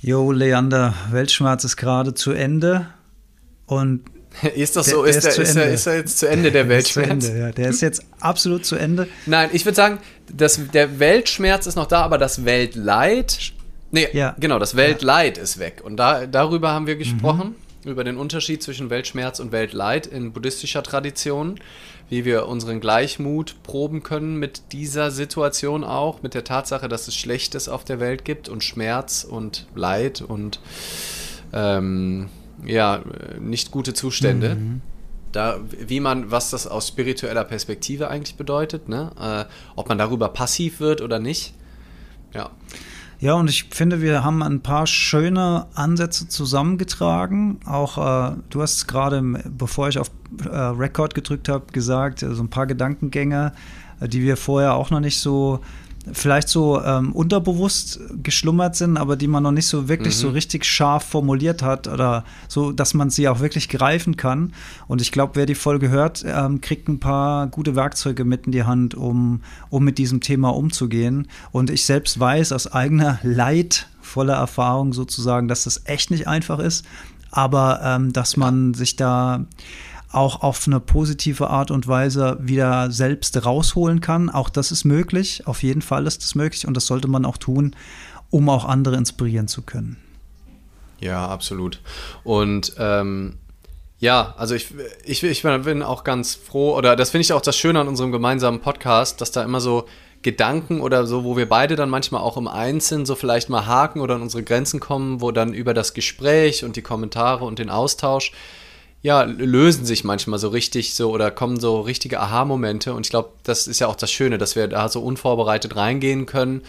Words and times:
Jo, 0.00 0.30
Leander, 0.30 0.94
Weltschmerz 1.10 1.64
ist 1.64 1.76
gerade 1.76 2.14
zu 2.14 2.30
Ende. 2.30 2.86
Und 3.66 4.04
ist 4.54 4.76
das 4.76 4.86
so? 4.86 5.02
ist, 5.02 5.24
der, 5.24 5.36
ist, 5.36 5.56
der, 5.56 5.70
ist, 5.70 5.86
er, 5.86 5.96
jetzt 5.96 6.18
zu 6.18 6.28
Ende, 6.28 6.52
der 6.52 6.68
Weltschmerz? 6.68 7.28
Ende, 7.28 7.38
ja. 7.38 7.50
Der 7.50 7.68
ist 7.68 7.80
jetzt 7.80 8.04
absolut 8.20 8.64
zu 8.64 8.76
Ende. 8.76 9.08
Nein, 9.26 9.50
ich 9.52 9.64
würde 9.64 9.76
sagen, 9.76 9.98
das, 10.32 10.60
der 10.72 11.00
Weltschmerz 11.00 11.66
ist 11.66 11.74
noch 11.74 11.86
da, 11.86 12.02
aber 12.02 12.18
das 12.18 12.44
Weltleid. 12.44 13.52
Nee, 13.90 14.08
ja. 14.12 14.36
genau, 14.38 14.58
das 14.58 14.76
Weltleid 14.76 15.36
ja. 15.36 15.42
ist 15.42 15.58
weg. 15.58 15.80
Und 15.82 15.96
da, 15.96 16.26
darüber 16.26 16.70
haben 16.70 16.86
wir 16.86 16.96
gesprochen, 16.96 17.48
mhm. 17.48 17.67
Über 17.84 18.04
den 18.04 18.16
Unterschied 18.16 18.62
zwischen 18.62 18.90
Weltschmerz 18.90 19.40
und 19.40 19.52
Weltleid 19.52 20.06
in 20.06 20.32
buddhistischer 20.32 20.82
Tradition, 20.82 21.60
wie 22.08 22.24
wir 22.24 22.46
unseren 22.46 22.80
Gleichmut 22.80 23.56
proben 23.62 24.02
können 24.02 24.36
mit 24.36 24.72
dieser 24.72 25.10
Situation 25.10 25.84
auch, 25.84 26.22
mit 26.22 26.34
der 26.34 26.44
Tatsache, 26.44 26.88
dass 26.88 27.08
es 27.08 27.14
Schlechtes 27.14 27.68
auf 27.68 27.84
der 27.84 28.00
Welt 28.00 28.24
gibt 28.24 28.48
und 28.48 28.64
Schmerz 28.64 29.24
und 29.24 29.66
Leid 29.74 30.22
und 30.22 30.60
ähm, 31.52 32.28
ja, 32.64 33.02
nicht 33.38 33.70
gute 33.70 33.94
Zustände. 33.94 34.56
Mhm. 34.56 34.80
Da, 35.32 35.60
wie 35.70 36.00
man, 36.00 36.30
was 36.30 36.50
das 36.50 36.66
aus 36.66 36.88
spiritueller 36.88 37.44
Perspektive 37.44 38.08
eigentlich 38.08 38.36
bedeutet, 38.36 38.88
ne? 38.88 39.10
Äh, 39.20 39.44
ob 39.76 39.88
man 39.88 39.98
darüber 39.98 40.30
passiv 40.30 40.80
wird 40.80 41.02
oder 41.02 41.18
nicht. 41.18 41.52
Ja. 42.32 42.50
Ja, 43.20 43.34
und 43.34 43.50
ich 43.50 43.64
finde, 43.72 44.00
wir 44.00 44.22
haben 44.22 44.44
ein 44.44 44.60
paar 44.60 44.86
schöne 44.86 45.66
Ansätze 45.74 46.28
zusammengetragen. 46.28 47.58
Auch 47.66 47.98
äh, 47.98 48.36
du 48.48 48.62
hast 48.62 48.86
gerade, 48.86 49.20
bevor 49.22 49.88
ich 49.88 49.98
auf 49.98 50.12
äh, 50.44 50.56
Record 50.56 51.16
gedrückt 51.16 51.48
habe, 51.48 51.66
gesagt, 51.72 52.20
so 52.20 52.40
ein 52.40 52.48
paar 52.48 52.68
Gedankengänge, 52.68 53.52
äh, 54.00 54.08
die 54.08 54.22
wir 54.22 54.36
vorher 54.36 54.74
auch 54.74 54.90
noch 54.90 55.00
nicht 55.00 55.18
so 55.18 55.60
vielleicht 56.12 56.48
so 56.48 56.82
ähm, 56.82 57.12
unterbewusst 57.12 58.00
geschlummert 58.22 58.76
sind, 58.76 58.96
aber 58.96 59.16
die 59.16 59.28
man 59.28 59.42
noch 59.42 59.52
nicht 59.52 59.66
so 59.66 59.88
wirklich 59.88 60.14
mhm. 60.16 60.20
so 60.20 60.28
richtig 60.30 60.64
scharf 60.64 61.04
formuliert 61.04 61.62
hat 61.62 61.86
oder 61.88 62.24
so, 62.48 62.72
dass 62.72 62.94
man 62.94 63.10
sie 63.10 63.28
auch 63.28 63.40
wirklich 63.40 63.68
greifen 63.68 64.16
kann. 64.16 64.52
Und 64.86 65.00
ich 65.00 65.12
glaube, 65.12 65.36
wer 65.36 65.46
die 65.46 65.54
Folge 65.54 65.88
hört, 65.88 66.24
ähm, 66.26 66.60
kriegt 66.60 66.88
ein 66.88 67.00
paar 67.00 67.46
gute 67.48 67.76
Werkzeuge 67.76 68.24
mit 68.24 68.46
in 68.46 68.52
die 68.52 68.64
Hand, 68.64 68.94
um, 68.94 69.42
um 69.70 69.84
mit 69.84 69.98
diesem 69.98 70.20
Thema 70.20 70.54
umzugehen. 70.54 71.28
Und 71.52 71.70
ich 71.70 71.84
selbst 71.84 72.18
weiß 72.18 72.52
aus 72.52 72.70
eigener 72.72 73.18
leidvoller 73.22 74.34
Erfahrung 74.34 74.92
sozusagen, 74.92 75.48
dass 75.48 75.64
das 75.64 75.82
echt 75.84 76.10
nicht 76.10 76.26
einfach 76.26 76.58
ist, 76.58 76.84
aber 77.30 77.80
ähm, 77.84 78.12
dass 78.12 78.36
man 78.36 78.74
sich 78.74 78.96
da 78.96 79.44
auch 80.10 80.42
auf 80.42 80.66
eine 80.66 80.80
positive 80.80 81.50
Art 81.50 81.70
und 81.70 81.86
Weise 81.86 82.38
wieder 82.40 82.90
selbst 82.90 83.44
rausholen 83.44 84.00
kann. 84.00 84.30
Auch 84.30 84.48
das 84.48 84.72
ist 84.72 84.84
möglich. 84.84 85.46
Auf 85.46 85.62
jeden 85.62 85.82
Fall 85.82 86.06
ist 86.06 86.22
das 86.22 86.34
möglich 86.34 86.66
und 86.66 86.74
das 86.74 86.86
sollte 86.86 87.08
man 87.08 87.24
auch 87.24 87.36
tun, 87.36 87.76
um 88.30 88.48
auch 88.48 88.64
andere 88.64 88.96
inspirieren 88.96 89.48
zu 89.48 89.62
können. 89.62 89.98
Ja, 91.00 91.28
absolut. 91.28 91.80
Und 92.24 92.72
ähm, 92.78 93.38
ja, 93.98 94.34
also 94.38 94.54
ich, 94.54 94.68
ich, 95.04 95.22
ich 95.22 95.42
bin 95.42 95.82
auch 95.82 96.04
ganz 96.04 96.34
froh, 96.34 96.76
oder 96.76 96.96
das 96.96 97.10
finde 97.10 97.22
ich 97.22 97.32
auch 97.32 97.40
das 97.40 97.56
Schöne 97.56 97.80
an 97.80 97.88
unserem 97.88 98.12
gemeinsamen 98.12 98.60
Podcast, 98.60 99.20
dass 99.20 99.30
da 99.30 99.42
immer 99.42 99.60
so 99.60 99.86
Gedanken 100.22 100.80
oder 100.80 101.06
so, 101.06 101.22
wo 101.22 101.36
wir 101.36 101.48
beide 101.48 101.76
dann 101.76 101.90
manchmal 101.90 102.22
auch 102.22 102.36
im 102.36 102.48
Einzelnen 102.48 103.06
so 103.06 103.14
vielleicht 103.14 103.50
mal 103.50 103.66
haken 103.66 104.00
oder 104.00 104.16
an 104.16 104.22
unsere 104.22 104.42
Grenzen 104.42 104.80
kommen, 104.80 105.20
wo 105.20 105.30
dann 105.30 105.52
über 105.52 105.74
das 105.74 105.94
Gespräch 105.94 106.64
und 106.64 106.76
die 106.76 106.82
Kommentare 106.82 107.44
und 107.44 107.58
den 107.58 107.70
Austausch 107.70 108.32
ja, 109.02 109.22
lösen 109.22 109.84
sich 109.84 110.02
manchmal 110.02 110.38
so 110.38 110.48
richtig 110.48 110.94
so 110.94 111.10
oder 111.10 111.30
kommen 111.30 111.60
so 111.60 111.80
richtige 111.80 112.20
Aha-Momente. 112.20 112.92
Und 112.94 113.06
ich 113.06 113.10
glaube, 113.10 113.30
das 113.44 113.66
ist 113.66 113.78
ja 113.78 113.86
auch 113.86 113.96
das 113.96 114.10
Schöne, 114.10 114.38
dass 114.38 114.56
wir 114.56 114.66
da 114.66 114.88
so 114.88 115.00
unvorbereitet 115.02 115.76
reingehen 115.76 116.26
können 116.26 116.62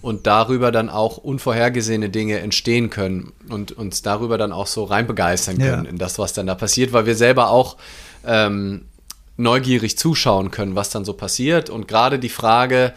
und 0.00 0.26
darüber 0.26 0.72
dann 0.72 0.88
auch 0.88 1.18
unvorhergesehene 1.18 2.08
Dinge 2.08 2.38
entstehen 2.38 2.90
können 2.90 3.32
und 3.48 3.72
uns 3.72 4.02
darüber 4.02 4.38
dann 4.38 4.52
auch 4.52 4.66
so 4.66 4.84
rein 4.84 5.06
begeistern 5.06 5.58
können 5.58 5.84
ja. 5.84 5.90
in 5.90 5.98
das, 5.98 6.18
was 6.18 6.32
dann 6.32 6.46
da 6.46 6.54
passiert, 6.54 6.92
weil 6.92 7.06
wir 7.06 7.16
selber 7.16 7.50
auch 7.50 7.76
ähm, 8.24 8.86
neugierig 9.36 9.98
zuschauen 9.98 10.50
können, 10.50 10.76
was 10.76 10.90
dann 10.90 11.04
so 11.04 11.12
passiert. 11.12 11.68
Und 11.68 11.88
gerade 11.88 12.18
die 12.18 12.30
Frage, 12.30 12.94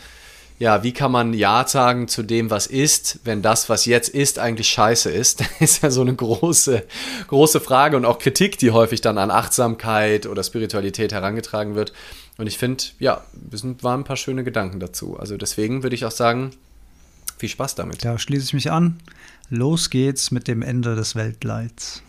ja, 0.60 0.84
wie 0.84 0.92
kann 0.92 1.12
man 1.12 1.34
Ja 1.34 1.66
sagen 1.66 2.10
zu 2.10 2.22
dem, 2.22 2.50
was 2.50 2.68
ist, 2.68 3.22
wenn 3.24 3.42
das, 3.42 3.70
was 3.70 3.86
jetzt 3.86 4.10
ist, 4.10 4.40
eigentlich 4.40 4.70
scheiße 4.70 5.10
ist? 5.10 5.40
Das 5.60 5.72
ist 5.72 5.84
ja 5.84 5.90
so 5.90 6.02
eine 6.02 6.14
große, 6.14 6.84
große 7.28 7.60
Frage 7.62 7.96
und 7.96 8.06
auch 8.06 8.20
Kritik, 8.20 8.58
die 8.58 8.72
häufig 8.72 9.02
dann 9.02 9.18
an 9.18 9.32
Achtsamkeit 9.32 10.26
oder 10.26 10.44
Spiritualität 10.44 11.14
herangetragen 11.14 11.76
wird. 11.76 11.94
Und 12.38 12.48
ich 12.48 12.58
finde, 12.58 12.84
ja, 13.00 13.24
es 13.52 13.64
waren 13.64 14.02
ein 14.02 14.04
paar 14.04 14.18
schöne 14.18 14.44
Gedanken 14.44 14.80
dazu. 14.80 15.18
Also 15.18 15.38
deswegen 15.38 15.84
würde 15.84 15.96
ich 15.96 16.06
auch 16.06 16.12
sagen, 16.12 16.52
viel 17.38 17.50
Spaß 17.50 17.76
damit. 17.76 18.04
Da 18.04 18.18
schließe 18.18 18.46
ich 18.46 18.54
mich 18.54 18.72
an. 18.72 19.00
Los 19.50 19.90
geht's 19.90 20.32
mit 20.32 20.48
dem 20.48 20.62
Ende 20.62 20.96
des 20.96 21.16
Weltleids. 21.16 22.04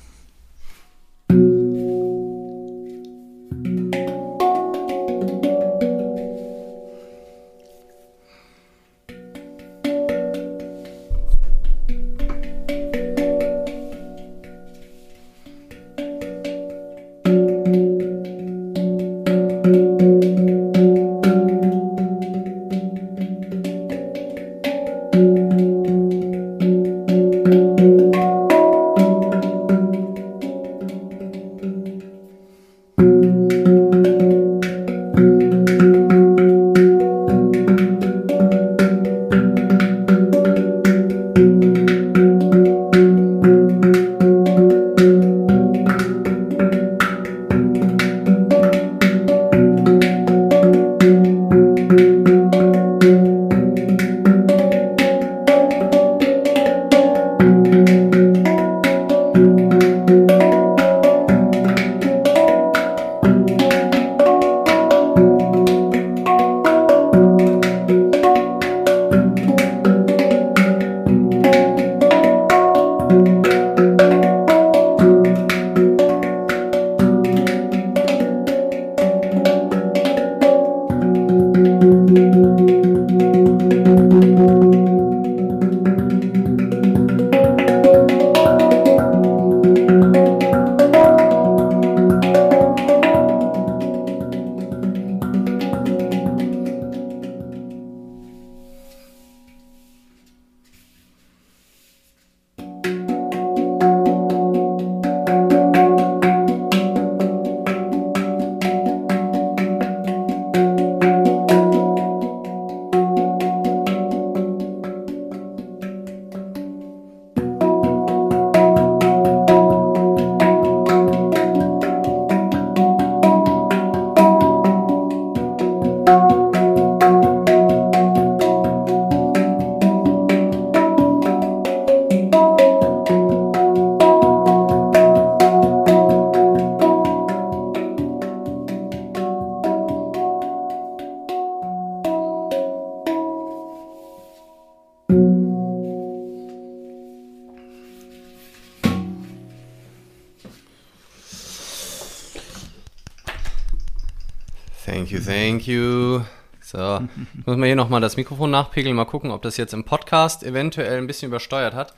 Nochmal 158.01 158.09
das 158.09 158.17
Mikrofon 158.17 158.51
nachpegeln, 158.51 158.97
mal 158.97 159.05
gucken, 159.05 159.31
ob 159.31 159.43
das 159.43 159.59
jetzt 159.59 159.75
im 159.75 159.85
Podcast 159.85 160.43
eventuell 160.43 160.97
ein 160.97 161.07
bisschen 161.07 161.29
übersteuert 161.29 161.75
hat. 161.75 161.95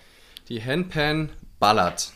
Die 0.49 0.61
Handpan 0.63 1.31
ballert. 1.61 2.13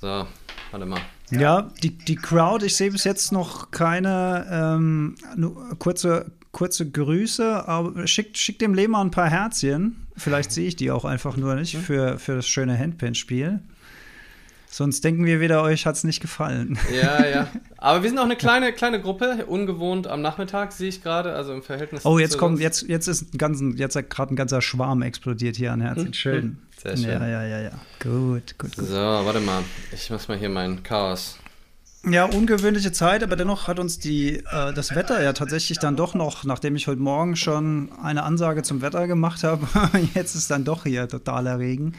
So, 0.00 0.26
warte 0.70 0.86
mal. 0.86 1.00
Ja, 1.30 1.70
die, 1.82 1.90
die 1.90 2.16
Crowd, 2.16 2.64
ich 2.64 2.74
sehe 2.74 2.90
bis 2.90 3.04
jetzt 3.04 3.32
noch 3.32 3.70
keine 3.70 4.46
ähm, 4.50 5.16
kurze, 5.78 6.32
kurze 6.52 6.90
Grüße, 6.90 7.68
aber 7.68 8.06
schickt, 8.06 8.38
schickt 8.38 8.62
dem 8.62 8.72
Lehmer 8.72 9.04
ein 9.04 9.10
paar 9.10 9.28
Herzchen. 9.28 10.06
Vielleicht 10.16 10.52
sehe 10.52 10.68
ich 10.68 10.76
die 10.76 10.90
auch 10.90 11.04
einfach 11.04 11.36
nur 11.36 11.54
nicht 11.54 11.74
hm? 11.74 11.82
für, 11.82 12.18
für 12.18 12.36
das 12.36 12.48
schöne 12.48 12.78
Handpan-Spiel. 12.78 13.60
Sonst 14.70 15.02
denken 15.02 15.24
wir 15.24 15.40
wieder, 15.40 15.62
euch 15.62 15.86
hat 15.86 15.96
es 15.96 16.04
nicht 16.04 16.20
gefallen. 16.20 16.78
Ja, 16.94 17.26
ja. 17.26 17.48
Aber 17.78 18.02
wir 18.02 18.10
sind 18.10 18.18
auch 18.18 18.24
eine 18.24 18.36
kleine, 18.36 18.72
kleine 18.72 19.00
Gruppe, 19.00 19.46
ungewohnt 19.46 20.06
am 20.06 20.20
Nachmittag, 20.20 20.72
sehe 20.72 20.88
ich 20.88 21.02
gerade, 21.02 21.32
also 21.32 21.52
im 21.52 21.62
Verhältnis. 21.62 22.04
Oh, 22.04 22.18
jetzt 22.18 22.38
kommt, 22.38 22.60
jetzt, 22.60 22.82
jetzt 22.82 23.08
ist 23.08 23.34
ein 23.34 23.38
ganzen, 23.38 23.76
jetzt 23.76 23.96
hat 23.96 24.10
gerade 24.10 24.34
ein 24.34 24.36
ganzer 24.36 24.60
Schwarm 24.60 25.02
explodiert 25.02 25.56
hier 25.56 25.72
an 25.72 25.80
Herzen. 25.80 26.06
Hm, 26.06 26.12
schön. 26.12 26.42
Hm. 26.42 26.58
Sehr 26.82 26.96
schön. 26.96 27.20
Ja, 27.20 27.26
ja, 27.26 27.44
ja, 27.44 27.60
ja. 27.60 27.70
Gut, 28.00 28.58
gut, 28.58 28.76
gut. 28.76 28.86
So, 28.86 28.94
warte 28.94 29.40
mal. 29.40 29.64
Ich 29.92 30.10
muss 30.10 30.28
mal 30.28 30.38
hier 30.38 30.48
mein 30.48 30.82
Chaos. 30.82 31.38
Ja, 32.08 32.26
ungewöhnliche 32.26 32.92
Zeit, 32.92 33.24
aber 33.24 33.34
dennoch 33.34 33.66
hat 33.66 33.80
uns 33.80 33.98
die, 33.98 34.36
äh, 34.36 34.72
das 34.72 34.94
Wetter 34.94 35.20
ja 35.22 35.32
tatsächlich 35.32 35.78
dann 35.80 35.96
doch 35.96 36.14
noch, 36.14 36.44
nachdem 36.44 36.76
ich 36.76 36.86
heute 36.86 37.00
Morgen 37.00 37.34
schon 37.34 37.90
eine 38.02 38.22
Ansage 38.22 38.62
zum 38.62 38.82
Wetter 38.82 39.08
gemacht 39.08 39.42
habe, 39.42 39.66
jetzt 40.14 40.36
ist 40.36 40.50
dann 40.50 40.64
doch 40.64 40.84
hier 40.84 41.08
totaler 41.08 41.58
Regen 41.58 41.94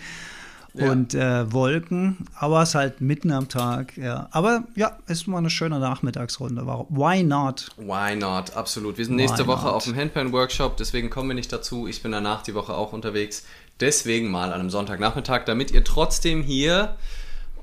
ja. 0.73 0.91
und 0.91 1.13
äh, 1.13 1.51
Wolken, 1.51 2.27
aber 2.35 2.61
es 2.61 2.69
ist 2.69 2.75
halt 2.75 3.01
mitten 3.01 3.31
am 3.31 3.49
Tag, 3.49 3.97
ja. 3.97 4.27
Aber 4.31 4.63
ja, 4.75 4.97
ist 5.07 5.27
mal 5.27 5.37
eine 5.37 5.49
schöne 5.49 5.79
Nachmittagsrunde. 5.79 6.65
Why 6.65 7.23
not? 7.23 7.69
Why 7.77 8.15
not? 8.15 8.55
Absolut. 8.55 8.97
Wir 8.97 9.05
sind 9.05 9.15
nächste 9.15 9.43
Why 9.43 9.47
Woche 9.47 9.65
not? 9.65 9.73
auf 9.73 9.83
dem 9.85 9.95
Handpan-Workshop, 9.95 10.77
deswegen 10.77 11.09
kommen 11.09 11.29
wir 11.29 11.35
nicht 11.35 11.51
dazu. 11.51 11.87
Ich 11.87 12.03
bin 12.03 12.11
danach 12.11 12.43
die 12.43 12.55
Woche 12.55 12.73
auch 12.73 12.93
unterwegs. 12.93 13.45
Deswegen 13.79 14.29
mal 14.29 14.51
an 14.51 14.59
einem 14.59 14.69
Sonntagnachmittag, 14.69 15.45
damit 15.45 15.71
ihr 15.71 15.83
trotzdem 15.83 16.43
hier 16.43 16.95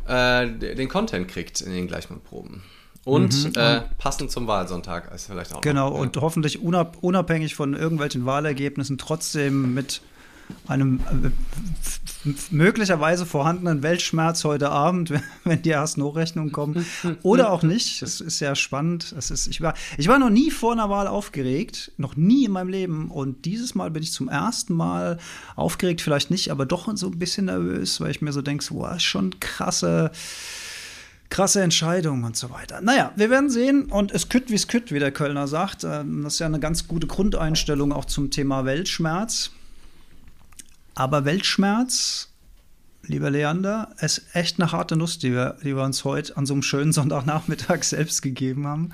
äh, 0.07 0.49
den 0.49 0.89
Content 0.89 1.29
kriegt 1.29 1.61
in 1.61 1.73
den 1.73 1.87
Gleichmutproben. 1.87 2.63
Und 3.05 3.45
mhm. 3.45 3.53
äh, 3.55 3.83
passend 3.99 4.33
zum 4.33 4.49
Wahlsonntag 4.49 5.15
ist 5.15 5.27
vielleicht 5.27 5.55
auch. 5.55 5.61
Genau, 5.61 5.91
noch, 5.91 5.97
ja. 5.97 6.03
und 6.03 6.17
hoffentlich 6.17 6.61
unabhängig 6.61 7.55
von 7.55 7.75
irgendwelchen 7.75 8.27
Wahlergebnissen 8.27 8.99
trotzdem 8.99 9.75
mit 9.75 10.01
einem 10.67 11.01
äh, 11.01 11.31
möglicherweise 12.51 13.27
vorhandenen 13.27 13.83
Weltschmerz 13.83 14.45
heute 14.45 14.71
Abend, 14.71 15.13
wenn 15.45 15.63
die 15.63 15.71
ersten 15.71 16.03
Hochrechnungen 16.03 16.53
kommen. 16.53 16.85
Oder 17.23 17.51
auch 17.53 17.63
nicht. 17.63 18.03
Das 18.03 18.21
ist 18.21 18.41
ja 18.41 18.55
spannend. 18.55 19.15
Das 19.17 19.31
ist, 19.31 19.47
ich, 19.47 19.61
war, 19.61 19.75
ich 19.97 20.09
war 20.09 20.19
noch 20.19 20.31
nie 20.31 20.51
vor 20.51 20.73
einer 20.73 20.91
Wahl 20.91 21.07
aufgeregt. 21.07 21.93
Noch 21.97 22.17
nie 22.17 22.45
in 22.47 22.53
meinem 22.53 22.69
Leben. 22.69 23.11
Und 23.11 23.45
dieses 23.45 23.75
Mal 23.75 23.91
bin 23.91 24.03
ich 24.03 24.13
zum 24.13 24.29
ersten 24.29 24.75
Mal 24.75 25.19
aufgeregt. 25.55 26.01
Vielleicht 26.01 26.31
nicht, 26.31 26.51
aber 26.51 26.67
doch 26.67 26.87
so 26.97 27.09
ein 27.09 27.19
bisschen 27.19 27.47
nervös, 27.47 28.01
weil 28.01 28.11
ich 28.11 28.23
mir 28.23 28.33
so 28.33 28.43
denke, 28.43 28.65
wow, 28.71 28.99
schon 29.01 29.39
krasse 29.41 30.11
krasse 31.29 31.61
Entscheidung 31.61 32.23
und 32.23 32.37
so 32.37 32.51
weiter. 32.51 32.81
Naja, 32.81 33.13
wir 33.17 33.31
werden 33.31 33.51
sehen 33.51 33.87
und 33.87 34.13
es 34.13 34.29
kütt 34.29 34.49
wie 34.49 34.55
es 34.55 34.69
kütt, 34.69 34.93
wie 34.93 35.01
der 35.01 35.11
Kölner 35.11 35.49
sagt. 35.49 35.85
Ähm, 35.85 36.23
das 36.23 36.35
ist 36.35 36.39
ja 36.39 36.47
eine 36.47 36.61
ganz 36.61 36.87
gute 36.87 37.07
Grundeinstellung 37.07 37.93
auch 37.93 38.05
zum 38.05 38.31
Thema 38.31 38.65
Weltschmerz. 38.65 39.51
Aber 40.97 41.27
Weltschmerz, 41.27 42.31
lieber 43.03 43.31
Leander, 43.31 43.91
ist 44.01 44.23
echt 44.33 44.59
eine 44.59 44.73
harte 44.73 44.97
Nuss, 44.97 45.19
die 45.19 45.31
wir, 45.31 45.59
die 45.63 45.77
wir 45.77 45.85
uns 45.85 46.05
heute 46.05 46.35
an 46.39 46.47
so 46.47 46.55
einem 46.55 46.63
schönen 46.63 46.93
Sonntagnachmittag 46.93 47.83
selbst 47.85 48.23
gegeben 48.23 48.67
haben. 48.67 48.91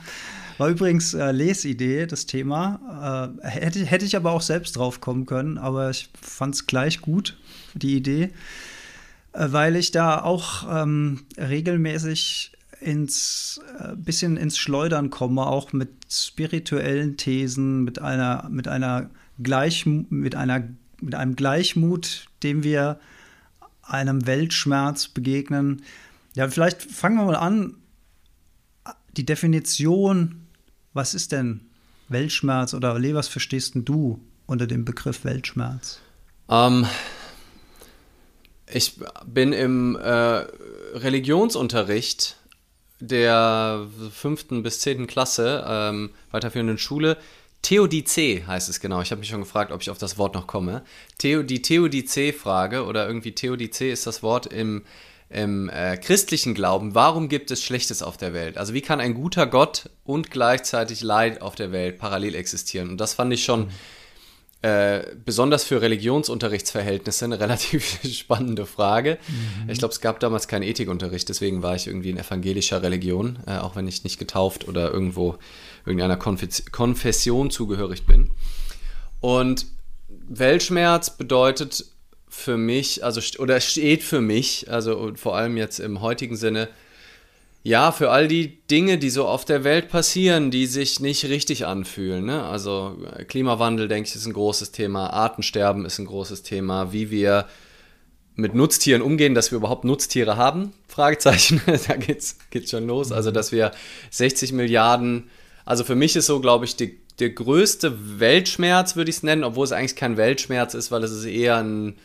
War 0.59 0.69
übrigens 0.69 1.15
äh, 1.15 1.31
Lesidee, 1.31 2.07
das 2.07 2.27
Thema. 2.27 3.33
Äh, 3.43 3.49
hätte, 3.49 3.87
hätte 3.87 4.05
ich 4.05 4.17
aber 4.17 4.33
auch 4.33 4.43
selbst 4.43 4.77
drauf 4.77 5.01
kommen 5.01 5.27
können, 5.27 5.59
aber 5.59 5.91
ich 5.91 6.11
fand 6.21 6.57
es 6.57 6.67
gleich 6.67 7.01
gut, 7.01 7.39
die 7.75 7.97
Idee, 7.97 8.31
äh, 9.33 9.47
weil 9.51 9.77
ich 9.77 9.93
da 9.93 10.23
auch 10.23 10.67
ähm, 10.69 11.23
regelmäßig 11.39 12.51
ins 12.81 13.61
äh, 13.79 13.95
bisschen 13.95 14.37
ins 14.37 14.59
Schleudern 14.59 15.11
komme, 15.11 15.47
auch 15.47 15.73
mit 15.73 15.91
spirituellen 16.11 17.17
Thesen, 17.17 17.85
mit 17.85 18.01
einer, 18.01 18.49
mit 18.51 18.67
einer 18.67 19.09
gleich 19.41 19.87
mit 19.87 20.35
einer 20.35 20.65
mit 21.03 21.15
einem 21.15 21.37
Gleichmut, 21.37 22.27
dem 22.43 22.63
wir 22.63 23.01
einem 23.83 24.27
Weltschmerz 24.27 25.09
begegnen. 25.09 25.83
Ja, 26.35 26.49
vielleicht 26.49 26.83
fangen 26.83 27.17
wir 27.17 27.25
mal 27.25 27.37
an. 27.37 27.77
Die 29.17 29.27
Definition, 29.27 30.47
was 30.95 31.15
ist 31.15 31.33
denn 31.33 31.61
Weltschmerz 32.09 32.75
oder 32.75 32.99
Le, 32.99 33.15
was 33.15 33.29
verstehst 33.29 33.73
du 33.75 34.21
unter 34.47 34.67
dem 34.67 34.85
Begriff 34.85 35.25
Weltschmerz? 35.25 36.01
Ähm, 36.49 36.87
ich 38.67 39.01
bin 39.27 39.53
im 39.53 39.97
äh, 39.97 40.47
Religionsunterricht 40.95 42.37
der 43.01 43.87
fünften 44.13 44.63
bis 44.63 44.81
zehnten 44.81 45.07
Klasse 45.09 45.65
ähm, 45.67 46.11
weiterführenden 46.31 46.79
Schule 46.79 47.17
Theodizee 47.63 48.43
heißt 48.45 48.69
es 48.69 48.81
genau. 48.81 49.03
Ich 49.03 49.13
habe 49.13 49.21
mich 49.21 49.29
schon 49.29 49.41
gefragt, 49.41 49.71
ob 49.71 49.81
ich 49.81 49.91
auf 49.91 49.99
das 49.99 50.19
Wort 50.19 50.35
noch 50.35 50.49
komme. 50.49 50.83
Theo, 51.19 51.43
die 51.45 51.63
Theodizee-Frage 51.63 52.85
oder 52.85 53.07
irgendwie 53.07 53.33
Theodizee 53.33 53.93
ist 53.93 54.07
das 54.07 54.23
Wort 54.23 54.47
im, 54.47 54.83
im 55.31 55.69
äh, 55.69 55.97
christlichen 55.97 56.55
Glauben. 56.55 56.97
Warum 56.97 57.29
gibt 57.29 57.53
es 57.53 57.63
Schlechtes 57.63 58.03
auf 58.03 58.17
der 58.17 58.35
Welt? 58.35 58.59
Also 58.59 58.75
wie 58.75 58.81
kann 58.81 59.01
ein 59.01 59.15
guter 59.15 59.47
Gott 59.47 59.91
und 60.05 60.33
gleichzeitig 60.33 61.03
Leid 61.03 61.41
auf 61.41 61.55
der 61.55 61.71
Welt 61.71 61.99
parallel 61.99 62.35
existieren? 62.35 62.91
Und 62.91 63.01
das 63.01 63.15
fand 63.15 63.33
ich 63.33 63.45
schon 63.45 63.69
äh, 64.63 65.03
besonders 65.25 65.65
für 65.65 65.83
Religionsunterrichtsverhältnisse 65.83 67.25
eine 67.25 67.41
relativ 67.41 68.01
spannende 68.05 68.65
Frage. 68.65 69.19
Mhm. 69.29 69.71
Ich 69.71 69.79
glaube, 69.79 69.93
es 69.93 70.01
gab 70.01 70.21
damals 70.21 70.47
keinen 70.47 70.63
Ethikunterricht, 70.63 71.29
deswegen 71.29 71.63
war 71.63 71.75
ich 71.75 71.89
irgendwie 71.89 72.11
in 72.11 72.17
evangelischer 72.17 72.81
Religion, 72.81 73.41
äh, 73.47 73.59
auch 73.59 73.75
wenn 73.75 73.89
ich 73.89 74.05
nicht 74.05 74.19
getauft 74.19 74.69
oder 74.69 74.93
irgendwo 74.93 75.37
irgendeiner 75.85 76.17
Konfession 76.17 77.51
zugehörig 77.51 78.07
bin. 78.07 78.31
Und 79.21 79.67
Weltschmerz 80.09 81.17
bedeutet 81.17 81.87
für 82.29 82.57
mich, 82.57 83.05
also 83.05 83.21
oder 83.39 83.61
steht 83.61 84.03
für 84.03 84.21
mich, 84.21 84.71
also 84.71 85.13
vor 85.17 85.37
allem 85.37 85.57
jetzt 85.57 85.81
im 85.81 86.01
heutigen 86.01 86.37
Sinne, 86.37 86.69
ja, 87.65 87.93
für 87.93 88.11
all 88.11 88.27
die 88.27 88.59
Dinge, 88.67 88.99
die 88.99 89.11
so 89.11 89.27
auf 89.27 89.45
der 89.45 89.63
Welt 89.63 89.89
passieren, 89.89 90.51
die 90.51 90.67
sich 90.67 90.99
nicht 90.99 91.25
richtig 91.27 91.67
anfühlen. 91.67 92.25
Ne? 92.25 92.43
Also 92.43 92.99
Klimawandel, 93.29 93.87
denke 93.87 94.09
ich, 94.09 94.17
ist 94.17 94.27
ein 94.27 94.33
großes 94.33 94.73
Thema, 94.73 95.11
Artensterben 95.11 95.85
ist 95.85 95.99
ein 95.99 96.07
großes 96.07 96.43
Thema, 96.43 96.93
wie 96.93 97.11
wir 97.11 97.47
mit 98.35 98.55
Nutztieren 98.55 99.03
umgehen, 99.03 99.35
dass 99.35 99.53
wir 99.53 99.59
überhaupt 99.59 99.85
Nutztiere 99.85 100.37
haben? 100.37 100.73
Fragezeichen, 100.89 101.61
da 101.87 101.97
geht's, 101.97 102.39
geht's 102.51 102.71
schon 102.71 102.87
los. 102.87 103.13
Also, 103.13 103.31
dass 103.31 103.53
wir 103.53 103.71
60 104.11 104.53
Milliarden 104.53 105.31
also 105.65 105.85
für 105.85 105.95
mich 105.95 106.17
ist 106.17 106.27
so, 106.27 106.41
glaube 106.41 106.65
ich, 106.65 106.77
die, 106.77 107.01
der 107.19 107.31
größte 107.31 108.21
Weltschmerz, 108.21 108.97
würde 108.97 109.11
ich 109.11 109.17
es 109.17 109.23
nennen, 109.23 109.45
obwohl 109.45 109.65
es 109.65 109.73
eigentlich 109.73 109.97
kein 109.97 110.17
Weltschmerz 110.17 110.75
ist, 110.75 110.91
weil 110.91 111.05
es 111.05 111.13
ist 111.13 111.25
eher 111.25 111.57
ein, 111.59 111.97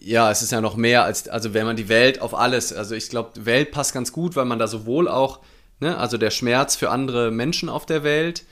ja, 0.00 0.30
es 0.30 0.42
ist 0.42 0.52
ja 0.52 0.60
noch 0.60 0.76
mehr 0.76 1.04
als, 1.04 1.28
also 1.28 1.54
wenn 1.54 1.66
man 1.66 1.76
die 1.76 1.88
Welt 1.88 2.20
auf 2.20 2.34
alles, 2.34 2.72
also 2.72 2.94
ich 2.94 3.08
glaube, 3.08 3.46
Welt 3.46 3.70
passt 3.70 3.94
ganz 3.94 4.12
gut, 4.12 4.36
weil 4.36 4.44
man 4.44 4.58
da 4.58 4.66
sowohl 4.66 5.08
auch, 5.08 5.40
ne, 5.80 5.96
also 5.96 6.18
der 6.18 6.30
Schmerz 6.30 6.76
für 6.76 6.90
andere 6.90 7.30
Menschen 7.30 7.68
auf 7.68 7.86
der 7.86 8.02
Welt, 8.02 8.44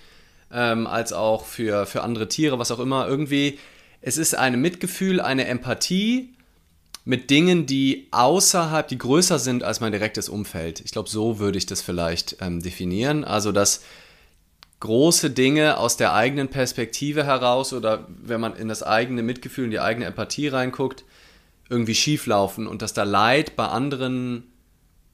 ähm, 0.53 0.87
als 0.87 1.13
auch 1.13 1.45
für, 1.45 1.87
für 1.87 2.03
andere 2.03 2.29
Tiere, 2.29 2.59
was 2.59 2.71
auch 2.71 2.81
immer, 2.81 3.07
irgendwie, 3.07 3.59
es 4.01 4.17
ist 4.17 4.35
ein 4.35 4.61
Mitgefühl, 4.61 5.21
eine 5.21 5.47
Empathie, 5.47 6.35
mit 7.11 7.29
Dingen, 7.29 7.67
die 7.67 8.07
außerhalb, 8.13 8.87
die 8.87 8.97
größer 8.97 9.41
sind 9.41 9.65
als 9.65 9.81
mein 9.81 9.91
direktes 9.91 10.29
Umfeld. 10.29 10.81
Ich 10.85 10.93
glaube, 10.93 11.11
so 11.11 11.41
würde 11.41 11.59
ich 11.59 11.67
das 11.67 11.83
vielleicht 11.83 12.37
ähm, 12.41 12.63
definieren. 12.63 13.25
Also, 13.25 13.51
dass 13.51 13.83
große 14.79 15.31
Dinge 15.31 15.79
aus 15.79 15.97
der 15.97 16.15
eigenen 16.15 16.47
Perspektive 16.47 17.25
heraus 17.25 17.73
oder 17.73 18.07
wenn 18.09 18.41
man 18.41 18.55
in 18.55 18.69
das 18.69 18.85
eigene 18.85 19.25
Mitgefühl, 19.25 19.65
in 19.65 19.73
die 19.73 19.81
eigene 19.81 20.07
Empathie 20.07 20.47
reinguckt, 20.47 21.03
irgendwie 21.69 21.97
schieflaufen 21.97 22.69
und 22.69 22.81
dass 22.81 22.95
da 22.95 23.03
Leid 23.03 23.57
bei 23.57 23.67
anderen 23.67 24.45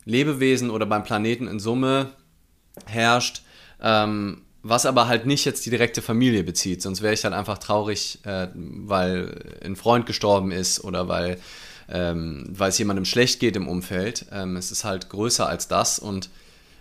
Lebewesen 0.04 0.68
oder 0.68 0.84
beim 0.84 1.02
Planeten 1.02 1.48
in 1.48 1.58
Summe 1.60 2.10
herrscht, 2.84 3.40
ähm, 3.80 4.42
was 4.62 4.84
aber 4.84 5.08
halt 5.08 5.24
nicht 5.24 5.46
jetzt 5.46 5.64
die 5.64 5.70
direkte 5.70 6.02
Familie 6.02 6.44
bezieht. 6.44 6.82
Sonst 6.82 7.00
wäre 7.00 7.14
ich 7.14 7.24
halt 7.24 7.32
einfach 7.32 7.56
traurig, 7.56 8.18
äh, 8.24 8.48
weil 8.54 9.56
ein 9.64 9.76
Freund 9.76 10.04
gestorben 10.04 10.52
ist 10.52 10.84
oder 10.84 11.08
weil 11.08 11.38
ähm, 11.88 12.44
weil 12.50 12.70
es 12.70 12.78
jemandem 12.78 13.04
schlecht 13.04 13.40
geht 13.40 13.56
im 13.56 13.68
Umfeld. 13.68 14.26
Ähm, 14.32 14.56
es 14.56 14.70
ist 14.70 14.84
halt 14.84 15.08
größer 15.08 15.48
als 15.48 15.68
das 15.68 15.98
und 15.98 16.30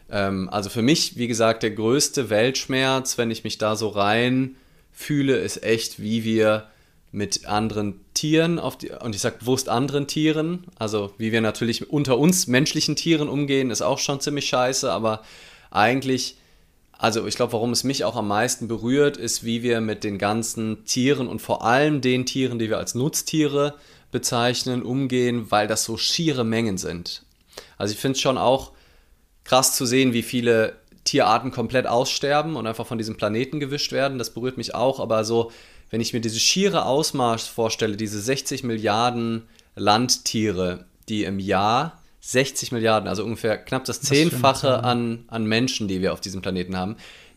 ähm, 0.10 0.50
also 0.50 0.70
für 0.70 0.82
mich, 0.82 1.18
wie 1.18 1.28
gesagt, 1.28 1.64
der 1.64 1.72
größte 1.72 2.30
Weltschmerz, 2.30 3.18
wenn 3.18 3.32
ich 3.32 3.44
mich 3.44 3.58
da 3.58 3.76
so 3.76 3.90
rein 3.90 4.56
fühle, 4.92 5.38
ist 5.38 5.64
echt, 5.64 6.02
wie 6.02 6.24
wir 6.24 6.68
mit 7.12 7.46
anderen 7.46 8.02
Tieren 8.14 8.60
auf 8.60 8.78
die, 8.78 8.90
und 8.90 9.16
ich 9.16 9.22
sage 9.22 9.38
bewusst 9.40 9.70
anderen 9.70 10.06
Tieren, 10.06 10.66
also 10.78 11.14
wie 11.18 11.32
wir 11.32 11.42
natürlich 11.42 11.90
unter 11.90 12.18
uns 12.18 12.48
menschlichen 12.48 12.96
Tieren 12.96 13.30
umgehen, 13.30 13.72
ist 13.72 13.82
auch 13.82 14.00
schon 14.00 14.20
ziemlich 14.20 14.48
scheiße, 14.48 14.92
aber 14.92 15.24
eigentlich, 15.72 16.36
also 16.92 17.26
ich 17.26 17.36
glaube, 17.36 17.54
warum 17.54 17.72
es 17.72 17.86
mich 17.86 18.04
auch 18.04 18.18
am 18.18 18.28
meisten 18.28 18.68
berührt, 18.68 19.16
ist, 19.16 19.46
wie 19.46 19.64
wir 19.64 19.80
mit 19.80 20.04
den 20.04 20.18
ganzen 20.18 20.84
Tieren 20.86 21.28
und 21.28 21.42
vor 21.42 21.64
allem 21.64 22.02
den 22.02 22.26
Tieren, 22.26 22.60
die 22.60 22.70
wir 22.70 22.78
als 22.78 22.96
Nutztiere 22.96 23.76
bezeichnen, 24.16 24.82
umgehen, 24.82 25.52
weil 25.52 25.68
das 25.68 25.84
so 25.84 25.98
schiere 25.98 26.46
Mengen 26.46 26.78
sind. 26.78 27.24
Also 27.78 27.94
ich 27.94 28.00
finde 28.00 28.16
es 28.16 28.22
schon 28.22 28.38
auch 28.38 28.72
krass 29.44 29.76
zu 29.76 29.86
sehen, 29.86 30.14
wie 30.14 30.24
viele 30.24 30.78
Tierarten 31.04 31.52
komplett 31.52 31.86
aussterben 31.86 32.56
und 32.56 32.66
einfach 32.66 32.88
von 32.88 32.98
diesem 32.98 33.18
Planeten 33.18 33.60
gewischt 33.60 33.92
werden. 33.92 34.18
Das 34.18 34.34
berührt 34.34 34.56
mich 34.56 34.74
auch, 34.74 35.02
aber 35.02 35.26
so, 35.26 35.52
wenn 35.90 36.00
ich 36.00 36.14
mir 36.14 36.22
dieses 36.22 36.42
schiere 36.42 36.86
Ausmaß 36.86 37.46
vorstelle, 37.48 37.98
diese 37.98 38.22
60 38.22 38.64
Milliarden 38.64 39.44
Landtiere, 39.76 40.86
die 41.10 41.26
im 41.26 41.38
Jahr 41.38 42.02
60 42.22 42.72
Milliarden, 42.72 43.10
also 43.10 43.26
ungefähr 43.26 43.58
knapp 43.58 43.84
das 43.84 44.00
Zehnfache 44.00 44.82
an, 44.82 45.26
an 45.28 45.46
Menschen, 45.46 45.90
die 45.90 46.02
wir 46.02 46.14
auf 46.14 46.22
diesem 46.22 46.42
Planeten 46.42 46.78
haben, 46.78 46.96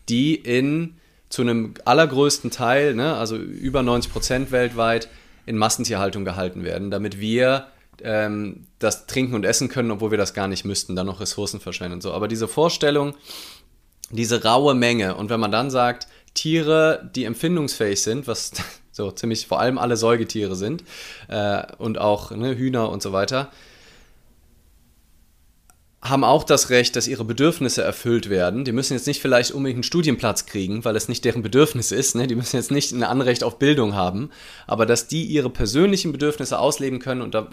die 0.08 0.36
in 0.36 0.94
zu 1.28 1.42
einem 1.42 1.74
allergrößten 1.84 2.52
Teil, 2.52 2.94
ne, 2.94 3.16
also 3.16 3.36
über 3.36 3.82
90 3.82 4.12
Prozent 4.12 4.52
weltweit, 4.52 5.08
in 5.48 5.56
Massentierhaltung 5.56 6.24
gehalten 6.24 6.62
werden, 6.62 6.90
damit 6.90 7.18
wir 7.18 7.68
ähm, 8.02 8.66
das 8.78 9.06
trinken 9.06 9.34
und 9.34 9.44
essen 9.44 9.68
können, 9.68 9.90
obwohl 9.90 10.10
wir 10.10 10.18
das 10.18 10.34
gar 10.34 10.46
nicht 10.46 10.64
müssten, 10.64 10.94
dann 10.94 11.06
noch 11.06 11.20
Ressourcen 11.20 11.58
verschwenden 11.58 11.94
und 11.94 12.02
so. 12.02 12.12
Aber 12.12 12.28
diese 12.28 12.48
Vorstellung, 12.48 13.14
diese 14.10 14.44
raue 14.44 14.74
Menge. 14.74 15.14
Und 15.14 15.30
wenn 15.30 15.40
man 15.40 15.50
dann 15.50 15.70
sagt, 15.70 16.06
Tiere, 16.34 17.10
die 17.14 17.24
empfindungsfähig 17.24 18.02
sind, 18.02 18.26
was 18.26 18.52
so 18.92 19.10
ziemlich 19.10 19.46
vor 19.46 19.58
allem 19.58 19.78
alle 19.78 19.96
Säugetiere 19.96 20.54
sind 20.54 20.84
äh, 21.28 21.62
und 21.78 21.98
auch 21.98 22.30
ne, 22.30 22.56
Hühner 22.56 22.90
und 22.90 23.02
so 23.02 23.12
weiter, 23.12 23.50
haben 26.00 26.22
auch 26.22 26.44
das 26.44 26.70
Recht, 26.70 26.94
dass 26.94 27.08
ihre 27.08 27.24
Bedürfnisse 27.24 27.82
erfüllt 27.82 28.30
werden. 28.30 28.64
Die 28.64 28.72
müssen 28.72 28.92
jetzt 28.92 29.08
nicht 29.08 29.20
vielleicht 29.20 29.50
unbedingt 29.50 29.78
einen 29.78 29.82
Studienplatz 29.82 30.46
kriegen, 30.46 30.84
weil 30.84 30.94
es 30.94 31.08
nicht 31.08 31.24
deren 31.24 31.42
Bedürfnis 31.42 31.90
ist. 31.90 32.14
Ne? 32.14 32.28
Die 32.28 32.36
müssen 32.36 32.56
jetzt 32.56 32.70
nicht 32.70 32.92
ein 32.92 33.02
Anrecht 33.02 33.42
auf 33.42 33.58
Bildung 33.58 33.94
haben, 33.94 34.30
aber 34.66 34.86
dass 34.86 35.08
die 35.08 35.24
ihre 35.24 35.50
persönlichen 35.50 36.12
Bedürfnisse 36.12 36.58
ausleben 36.58 37.00
können 37.00 37.22
und 37.22 37.34
da 37.34 37.48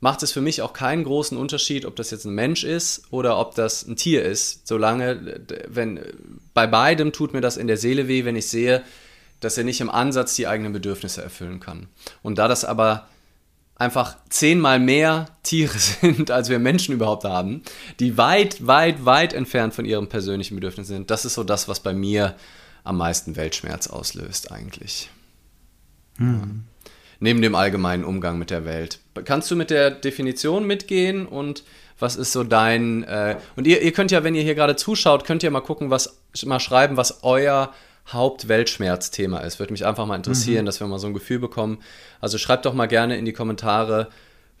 macht 0.00 0.22
es 0.22 0.30
für 0.30 0.40
mich 0.40 0.62
auch 0.62 0.72
keinen 0.72 1.02
großen 1.02 1.36
Unterschied, 1.36 1.84
ob 1.84 1.96
das 1.96 2.12
jetzt 2.12 2.24
ein 2.24 2.34
Mensch 2.34 2.62
ist 2.62 3.02
oder 3.10 3.38
ob 3.38 3.56
das 3.56 3.84
ein 3.84 3.96
Tier 3.96 4.24
ist. 4.24 4.68
Solange, 4.68 5.40
wenn 5.66 6.00
bei 6.54 6.68
beidem 6.68 7.12
tut 7.12 7.32
mir 7.32 7.40
das 7.40 7.56
in 7.56 7.66
der 7.66 7.76
Seele 7.76 8.06
weh, 8.06 8.24
wenn 8.24 8.36
ich 8.36 8.46
sehe, 8.46 8.84
dass 9.40 9.58
er 9.58 9.64
nicht 9.64 9.80
im 9.80 9.90
Ansatz 9.90 10.36
die 10.36 10.46
eigenen 10.46 10.72
Bedürfnisse 10.72 11.22
erfüllen 11.22 11.58
kann. 11.58 11.88
Und 12.22 12.38
da 12.38 12.46
das 12.46 12.64
aber 12.64 13.08
einfach 13.78 14.16
zehnmal 14.28 14.78
mehr 14.78 15.26
Tiere 15.42 15.78
sind, 15.78 16.30
als 16.30 16.48
wir 16.48 16.58
Menschen 16.58 16.94
überhaupt 16.94 17.24
haben, 17.24 17.62
die 18.00 18.18
weit, 18.18 18.66
weit, 18.66 19.04
weit 19.04 19.32
entfernt 19.32 19.74
von 19.74 19.84
ihrem 19.84 20.08
persönlichen 20.08 20.56
Bedürfnissen 20.56 20.96
sind, 20.96 21.10
das 21.10 21.24
ist 21.24 21.34
so 21.34 21.44
das, 21.44 21.68
was 21.68 21.80
bei 21.80 21.94
mir 21.94 22.34
am 22.84 22.96
meisten 22.96 23.36
Weltschmerz 23.36 23.86
auslöst 23.86 24.52
eigentlich. 24.52 25.10
Hm. 26.16 26.34
Ja 26.34 26.68
neben 27.20 27.42
dem 27.42 27.54
allgemeinen 27.54 28.04
Umgang 28.04 28.38
mit 28.38 28.50
der 28.50 28.64
Welt. 28.64 29.00
Kannst 29.24 29.50
du 29.50 29.56
mit 29.56 29.70
der 29.70 29.90
Definition 29.90 30.66
mitgehen 30.66 31.26
und 31.26 31.64
was 31.98 32.14
ist 32.14 32.32
so 32.32 32.44
dein 32.44 33.02
äh, 33.04 33.36
und 33.56 33.66
ihr, 33.66 33.82
ihr 33.82 33.92
könnt 33.92 34.12
ja, 34.12 34.22
wenn 34.22 34.34
ihr 34.34 34.42
hier 34.42 34.54
gerade 34.54 34.76
zuschaut, 34.76 35.24
könnt 35.24 35.42
ihr 35.42 35.50
mal 35.50 35.60
gucken, 35.60 35.90
was 35.90 36.20
mal 36.44 36.60
schreiben, 36.60 36.96
was 36.96 37.24
euer 37.24 37.72
Hauptweltschmerzthema 38.12 39.38
ist. 39.38 39.58
Würde 39.58 39.72
mich 39.72 39.86
einfach 39.86 40.06
mal 40.06 40.16
interessieren, 40.16 40.62
mhm. 40.62 40.66
dass 40.66 40.80
wir 40.80 40.86
mal 40.86 40.98
so 40.98 41.06
ein 41.06 41.14
Gefühl 41.14 41.38
bekommen. 41.38 41.78
Also 42.20 42.38
schreibt 42.38 42.66
doch 42.66 42.74
mal 42.74 42.86
gerne 42.86 43.16
in 43.16 43.24
die 43.24 43.32
Kommentare, 43.32 44.08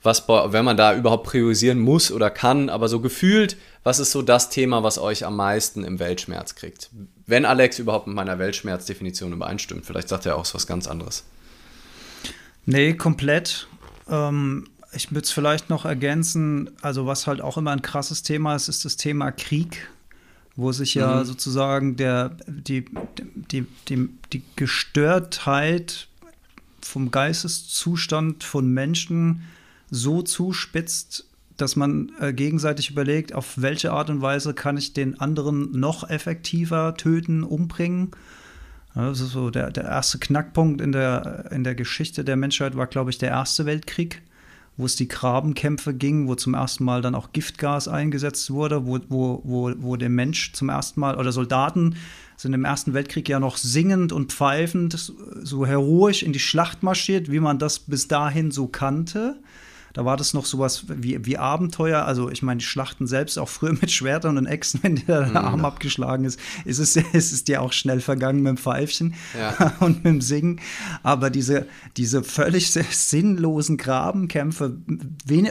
was 0.02 0.28
wenn 0.28 0.64
man 0.64 0.76
da 0.76 0.94
überhaupt 0.94 1.26
priorisieren 1.26 1.78
muss 1.80 2.12
oder 2.12 2.30
kann, 2.30 2.68
aber 2.68 2.88
so 2.88 3.00
gefühlt, 3.00 3.56
was 3.82 3.98
ist 3.98 4.12
so 4.12 4.22
das 4.22 4.48
Thema, 4.48 4.82
was 4.82 4.98
euch 4.98 5.26
am 5.26 5.36
meisten 5.36 5.82
im 5.82 5.98
Weltschmerz 5.98 6.54
kriegt? 6.54 6.90
Wenn 7.26 7.44
Alex 7.44 7.78
überhaupt 7.78 8.06
mit 8.06 8.14
meiner 8.14 8.38
Weltschmerzdefinition 8.38 9.32
übereinstimmt, 9.32 9.84
vielleicht 9.84 10.08
sagt 10.08 10.26
er 10.26 10.36
auch 10.36 10.46
was 10.52 10.66
ganz 10.66 10.86
anderes. 10.86 11.24
Nee, 12.64 12.94
komplett. 12.94 13.66
Ähm, 14.08 14.68
ich 14.92 15.10
würde 15.10 15.24
es 15.24 15.32
vielleicht 15.32 15.68
noch 15.68 15.84
ergänzen, 15.84 16.70
also 16.80 17.06
was 17.06 17.26
halt 17.26 17.40
auch 17.40 17.56
immer 17.56 17.72
ein 17.72 17.82
krasses 17.82 18.22
Thema 18.22 18.54
ist, 18.54 18.68
ist 18.68 18.84
das 18.84 18.96
Thema 18.96 19.32
Krieg, 19.32 19.88
wo 20.58 20.72
sich 20.72 20.94
ja 20.94 21.20
mhm. 21.20 21.24
sozusagen 21.24 21.96
der, 21.96 22.36
die, 22.48 22.84
die, 23.34 23.64
die, 23.88 24.08
die 24.32 24.42
Gestörtheit 24.56 26.08
vom 26.82 27.10
Geisteszustand 27.10 28.42
von 28.42 28.68
Menschen 28.72 29.42
so 29.90 30.22
zuspitzt, 30.22 31.26
dass 31.56 31.76
man 31.76 32.10
äh, 32.20 32.32
gegenseitig 32.32 32.90
überlegt, 32.90 33.34
auf 33.34 33.54
welche 33.56 33.92
Art 33.92 34.10
und 34.10 34.20
Weise 34.20 34.52
kann 34.52 34.76
ich 34.76 34.92
den 34.92 35.20
anderen 35.20 35.78
noch 35.78 36.08
effektiver 36.10 36.94
töten, 36.96 37.44
umbringen 37.44 38.10
das 38.94 39.20
ist 39.20 39.30
so 39.30 39.50
der, 39.50 39.70
der 39.70 39.84
erste 39.84 40.18
Knackpunkt 40.18 40.80
in 40.80 40.90
der, 40.90 41.50
in 41.52 41.62
der 41.62 41.76
Geschichte 41.76 42.24
der 42.24 42.36
Menschheit 42.36 42.76
war, 42.76 42.88
glaube 42.88 43.10
ich, 43.10 43.18
der 43.18 43.30
Erste 43.30 43.64
Weltkrieg, 43.64 44.22
wo 44.78 44.86
es 44.86 44.96
die 44.96 45.08
Grabenkämpfe 45.08 45.92
ging, 45.92 46.28
wo 46.28 46.36
zum 46.36 46.54
ersten 46.54 46.84
Mal 46.84 47.02
dann 47.02 47.16
auch 47.16 47.32
Giftgas 47.32 47.88
eingesetzt 47.88 48.50
wurde, 48.50 48.86
wo, 48.86 49.00
wo, 49.08 49.42
wo, 49.44 49.72
wo 49.76 49.96
der 49.96 50.08
Mensch 50.08 50.52
zum 50.52 50.70
ersten 50.70 51.00
Mal 51.00 51.18
oder 51.18 51.32
Soldaten 51.32 51.96
sind 52.36 52.54
im 52.54 52.64
Ersten 52.64 52.94
Weltkrieg 52.94 53.28
ja 53.28 53.40
noch 53.40 53.56
singend 53.56 54.12
und 54.12 54.32
pfeifend 54.32 55.12
so 55.42 55.66
heroisch 55.66 56.22
in 56.22 56.32
die 56.32 56.38
Schlacht 56.38 56.84
marschiert, 56.84 57.30
wie 57.30 57.40
man 57.40 57.58
das 57.58 57.80
bis 57.80 58.06
dahin 58.06 58.52
so 58.52 58.68
kannte. 58.68 59.40
Da 59.98 60.04
war 60.04 60.16
das 60.16 60.32
noch 60.32 60.46
sowas 60.46 60.84
wie, 60.86 61.26
wie 61.26 61.38
Abenteuer. 61.38 62.04
Also, 62.04 62.30
ich 62.30 62.40
meine, 62.44 62.58
die 62.58 62.64
Schlachten 62.64 63.08
selbst, 63.08 63.36
auch 63.36 63.48
früher 63.48 63.72
mit 63.80 63.90
Schwertern 63.90 64.38
und 64.38 64.46
Äxten, 64.46 64.78
wenn 64.84 64.94
dir 64.94 65.06
der 65.06 65.26
mhm. 65.26 65.36
Arm 65.36 65.64
abgeschlagen 65.64 66.24
ist, 66.24 66.38
ist 66.64 66.78
es, 66.78 66.94
ist 66.94 67.12
es 67.32 67.42
dir 67.42 67.60
auch 67.60 67.72
schnell 67.72 68.00
vergangen 68.00 68.40
mit 68.44 68.50
dem 68.50 68.58
Pfeifchen 68.58 69.14
ja. 69.36 69.74
und 69.80 70.04
mit 70.04 70.06
dem 70.06 70.20
Singen. 70.20 70.60
Aber 71.02 71.30
diese, 71.30 71.66
diese 71.96 72.22
völlig 72.22 72.70
sinnlosen 72.70 73.76
Grabenkämpfe 73.76 74.76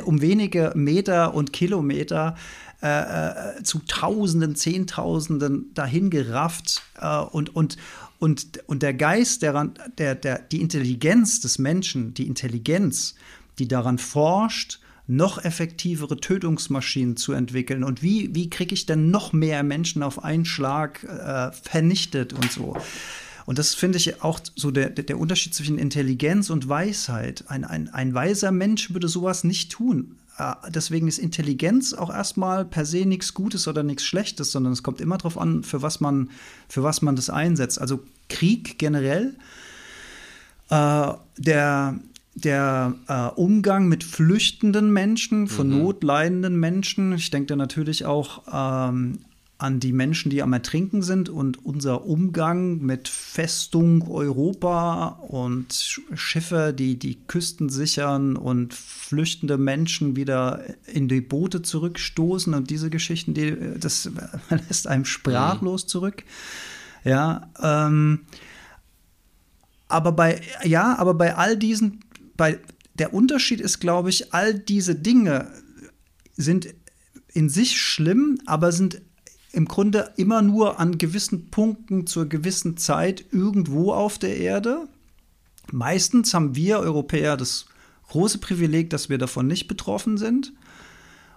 um 0.05 0.21
wenige 0.21 0.71
Meter 0.75 1.33
und 1.33 1.51
Kilometer, 1.51 2.35
äh, 2.81 3.57
äh, 3.57 3.63
zu 3.63 3.79
Tausenden, 3.79 4.55
Zehntausenden 4.55 5.73
dahin 5.73 6.09
gerafft 6.09 6.83
äh, 7.01 7.17
und, 7.17 7.53
und, 7.53 7.75
und, 8.19 8.63
und 8.67 8.81
der 8.81 8.93
Geist, 8.93 9.41
der, 9.41 9.71
der, 9.97 10.15
der, 10.15 10.39
die 10.39 10.61
Intelligenz 10.61 11.41
des 11.41 11.59
Menschen, 11.59 12.13
die 12.13 12.27
Intelligenz 12.27 13.15
die 13.59 13.67
daran 13.67 13.97
forscht, 13.97 14.79
noch 15.07 15.43
effektivere 15.43 16.17
Tötungsmaschinen 16.17 17.15
zu 17.15 17.31
entwickeln. 17.31 17.83
Und 17.83 18.03
wie, 18.03 18.35
wie 18.35 18.49
kriege 18.49 18.73
ich 18.73 18.85
denn 18.85 19.09
noch 19.09 19.31
mehr 19.31 19.63
Menschen 19.63 20.03
auf 20.03 20.23
einen 20.23 20.45
Schlag 20.45 21.03
äh, 21.03 21.51
vernichtet 21.53 22.33
und 22.33 22.51
so. 22.51 22.75
Und 23.45 23.57
das 23.57 23.73
finde 23.73 23.97
ich 23.97 24.21
auch 24.21 24.41
so 24.55 24.71
der, 24.71 24.89
der 24.89 25.17
Unterschied 25.17 25.53
zwischen 25.53 25.77
Intelligenz 25.77 26.49
und 26.49 26.67
Weisheit. 26.67 27.45
Ein, 27.47 27.63
ein, 27.63 27.87
ein 27.87 28.13
weiser 28.13 28.51
Mensch 28.51 28.93
würde 28.93 29.07
sowas 29.07 29.45
nicht 29.45 29.71
tun. 29.71 30.17
Äh, 30.37 30.53
deswegen 30.69 31.07
ist 31.07 31.17
Intelligenz 31.17 31.93
auch 31.93 32.09
erstmal 32.09 32.65
per 32.65 32.85
se 32.85 33.05
nichts 33.05 33.33
Gutes 33.33 33.69
oder 33.69 33.83
nichts 33.83 34.03
Schlechtes, 34.03 34.51
sondern 34.51 34.73
es 34.73 34.83
kommt 34.83 34.99
immer 34.99 35.17
darauf 35.17 35.37
an, 35.37 35.63
für 35.63 35.81
was 35.81 36.01
man, 36.01 36.29
für 36.67 36.83
was 36.83 37.01
man 37.01 37.15
das 37.15 37.29
einsetzt. 37.29 37.79
Also 37.79 38.01
Krieg 38.27 38.77
generell. 38.77 39.35
Äh, 40.69 41.13
der, 41.37 41.97
der 42.43 42.95
äh, 43.07 43.27
Umgang 43.39 43.87
mit 43.87 44.03
flüchtenden 44.03 44.91
Menschen, 44.91 45.47
von 45.47 45.69
mhm. 45.69 45.79
notleidenden 45.79 46.59
Menschen. 46.59 47.13
Ich 47.13 47.31
denke 47.31 47.47
da 47.47 47.55
natürlich 47.55 48.05
auch 48.05 48.43
ähm, 48.51 49.19
an 49.57 49.79
die 49.79 49.91
Menschen, 49.91 50.29
die 50.29 50.43
am 50.43 50.53
Ertrinken 50.53 51.01
sind 51.01 51.29
und 51.29 51.65
unser 51.65 52.05
Umgang 52.05 52.79
mit 52.79 53.07
Festung 53.07 54.07
Europa 54.07 55.19
und 55.27 55.99
Schiffe, 56.13 56.75
die 56.77 56.99
die 56.99 57.17
Küsten 57.27 57.69
sichern 57.69 58.35
und 58.35 58.75
flüchtende 58.75 59.57
Menschen 59.57 60.15
wieder 60.15 60.63
in 60.85 61.07
die 61.07 61.21
Boote 61.21 61.63
zurückstoßen 61.63 62.53
und 62.53 62.69
diese 62.69 62.91
Geschichten, 62.91 63.33
die, 63.33 63.55
das 63.79 64.11
lässt 64.49 64.87
einem 64.87 65.05
sprachlos 65.05 65.85
mhm. 65.85 65.87
zurück. 65.87 66.23
Ja, 67.03 67.49
ähm, 67.61 68.25
aber 69.87 70.11
bei, 70.11 70.41
ja, 70.63 70.97
aber 70.97 71.13
bei 71.13 71.35
all 71.35 71.57
diesen 71.57 72.03
bei, 72.37 72.59
der 72.95 73.13
Unterschied 73.13 73.59
ist, 73.59 73.79
glaube 73.79 74.09
ich, 74.09 74.33
all 74.33 74.53
diese 74.53 74.95
Dinge 74.95 75.51
sind 76.35 76.73
in 77.33 77.49
sich 77.49 77.79
schlimm, 77.79 78.39
aber 78.45 78.71
sind 78.71 79.01
im 79.51 79.65
Grunde 79.65 80.13
immer 80.17 80.41
nur 80.41 80.79
an 80.79 80.97
gewissen 80.97 81.49
Punkten 81.49 82.05
zur 82.05 82.27
gewissen 82.27 82.77
Zeit 82.77 83.25
irgendwo 83.31 83.91
auf 83.91 84.19
der 84.19 84.37
Erde. 84.37 84.87
Meistens 85.71 86.33
haben 86.33 86.55
wir 86.55 86.79
Europäer 86.79 87.37
das 87.37 87.65
große 88.09 88.37
Privileg, 88.37 88.89
dass 88.89 89.09
wir 89.09 89.17
davon 89.17 89.47
nicht 89.47 89.67
betroffen 89.67 90.17
sind. 90.17 90.53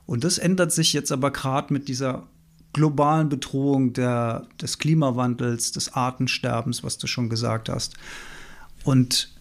Und 0.06 0.24
das 0.24 0.38
ändert 0.38 0.72
sich 0.72 0.92
jetzt 0.92 1.12
aber 1.12 1.30
gerade 1.30 1.72
mit 1.72 1.88
dieser 1.88 2.26
globalen 2.72 3.28
Bedrohung 3.28 3.92
der, 3.92 4.46
des 4.60 4.78
Klimawandels, 4.78 5.72
des 5.72 5.92
Artensterbens, 5.94 6.84
was 6.84 6.98
du 6.98 7.06
schon 7.06 7.28
gesagt 7.28 7.68
hast. 7.68 7.94
Und 8.84 9.39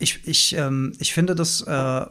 ich, 0.00 0.26
ich, 0.26 0.56
ähm, 0.56 0.92
ich 0.98 1.12
finde, 1.12 1.34
dass 1.34 1.60
äh, 1.60 2.06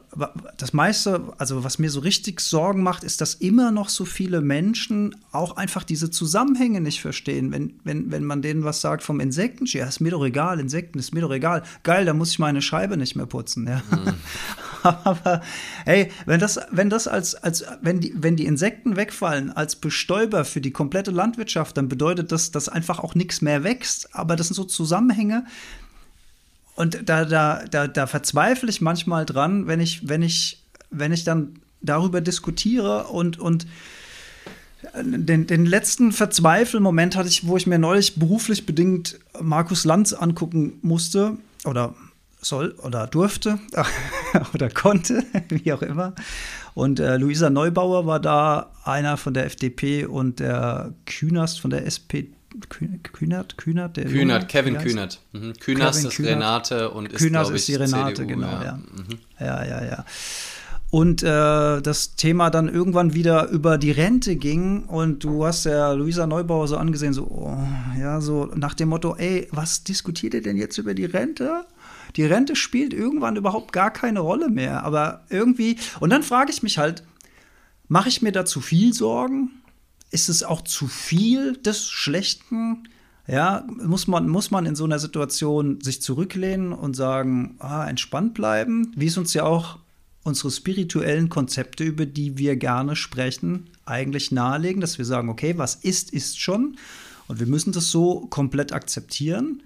das 0.58 0.74
meiste, 0.74 1.34
also 1.40 1.64
was 1.64 1.80
mir 1.80 1.90
so 1.90 2.00
richtig 2.00 2.40
Sorgen 2.40 2.84
macht, 2.84 3.04
ist, 3.04 3.20
dass 3.20 3.34
immer 3.34 3.72
noch 3.72 3.90
so 3.90 4.06
viele 4.06 4.42
Menschen 4.42 5.16
auch 5.32 5.58
einfach 5.58 5.84
diese 5.84 6.12
Zusammenhänge 6.12 6.82
nicht 6.82 7.02
verstehen. 7.02 7.52
Wenn, 7.52 7.74
wenn, 7.84 8.12
wenn 8.12 8.24
man 8.24 8.44
denen 8.44 8.64
was 8.64 8.82
sagt 8.82 9.02
vom 9.02 9.20
Insekten, 9.20 9.66
ja, 9.66 9.88
ist 9.88 10.02
mir 10.02 10.12
doch 10.12 10.24
egal, 10.24 10.60
Insekten 10.60 11.00
ist 11.00 11.16
mir 11.16 11.22
doch 11.22 11.32
egal. 11.32 11.64
Geil, 11.82 12.06
da 12.06 12.14
muss 12.14 12.30
ich 12.30 12.40
meine 12.40 12.62
Scheibe 12.62 12.96
nicht 12.96 13.16
mehr 13.16 13.26
putzen. 13.26 13.68
Ja. 13.68 13.82
Mhm. 13.90 14.14
Aber 14.84 15.42
hey, 15.86 16.12
wenn 16.28 16.40
das, 16.40 16.60
wenn 16.72 16.92
das 16.92 17.08
als, 17.08 17.34
als 17.34 17.66
wenn 17.82 18.00
die, 18.00 18.14
wenn 18.16 18.36
die 18.36 18.46
Insekten 18.46 18.98
wegfallen 18.98 19.52
als 19.52 19.76
Bestäuber 19.76 20.46
für 20.46 20.62
die 20.62 20.72
komplette 20.72 21.10
Landwirtschaft, 21.10 21.76
dann 21.76 21.90
bedeutet 21.90 22.32
das, 22.32 22.52
dass 22.52 22.70
einfach 22.70 23.00
auch 23.00 23.16
nichts 23.16 23.42
mehr 23.42 23.64
wächst. 23.64 24.16
Aber 24.16 24.36
das 24.36 24.48
sind 24.48 24.56
so 24.56 24.64
Zusammenhänge, 24.64 25.46
und 26.80 27.10
da, 27.10 27.26
da, 27.26 27.66
da, 27.70 27.88
da 27.88 28.08
verzweifle 28.08 28.70
ich 28.70 28.80
manchmal 28.80 29.26
dran, 29.26 29.68
wenn 29.68 29.82
ich, 29.82 30.08
wenn 30.08 30.22
ich, 30.22 30.64
wenn 30.90 31.12
ich 31.12 31.26
dann 31.26 31.60
darüber 31.82 32.22
diskutiere 32.22 33.08
und, 33.08 33.38
und 33.38 33.68
den, 35.04 35.46
den 35.46 35.66
letzten 35.66 36.14
Verzweifelmoment 36.14 37.18
hatte 37.18 37.28
ich, 37.28 37.46
wo 37.46 37.58
ich 37.58 37.68
mir 37.68 37.80
neulich 37.80 38.16
beruflich 38.16 38.66
bedingt 38.66 39.20
Markus 39.42 39.84
Lanz 39.84 40.14
angucken 40.14 40.80
musste 40.82 41.36
oder 41.66 41.96
soll 42.40 42.72
oder 42.82 43.08
durfte 43.08 43.60
oder 44.54 44.70
konnte, 44.70 45.26
wie 45.50 45.74
auch 45.74 45.82
immer. 45.82 46.16
Und 46.76 47.02
äh, 47.02 47.18
Luisa 47.18 47.50
Neubauer 47.50 48.06
war 48.06 48.22
da, 48.22 48.72
einer 48.86 49.18
von 49.18 49.34
der 49.34 49.48
FDP 49.48 50.06
und 50.06 50.40
der 50.40 50.94
Künast 51.06 51.60
von 51.60 51.72
der 51.72 51.86
SPD. 51.86 52.32
Kühnert, 52.70 53.58
Kühnert, 53.58 53.98
der 53.98 54.06
Kühnert, 54.06 54.50
Kevin 54.50 54.78
Kühnert. 54.78 55.22
Mhm. 55.34 55.54
Kühnert 55.60 55.96
ist 55.96 56.10
Kühnert. 56.10 56.36
Renate 56.36 56.90
und 56.92 57.12
ist, 57.12 57.20
Kühnert 57.20 57.50
ist 57.52 57.68
die 57.68 57.76
Renate, 57.76 58.16
CDU, 58.16 58.28
genau, 58.28 58.48
ja. 58.48 58.64
Ja. 58.64 58.74
Mhm. 58.74 59.20
ja, 59.40 59.66
ja, 59.66 59.84
ja. 59.86 60.06
Und 60.92 61.22
äh, 61.22 61.82
das 61.82 62.16
Thema 62.16 62.50
dann 62.50 62.68
irgendwann 62.68 63.14
wieder 63.14 63.50
über 63.50 63.78
die 63.78 63.92
Rente 63.92 64.36
ging 64.36 64.86
und 64.86 65.24
du 65.24 65.46
hast 65.46 65.66
ja 65.66 65.92
Luisa 65.92 66.26
Neubauer 66.26 66.68
so 66.68 66.78
angesehen, 66.78 67.14
so, 67.14 67.26
oh, 67.26 67.58
ja, 68.00 68.22
so 68.22 68.50
nach 68.56 68.74
dem 68.74 68.90
Motto, 68.90 69.16
ey, 69.16 69.48
was 69.52 69.84
diskutiert 69.84 70.34
ihr 70.34 70.42
denn 70.42 70.58
jetzt 70.58 70.80
über 70.80 70.96
die 70.96 71.06
Rente? 71.06 71.66
Die 72.16 72.26
Rente 72.26 72.56
spielt 72.56 72.96
irgendwann 72.96 73.36
überhaupt 73.36 73.72
gar 73.72 73.92
keine 73.92 74.22
Rolle 74.22 74.50
mehr, 74.50 74.84
aber 74.84 75.26
irgendwie, 75.30 75.78
und 76.00 76.10
dann 76.10 76.24
frage 76.24 76.50
ich 76.50 76.64
mich 76.64 76.80
halt, 76.80 77.04
mache 77.88 78.10
ich 78.10 78.24
mir 78.24 78.32
da 78.32 78.46
zu 78.46 78.60
viel 78.60 78.92
Sorgen? 78.94 79.59
Ist 80.12 80.30
es 80.30 80.44
auch 80.44 80.62
zu 80.62 80.88
viel 80.88 81.58
des 81.58 81.90
Schlechten? 81.90 82.88
Ja, 83.28 83.66
muss 83.68 84.08
man, 84.08 84.28
muss 84.28 84.50
man 84.50 84.66
in 84.66 84.76
so 84.76 84.86
einer 84.86 85.00
Situation 85.00 85.82
sich 85.82 86.02
zurücklehnen 86.02 86.74
und 86.74 86.96
sagen, 86.96 87.56
ah, 87.60 87.88
entspannt 87.88 88.34
bleiben, 88.34 88.92
wie 88.96 89.06
es 89.08 89.18
uns 89.18 89.34
ja 89.34 89.44
auch 89.44 89.78
unsere 90.24 90.52
spirituellen 90.52 91.30
Konzepte, 91.30 91.84
über 91.84 92.06
die 92.06 92.38
wir 92.38 92.56
gerne 92.56 92.96
sprechen, 92.96 93.70
eigentlich 93.86 94.32
nahelegen, 94.32 94.82
dass 94.82 94.98
wir 94.98 95.06
sagen, 95.06 95.30
okay, 95.30 95.58
was 95.58 95.76
ist, 95.76 96.12
ist 96.12 96.40
schon. 96.40 96.78
Und 97.28 97.40
wir 97.40 97.48
müssen 97.48 97.72
das 97.72 97.92
so 97.92 98.28
komplett 98.28 98.74
akzeptieren. 98.74 99.62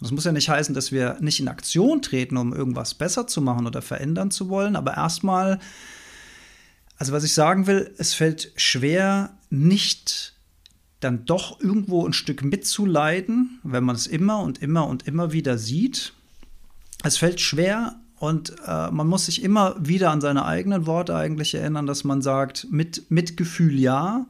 Und 0.00 0.02
das 0.02 0.12
muss 0.12 0.24
ja 0.24 0.32
nicht 0.32 0.48
heißen, 0.48 0.74
dass 0.74 0.92
wir 0.92 1.16
nicht 1.20 1.40
in 1.40 1.48
Aktion 1.48 2.02
treten, 2.02 2.36
um 2.36 2.54
irgendwas 2.54 2.94
besser 2.94 3.26
zu 3.26 3.42
machen 3.42 3.66
oder 3.66 3.82
verändern 3.82 4.30
zu 4.30 4.48
wollen, 4.48 4.76
aber 4.76 4.96
erstmal 4.96 5.58
also 6.98 7.12
was 7.12 7.24
ich 7.24 7.32
sagen 7.32 7.66
will, 7.66 7.94
es 7.98 8.14
fällt 8.14 8.52
schwer, 8.56 9.30
nicht 9.50 10.34
dann 11.00 11.24
doch 11.24 11.60
irgendwo 11.60 12.04
ein 12.04 12.12
Stück 12.12 12.42
mitzuleiden, 12.42 13.60
wenn 13.62 13.84
man 13.84 13.94
es 13.94 14.08
immer 14.08 14.40
und 14.40 14.60
immer 14.60 14.86
und 14.88 15.06
immer 15.06 15.32
wieder 15.32 15.56
sieht. 15.56 16.12
Es 17.04 17.16
fällt 17.16 17.40
schwer 17.40 17.94
und 18.16 18.56
äh, 18.66 18.90
man 18.90 19.06
muss 19.06 19.26
sich 19.26 19.44
immer 19.44 19.76
wieder 19.78 20.10
an 20.10 20.20
seine 20.20 20.44
eigenen 20.44 20.86
Worte 20.86 21.14
eigentlich 21.14 21.54
erinnern, 21.54 21.86
dass 21.86 22.02
man 22.02 22.20
sagt, 22.20 22.66
mit 22.70 23.10
Mitgefühl 23.10 23.78
ja, 23.78 24.26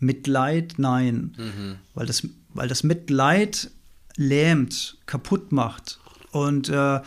Mitleid 0.00 0.74
nein. 0.78 1.36
Mhm. 1.38 1.76
Weil, 1.94 2.06
das, 2.06 2.26
weil 2.54 2.66
das 2.66 2.82
Mitleid 2.82 3.70
lähmt, 4.16 4.98
kaputt 5.06 5.52
macht. 5.52 6.00
Und 6.32 6.68
äh, 6.70 7.00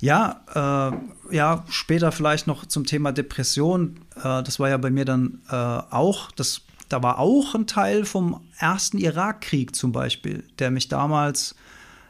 ja, 0.00 0.92
äh, 1.30 1.34
ja, 1.34 1.64
später 1.68 2.12
vielleicht 2.12 2.46
noch 2.46 2.66
zum 2.66 2.86
Thema 2.86 3.12
Depression. 3.12 4.00
Äh, 4.16 4.42
das 4.42 4.60
war 4.60 4.68
ja 4.68 4.76
bei 4.76 4.90
mir 4.90 5.04
dann 5.04 5.40
äh, 5.50 5.54
auch, 5.54 6.30
das, 6.32 6.62
da 6.88 7.02
war 7.02 7.18
auch 7.18 7.54
ein 7.54 7.66
Teil 7.66 8.04
vom 8.04 8.40
ersten 8.58 8.98
Irakkrieg 8.98 9.74
zum 9.74 9.92
Beispiel, 9.92 10.44
der 10.58 10.70
mich 10.70 10.88
damals, 10.88 11.54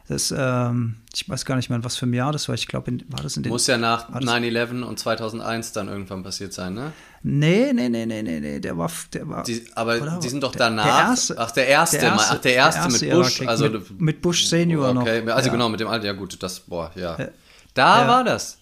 das, 0.07 0.33
ähm, 0.35 0.95
ich 1.13 1.29
weiß 1.29 1.45
gar 1.45 1.55
nicht 1.55 1.69
mehr, 1.69 1.83
was 1.83 1.95
für 1.95 2.07
ein 2.07 2.13
Jahr 2.13 2.31
das 2.31 2.47
war. 2.47 2.55
Ich 2.55 2.67
glaube, 2.67 2.91
war 3.09 3.21
das 3.21 3.37
in 3.37 3.43
den. 3.43 3.51
Muss 3.51 3.67
ja 3.67 3.77
nach 3.77 4.09
9-11 4.09 4.81
und 4.81 4.97
2001 4.97 5.71
dann 5.71 5.87
irgendwann 5.87 6.23
passiert 6.23 6.51
sein, 6.51 6.73
ne? 6.73 6.93
Nee, 7.21 7.73
nee, 7.73 7.89
nee, 7.89 8.07
nee, 8.07 8.23
nee, 8.23 8.39
nee, 8.39 8.59
der 8.59 8.75
war. 8.75 8.89
Der 9.13 9.29
war 9.29 9.43
die, 9.43 9.63
aber 9.75 10.01
oder? 10.01 10.19
die 10.21 10.29
sind 10.29 10.41
doch 10.41 10.55
danach. 10.55 10.83
Der 10.83 10.93
erste, 10.93 11.37
ach, 11.37 11.51
der 11.51 11.67
erste, 11.67 11.97
der 11.99 12.09
erste, 12.09 12.33
ach, 12.33 12.41
der 12.41 12.55
erste, 12.55 12.81
der 12.81 12.89
erste 12.89 13.05
mit 13.05 13.23
Bush. 13.23 13.47
Also, 13.47 13.69
mit, 13.69 14.01
mit, 14.01 14.21
Bush 14.23 14.47
Senior 14.47 14.89
okay. 14.97 15.21
noch. 15.21 15.35
Also 15.35 15.47
ja. 15.47 15.53
genau, 15.53 15.69
mit 15.69 15.79
dem 15.79 15.87
Alter, 15.87 16.07
ja 16.07 16.13
gut, 16.13 16.41
das, 16.41 16.59
boah, 16.61 16.91
ja. 16.95 17.15
Da 17.73 18.01
ja. 18.03 18.07
war 18.07 18.23
das. 18.23 18.58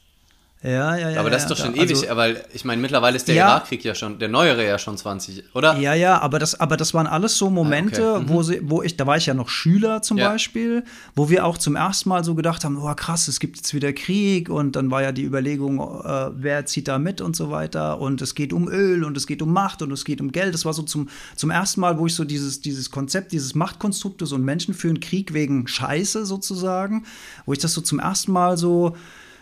Ja, 0.64 0.96
ja, 0.98 1.12
ja. 1.12 1.20
Aber 1.20 1.30
das 1.30 1.44
ist 1.44 1.52
doch 1.52 1.58
schon 1.58 1.76
da, 1.76 1.84
ewig, 1.84 1.98
also, 1.98 2.16
weil 2.16 2.44
ich 2.52 2.66
meine, 2.66 2.82
mittlerweile 2.82 3.16
ist 3.16 3.28
der 3.28 3.36
ja, 3.36 3.48
Irakkrieg 3.48 3.84
ja 3.84 3.94
schon, 3.94 4.18
der 4.18 4.28
neuere 4.28 4.66
ja 4.66 4.80
schon 4.80 4.98
20, 4.98 5.44
oder? 5.54 5.78
Ja, 5.78 5.94
ja, 5.94 6.20
aber 6.20 6.40
das, 6.40 6.60
aber 6.60 6.78
das 6.78 6.96
waren 6.96 7.06
alles 7.06 7.38
so 7.38 7.52
Momente, 7.52 8.04
ah, 8.04 8.16
okay. 8.16 8.24
mhm. 8.24 8.30
wo, 8.30 8.42
sie, 8.42 8.60
wo 8.64 8.82
ich, 8.82 8.98
da 8.98 9.06
war 9.06 9.18
ich 9.18 9.28
ja 9.28 9.36
noch 9.36 9.50
Schüler 9.50 10.02
zum 10.02 10.18
ja. 10.18 10.30
Beispiel, 10.30 10.84
wo 11.14 11.30
wir 11.30 11.46
auch 11.46 11.60
zum 11.60 11.76
ersten 11.76 12.10
Mal 12.10 12.24
so 12.24 12.34
gedacht 12.34 12.66
haben, 12.66 12.78
oh 12.82 12.94
krass, 12.96 13.28
es 13.28 13.40
gibt 13.40 13.58
jetzt 13.58 13.72
wieder 13.76 13.94
Krieg 13.94 14.50
und 14.50 14.76
dann 14.76 14.90
war 14.90 15.04
ja 15.04 15.12
die 15.12 15.26
Überlegung, 15.26 15.80
äh, 15.80 16.32
wer 16.34 16.66
zieht 16.66 16.88
da 16.88 16.98
mit 16.98 17.22
und 17.22 17.36
so 17.36 17.52
weiter 17.52 18.00
und 18.00 18.20
es 18.24 18.34
geht 18.34 18.52
um 18.52 18.68
Öl 18.68 19.04
und 19.04 19.16
es 19.16 19.28
geht 19.28 19.44
um 19.44 19.54
Macht 19.54 19.84
und 19.84 19.92
es 19.92 20.06
geht 20.06 20.22
um 20.22 20.32
Geld. 20.32 20.56
Das 20.56 20.66
war 20.66 20.74
so 20.74 20.82
zum, 20.82 21.08
zum 21.36 21.52
ersten 21.52 21.82
Mal, 21.82 22.00
wo 22.00 22.08
ich 22.08 22.16
so 22.16 22.24
dieses, 22.24 22.62
dieses 22.62 22.90
Konzept, 22.90 23.32
dieses 23.32 23.54
Machtkonstruktes 23.54 24.32
und 24.32 24.44
Menschen 24.44 24.74
führen 24.74 25.00
Krieg 25.02 25.34
wegen 25.34 25.68
Scheiße 25.68 26.26
sozusagen, 26.26 27.06
wo 27.46 27.54
ich 27.54 27.60
das 27.60 27.74
so 27.74 27.82
zum 27.82 28.00
ersten 28.00 28.32
Mal 28.32 28.58
so 28.58 28.96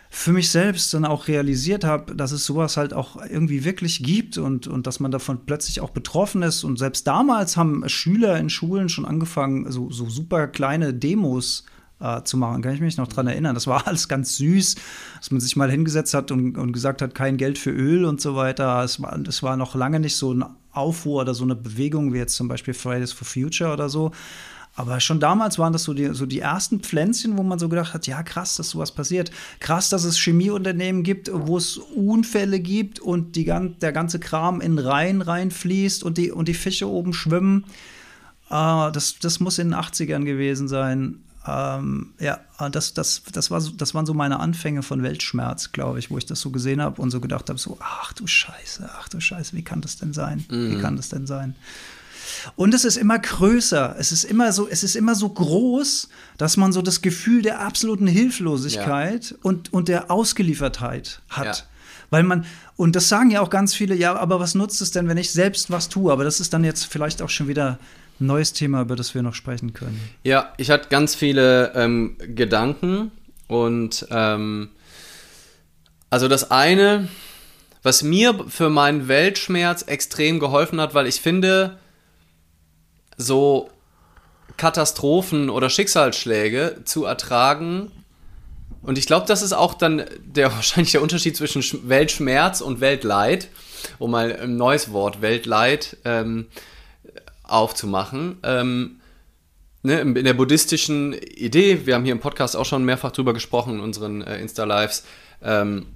für 0.09 0.31
mich 0.31 0.49
selbst 0.49 0.93
dann 0.93 1.05
auch 1.05 1.27
realisiert 1.27 1.83
habe, 1.83 2.15
dass 2.15 2.31
es 2.31 2.45
sowas 2.45 2.77
halt 2.77 2.93
auch 2.93 3.17
irgendwie 3.29 3.65
wirklich 3.65 4.01
gibt 4.01 4.37
und, 4.37 4.67
und 4.67 4.87
dass 4.87 4.99
man 4.99 5.11
davon 5.11 5.45
plötzlich 5.45 5.81
auch 5.81 5.89
betroffen 5.89 6.41
ist. 6.41 6.63
Und 6.63 6.77
selbst 6.77 7.05
damals 7.07 7.57
haben 7.57 7.87
Schüler 7.89 8.37
in 8.37 8.49
Schulen 8.49 8.89
schon 8.89 9.05
angefangen, 9.05 9.71
so, 9.71 9.91
so 9.91 10.09
super 10.09 10.47
kleine 10.47 10.93
Demos 10.93 11.65
äh, 11.99 12.23
zu 12.23 12.37
machen. 12.37 12.61
Kann 12.61 12.73
ich 12.73 12.81
mich 12.81 12.97
noch 12.97 13.07
dran 13.07 13.27
erinnern. 13.27 13.55
Das 13.55 13.67
war 13.67 13.87
alles 13.87 14.07
ganz 14.07 14.37
süß, 14.37 14.75
dass 15.17 15.31
man 15.31 15.41
sich 15.41 15.55
mal 15.55 15.71
hingesetzt 15.71 16.13
hat 16.13 16.31
und, 16.31 16.57
und 16.57 16.71
gesagt 16.71 17.01
hat, 17.01 17.15
kein 17.15 17.37
Geld 17.37 17.57
für 17.57 17.71
Öl 17.71 18.05
und 18.05 18.21
so 18.21 18.35
weiter. 18.35 18.83
Es 18.83 19.01
war, 19.01 19.17
es 19.27 19.43
war 19.43 19.57
noch 19.57 19.75
lange 19.75 19.99
nicht 19.99 20.15
so 20.15 20.33
ein 20.33 20.45
Aufruhr 20.71 21.21
oder 21.21 21.33
so 21.33 21.43
eine 21.43 21.55
Bewegung 21.55 22.13
wie 22.13 22.17
jetzt 22.17 22.35
zum 22.35 22.47
Beispiel 22.47 22.73
Fridays 22.73 23.11
for 23.11 23.25
Future 23.25 23.71
oder 23.71 23.89
so. 23.89 24.11
Aber 24.75 24.99
schon 24.99 25.21
damals 25.21 25.57
waren 25.57 25.71
das 25.71 25.83
so 25.83 25.93
die, 25.93 26.13
so 26.13 26.25
die 26.25 26.39
ersten 26.39 26.81
Pflänzchen, 26.81 27.37
wo 27.37 27.43
man 27.43 27.59
so 27.59 27.69
gedacht 27.69 27.93
hat, 27.93 28.07
ja 28.07 28.23
krass, 28.23 28.57
dass 28.57 28.69
sowas 28.69 28.91
passiert. 28.91 29.31
Krass, 29.59 29.89
dass 29.89 30.03
es 30.03 30.17
Chemieunternehmen 30.17 31.03
gibt, 31.03 31.31
wo 31.33 31.57
es 31.57 31.77
Unfälle 31.77 32.59
gibt 32.59 32.99
und 32.99 33.37
die, 33.37 33.45
der 33.45 33.91
ganze 33.93 34.19
Kram 34.19 34.59
in 34.59 34.77
Rhein 34.77 35.21
reinfließt 35.21 36.03
und 36.03 36.17
die, 36.17 36.31
und 36.31 36.49
die 36.49 36.53
Fische 36.53 36.89
oben 36.89 37.13
schwimmen. 37.13 37.63
Äh, 38.49 38.91
das, 38.91 39.17
das 39.19 39.39
muss 39.39 39.59
in 39.59 39.69
den 39.69 39.79
80ern 39.79 40.25
gewesen 40.25 40.67
sein. 40.67 41.19
Ähm, 41.47 42.13
ja, 42.19 42.39
das, 42.71 42.93
das, 42.93 43.21
das, 43.31 43.51
war 43.51 43.61
so, 43.61 43.71
das 43.71 43.93
waren 43.93 44.05
so 44.05 44.13
meine 44.13 44.39
Anfänge 44.39 44.81
von 44.83 45.03
Weltschmerz, 45.03 45.71
glaube 45.71 45.99
ich, 45.99 46.09
wo 46.09 46.17
ich 46.17 46.25
das 46.25 46.41
so 46.41 46.49
gesehen 46.49 46.81
habe 46.81 47.01
und 47.01 47.11
so 47.11 47.21
gedacht 47.21 47.49
habe, 47.49 47.59
so, 47.59 47.77
ach 47.79 48.13
du 48.13 48.25
Scheiße, 48.25 48.89
ach 48.97 49.07
du 49.09 49.21
Scheiße, 49.21 49.55
wie 49.55 49.63
kann 49.63 49.81
das 49.81 49.97
denn 49.97 50.11
sein? 50.11 50.43
Mhm. 50.49 50.71
Wie 50.71 50.81
kann 50.81 50.97
das 50.97 51.09
denn 51.09 51.27
sein? 51.27 51.55
Und 52.55 52.73
es 52.73 52.85
ist 52.85 52.97
immer 52.97 53.19
größer. 53.19 53.95
Es 53.99 54.11
ist 54.11 54.23
immer 54.23 54.51
so, 54.51 54.67
es 54.67 54.83
ist 54.83 54.95
immer 54.95 55.15
so 55.15 55.29
groß, 55.29 56.09
dass 56.37 56.57
man 56.57 56.73
so 56.73 56.81
das 56.81 57.01
Gefühl 57.01 57.41
der 57.41 57.61
absoluten 57.61 58.07
Hilflosigkeit 58.07 59.31
ja. 59.31 59.37
und, 59.43 59.73
und 59.73 59.87
der 59.87 60.11
Ausgeliefertheit 60.11 61.21
hat. 61.29 61.45
Ja. 61.45 61.63
Weil 62.09 62.23
man, 62.23 62.45
und 62.75 62.95
das 62.95 63.09
sagen 63.09 63.31
ja 63.31 63.41
auch 63.41 63.49
ganz 63.49 63.73
viele, 63.73 63.95
ja, 63.95 64.15
aber 64.15 64.39
was 64.39 64.55
nutzt 64.55 64.81
es 64.81 64.91
denn, 64.91 65.07
wenn 65.07 65.17
ich 65.17 65.31
selbst 65.31 65.71
was 65.71 65.89
tue? 65.89 66.11
Aber 66.11 66.23
das 66.23 66.39
ist 66.39 66.53
dann 66.53 66.63
jetzt 66.63 66.85
vielleicht 66.85 67.21
auch 67.21 67.29
schon 67.29 67.47
wieder 67.47 67.79
ein 68.19 68.27
neues 68.27 68.53
Thema, 68.53 68.81
über 68.81 68.95
das 68.95 69.13
wir 69.15 69.21
noch 69.21 69.33
sprechen 69.33 69.73
können. 69.73 69.99
Ja, 70.23 70.53
ich 70.57 70.69
hatte 70.69 70.89
ganz 70.89 71.15
viele 71.15 71.73
ähm, 71.75 72.15
Gedanken 72.19 73.11
und 73.47 74.07
ähm, 74.09 74.69
also 76.09 76.27
das 76.27 76.51
eine, 76.51 77.09
was 77.83 78.03
mir 78.03 78.45
für 78.47 78.69
meinen 78.69 79.07
Weltschmerz 79.07 79.83
extrem 79.83 80.39
geholfen 80.39 80.79
hat, 80.79 80.93
weil 80.93 81.07
ich 81.07 81.19
finde, 81.19 81.77
so 83.17 83.69
Katastrophen 84.57 85.49
oder 85.49 85.69
Schicksalsschläge 85.69 86.81
zu 86.85 87.05
ertragen. 87.05 87.91
Und 88.81 88.97
ich 88.97 89.07
glaube, 89.07 89.25
das 89.27 89.41
ist 89.41 89.53
auch 89.53 89.73
dann 89.73 90.05
der 90.23 90.51
wahrscheinlich 90.55 90.91
der 90.91 91.01
Unterschied 91.01 91.35
zwischen 91.35 91.89
Weltschmerz 91.89 92.61
und 92.61 92.81
Weltleid, 92.81 93.49
um 93.99 94.11
mal 94.11 94.35
ein 94.35 94.57
neues 94.57 94.91
Wort 94.91 95.21
Weltleid 95.21 95.97
ähm, 96.05 96.47
aufzumachen. 97.43 98.37
Ähm, 98.43 99.01
ne, 99.83 100.01
in 100.01 100.13
der 100.13 100.33
buddhistischen 100.33 101.13
Idee, 101.13 101.85
wir 101.85 101.95
haben 101.95 102.03
hier 102.03 102.13
im 102.13 102.19
Podcast 102.19 102.55
auch 102.55 102.65
schon 102.65 102.85
mehrfach 102.85 103.11
drüber 103.11 103.33
gesprochen 103.33 103.75
in 103.75 103.79
unseren 103.79 104.21
äh, 104.21 104.39
Insta-Lives, 104.39 105.03
ähm, 105.41 105.87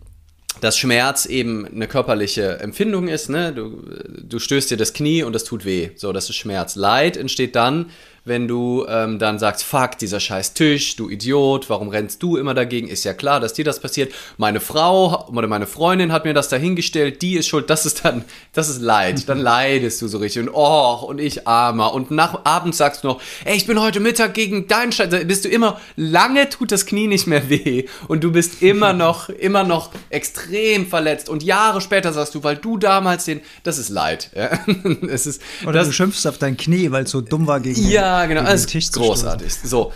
dass 0.61 0.77
Schmerz 0.77 1.25
eben 1.25 1.65
eine 1.65 1.87
körperliche 1.87 2.59
Empfindung 2.59 3.07
ist. 3.07 3.29
Ne? 3.29 3.53
Du, 3.53 3.81
du 4.21 4.39
stößt 4.39 4.71
dir 4.71 4.77
das 4.77 4.93
Knie 4.93 5.23
und 5.23 5.33
das 5.33 5.43
tut 5.43 5.65
weh. 5.65 5.91
So, 5.95 6.11
das 6.11 6.29
ist 6.29 6.35
Schmerz. 6.35 6.75
Leid 6.75 7.17
entsteht 7.17 7.55
dann, 7.55 7.91
wenn 8.29 8.47
du 8.47 8.85
ähm, 8.87 9.19
dann 9.19 9.39
sagst, 9.39 9.65
fuck, 9.65 9.97
dieser 9.97 10.21
scheiß 10.21 10.53
Tisch, 10.53 10.95
du 10.95 11.09
Idiot, 11.09 11.69
warum 11.69 11.89
rennst 11.89 12.23
du 12.23 12.37
immer 12.37 12.53
dagegen? 12.53 12.87
Ist 12.87 13.03
ja 13.03 13.13
klar, 13.13 13.41
dass 13.41 13.53
dir 13.53 13.65
das 13.65 13.81
passiert. 13.81 14.13
Meine 14.37 14.61
Frau 14.61 15.27
oder 15.27 15.47
meine 15.47 15.67
Freundin 15.67 16.13
hat 16.13 16.23
mir 16.23 16.33
das 16.33 16.47
dahingestellt, 16.47 17.21
die 17.21 17.35
ist 17.35 17.47
schuld, 17.47 17.69
das 17.69 17.85
ist 17.85 18.05
dann, 18.05 18.23
das 18.53 18.69
ist 18.69 18.81
Leid. 18.81 19.09
Dann 19.27 19.39
leidest 19.39 20.01
du 20.01 20.07
so 20.07 20.19
richtig 20.19 20.43
und 20.43 20.49
oh, 20.53 21.05
und 21.07 21.19
ich 21.19 21.47
armer. 21.47 21.93
Und 21.93 22.11
nach 22.11 22.45
abends 22.45 22.77
sagst 22.77 23.03
du 23.03 23.09
noch, 23.09 23.21
ey, 23.43 23.57
ich 23.57 23.67
bin 23.67 23.81
heute 23.81 23.99
Mittag 23.99 24.33
gegen 24.33 24.67
deinen 24.67 24.91
Scheiß. 24.91 25.09
Bist 25.25 25.45
du 25.45 25.49
immer, 25.49 25.79
lange 25.95 26.49
tut 26.49 26.71
das 26.71 26.85
Knie 26.85 27.07
nicht 27.07 27.27
mehr 27.27 27.49
weh 27.49 27.85
und 28.07 28.23
du 28.23 28.31
bist 28.31 28.61
immer 28.61 28.93
noch, 28.99 29.29
immer 29.29 29.63
noch 29.63 29.89
extrem 30.09 30.85
verletzt. 30.87 31.29
Und 31.29 31.43
Jahre 31.43 31.81
später 31.81 32.13
sagst 32.13 32.35
du, 32.35 32.43
weil 32.43 32.57
du 32.57 32.77
damals 32.77 33.25
den, 33.25 33.41
das 33.63 33.79
ist 33.79 33.89
Leid. 33.89 34.29
Ja? 34.35 34.51
es 35.09 35.25
ist, 35.25 35.41
oder 35.63 35.73
das, 35.73 35.87
du 35.87 35.93
schimpfst 35.93 36.27
auf 36.27 36.37
dein 36.37 36.55
Knie, 36.55 36.91
weil 36.91 37.03
es 37.05 37.11
so 37.11 37.21
dumm 37.21 37.47
war 37.47 37.59
gegen 37.59 37.89
Ja, 37.89 38.18
ja, 38.21 38.25
genau. 38.27 38.43
Das 38.43 38.65
ist 38.65 38.93
großartig. 38.93 39.53
So. 39.53 39.93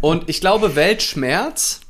Und 0.00 0.28
ich 0.28 0.40
glaube, 0.40 0.76
Weltschmerz 0.76 1.80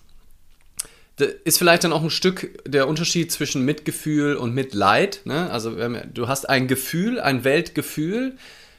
ist 1.44 1.58
vielleicht 1.58 1.84
dann 1.84 1.92
auch 1.92 2.02
ein 2.02 2.10
Stück 2.10 2.62
der 2.66 2.88
Unterschied 2.88 3.30
zwischen 3.30 3.64
Mitgefühl 3.64 4.36
und 4.36 4.54
Mitleid. 4.54 5.20
Ne? 5.24 5.50
Also 5.50 5.76
du 6.12 6.28
hast 6.28 6.48
ein 6.48 6.68
Gefühl, 6.68 7.20
ein 7.20 7.44
Weltgefühl 7.44 8.36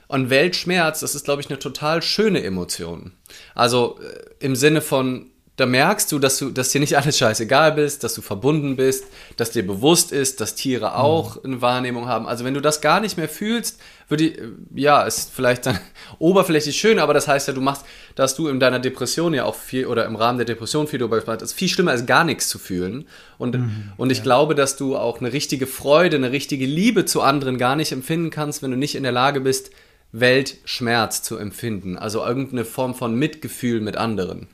und 0.08 0.30
Weltschmerz, 0.30 1.00
das 1.00 1.16
ist, 1.16 1.26
glaube 1.26 1.42
ich, 1.42 1.50
eine 1.50 1.60
total 1.60 2.02
schöne 2.02 2.44
Emotion. 2.44 3.14
Also 3.56 4.00
äh, 4.00 4.46
im 4.46 4.56
Sinne 4.56 4.82
von, 4.82 5.32
da 5.56 5.68
merkst 5.68 6.12
du, 6.12 6.18
dass 6.18 6.40
du, 6.40 6.50
dass 6.50 6.70
dir 6.70 6.80
nicht 6.80 6.98
alles 6.98 7.18
scheißegal 7.20 7.74
bist, 7.74 8.04
dass 8.04 8.16
du 8.16 8.24
verbunden 8.24 8.76
bist, 8.76 9.06
dass 9.38 9.52
dir 9.52 9.66
bewusst 9.66 10.12
ist, 10.12 10.42
dass 10.42 10.56
Tiere 10.56 10.88
mhm. 10.88 10.94
auch 10.94 11.44
eine 11.44 11.62
Wahrnehmung 11.62 12.08
haben. 12.08 12.28
Also 12.28 12.44
wenn 12.44 12.56
du 12.56 12.60
das 12.60 12.82
gar 12.82 13.00
nicht 13.00 13.18
mehr 13.18 13.30
fühlst, 13.30 13.80
würde 14.10 14.24
ich, 14.26 14.42
ja, 14.74 15.04
ist 15.04 15.32
vielleicht 15.32 15.68
dann 15.68 15.80
oberflächlich 16.20 16.76
schön, 16.76 16.98
aber 16.98 17.14
das 17.14 17.28
heißt 17.28 17.48
ja, 17.48 17.54
du 17.54 17.62
machst, 17.62 17.86
dass 18.16 18.36
du 18.36 18.48
in 18.48 18.60
deiner 18.60 18.80
Depression 18.80 19.36
ja 19.36 19.46
auch 19.46 19.54
viel 19.54 19.86
oder 19.86 20.06
im 20.06 20.16
Rahmen 20.16 20.40
der 20.40 20.46
Depression 20.46 20.88
viel 20.88 20.98
darüber 20.98 21.18
gesprochen 21.18 21.36
hast, 21.36 21.44
ist 21.44 21.54
viel 21.54 21.70
schlimmer 21.70 21.92
als 21.92 22.08
gar 22.08 22.24
nichts 22.24 22.50
zu 22.50 22.58
fühlen. 22.58 23.08
Und, 23.38 23.56
mhm, 23.56 23.92
und 23.98 24.12
ich 24.12 24.20
ja. 24.20 24.24
glaube, 24.24 24.56
dass 24.56 24.76
du 24.76 24.98
auch 24.98 25.20
eine 25.20 25.34
richtige 25.34 25.68
Freude, 25.68 26.18
eine 26.18 26.32
richtige 26.32 26.66
Liebe 26.66 27.06
zu 27.06 27.22
anderen 27.22 27.60
gar 27.60 27.76
nicht 27.76 27.92
empfinden 27.92 28.32
kannst, 28.32 28.64
wenn 28.64 28.72
du 28.72 28.78
nicht 28.78 28.96
in 28.96 29.04
der 29.04 29.12
Lage 29.12 29.40
bist, 29.40 29.70
Weltschmerz 30.14 31.22
zu 31.22 31.38
empfinden. 31.38 31.98
Also 31.98 32.26
irgendeine 32.26 32.66
Form 32.66 32.96
von 32.96 33.14
Mitgefühl 33.14 33.82
mit 33.82 33.98
anderen. 33.98 34.48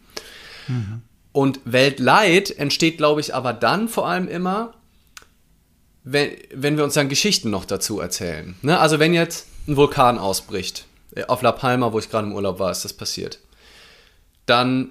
Und 1.32 1.60
Weltleid 1.66 2.58
entsteht, 2.58 2.98
glaube 2.98 3.22
ich, 3.22 3.36
aber 3.36 3.54
dann 3.54 3.88
vor 3.88 4.08
allem 4.08 4.28
immer, 4.28 4.74
wenn, 6.04 6.32
wenn 6.54 6.78
wir 6.78 6.84
uns 6.84 6.96
dann 6.96 7.10
Geschichten 7.10 7.50
noch 7.50 7.66
dazu 7.66 8.00
erzählen. 8.00 8.56
Ne? 8.62 8.80
Also 8.80 9.00
wenn 9.00 9.14
jetzt 9.14 9.48
ein 9.68 9.76
Vulkan 9.76 10.18
ausbricht, 10.18 10.86
äh, 11.16 11.26
auf 11.26 11.42
La 11.42 11.52
Palma, 11.52 11.94
wo 11.94 12.00
ich 12.00 12.10
gerade 12.10 12.28
im 12.28 12.34
Urlaub 12.34 12.60
war, 12.60 12.72
ist 12.72 12.84
das 12.84 12.94
passiert, 12.94 13.40
dann 14.46 14.90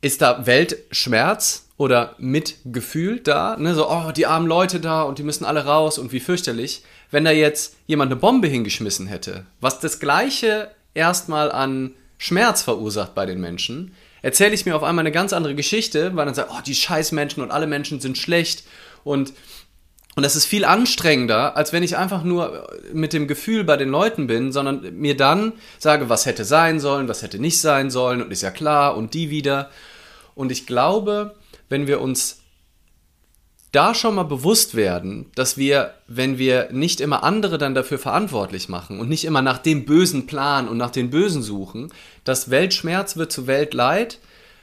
ist 0.00 0.20
da 0.20 0.46
Weltschmerz 0.46 1.68
oder 1.76 2.16
Mitgefühl 2.18 3.20
da, 3.20 3.56
ne? 3.56 3.74
so, 3.74 3.88
oh, 3.88 4.10
die 4.10 4.26
armen 4.26 4.46
Leute 4.46 4.80
da 4.80 5.02
und 5.02 5.18
die 5.18 5.22
müssen 5.22 5.44
alle 5.44 5.64
raus 5.64 5.98
und 5.98 6.12
wie 6.12 6.20
fürchterlich. 6.20 6.82
Wenn 7.10 7.24
da 7.24 7.30
jetzt 7.30 7.76
jemand 7.86 8.10
eine 8.10 8.20
Bombe 8.20 8.48
hingeschmissen 8.48 9.06
hätte, 9.06 9.46
was 9.60 9.80
das 9.80 10.00
gleiche 10.00 10.70
erstmal 10.94 11.52
an 11.52 11.92
Schmerz 12.18 12.62
verursacht 12.62 13.14
bei 13.14 13.26
den 13.26 13.40
Menschen, 13.40 13.94
erzähle 14.22 14.54
ich 14.54 14.64
mir 14.64 14.74
auf 14.74 14.82
einmal 14.82 15.02
eine 15.02 15.12
ganz 15.12 15.32
andere 15.32 15.54
Geschichte, 15.54 16.16
weil 16.16 16.24
dann 16.24 16.34
sagt, 16.34 16.50
oh, 16.52 16.60
die 16.64 16.74
scheiß 16.74 17.12
Menschen 17.12 17.42
und 17.42 17.50
alle 17.50 17.66
Menschen 17.66 18.00
sind 18.00 18.16
schlecht 18.16 18.64
und 19.04 19.32
und 20.14 20.24
das 20.24 20.36
ist 20.36 20.44
viel 20.44 20.66
anstrengender, 20.66 21.56
als 21.56 21.72
wenn 21.72 21.82
ich 21.82 21.96
einfach 21.96 22.22
nur 22.22 22.68
mit 22.92 23.14
dem 23.14 23.26
Gefühl 23.26 23.64
bei 23.64 23.78
den 23.78 23.88
Leuten 23.88 24.26
bin, 24.26 24.52
sondern 24.52 24.94
mir 24.98 25.16
dann 25.16 25.54
sage, 25.78 26.10
was 26.10 26.26
hätte 26.26 26.44
sein 26.44 26.80
sollen, 26.80 27.08
was 27.08 27.22
hätte 27.22 27.38
nicht 27.38 27.58
sein 27.62 27.90
sollen 27.90 28.20
und 28.20 28.30
ist 28.30 28.42
ja 28.42 28.50
klar 28.50 28.94
und 28.98 29.14
die 29.14 29.30
wieder. 29.30 29.70
Und 30.34 30.52
ich 30.52 30.66
glaube, 30.66 31.34
wenn 31.70 31.86
wir 31.86 32.02
uns 32.02 32.41
da 33.72 33.94
schon 33.94 34.14
mal 34.14 34.24
bewusst 34.24 34.74
werden, 34.74 35.30
dass 35.34 35.56
wir, 35.56 35.94
wenn 36.06 36.36
wir 36.36 36.68
nicht 36.72 37.00
immer 37.00 37.24
andere 37.24 37.56
dann 37.56 37.74
dafür 37.74 37.98
verantwortlich 37.98 38.68
machen 38.68 39.00
und 39.00 39.08
nicht 39.08 39.24
immer 39.24 39.40
nach 39.40 39.58
dem 39.58 39.86
bösen 39.86 40.26
Plan 40.26 40.68
und 40.68 40.76
nach 40.76 40.90
den 40.90 41.08
Bösen 41.08 41.42
suchen, 41.42 41.90
dass 42.24 42.50
Weltschmerz 42.50 43.16
wird 43.16 43.32
zu 43.32 43.46
Weltleid, 43.46 44.18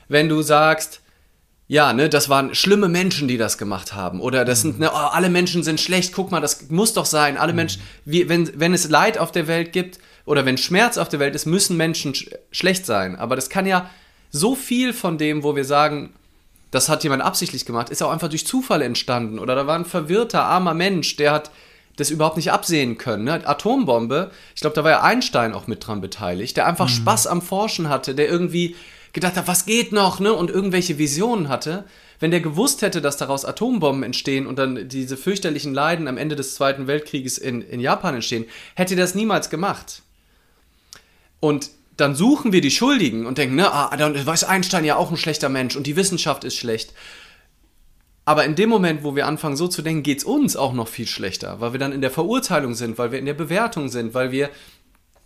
wenn 0.08 0.30
du 0.30 0.44
sagst, 0.44 1.02
ja, 1.68 1.94
ne, 1.94 2.10
das 2.10 2.30
waren 2.30 2.54
schlimme 2.56 2.88
Menschen, 2.88 3.28
die 3.28 3.38
das 3.38 3.58
gemacht 3.58 3.94
haben. 3.94 4.22
Oder 4.22 4.46
das 4.46 4.62
sind, 4.62 4.80
ne, 4.80 4.90
oh, 4.92 4.96
alle 4.96 5.30
Menschen 5.30 5.64
sind 5.64 5.80
schlecht, 5.80 6.14
guck 6.14 6.32
mal, 6.32 6.40
das 6.40 6.70
muss 6.70 6.94
doch 6.94 7.06
sein. 7.06 7.38
Alle 7.38 7.54
mhm. 7.54 7.58
Menschen, 7.58 7.82
wie, 8.06 8.30
wenn, 8.30 8.60
wenn 8.60 8.74
es 8.74 8.90
Leid 8.90 9.18
auf 9.18 9.32
der 9.32 9.48
Welt 9.48 9.72
gibt 9.72 10.00
oder 10.26 10.46
wenn 10.46 10.58
Schmerz 10.58 10.98
auf 10.98 11.10
der 11.10 11.20
Welt 11.20 11.36
ist, 11.36 11.46
müssen 11.46 11.78
Menschen 11.78 12.16
sch 12.16 12.30
schlecht 12.52 12.86
sein. 12.88 13.16
Aber 13.16 13.36
das 13.36 13.50
kann 13.50 13.68
ja 13.68 13.90
so 14.32 14.56
viel 14.56 14.94
von 14.94 15.20
dem, 15.20 15.44
wo 15.44 15.56
wir 15.56 15.66
sagen, 15.66 16.14
das 16.72 16.90
hat 16.90 17.04
jemand 17.04 17.24
absichtlich 17.24 17.66
gemacht, 17.66 17.90
ist 17.90 18.04
auch 18.04 18.12
einfach 18.12 18.30
durch 18.30 18.46
Zufall 18.46 18.82
entstanden. 18.82 19.40
Oder 19.40 19.56
da 19.56 19.68
war 19.68 19.76
ein 19.76 19.86
verwirrter, 19.86 20.44
armer 20.44 20.74
Mensch, 20.74 21.16
der 21.16 21.32
hat 21.32 21.52
das 21.96 22.12
überhaupt 22.12 22.38
nicht 22.38 22.52
absehen 22.52 22.98
können. 22.98 23.26
Ne? 23.26 23.48
Atombombe, 23.48 24.32
ich 24.56 24.62
glaube, 24.62 24.76
da 24.76 24.84
war 24.84 24.92
ja 24.92 25.02
Einstein 25.02 25.54
auch 25.54 25.68
mit 25.68 25.86
dran 25.86 26.02
beteiligt, 26.02 26.56
der 26.58 26.66
einfach 26.66 26.88
mhm. 26.88 26.94
Spaß 26.94 27.28
am 27.28 27.42
Forschen 27.42 27.90
hatte, 27.90 28.16
der 28.16 28.30
irgendwie 28.30 28.76
gedacht 29.14 29.36
hat, 29.36 29.48
was 29.48 29.66
geht 29.66 29.92
noch, 29.92 30.20
ne? 30.20 30.34
Und 30.34 30.52
irgendwelche 30.52 30.98
Visionen 30.98 31.50
hatte. 31.50 31.86
Wenn 32.20 32.32
der 32.32 32.42
gewusst 32.42 32.82
hätte, 32.82 33.02
dass 33.02 33.18
daraus 33.18 33.46
Atombomben 33.46 34.04
entstehen 34.04 34.46
und 34.46 34.60
dann 34.60 34.90
diese 34.90 35.16
fürchterlichen 35.16 35.74
Leiden 35.74 36.08
am 36.08 36.18
Ende 36.18 36.36
des 36.36 36.56
Zweiten 36.56 36.86
Weltkrieges 36.86 37.38
in, 37.38 37.62
in 37.62 37.80
Japan 37.80 38.16
entstehen, 38.16 38.46
hätte 38.76 38.96
er 38.96 39.02
das 39.02 39.16
niemals 39.16 39.50
gemacht. 39.50 40.02
Und 41.40 41.72
dann 42.00 42.16
suchen 42.16 42.52
wir 42.52 42.62
die 42.62 42.72
Schuldigen 42.72 43.26
und 43.26 43.38
denken, 43.38 43.56
ne, 43.56 43.72
ah, 43.72 43.96
dann 43.98 44.26
weiß 44.26 44.44
Einstein 44.44 44.86
ja 44.86 44.96
auch 44.96 45.12
ein 45.12 45.18
schlechter 45.18 45.50
Mensch 45.50 45.76
und 45.76 45.88
die 45.88 45.96
Wissenschaft 45.96 46.44
ist 46.44 46.56
schlecht. 46.56 46.94
Aber 48.26 48.46
in 48.46 48.56
dem 48.56 48.70
Moment, 48.70 49.04
wo 49.04 49.16
wir 49.16 49.26
anfangen 49.26 49.56
so 49.56 49.68
zu 49.68 49.82
denken, 49.82 50.04
geht 50.04 50.20
es 50.20 50.24
uns 50.24 50.56
auch 50.56 50.74
noch 50.74 50.88
viel 50.88 51.08
schlechter, 51.08 51.62
weil 51.62 51.74
wir 51.74 51.80
dann 51.80 51.92
in 51.92 52.02
der 52.02 52.12
Verurteilung 52.12 52.76
sind, 52.76 52.98
weil 52.98 53.12
wir 53.12 53.20
in 53.20 53.26
der 53.26 53.34
Bewertung 53.34 53.90
sind, 53.90 54.14
weil 54.14 54.32
wir 54.32 54.50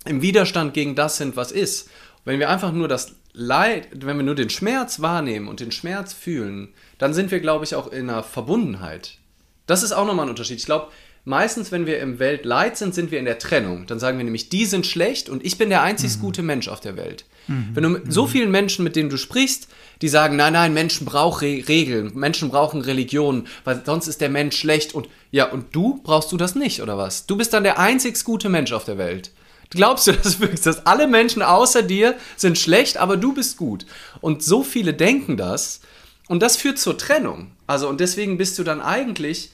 im 0.05 0.21
Widerstand 0.21 0.73
gegen 0.73 0.95
das 0.95 1.17
sind, 1.17 1.35
was 1.35 1.51
ist. 1.51 1.89
Wenn 2.25 2.39
wir 2.39 2.49
einfach 2.49 2.71
nur 2.71 2.87
das 2.87 3.15
Leid, 3.33 3.89
wenn 3.93 4.17
wir 4.17 4.23
nur 4.23 4.35
den 4.35 4.49
Schmerz 4.49 5.01
wahrnehmen 5.01 5.47
und 5.47 5.59
den 5.59 5.71
Schmerz 5.71 6.13
fühlen, 6.13 6.73
dann 6.97 7.13
sind 7.13 7.31
wir, 7.31 7.39
glaube 7.39 7.65
ich, 7.65 7.75
auch 7.75 7.87
in 7.91 8.09
einer 8.09 8.23
Verbundenheit. 8.23 9.17
Das 9.65 9.83
ist 9.83 9.91
auch 9.91 10.05
nochmal 10.05 10.25
ein 10.25 10.29
Unterschied. 10.29 10.59
Ich 10.59 10.65
glaube, 10.65 10.87
Meistens, 11.25 11.71
wenn 11.71 11.85
wir 11.85 11.99
im 11.99 12.19
Weltleid 12.19 12.75
sind, 12.75 12.93
sind 12.93 13.09
wir 13.09 13.19
in 13.19 13.23
der 13.23 13.39
Trennung. 13.39 13.85
Dann 13.85 13.97
sagen 13.97 14.17
wir 14.17 14.25
nämlich, 14.25 14.49
die 14.49 14.65
sind 14.65 14.85
schlecht 14.85 15.29
und 15.29 15.45
ich 15.45 15.57
bin 15.57 15.69
der 15.69 15.81
einzig 15.81 16.17
mhm. 16.17 16.21
gute 16.21 16.43
Mensch 16.43 16.67
auf 16.67 16.81
der 16.81 16.97
Welt. 16.97 17.23
Mhm. 17.47 17.69
Wenn 17.73 17.83
du 17.83 17.89
mit 17.89 18.11
so 18.11 18.25
mhm. 18.25 18.29
vielen 18.29 18.51
Menschen, 18.51 18.83
mit 18.83 18.97
denen 18.97 19.09
du 19.09 19.17
sprichst, 19.17 19.69
die 20.01 20.09
sagen, 20.09 20.35
nein, 20.35 20.51
nein, 20.51 20.73
Menschen 20.73 21.05
brauchen 21.05 21.39
Re 21.39 21.63
Regeln, 21.69 22.11
Menschen 22.13 22.49
brauchen 22.49 22.81
Religion, 22.81 23.47
weil 23.63 23.81
sonst 23.85 24.07
ist 24.07 24.19
der 24.19 24.29
Mensch 24.29 24.57
schlecht 24.57 24.93
und 24.93 25.07
ja, 25.31 25.49
und 25.49 25.73
du 25.73 26.01
brauchst 26.03 26.31
du 26.33 26.37
das 26.37 26.55
nicht, 26.55 26.81
oder 26.81 26.97
was? 26.97 27.25
Du 27.25 27.37
bist 27.37 27.53
dann 27.53 27.63
der 27.63 27.79
einzig 27.79 28.21
gute 28.25 28.49
Mensch 28.49 28.73
auf 28.73 28.83
der 28.83 28.97
Welt. 28.97 29.31
Glaubst 29.69 30.07
du 30.07 30.11
das 30.23 30.41
wirklich, 30.41 30.59
dass 30.59 30.85
alle 30.85 31.07
Menschen 31.07 31.41
außer 31.41 31.83
dir 31.83 32.15
sind 32.35 32.57
schlecht, 32.57 32.97
aber 32.97 33.15
du 33.15 33.33
bist 33.33 33.55
gut? 33.55 33.85
Und 34.19 34.43
so 34.43 34.61
viele 34.61 34.93
denken 34.93 35.37
das 35.37 35.79
und 36.27 36.43
das 36.43 36.57
führt 36.57 36.79
zur 36.79 36.97
Trennung. 36.97 37.51
Also 37.65 37.87
und 37.87 38.01
deswegen 38.01 38.37
bist 38.37 38.59
du 38.59 38.63
dann 38.63 38.81
eigentlich 38.81 39.51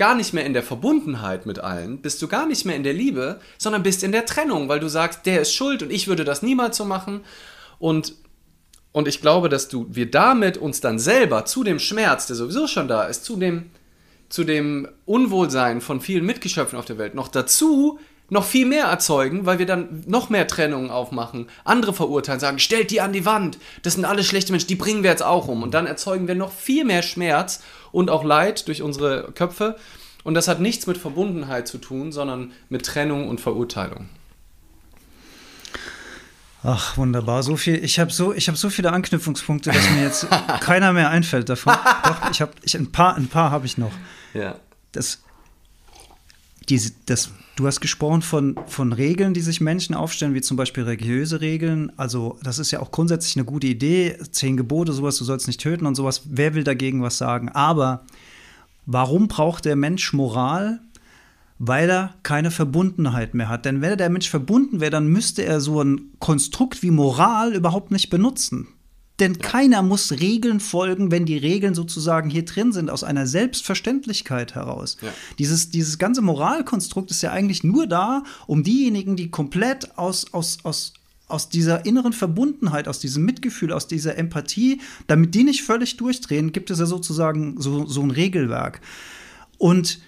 gar 0.00 0.14
nicht 0.14 0.32
mehr 0.32 0.46
in 0.46 0.54
der 0.54 0.62
Verbundenheit 0.62 1.44
mit 1.44 1.58
allen, 1.58 1.98
bist 1.98 2.22
du 2.22 2.26
gar 2.26 2.46
nicht 2.46 2.64
mehr 2.64 2.74
in 2.74 2.84
der 2.84 2.94
Liebe, 2.94 3.38
sondern 3.58 3.82
bist 3.82 4.02
in 4.02 4.12
der 4.12 4.24
Trennung, 4.24 4.66
weil 4.66 4.80
du 4.80 4.88
sagst, 4.88 5.26
der 5.26 5.42
ist 5.42 5.52
schuld 5.52 5.82
und 5.82 5.92
ich 5.92 6.08
würde 6.08 6.24
das 6.24 6.40
niemals 6.40 6.78
so 6.78 6.86
machen. 6.86 7.20
Und, 7.78 8.14
und 8.92 9.06
ich 9.08 9.20
glaube, 9.20 9.50
dass 9.50 9.68
du, 9.68 9.86
wir 9.90 10.10
damit 10.10 10.56
uns 10.56 10.80
dann 10.80 10.98
selber 10.98 11.44
zu 11.44 11.64
dem 11.64 11.78
Schmerz, 11.78 12.26
der 12.26 12.36
sowieso 12.36 12.66
schon 12.66 12.88
da 12.88 13.04
ist, 13.04 13.26
zu 13.26 13.36
dem, 13.36 13.72
zu 14.30 14.42
dem 14.44 14.88
Unwohlsein 15.04 15.82
von 15.82 16.00
vielen 16.00 16.24
Mitgeschöpfen 16.24 16.78
auf 16.78 16.86
der 16.86 16.96
Welt 16.96 17.14
noch 17.14 17.28
dazu 17.28 17.98
noch 18.30 18.44
viel 18.44 18.64
mehr 18.64 18.84
erzeugen, 18.84 19.44
weil 19.44 19.58
wir 19.58 19.66
dann 19.66 20.04
noch 20.06 20.30
mehr 20.30 20.46
Trennungen 20.46 20.90
aufmachen, 20.90 21.48
andere 21.64 21.92
verurteilen, 21.92 22.40
sagen, 22.40 22.58
stellt 22.58 22.90
die 22.90 23.00
an 23.00 23.12
die 23.12 23.26
Wand, 23.26 23.58
das 23.82 23.94
sind 23.94 24.04
alle 24.04 24.24
schlechte 24.24 24.52
Menschen, 24.52 24.68
die 24.68 24.76
bringen 24.76 25.02
wir 25.02 25.10
jetzt 25.10 25.24
auch 25.24 25.48
um. 25.48 25.62
Und 25.62 25.74
dann 25.74 25.86
erzeugen 25.86 26.28
wir 26.28 26.36
noch 26.36 26.52
viel 26.52 26.84
mehr 26.84 27.02
Schmerz 27.02 27.60
und 27.92 28.10
auch 28.10 28.24
Leid 28.24 28.68
durch 28.68 28.82
unsere 28.82 29.32
Köpfe. 29.32 29.76
Und 30.22 30.34
das 30.34 30.48
hat 30.48 30.60
nichts 30.60 30.86
mit 30.86 30.98
Verbundenheit 30.98 31.66
zu 31.66 31.78
tun, 31.78 32.12
sondern 32.12 32.52
mit 32.68 32.84
Trennung 32.84 33.28
und 33.28 33.40
Verurteilung. 33.40 34.08
Ach, 36.62 36.96
wunderbar. 36.98 37.42
So 37.42 37.56
viel, 37.56 37.82
ich 37.82 37.98
habe 37.98 38.12
so, 38.12 38.34
hab 38.34 38.56
so 38.56 38.68
viele 38.68 38.92
Anknüpfungspunkte, 38.92 39.70
dass 39.70 39.90
mir 39.90 40.02
jetzt 40.02 40.26
keiner 40.60 40.92
mehr 40.92 41.08
einfällt 41.08 41.48
davon. 41.48 41.74
Doch, 42.04 42.30
ich 42.30 42.40
habe 42.42 42.52
ich, 42.62 42.74
ein 42.76 42.92
paar, 42.92 43.16
ein 43.16 43.28
paar 43.28 43.50
habe 43.50 43.64
ich 43.64 43.78
noch. 43.78 43.92
Ja. 44.34 44.56
Das, 44.92 45.20
die, 46.68 46.80
das, 47.06 47.30
du 47.60 47.66
hast 47.66 47.80
gesprochen 47.80 48.22
von, 48.22 48.56
von 48.66 48.92
Regeln, 48.92 49.34
die 49.34 49.40
sich 49.40 49.60
Menschen 49.60 49.94
aufstellen, 49.94 50.34
wie 50.34 50.40
zum 50.40 50.56
Beispiel 50.56 50.84
religiöse 50.84 51.40
Regeln. 51.40 51.92
Also, 51.96 52.38
das 52.42 52.58
ist 52.58 52.70
ja 52.70 52.80
auch 52.80 52.90
grundsätzlich 52.90 53.36
eine 53.36 53.44
gute 53.44 53.66
Idee. 53.66 54.16
Zehn 54.30 54.56
Gebote, 54.56 54.92
sowas, 54.92 55.16
du 55.18 55.24
sollst 55.24 55.46
nicht 55.46 55.60
töten 55.60 55.86
und 55.86 55.94
sowas. 55.94 56.22
Wer 56.24 56.54
will 56.54 56.64
dagegen 56.64 57.02
was 57.02 57.18
sagen? 57.18 57.50
Aber 57.50 58.06
warum 58.86 59.28
braucht 59.28 59.66
der 59.66 59.76
Mensch 59.76 60.12
Moral? 60.12 60.80
Weil 61.58 61.90
er 61.90 62.14
keine 62.22 62.50
Verbundenheit 62.50 63.34
mehr 63.34 63.50
hat. 63.50 63.66
Denn 63.66 63.82
wenn 63.82 63.98
der 63.98 64.08
Mensch 64.08 64.30
verbunden 64.30 64.80
wäre, 64.80 64.90
dann 64.90 65.08
müsste 65.08 65.44
er 65.44 65.60
so 65.60 65.82
ein 65.82 66.12
Konstrukt 66.18 66.82
wie 66.82 66.90
Moral 66.90 67.54
überhaupt 67.54 67.90
nicht 67.90 68.08
benutzen. 68.08 68.68
Denn 69.20 69.34
ja. 69.34 69.38
keiner 69.40 69.82
muss 69.82 70.12
Regeln 70.12 70.58
folgen, 70.58 71.10
wenn 71.10 71.26
die 71.26 71.36
Regeln 71.36 71.74
sozusagen 71.74 72.30
hier 72.30 72.44
drin 72.44 72.72
sind, 72.72 72.90
aus 72.90 73.04
einer 73.04 73.26
Selbstverständlichkeit 73.26 74.54
heraus. 74.54 74.96
Ja. 75.02 75.10
Dieses, 75.38 75.70
dieses 75.70 75.98
ganze 75.98 76.22
Moralkonstrukt 76.22 77.10
ist 77.10 77.22
ja 77.22 77.30
eigentlich 77.30 77.62
nur 77.62 77.86
da, 77.86 78.24
um 78.46 78.64
diejenigen, 78.64 79.16
die 79.16 79.30
komplett 79.30 79.98
aus, 79.98 80.32
aus, 80.32 80.58
aus, 80.64 80.94
aus 81.28 81.50
dieser 81.50 81.84
inneren 81.84 82.14
Verbundenheit, 82.14 82.88
aus 82.88 82.98
diesem 82.98 83.24
Mitgefühl, 83.24 83.72
aus 83.72 83.86
dieser 83.86 84.16
Empathie, 84.16 84.80
damit 85.06 85.34
die 85.34 85.44
nicht 85.44 85.62
völlig 85.62 85.98
durchdrehen, 85.98 86.52
gibt 86.52 86.70
es 86.70 86.78
ja 86.78 86.86
sozusagen 86.86 87.60
so, 87.60 87.86
so 87.86 88.02
ein 88.02 88.10
Regelwerk. 88.10 88.80
Und 89.58 90.00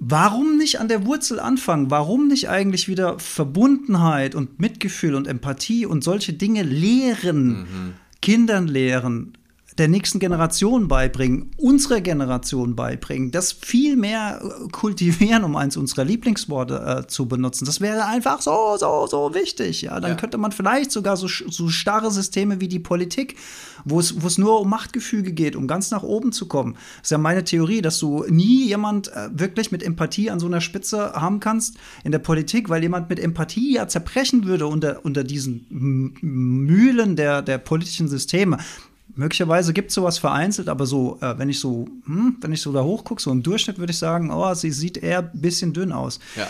Warum 0.00 0.58
nicht 0.58 0.80
an 0.80 0.88
der 0.88 1.06
Wurzel 1.06 1.40
anfangen? 1.40 1.90
Warum 1.90 2.26
nicht 2.26 2.50
eigentlich 2.50 2.88
wieder 2.88 3.18
Verbundenheit 3.18 4.34
und 4.34 4.60
Mitgefühl 4.60 5.14
und 5.14 5.26
Empathie 5.26 5.86
und 5.86 6.04
solche 6.04 6.32
Dinge 6.32 6.62
lehren? 6.62 7.46
Mhm. 7.46 7.92
Kindern 8.24 8.68
lehren, 8.68 9.36
der 9.78 9.88
nächsten 9.88 10.20
Generation 10.20 10.86
beibringen, 10.86 11.50
unserer 11.56 12.00
Generation 12.00 12.76
beibringen, 12.76 13.32
das 13.32 13.52
viel 13.52 13.96
mehr 13.96 14.40
äh, 14.40 14.68
kultivieren, 14.70 15.42
um 15.42 15.56
eins 15.56 15.76
unserer 15.76 16.04
Lieblingsworte 16.04 17.04
äh, 17.04 17.06
zu 17.08 17.26
benutzen. 17.26 17.64
Das 17.64 17.80
wäre 17.80 18.06
einfach 18.06 18.40
so, 18.40 18.76
so, 18.78 19.06
so 19.08 19.34
wichtig. 19.34 19.82
Ja, 19.82 19.98
dann 19.98 20.12
ja. 20.12 20.16
könnte 20.16 20.38
man 20.38 20.52
vielleicht 20.52 20.92
sogar 20.92 21.16
so, 21.16 21.26
so 21.26 21.68
starre 21.68 22.12
Systeme 22.12 22.60
wie 22.60 22.68
die 22.68 22.78
Politik, 22.78 23.36
wo 23.84 23.98
es, 23.98 24.22
wo 24.22 24.28
es 24.28 24.38
nur 24.38 24.60
um 24.60 24.70
Machtgefüge 24.70 25.32
geht, 25.32 25.56
um 25.56 25.66
ganz 25.66 25.90
nach 25.90 26.04
oben 26.04 26.30
zu 26.30 26.46
kommen. 26.46 26.74
Das 26.98 27.06
ist 27.06 27.10
ja 27.10 27.18
meine 27.18 27.42
Theorie, 27.42 27.82
dass 27.82 27.98
du 27.98 28.24
nie 28.28 28.66
jemand 28.68 29.08
äh, 29.08 29.28
wirklich 29.32 29.72
mit 29.72 29.82
Empathie 29.82 30.30
an 30.30 30.38
so 30.38 30.46
einer 30.46 30.60
Spitze 30.60 31.14
haben 31.14 31.40
kannst 31.40 31.78
in 32.04 32.12
der 32.12 32.20
Politik, 32.20 32.68
weil 32.68 32.82
jemand 32.82 33.10
mit 33.10 33.18
Empathie 33.18 33.74
ja 33.74 33.88
zerbrechen 33.88 34.44
würde 34.44 34.68
unter, 34.68 35.04
unter 35.04 35.24
diesen 35.24 35.66
Mühlen 35.68 37.16
der, 37.16 37.42
der 37.42 37.58
politischen 37.58 38.08
Systeme. 38.08 38.58
Möglicherweise 39.16 39.72
gibt 39.72 39.90
es 39.90 39.94
sowas 39.94 40.18
vereinzelt, 40.18 40.68
aber 40.68 40.86
so, 40.86 41.18
äh, 41.20 41.38
wenn 41.38 41.48
ich 41.48 41.60
so, 41.60 41.86
hm, 42.06 42.36
wenn 42.40 42.52
ich 42.52 42.60
so 42.60 42.72
da 42.72 42.82
hochgucke, 42.82 43.22
so 43.22 43.30
im 43.30 43.42
Durchschnitt 43.42 43.78
würde 43.78 43.92
ich 43.92 43.98
sagen, 43.98 44.30
oh, 44.30 44.54
sie 44.54 44.72
sieht 44.72 44.96
eher 44.96 45.20
ein 45.20 45.40
bisschen 45.40 45.72
dünn 45.72 45.92
aus. 45.92 46.18
Ja. 46.36 46.48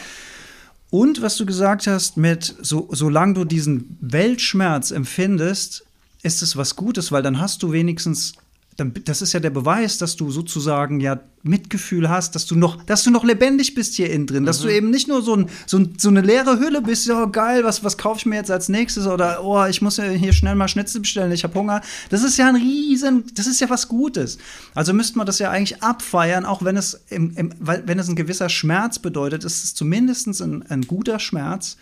Und 0.91 1.23
was 1.23 1.37
du 1.37 1.45
gesagt 1.45 1.87
hast, 1.87 2.17
mit 2.17 2.55
so, 2.63 2.89
solange 2.93 3.35
du 3.35 3.45
diesen 3.45 3.99
Weltschmerz 4.01 4.93
empfindest, 4.93 5.85
ist 6.23 6.43
es 6.43 6.57
was 6.57 6.77
Gutes, 6.77 7.13
weil 7.13 7.23
dann 7.23 7.41
hast 7.41 7.63
du 7.63 7.73
wenigstens 7.73 8.35
dann, 8.77 8.93
das 9.05 9.23
ist 9.23 9.33
ja 9.33 9.41
der 9.41 9.51
Beweis, 9.51 9.99
dass 9.99 10.17
du 10.17 10.31
sozusagen 10.31 11.01
ja 11.01 11.21
Mitgefühl 11.43 12.09
hast, 12.09 12.35
dass 12.35 12.47
du 12.47 12.57
noch, 12.57 12.83
dass 12.85 13.05
du 13.05 13.11
noch 13.11 13.23
lebendig 13.23 13.75
bist 13.75 13.95
hier 13.95 14.11
innen 14.11 14.27
drin, 14.27 14.43
mhm. 14.43 14.47
dass 14.47 14.61
du 14.61 14.69
mhm. 14.69 14.75
eben 14.75 14.91
nicht 14.91 15.09
nur 15.09 15.23
so, 15.23 15.37
ein, 15.37 15.49
so, 15.67 15.79
ein, 15.79 15.95
so 15.99 16.09
eine 16.09 16.23
leere 16.23 16.59
Hülle 16.59 16.81
bist, 16.81 17.07
ja 17.07 17.27
geil, 17.27 17.65
was, 17.65 17.85
was 17.85 17.99
kaufe 17.99 18.19
ich 18.19 18.27
mir 18.27 18.37
jetzt 18.37 18.51
als 18.51 18.69
nächstes 18.69 19.07
oder 19.07 19.45
oh, 19.45 19.65
ich 19.67 19.83
muss 19.83 19.99
ja 19.99 20.05
hier 20.05 20.33
schnell 20.33 20.55
mal 20.55 20.69
Schnitzel 20.69 21.03
bestellen, 21.03 21.31
ich 21.33 21.45
habe 21.45 21.59
Hunger. 21.59 21.83
Das 22.09 22.25
ist 22.25 22.37
ja 22.37 22.49
ein 22.49 22.57
riesen, 22.57 23.25
das 23.35 23.47
ist 23.47 23.61
ja 23.61 23.71
was 23.71 23.89
Gutes. 23.89 24.39
Also 24.75 24.93
müsste 24.93 25.19
man 25.19 25.27
das 25.27 25.39
ja 25.39 25.51
eigentlich 25.51 25.83
abfeiern, 25.83 26.45
auch 26.45 26.65
wenn 26.65 26.77
es, 26.77 27.03
im, 27.11 27.37
im, 27.37 27.53
wenn 27.59 27.99
es 27.99 28.09
ein 28.09 28.17
gewisser 28.17 28.49
Schmerz 28.49 28.99
bedeutet, 28.99 29.45
ist 29.45 29.65
es 29.65 29.75
zumindest 29.75 30.27
ein, 30.41 30.65
ein 30.69 30.83
guter 30.83 31.21
Schmerz. 31.21 31.77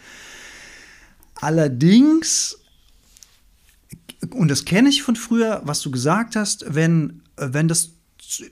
Allerdings 1.41 2.59
und 4.31 4.51
das 4.51 4.65
kenne 4.65 4.89
ich 4.89 5.03
von 5.03 5.17
früher, 5.17 5.63
was 5.65 5.81
du 5.81 5.91
gesagt 5.91 6.37
hast, 6.37 6.65
wenn, 6.69 7.23
äh, 7.37 7.49
wenn 7.53 7.69
das 7.69 7.93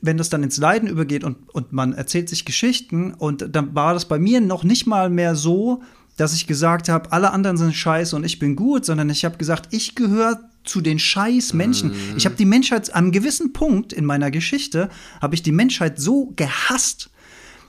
wenn 0.02 0.18
das 0.18 0.28
dann 0.28 0.42
ins 0.42 0.58
Leiden 0.58 0.88
übergeht 0.88 1.24
und, 1.24 1.48
und 1.54 1.72
man 1.72 1.94
erzählt 1.94 2.28
sich 2.28 2.44
Geschichten 2.44 3.14
und 3.14 3.54
dann 3.54 3.74
war 3.74 3.94
das 3.94 4.06
bei 4.06 4.18
mir 4.18 4.42
noch 4.42 4.62
nicht 4.62 4.86
mal 4.86 5.08
mehr 5.08 5.34
so, 5.34 5.82
dass 6.16 6.34
ich 6.34 6.46
gesagt 6.46 6.88
habe, 6.90 7.12
alle 7.12 7.30
anderen 7.30 7.56
sind 7.56 7.74
scheiße 7.74 8.14
und 8.14 8.24
ich 8.24 8.38
bin 8.38 8.56
gut, 8.56 8.84
sondern 8.84 9.08
ich 9.08 9.24
habe 9.24 9.38
gesagt, 9.38 9.72
ich 9.72 9.94
gehöre 9.94 10.40
zu 10.64 10.80
den 10.80 10.98
scheiß 10.98 11.54
Menschen. 11.54 11.90
Mhm. 11.90 12.16
Ich 12.16 12.26
habe 12.26 12.36
die 12.36 12.44
Menschheit, 12.44 12.90
an 12.90 13.04
einem 13.04 13.12
gewissen 13.12 13.52
Punkt 13.52 13.92
in 13.92 14.04
meiner 14.04 14.30
Geschichte, 14.30 14.90
habe 15.20 15.34
ich 15.34 15.42
die 15.42 15.52
Menschheit 15.52 15.98
so 15.98 16.32
gehasst, 16.36 17.09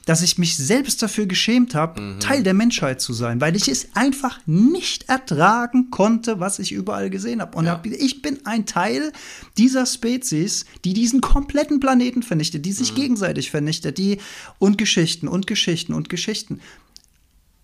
dass 0.05 0.21
ich 0.21 0.37
mich 0.37 0.57
selbst 0.57 1.01
dafür 1.01 1.25
geschämt 1.25 1.75
habe, 1.75 2.01
mhm. 2.01 2.19
Teil 2.19 2.43
der 2.43 2.53
Menschheit 2.53 3.01
zu 3.01 3.13
sein, 3.13 3.39
weil 3.39 3.55
ich 3.55 3.67
es 3.67 3.89
einfach 3.93 4.39
nicht 4.45 5.09
ertragen 5.09 5.91
konnte, 5.91 6.39
was 6.39 6.59
ich 6.59 6.71
überall 6.71 7.09
gesehen 7.09 7.41
habe. 7.41 7.57
Und 7.57 7.65
ja. 7.65 7.81
ich 7.83 8.21
bin 8.21 8.39
ein 8.45 8.65
Teil 8.65 9.11
dieser 9.57 9.85
Spezies, 9.85 10.65
die 10.83 10.93
diesen 10.93 11.21
kompletten 11.21 11.79
Planeten 11.79 12.23
vernichtet, 12.23 12.65
die 12.65 12.71
sich 12.71 12.93
mhm. 12.93 12.95
gegenseitig 12.95 13.51
vernichtet, 13.51 13.97
die 13.97 14.17
und 14.57 14.77
Geschichten 14.77 15.27
und 15.27 15.47
Geschichten 15.47 15.93
und 15.93 16.09
Geschichten. 16.09 16.61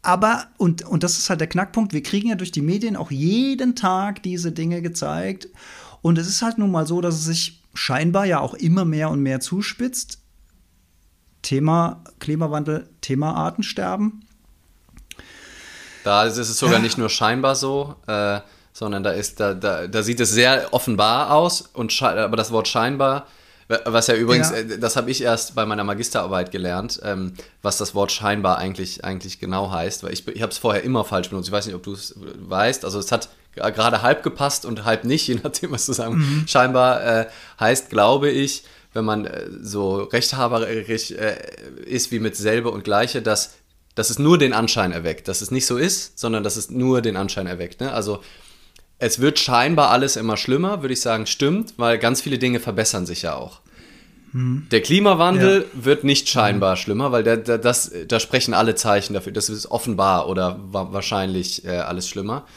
Aber, 0.03 0.47
und, 0.57 0.83
und 0.83 1.03
das 1.03 1.17
ist 1.17 1.29
halt 1.29 1.41
der 1.41 1.47
Knackpunkt, 1.47 1.91
wir 1.91 2.03
kriegen 2.03 2.29
ja 2.29 2.35
durch 2.35 2.51
die 2.51 2.61
Medien 2.61 2.95
auch 2.95 3.11
jeden 3.11 3.75
Tag 3.75 4.23
diese 4.23 4.51
Dinge 4.51 4.81
gezeigt. 4.81 5.49
Und 6.01 6.17
es 6.17 6.27
ist 6.27 6.41
halt 6.41 6.59
nun 6.59 6.71
mal 6.71 6.87
so, 6.87 7.01
dass 7.01 7.15
es 7.15 7.25
sich 7.25 7.63
scheinbar 7.73 8.25
ja 8.25 8.39
auch 8.39 8.53
immer 8.53 8.85
mehr 8.85 9.09
und 9.09 9.21
mehr 9.21 9.39
zuspitzt 9.39 10.19
Thema 11.41 12.03
Klimawandel, 12.19 12.89
Thema 13.01 13.33
Artensterben. 13.35 14.25
Da 16.03 16.23
ist 16.23 16.37
es 16.37 16.57
sogar 16.57 16.79
nicht 16.79 16.97
nur 16.97 17.09
scheinbar 17.09 17.55
so, 17.55 17.95
äh, 18.07 18.39
sondern 18.71 19.03
da, 19.03 19.11
ist, 19.11 19.39
da, 19.39 19.53
da, 19.53 19.87
da 19.87 20.03
sieht 20.03 20.19
es 20.19 20.31
sehr 20.31 20.73
offenbar 20.73 21.31
aus, 21.31 21.61
und 21.73 22.01
aber 22.01 22.37
das 22.37 22.51
Wort 22.51 22.67
scheinbar, 22.67 23.27
was 23.67 24.07
ja 24.07 24.15
übrigens, 24.15 24.51
ja. 24.51 24.57
Äh, 24.57 24.79
das 24.79 24.95
habe 24.95 25.11
ich 25.11 25.21
erst 25.21 25.55
bei 25.55 25.65
meiner 25.65 25.83
Magisterarbeit 25.83 26.51
gelernt, 26.51 27.01
ähm, 27.03 27.33
was 27.61 27.77
das 27.77 27.93
Wort 27.95 28.11
scheinbar 28.11 28.57
eigentlich, 28.57 29.03
eigentlich 29.03 29.39
genau 29.39 29.71
heißt, 29.71 30.03
weil 30.03 30.13
ich, 30.13 30.27
ich 30.27 30.41
habe 30.41 30.51
es 30.51 30.57
vorher 30.57 30.83
immer 30.83 31.03
falsch 31.03 31.29
benutzt. 31.29 31.49
Ich 31.49 31.51
weiß 31.51 31.65
nicht, 31.65 31.75
ob 31.75 31.83
du 31.83 31.93
es 31.93 32.15
weißt. 32.17 32.85
Also 32.85 32.99
es 32.99 33.11
hat 33.11 33.29
gerade 33.55 34.01
halb 34.01 34.23
gepasst 34.23 34.65
und 34.65 34.85
halb 34.85 35.03
nicht, 35.03 35.27
je 35.27 35.39
nachdem, 35.43 35.71
was 35.71 35.85
du 35.85 35.93
sagen. 35.93 36.15
Mhm. 36.15 36.47
Scheinbar 36.47 37.03
äh, 37.03 37.27
heißt, 37.59 37.89
glaube 37.89 38.29
ich, 38.29 38.63
wenn 38.97 39.05
man 39.05 39.25
äh, 39.25 39.45
so 39.61 39.97
rechthaberisch 39.97 41.11
äh, 41.11 41.37
ist 41.85 42.11
wie 42.11 42.19
mit 42.19 42.35
selbe 42.35 42.71
und 42.71 42.83
gleiche, 42.83 43.21
dass, 43.21 43.53
dass 43.93 44.09
es 44.09 44.17
nur 44.17 44.39
den 44.39 44.53
Anschein 44.53 44.91
erweckt, 44.91 45.27
dass 45.27 45.41
es 45.41 45.51
nicht 45.51 45.67
so 45.67 45.77
ist, 45.77 46.17
sondern 46.19 46.43
dass 46.43 46.57
es 46.57 46.71
nur 46.71 47.01
den 47.01 47.15
Anschein 47.15 47.45
erweckt. 47.45 47.79
Ne? 47.79 47.93
Also 47.93 48.21
es 48.97 49.19
wird 49.19 49.37
scheinbar 49.37 49.91
alles 49.91 50.15
immer 50.15 50.35
schlimmer, 50.35 50.81
würde 50.81 50.93
ich 50.93 51.01
sagen, 51.01 51.27
stimmt, 51.27 51.75
weil 51.77 51.99
ganz 51.99 52.21
viele 52.21 52.39
Dinge 52.39 52.59
verbessern 52.59 53.05
sich 53.05 53.21
ja 53.21 53.35
auch. 53.35 53.61
Hm. 54.31 54.65
Der 54.71 54.81
Klimawandel 54.81 55.61
ja. 55.61 55.85
wird 55.85 56.03
nicht 56.03 56.27
scheinbar 56.27 56.75
hm. 56.75 56.81
schlimmer, 56.81 57.11
weil 57.11 57.23
der, 57.23 57.37
der, 57.37 57.59
das, 57.59 57.91
da 58.07 58.19
sprechen 58.19 58.55
alle 58.55 58.73
Zeichen 58.73 59.13
dafür. 59.13 59.31
Das 59.31 59.47
ist 59.47 59.69
offenbar 59.69 60.27
oder 60.27 60.59
wahrscheinlich 60.71 61.63
äh, 61.65 61.77
alles 61.77 62.09
schlimmer. 62.09 62.47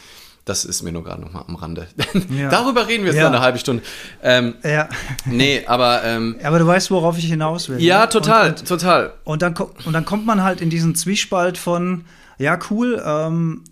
Das 0.51 0.65
ist 0.65 0.83
mir 0.83 0.91
nur 0.91 1.05
gerade 1.05 1.23
noch 1.23 1.33
mal 1.33 1.45
am 1.47 1.55
Rande. 1.55 1.87
Ja. 2.29 2.49
Darüber 2.49 2.89
reden 2.89 3.05
wir 3.05 3.13
jetzt 3.13 3.19
ja. 3.19 3.29
noch 3.29 3.37
eine 3.37 3.41
halbe 3.41 3.59
Stunde. 3.59 3.85
Ähm, 4.21 4.55
ja. 4.65 4.89
Nee, 5.27 5.63
aber. 5.65 6.03
Ähm, 6.03 6.35
aber 6.43 6.59
du 6.59 6.67
weißt, 6.67 6.91
worauf 6.91 7.17
ich 7.19 7.27
hinaus 7.27 7.69
will. 7.69 7.81
Ja, 7.81 8.01
ne? 8.01 8.09
total, 8.09 8.49
und, 8.49 8.59
und, 8.59 8.69
total. 8.69 9.13
Und 9.23 9.43
dann, 9.43 9.55
und 9.55 9.93
dann 9.93 10.05
kommt 10.05 10.27
man 10.27 10.43
halt 10.43 10.61
in 10.61 10.69
diesen 10.69 10.97
Zwiespalt 10.97 11.57
von, 11.57 12.05
ja, 12.39 12.59
cool, 12.69 13.01
ähm, 13.07 13.63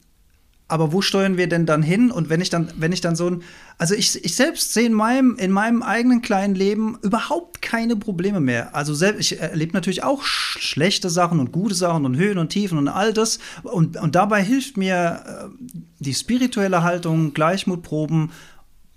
aber 0.68 0.92
wo 0.92 1.00
steuern 1.00 1.38
wir 1.38 1.48
denn 1.48 1.64
dann 1.64 1.83
hin? 1.83 2.11
Und 2.11 2.28
wenn 2.28 2.42
ich 2.42 2.50
dann, 2.50 2.70
wenn 2.76 2.92
ich 2.92 3.00
dann 3.00 3.16
so 3.16 3.31
ein, 3.31 3.42
also 3.78 3.94
ich, 3.94 4.22
ich 4.22 4.37
selbst 4.37 4.74
sehe 4.74 4.87
in 4.87 4.92
meinem, 4.92 5.37
in 5.37 5.50
meinem 5.50 5.83
eigenen 5.83 6.20
kleinen 6.20 6.54
Leben 6.54 6.98
überhaupt 7.02 7.62
keine 7.62 7.96
Probleme 7.96 8.40
mehr. 8.40 8.76
Also 8.76 8.92
selbst, 8.94 9.20
ich 9.20 9.40
erlebe 9.40 9.72
natürlich 9.72 10.04
auch 10.04 10.22
schlechte 10.22 11.09
Sachen 11.09 11.40
und 11.40 11.52
gute 11.52 11.74
Sachen 11.74 12.04
und 12.04 12.16
Höhen 12.16 12.37
und 12.37 12.50
Tiefen 12.50 12.76
und 12.76 12.88
all 12.88 13.14
das. 13.14 13.38
Und, 13.62 13.96
und 13.96 14.14
dabei 14.14 14.42
hilft 14.42 14.76
mir 14.76 15.22
äh, 15.26 15.78
die 16.00 16.14
spirituelle 16.14 16.83
Haltung, 16.83 17.33
Gleichmutproben 17.33 18.31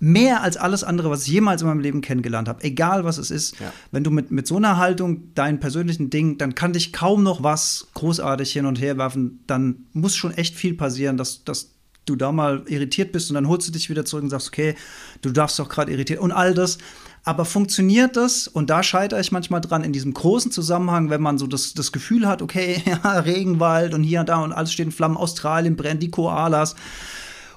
mehr 0.02 0.42
als 0.42 0.58
alles 0.58 0.84
andere, 0.84 1.12
was 1.12 1.28
ich 1.28 1.32
jemals 1.32 1.62
in 1.62 1.68
meinem 1.68 1.80
Leben 1.80 2.02
kennengelernt 2.02 2.50
habe, 2.50 2.64
egal 2.64 3.04
was 3.04 3.20
es 3.20 3.30
ist. 3.30 3.60
Ja. 3.60 3.72
Wenn 3.92 4.04
du 4.04 4.10
mit, 4.10 4.32
mit 4.32 4.48
so 4.48 4.58
einer 4.58 4.78
Haltung 4.78 5.34
deinen 5.36 5.60
persönlichen 5.60 6.10
Ding, 6.10 6.40
dann 6.40 6.56
kann 6.56 6.74
dich 6.74 6.92
kaum 6.92 7.22
noch 7.22 7.44
was 7.44 7.88
großartig 7.94 8.52
hin 8.52 8.66
und 8.66 8.82
her 8.82 8.98
werfen. 8.98 9.44
Dann 9.46 9.86
muss 9.94 10.16
schon 10.16 10.32
echt 10.32 10.56
viel 10.56 10.74
passieren, 10.74 11.18
dass, 11.18 11.44
dass 11.44 11.76
du 12.08 12.16
da 12.16 12.32
mal 12.32 12.64
irritiert 12.66 13.12
bist 13.12 13.30
und 13.30 13.36
dann 13.36 13.48
holst 13.48 13.68
du 13.68 13.72
dich 13.72 13.92
wieder 13.92 14.04
zurück 14.04 14.24
und 14.24 14.32
sagst, 14.32 14.48
okay, 14.48 14.74
du 15.22 15.30
darfst 15.30 15.60
doch 15.60 15.70
gerade 15.70 15.92
irritiert 15.92 16.20
und 16.20 16.32
all 16.32 16.56
das. 16.56 16.80
Aber 17.24 17.46
funktioniert 17.46 18.18
das? 18.18 18.48
Und 18.48 18.72
da 18.72 18.82
scheitere 18.82 19.20
ich 19.20 19.32
manchmal 19.32 19.62
dran, 19.62 19.84
in 19.84 19.94
diesem 19.94 20.16
großen 20.16 20.52
Zusammenhang, 20.52 21.12
wenn 21.12 21.22
man 21.22 21.38
so 21.38 21.46
das, 21.46 21.76
das 21.76 21.92
Gefühl 21.92 22.28
hat, 22.28 22.42
okay, 22.42 22.82
ja, 22.88 23.20
Regenwald 23.20 23.94
und 23.94 24.02
hier 24.02 24.22
und 24.22 24.30
da 24.30 24.42
und 24.42 24.52
alles 24.52 24.74
steht 24.74 24.88
in 24.88 24.92
Flammen, 24.92 25.16
Australien 25.16 25.76
brennt, 25.76 26.02
die 26.02 26.10
Koalas 26.10 26.76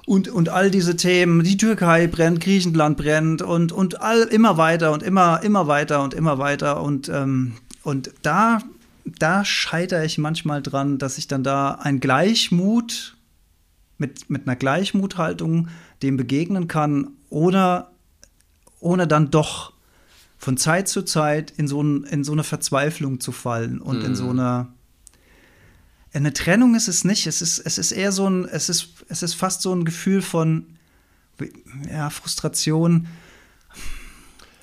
und, 0.05 0.27
und 0.27 0.49
all 0.49 0.71
diese 0.71 0.95
Themen, 0.95 1.43
die 1.43 1.57
Türkei 1.57 2.07
brennt, 2.07 2.41
Griechenland 2.41 2.97
brennt 2.97 3.41
und, 3.41 3.71
und 3.71 4.01
all, 4.01 4.21
immer 4.23 4.57
weiter 4.57 4.91
und 4.91 5.03
immer, 5.03 5.41
immer 5.43 5.67
weiter 5.67 6.03
und 6.03 6.13
immer 6.13 6.37
weiter. 6.37 6.81
Und, 6.81 7.09
ähm, 7.09 7.53
und 7.83 8.11
da 8.21 8.59
da 9.05 9.45
scheitere 9.45 10.03
ich 10.03 10.17
manchmal 10.17 10.61
dran, 10.61 10.97
dass 10.97 11.17
ich 11.17 11.27
dann 11.27 11.43
da 11.43 11.73
ein 11.73 11.99
Gleichmut 11.99 13.15
mit, 13.97 14.29
mit 14.29 14.47
einer 14.47 14.55
Gleichmuthaltung 14.55 15.69
dem 16.01 16.17
begegnen 16.17 16.67
kann, 16.67 17.11
ohne, 17.29 17.87
ohne 18.79 19.07
dann 19.07 19.31
doch 19.31 19.73
von 20.37 20.57
Zeit 20.57 20.87
zu 20.87 21.03
Zeit 21.03 21.51
in 21.51 21.67
so, 21.67 21.81
ein, 21.81 22.03
in 22.03 22.23
so 22.23 22.33
eine 22.33 22.43
Verzweiflung 22.43 23.19
zu 23.19 23.31
fallen 23.31 23.79
und 23.79 24.03
mm. 24.03 24.05
in 24.05 24.15
so 24.15 24.25
mhm. 24.25 24.39
eine 24.39 24.67
eine 26.15 26.33
Trennung 26.33 26.75
ist 26.75 26.87
es 26.87 27.03
nicht. 27.03 27.27
Es 27.27 27.41
ist, 27.41 27.59
es 27.59 27.77
ist 27.77 27.91
eher 27.91 28.11
so 28.11 28.29
ein, 28.29 28.45
es 28.45 28.69
ist, 28.69 28.89
es 29.09 29.23
ist 29.23 29.33
fast 29.35 29.61
so 29.61 29.73
ein 29.73 29.85
Gefühl 29.85 30.21
von 30.21 30.65
ja, 31.91 32.09
Frustration. 32.09 33.07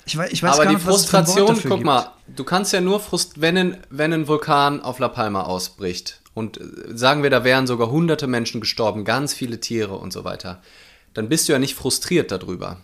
Ich 0.05 0.17
weiß, 0.17 0.31
ich 0.31 0.43
weiß 0.43 0.55
Aber 0.55 0.63
gar 0.65 0.71
nicht, 0.71 0.81
die 0.81 0.85
Frustration, 0.85 1.47
guck 1.47 1.71
gibt. 1.71 1.83
mal, 1.83 2.11
du 2.35 2.43
kannst 2.43 2.73
ja 2.73 2.81
nur 2.81 2.99
frust 2.99 3.39
wenn 3.39 3.57
ein, 3.57 3.77
wenn 3.89 4.11
ein 4.11 4.27
Vulkan 4.27 4.81
auf 4.81 4.99
La 4.99 5.07
Palma 5.07 5.43
ausbricht 5.43 6.21
und 6.33 6.59
äh, 6.59 6.63
sagen 6.93 7.23
wir, 7.23 7.29
da 7.29 7.43
wären 7.43 7.67
sogar 7.67 7.89
hunderte 7.89 8.27
Menschen 8.27 8.59
gestorben, 8.59 9.05
ganz 9.05 9.33
viele 9.33 9.59
Tiere 9.59 9.95
und 9.95 10.11
so 10.11 10.25
weiter, 10.25 10.61
dann 11.13 11.29
bist 11.29 11.47
du 11.47 11.53
ja 11.53 11.59
nicht 11.59 11.75
frustriert 11.75 12.31
darüber. 12.31 12.77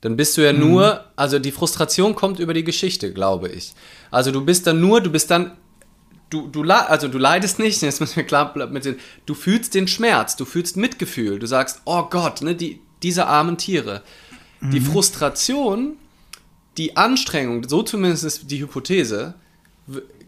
Dann 0.00 0.16
bist 0.16 0.36
du 0.36 0.44
ja 0.44 0.52
mhm. 0.52 0.60
nur, 0.60 1.04
also 1.14 1.38
die 1.38 1.52
Frustration 1.52 2.16
kommt 2.16 2.40
über 2.40 2.54
die 2.54 2.64
Geschichte, 2.64 3.12
glaube 3.12 3.48
ich. 3.48 3.72
Also 4.10 4.32
du 4.32 4.44
bist 4.44 4.66
dann 4.66 4.80
nur, 4.80 5.00
du 5.00 5.10
bist 5.10 5.30
dann, 5.30 5.52
du, 6.32 6.48
du, 6.48 6.62
also 6.62 7.08
du 7.08 7.18
leidest 7.18 7.58
nicht, 7.58 7.82
jetzt 7.82 8.00
müssen 8.00 8.16
wir 8.16 8.24
klar 8.24 8.52
mit 8.70 8.98
du 9.26 9.34
fühlst 9.34 9.74
den 9.74 9.86
Schmerz, 9.86 10.36
du 10.36 10.44
fühlst 10.44 10.76
Mitgefühl, 10.76 11.38
du 11.38 11.46
sagst, 11.46 11.82
oh 11.84 12.04
Gott, 12.04 12.42
ne, 12.42 12.54
die, 12.54 12.80
diese 13.02 13.26
armen 13.26 13.58
Tiere. 13.58 14.02
Mhm. 14.60 14.70
Die 14.70 14.80
Frustration, 14.80 15.96
die 16.78 16.96
Anstrengung, 16.96 17.68
so 17.68 17.82
zumindest 17.82 18.24
ist 18.24 18.50
die 18.50 18.60
Hypothese, 18.60 19.34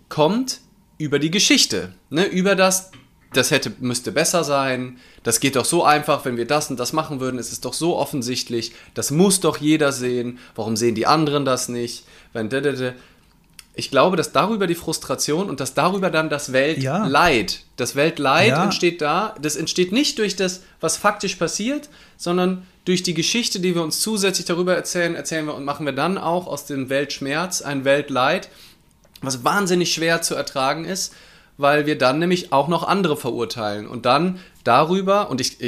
kommt 0.09 0.61
über 0.99 1.19
die 1.19 1.31
Geschichte, 1.31 1.95
ne, 2.11 2.27
über 2.27 2.55
das, 2.55 2.91
das 3.33 3.51
hätte, 3.51 3.73
müsste 3.81 4.13
besser 4.13 4.45
sein, 4.45 4.99
das 5.23 5.41
geht 5.41 5.57
doch 5.57 5.65
so 5.65 5.85
einfach, 5.85 6.25
wenn 6.25 6.37
wir 6.37 6.47
das 6.47 6.71
und 6.71 6.79
das 6.79 6.93
machen 6.93 7.19
würden, 7.19 7.39
ist 7.39 7.51
es 7.51 7.61
doch 7.61 7.73
so 7.73 7.97
offensichtlich, 7.97 8.73
das 8.93 9.11
muss 9.11 9.41
doch 9.41 9.57
jeder 9.57 9.91
sehen, 9.91 10.39
warum 10.55 10.77
sehen 10.77 10.95
die 10.95 11.07
anderen 11.07 11.45
das 11.45 11.69
nicht, 11.69 12.05
wenn 12.33 12.51
ich 13.75 13.91
glaube, 13.91 14.17
dass 14.17 14.33
darüber 14.33 14.67
die 14.67 14.77
Frustration 14.77 15.49
und 15.51 15.59
dass 15.59 15.75
darüber 15.75 16.11
dann 16.11 16.31
das 16.31 16.53
Weltleid, 16.53 17.53
ja. 17.53 17.59
das 17.77 17.97
Weltleid 17.97 18.51
ja. 18.51 18.65
entsteht 18.65 19.03
da, 19.03 19.35
das 19.41 19.57
entsteht 19.57 19.91
nicht 19.91 20.19
durch 20.19 20.37
das, 20.37 20.63
was 20.81 20.97
faktisch 20.97 21.35
passiert, 21.35 21.89
sondern 22.17 22.67
durch 22.85 23.03
die 23.03 23.15
Geschichte, 23.15 23.59
die 23.59 23.75
wir 23.75 23.83
uns 23.83 24.01
zusätzlich 24.01 24.47
darüber 24.47 24.75
erzählen, 24.77 25.17
erzählen 25.17 25.47
wir 25.47 25.55
und 25.55 25.65
machen 25.65 25.87
wir 25.87 25.93
dann 25.93 26.19
auch 26.19 26.47
aus 26.47 26.67
dem 26.67 26.89
Weltschmerz 26.89 27.63
ein 27.63 27.85
Weltleid, 27.85 28.49
was 29.23 29.43
wahnsinnig 29.43 29.93
schwer 29.93 30.23
zu 30.23 30.35
ertragen 30.35 30.85
ist 30.85 31.13
weil 31.57 31.87
wir 31.87 31.97
dann 31.97 32.19
nämlich 32.19 32.53
auch 32.53 32.69
noch 32.69 32.83
andere 32.83 33.17
verurteilen 33.17 33.87
und 33.87 34.07
dann 34.07 34.41
darüber, 34.65 35.31
und 35.31 35.41
ich, 35.41 35.59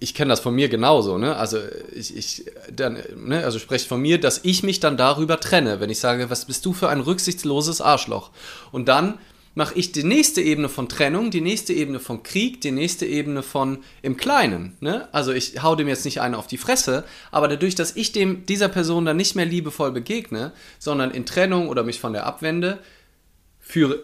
ich 0.00 0.14
kenne 0.14 0.30
das 0.30 0.40
von 0.40 0.54
mir 0.54 0.68
genauso, 0.68 1.18
ne? 1.18 1.36
Also 1.36 1.58
ich, 1.94 2.16
ich 2.16 2.44
dann, 2.72 2.98
ne? 3.16 3.44
also 3.44 3.58
spreche 3.58 3.86
von 3.86 4.00
mir, 4.00 4.18
dass 4.18 4.40
ich 4.44 4.62
mich 4.62 4.80
dann 4.80 4.96
darüber 4.96 5.38
trenne, 5.40 5.80
wenn 5.80 5.90
ich 5.90 5.98
sage, 5.98 6.30
was 6.30 6.46
bist 6.46 6.64
du 6.64 6.72
für 6.72 6.88
ein 6.88 7.00
rücksichtsloses 7.00 7.80
Arschloch? 7.80 8.30
Und 8.70 8.88
dann 8.88 9.18
mache 9.54 9.74
ich 9.78 9.92
die 9.92 10.04
nächste 10.04 10.40
Ebene 10.40 10.68
von 10.68 10.88
Trennung, 10.88 11.30
die 11.30 11.40
nächste 11.40 11.72
Ebene 11.74 12.00
von 12.00 12.22
Krieg, 12.22 12.60
die 12.60 12.70
nächste 12.70 13.04
Ebene 13.04 13.42
von 13.42 13.78
im 14.00 14.16
Kleinen. 14.16 14.76
Ne? 14.80 15.08
Also 15.12 15.32
ich 15.32 15.62
hau 15.62 15.76
dem 15.76 15.88
jetzt 15.88 16.04
nicht 16.04 16.20
einen 16.20 16.34
auf 16.34 16.46
die 16.46 16.56
Fresse, 16.56 17.04
aber 17.30 17.48
dadurch, 17.48 17.74
dass 17.74 17.96
ich 17.96 18.12
dem 18.12 18.46
dieser 18.46 18.68
Person 18.68 19.04
dann 19.04 19.16
nicht 19.16 19.34
mehr 19.34 19.44
liebevoll 19.44 19.92
begegne, 19.92 20.52
sondern 20.78 21.10
in 21.10 21.26
Trennung 21.26 21.68
oder 21.68 21.82
mich 21.82 22.00
von 22.00 22.14
der 22.14 22.26
abwende, 22.26 22.78
führe, 23.60 24.02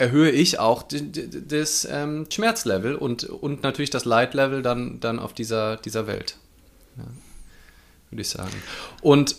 erhöhe 0.00 0.30
ich 0.30 0.58
auch 0.58 0.84
das 0.88 1.86
ähm, 1.90 2.26
Schmerzlevel 2.30 2.94
und, 2.94 3.24
und 3.24 3.62
natürlich 3.62 3.90
das 3.90 4.04
Leidlevel 4.04 4.62
dann, 4.62 4.98
dann 5.00 5.18
auf 5.18 5.34
dieser, 5.34 5.76
dieser 5.76 6.06
Welt. 6.06 6.36
Ja, 6.96 7.04
würde 8.10 8.22
ich 8.22 8.28
sagen. 8.28 8.62
Und 9.02 9.36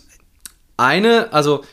eine, 0.77 1.33
also 1.33 1.63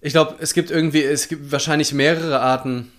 ich 0.00 0.12
glaube, 0.12 0.36
es 0.38 0.54
gibt 0.54 0.70
irgendwie, 0.70 1.02
es 1.02 1.28
gibt 1.28 1.52
wahrscheinlich 1.52 1.92
mehrere 1.92 2.40
Arten, 2.40 2.92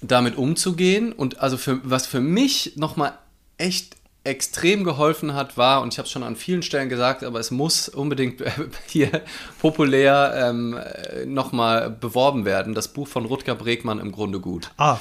damit 0.00 0.36
umzugehen. 0.36 1.12
Und 1.12 1.40
also 1.40 1.56
für, 1.56 1.80
was 1.84 2.06
für 2.06 2.20
mich 2.20 2.76
nochmal 2.76 3.18
echt 3.56 3.96
extrem 4.24 4.84
geholfen 4.84 5.34
hat, 5.34 5.56
war, 5.58 5.82
und 5.82 5.92
ich 5.92 5.98
habe 5.98 6.06
es 6.06 6.12
schon 6.12 6.22
an 6.22 6.34
vielen 6.34 6.62
Stellen 6.62 6.88
gesagt, 6.88 7.22
aber 7.22 7.38
es 7.38 7.50
muss 7.50 7.88
unbedingt 7.88 8.42
hier 8.86 9.22
populär 9.60 10.34
ähm, 10.36 10.78
nochmal 11.26 11.90
beworben 11.90 12.44
werden, 12.44 12.74
das 12.74 12.88
Buch 12.88 13.06
von 13.06 13.26
Rutger 13.26 13.54
Bregmann 13.54 13.98
im 13.98 14.12
Grunde 14.12 14.40
gut. 14.40 14.70
Ah. 14.78 14.98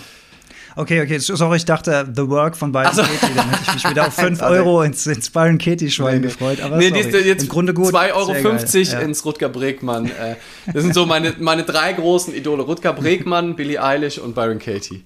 Okay, 0.75 1.01
okay, 1.01 1.19
sorry, 1.19 1.57
ich 1.57 1.65
dachte 1.65 2.11
The 2.15 2.27
Work 2.27 2.57
von 2.57 2.71
Byron 2.71 2.87
also, 2.87 3.03
Katie, 3.03 3.33
dann 3.35 3.49
hätte 3.51 3.61
ich 3.67 3.73
mich 3.75 3.89
wieder 3.89 4.07
auf 4.07 4.13
5 4.15 4.41
also, 4.41 4.55
Euro 4.55 4.81
ins, 4.81 5.05
ins 5.05 5.29
Byron 5.29 5.59
Katie-Schwein 5.59 6.21
nee, 6.21 6.27
gefreut. 6.27 6.61
Aber 6.61 6.77
nee, 6.77 6.89
sorry. 6.89 7.27
jetzt 7.27 7.43
Im 7.43 7.49
Grunde 7.49 7.73
gut. 7.75 7.93
2,50 7.93 8.13
Euro 8.13 8.33
ja. 8.33 8.99
ins 9.01 9.23
Rutger 9.23 9.49
Bregmann. 9.49 10.07
Äh, 10.07 10.35
das 10.73 10.81
sind 10.81 10.95
so 10.95 11.05
meine, 11.05 11.35
meine 11.39 11.63
drei 11.63 11.93
großen 11.93 12.33
Idole: 12.33 12.63
Rutger 12.63 12.93
Bregmann, 12.93 13.55
Billie 13.55 13.83
Eilish 13.83 14.17
und 14.17 14.33
Byron 14.33 14.57
Katie. 14.57 15.03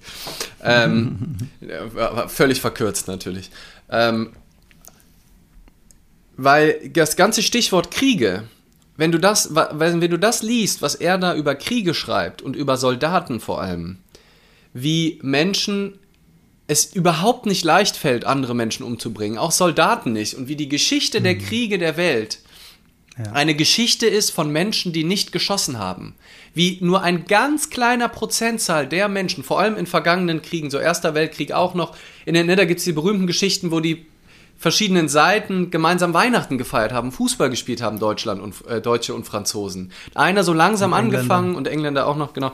Ähm, 0.64 1.36
völlig 2.28 2.62
verkürzt 2.62 3.06
natürlich. 3.06 3.50
Ähm, 3.90 4.32
weil 6.36 6.90
das 6.90 7.16
ganze 7.16 7.42
Stichwort 7.42 7.90
Kriege, 7.90 8.44
wenn 8.96 9.12
du 9.12 9.18
das, 9.18 9.54
wenn 9.54 10.00
du 10.00 10.18
das 10.18 10.42
liest, 10.42 10.82
was 10.82 10.94
er 10.94 11.18
da 11.18 11.34
über 11.34 11.54
Kriege 11.54 11.94
schreibt 11.94 12.42
und 12.42 12.56
über 12.56 12.76
Soldaten 12.76 13.40
vor 13.40 13.60
allem, 13.60 13.98
wie 14.72 15.18
Menschen 15.22 15.98
es 16.68 16.94
überhaupt 16.94 17.46
nicht 17.46 17.64
leicht 17.64 17.96
fällt, 17.96 18.24
andere 18.24 18.54
Menschen 18.54 18.84
umzubringen, 18.84 19.38
auch 19.38 19.52
Soldaten 19.52 20.12
nicht, 20.12 20.34
und 20.34 20.48
wie 20.48 20.56
die 20.56 20.68
Geschichte 20.68 21.20
der 21.22 21.34
mhm. 21.34 21.40
Kriege 21.40 21.78
der 21.78 21.96
Welt 21.96 22.40
ja. 23.18 23.32
eine 23.32 23.54
Geschichte 23.54 24.06
ist 24.06 24.30
von 24.30 24.50
Menschen, 24.50 24.92
die 24.92 25.04
nicht 25.04 25.32
geschossen 25.32 25.78
haben. 25.78 26.14
Wie 26.54 26.78
nur 26.80 27.02
ein 27.02 27.24
ganz 27.24 27.70
kleiner 27.70 28.08
Prozentzahl 28.08 28.86
der 28.86 29.08
Menschen, 29.08 29.44
vor 29.44 29.60
allem 29.60 29.76
in 29.76 29.86
vergangenen 29.86 30.42
Kriegen, 30.42 30.70
so 30.70 30.78
Erster 30.78 31.14
Weltkrieg 31.14 31.52
auch 31.52 31.74
noch, 31.74 31.96
in 32.24 32.34
der, 32.34 32.44
ne, 32.44 32.56
da 32.56 32.64
gibt 32.64 32.78
es 32.78 32.84
die 32.84 32.92
berühmten 32.92 33.26
Geschichten, 33.26 33.70
wo 33.70 33.80
die 33.80 34.06
verschiedenen 34.58 35.08
Seiten 35.08 35.70
gemeinsam 35.70 36.14
Weihnachten 36.14 36.58
gefeiert 36.58 36.92
haben, 36.92 37.12
Fußball 37.12 37.48
gespielt 37.48 37.80
haben, 37.80 38.00
Deutschland 38.00 38.42
und 38.42 38.66
äh, 38.66 38.80
Deutsche 38.80 39.14
und 39.14 39.24
Franzosen. 39.24 39.92
Einer 40.14 40.42
so 40.42 40.52
langsam 40.52 40.92
und 40.92 40.98
angefangen 40.98 41.54
und 41.54 41.68
Engländer 41.68 42.06
auch 42.06 42.16
noch, 42.16 42.32
genau. 42.32 42.52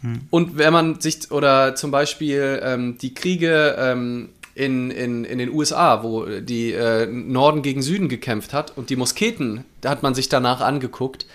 Hm. 0.00 0.22
Und 0.30 0.58
wenn 0.58 0.72
man 0.72 1.00
sich, 1.00 1.30
oder 1.30 1.74
zum 1.74 1.90
Beispiel 1.90 2.60
ähm, 2.62 2.98
die 2.98 3.14
Kriege 3.14 3.76
ähm, 3.78 4.30
in, 4.56 4.90
in, 4.90 5.26
in 5.26 5.36
den 5.36 5.52
USA, 5.52 6.02
wo 6.02 6.24
die 6.24 6.72
äh, 6.72 7.06
Norden 7.06 7.60
gegen 7.60 7.82
Süden 7.82 8.08
gekämpft 8.08 8.54
hat 8.54 8.76
und 8.76 8.88
die 8.88 8.96
Musketen, 8.96 9.66
da 9.82 9.90
hat 9.90 10.02
man 10.02 10.14
sich 10.14 10.30
danach 10.30 10.62
angeguckt. 10.62 11.26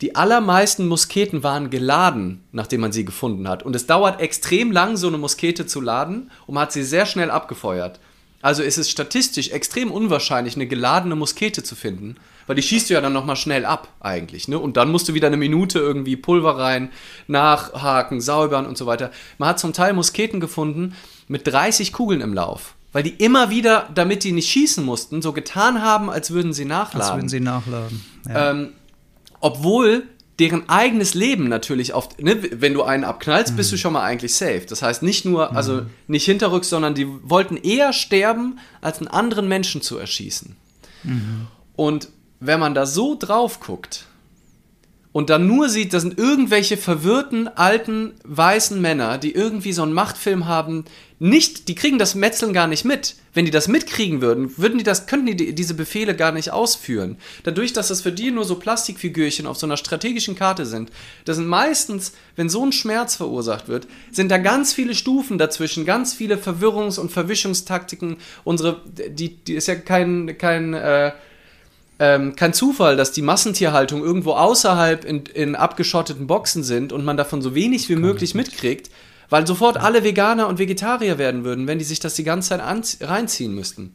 Die 0.00 0.14
allermeisten 0.14 0.86
Musketen 0.86 1.42
waren 1.42 1.70
geladen, 1.70 2.44
nachdem 2.52 2.82
man 2.82 2.92
sie 2.92 3.04
gefunden 3.04 3.48
hat. 3.48 3.64
Und 3.64 3.74
es 3.74 3.86
dauert 3.86 4.20
extrem 4.20 4.70
lang, 4.70 4.96
so 4.96 5.08
eine 5.08 5.18
Muskete 5.18 5.66
zu 5.66 5.80
laden 5.80 6.30
und 6.46 6.54
man 6.54 6.62
hat 6.62 6.72
sie 6.72 6.84
sehr 6.84 7.04
schnell 7.04 7.32
abgefeuert. 7.32 7.98
Also 8.42 8.62
ist 8.62 8.78
es 8.78 8.90
statistisch 8.90 9.50
extrem 9.50 9.90
unwahrscheinlich, 9.90 10.54
eine 10.54 10.66
geladene 10.66 11.16
Muskete 11.16 11.64
zu 11.64 11.74
finden, 11.74 12.16
weil 12.46 12.56
die 12.56 12.62
schießt 12.62 12.90
du 12.90 12.94
ja 12.94 13.00
dann 13.00 13.12
nochmal 13.12 13.36
schnell 13.36 13.64
ab 13.64 13.88
eigentlich. 14.00 14.46
Ne? 14.46 14.58
Und 14.58 14.76
dann 14.76 14.90
musst 14.90 15.08
du 15.08 15.14
wieder 15.14 15.28
eine 15.28 15.36
Minute 15.36 15.80
irgendwie 15.80 16.16
Pulver 16.16 16.58
rein, 16.58 16.90
nachhaken, 17.26 18.20
säubern 18.20 18.66
und 18.66 18.78
so 18.78 18.86
weiter. 18.86 19.10
Man 19.38 19.48
hat 19.48 19.60
zum 19.60 19.72
Teil 19.72 19.92
Musketen 19.94 20.40
gefunden, 20.40 20.94
mit 21.32 21.46
30 21.46 21.94
Kugeln 21.94 22.20
im 22.20 22.34
Lauf. 22.34 22.74
Weil 22.92 23.02
die 23.02 23.14
immer 23.14 23.48
wieder, 23.48 23.88
damit 23.94 24.22
die 24.22 24.32
nicht 24.32 24.50
schießen 24.50 24.84
mussten, 24.84 25.22
so 25.22 25.32
getan 25.32 25.80
haben, 25.80 26.10
als 26.10 26.30
würden 26.30 26.52
sie 26.52 26.66
nachladen. 26.66 27.00
Als 27.00 27.16
würden 27.16 27.28
sie 27.30 27.40
nachladen. 27.40 28.04
Ja. 28.28 28.50
Ähm, 28.50 28.72
obwohl 29.40 30.06
deren 30.38 30.68
eigenes 30.68 31.14
Leben 31.14 31.48
natürlich 31.48 31.94
oft, 31.94 32.22
ne, 32.22 32.36
wenn 32.52 32.74
du 32.74 32.82
einen 32.82 33.04
abknallst, 33.04 33.52
mhm. 33.52 33.56
bist 33.56 33.72
du 33.72 33.76
mhm. 33.76 33.80
schon 33.80 33.92
mal 33.94 34.02
eigentlich 34.02 34.34
safe. 34.34 34.66
Das 34.68 34.82
heißt 34.82 35.02
nicht 35.02 35.24
nur, 35.24 35.50
mhm. 35.50 35.56
also 35.56 35.82
nicht 36.06 36.26
hinterrücks, 36.26 36.68
sondern 36.68 36.94
die 36.94 37.06
wollten 37.22 37.56
eher 37.56 37.94
sterben, 37.94 38.58
als 38.82 38.98
einen 38.98 39.08
anderen 39.08 39.48
Menschen 39.48 39.80
zu 39.80 39.96
erschießen. 39.96 40.54
Mhm. 41.04 41.46
Und 41.76 42.10
wenn 42.40 42.60
man 42.60 42.74
da 42.74 42.84
so 42.84 43.16
drauf 43.18 43.58
guckt, 43.60 44.04
und 45.12 45.28
dann 45.28 45.46
nur 45.46 45.68
sieht, 45.68 45.92
das 45.92 46.02
sind 46.02 46.18
irgendwelche 46.18 46.78
verwirrten, 46.78 47.46
alten, 47.46 48.14
weißen 48.24 48.80
Männer, 48.80 49.18
die 49.18 49.32
irgendwie 49.32 49.74
so 49.74 49.82
einen 49.82 49.92
Machtfilm 49.92 50.46
haben, 50.46 50.86
nicht, 51.22 51.68
die 51.68 51.76
kriegen 51.76 51.98
das 51.98 52.16
Metzeln 52.16 52.52
gar 52.52 52.66
nicht 52.66 52.84
mit. 52.84 53.14
Wenn 53.32 53.44
die 53.44 53.52
das 53.52 53.68
mitkriegen 53.68 54.20
würden, 54.20 54.58
würden 54.58 54.78
die 54.78 54.84
das, 54.84 55.06
könnten 55.06 55.36
die 55.36 55.54
diese 55.54 55.74
Befehle 55.74 56.16
gar 56.16 56.32
nicht 56.32 56.50
ausführen. 56.50 57.16
Dadurch, 57.44 57.72
dass 57.72 57.88
das 57.88 58.00
für 58.00 58.10
die 58.10 58.32
nur 58.32 58.44
so 58.44 58.56
Plastikfigürchen 58.56 59.46
auf 59.46 59.56
so 59.56 59.64
einer 59.64 59.76
strategischen 59.76 60.34
Karte 60.34 60.66
sind, 60.66 60.90
das 61.24 61.36
sind 61.36 61.46
meistens, 61.46 62.12
wenn 62.34 62.48
so 62.48 62.66
ein 62.66 62.72
Schmerz 62.72 63.14
verursacht 63.14 63.68
wird, 63.68 63.86
sind 64.10 64.30
da 64.32 64.38
ganz 64.38 64.72
viele 64.72 64.96
Stufen 64.96 65.38
dazwischen, 65.38 65.84
ganz 65.84 66.12
viele 66.12 66.36
Verwirrungs- 66.36 66.98
und 66.98 67.12
Verwischungstaktiken. 67.12 68.16
Unsere, 68.42 68.80
die, 68.86 69.36
die 69.36 69.54
ist 69.54 69.68
ja 69.68 69.76
kein, 69.76 70.36
kein, 70.38 70.74
äh, 70.74 71.12
ähm, 72.00 72.34
kein 72.34 72.52
Zufall, 72.52 72.96
dass 72.96 73.12
die 73.12 73.22
Massentierhaltung 73.22 74.02
irgendwo 74.02 74.32
außerhalb 74.32 75.04
in, 75.04 75.22
in 75.26 75.54
abgeschotteten 75.54 76.26
Boxen 76.26 76.64
sind 76.64 76.92
und 76.92 77.04
man 77.04 77.16
davon 77.16 77.42
so 77.42 77.54
wenig 77.54 77.88
wie 77.88 77.96
möglich 77.96 78.34
mitkriegt, 78.34 78.90
weil 79.32 79.46
sofort 79.46 79.78
alle 79.78 80.04
Veganer 80.04 80.46
und 80.46 80.58
Vegetarier 80.58 81.16
werden 81.16 81.42
würden, 81.42 81.66
wenn 81.66 81.78
die 81.78 81.86
sich 81.86 82.00
das 82.00 82.14
die 82.14 82.22
ganze 82.22 82.50
Zeit 82.50 82.60
reinziehen 83.00 83.54
müssten. 83.54 83.94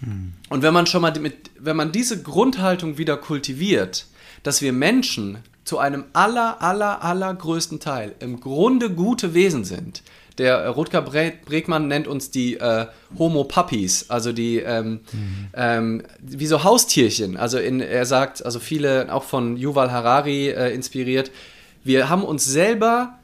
Hm. 0.00 0.34
Und 0.50 0.60
wenn 0.62 0.74
man 0.74 0.86
schon 0.86 1.00
mal 1.00 1.18
mit, 1.18 1.50
wenn 1.58 1.74
man 1.74 1.90
diese 1.90 2.22
Grundhaltung 2.22 2.98
wieder 2.98 3.16
kultiviert, 3.16 4.04
dass 4.42 4.60
wir 4.60 4.74
Menschen 4.74 5.38
zu 5.64 5.78
einem 5.78 6.04
aller, 6.12 6.60
aller, 6.60 7.02
allergrößten 7.02 7.80
Teil 7.80 8.14
im 8.20 8.40
Grunde 8.40 8.90
gute 8.90 9.32
Wesen 9.32 9.64
sind. 9.64 10.02
Der 10.36 10.56
äh, 10.56 10.66
Rutger 10.66 11.00
Bregmann 11.00 11.88
nennt 11.88 12.06
uns 12.06 12.30
die 12.30 12.56
äh, 12.56 12.88
Homo 13.18 13.44
Puppies, 13.44 14.10
also 14.10 14.32
die 14.32 14.58
ähm, 14.58 15.00
mhm. 15.12 15.48
ähm, 15.54 16.02
wie 16.20 16.46
so 16.46 16.62
Haustierchen. 16.62 17.38
Also 17.38 17.56
in, 17.56 17.80
er 17.80 18.04
sagt, 18.04 18.44
also 18.44 18.60
viele 18.60 19.10
auch 19.12 19.24
von 19.24 19.56
Yuval 19.56 19.90
Harari 19.90 20.50
äh, 20.50 20.74
inspiriert, 20.74 21.30
wir 21.84 22.10
haben 22.10 22.22
uns 22.22 22.44
selber 22.44 23.17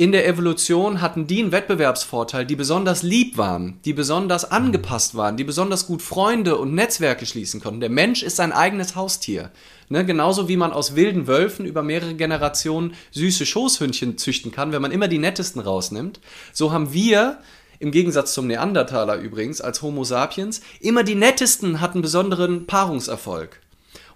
in 0.00 0.12
der 0.12 0.26
Evolution 0.26 1.02
hatten 1.02 1.26
die 1.26 1.42
einen 1.42 1.52
Wettbewerbsvorteil, 1.52 2.46
die 2.46 2.56
besonders 2.56 3.02
lieb 3.02 3.36
waren, 3.36 3.80
die 3.84 3.92
besonders 3.92 4.50
angepasst 4.50 5.14
waren, 5.14 5.36
die 5.36 5.44
besonders 5.44 5.86
gut 5.86 6.00
Freunde 6.00 6.56
und 6.56 6.74
Netzwerke 6.74 7.26
schließen 7.26 7.60
konnten. 7.60 7.80
Der 7.80 7.90
Mensch 7.90 8.22
ist 8.22 8.36
sein 8.36 8.50
eigenes 8.52 8.96
Haustier. 8.96 9.50
Ne, 9.90 10.06
genauso 10.06 10.48
wie 10.48 10.56
man 10.56 10.72
aus 10.72 10.96
wilden 10.96 11.26
Wölfen 11.26 11.66
über 11.66 11.82
mehrere 11.82 12.14
Generationen 12.14 12.94
süße 13.10 13.44
Schoßhündchen 13.44 14.16
züchten 14.16 14.52
kann, 14.52 14.72
wenn 14.72 14.80
man 14.80 14.90
immer 14.90 15.06
die 15.06 15.18
nettesten 15.18 15.60
rausnimmt. 15.60 16.18
So 16.54 16.72
haben 16.72 16.94
wir, 16.94 17.36
im 17.78 17.90
Gegensatz 17.90 18.32
zum 18.32 18.46
Neandertaler 18.46 19.16
übrigens, 19.16 19.60
als 19.60 19.82
Homo 19.82 20.04
sapiens, 20.04 20.62
immer 20.80 21.02
die 21.02 21.14
nettesten 21.14 21.82
hatten 21.82 22.00
besonderen 22.00 22.66
Paarungserfolg. 22.66 23.60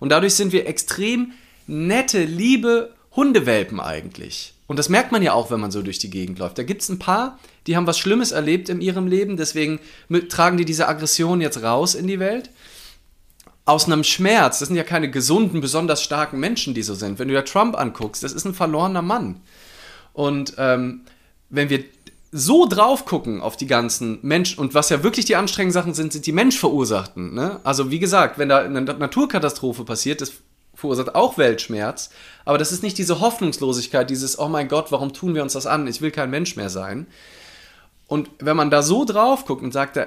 Und 0.01 0.09
dadurch 0.09 0.33
sind 0.33 0.53
wir 0.53 0.67
extrem 0.67 1.33
nette, 1.67 2.25
liebe 2.25 2.95
Hundewelpen 3.15 3.81
eigentlich. 3.81 4.54
Und 4.67 4.79
das 4.79 4.89
merkt 4.89 5.13
man 5.13 5.23
ja 5.23 5.35
auch, 5.35 5.51
wenn 5.51 5.61
man 5.61 5.71
so 5.71 5.83
durch 5.83 5.99
die 5.99 6.11
Gegend 6.11 6.39
läuft. 6.39 6.57
Da 6.57 6.63
gibt 6.63 6.83
es 6.83 6.89
ein 6.89 6.99
paar, 6.99 7.39
die 7.67 7.77
haben 7.77 7.87
was 7.87 7.99
Schlimmes 7.99 8.33
erlebt 8.33 8.69
in 8.69 8.81
ihrem 8.81 9.07
Leben, 9.07 9.37
deswegen 9.37 9.79
tragen 10.29 10.57
die 10.57 10.65
diese 10.65 10.89
Aggression 10.89 11.41
jetzt 11.41 11.63
raus 11.63 11.95
in 11.95 12.07
die 12.07 12.19
Welt 12.19 12.51
aus 13.67 13.87
einem 13.87 14.05
Schmerz. 14.05 14.59
Das 14.59 14.69
sind 14.69 14.77
ja 14.77 14.85
keine 14.85 15.11
gesunden, 15.11 15.61
besonders 15.61 16.03
starken 16.03 16.39
Menschen, 16.39 16.75
die 16.75 16.83
so 16.83 16.95
sind. 16.95 17.19
Wenn 17.19 17.29
du 17.29 17.35
dir 17.35 17.45
Trump 17.45 17.79
anguckst, 17.79 18.23
das 18.23 18.33
ist 18.33 18.45
ein 18.45 18.55
verlorener 18.55 19.03
Mann. 19.03 19.41
Und 20.13 20.55
ähm, 20.59 21.03
wenn 21.51 21.71
wir 21.71 21.85
so 22.31 22.67
drauf 22.67 23.05
gucken 23.05 23.41
auf 23.41 23.57
die 23.57 23.67
ganzen 23.67 24.19
Menschen 24.23 24.59
und 24.59 24.75
was 24.75 24.89
ja 24.89 25.03
wirklich 25.03 25.25
die 25.25 25.37
anstrengenden 25.37 25.73
Sachen 25.73 25.95
sind, 25.95 26.13
sind 26.13 26.27
die 26.27 26.33
menschverursachten. 26.33 27.33
Ne? 27.33 27.61
Also 27.65 27.91
wie 27.91 28.01
gesagt, 28.01 28.39
wenn 28.39 28.49
da 28.49 28.59
eine 28.59 28.81
Naturkatastrophe 28.81 29.85
passiert, 29.85 30.21
das 30.21 30.33
verursacht 30.85 31.15
auch 31.15 31.39
Weltschmerz, 31.39 32.11
aber 32.45 32.59
das 32.59 32.73
ist 32.73 32.83
nicht 32.83 32.99
diese 32.99 33.21
Hoffnungslosigkeit, 33.21 34.11
dieses 34.11 34.39
Oh 34.39 34.49
mein 34.49 34.69
Gott, 34.69 34.93
warum 34.93 35.13
tun 35.13 35.35
wir 35.35 35.43
uns 35.43 35.55
das 35.55 35.67
an? 35.67 35.87
Ich 35.87 36.03
will 36.03 36.11
kein 36.11 36.31
Mensch 36.31 36.57
mehr 36.57 36.69
sein. 36.69 37.07
Und 38.07 38.29
wenn 38.39 38.57
man 38.57 38.71
da 38.71 38.83
so 38.83 39.07
drauf 39.07 39.47
guckt 39.47 39.63
und 39.63 39.73
sagt, 39.73 39.99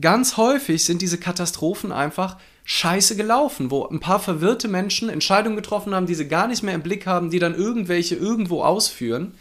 ganz 0.00 0.36
häufig 0.36 0.84
sind 0.84 1.02
diese 1.02 1.18
Katastrophen 1.18 1.92
einfach 1.92 2.36
scheiße 2.64 3.14
gelaufen, 3.14 3.70
wo 3.70 3.86
ein 3.86 4.00
paar 4.00 4.18
verwirrte 4.18 4.66
Menschen 4.66 5.08
Entscheidungen 5.08 5.56
getroffen 5.56 5.94
haben, 5.94 6.06
die 6.06 6.14
sie 6.14 6.26
gar 6.26 6.48
nicht 6.48 6.62
mehr 6.62 6.74
im 6.74 6.82
Blick 6.82 7.06
haben, 7.06 7.30
die 7.30 7.38
dann 7.38 7.54
irgendwelche 7.54 8.16
irgendwo 8.16 8.62
ausführen. 8.62 9.34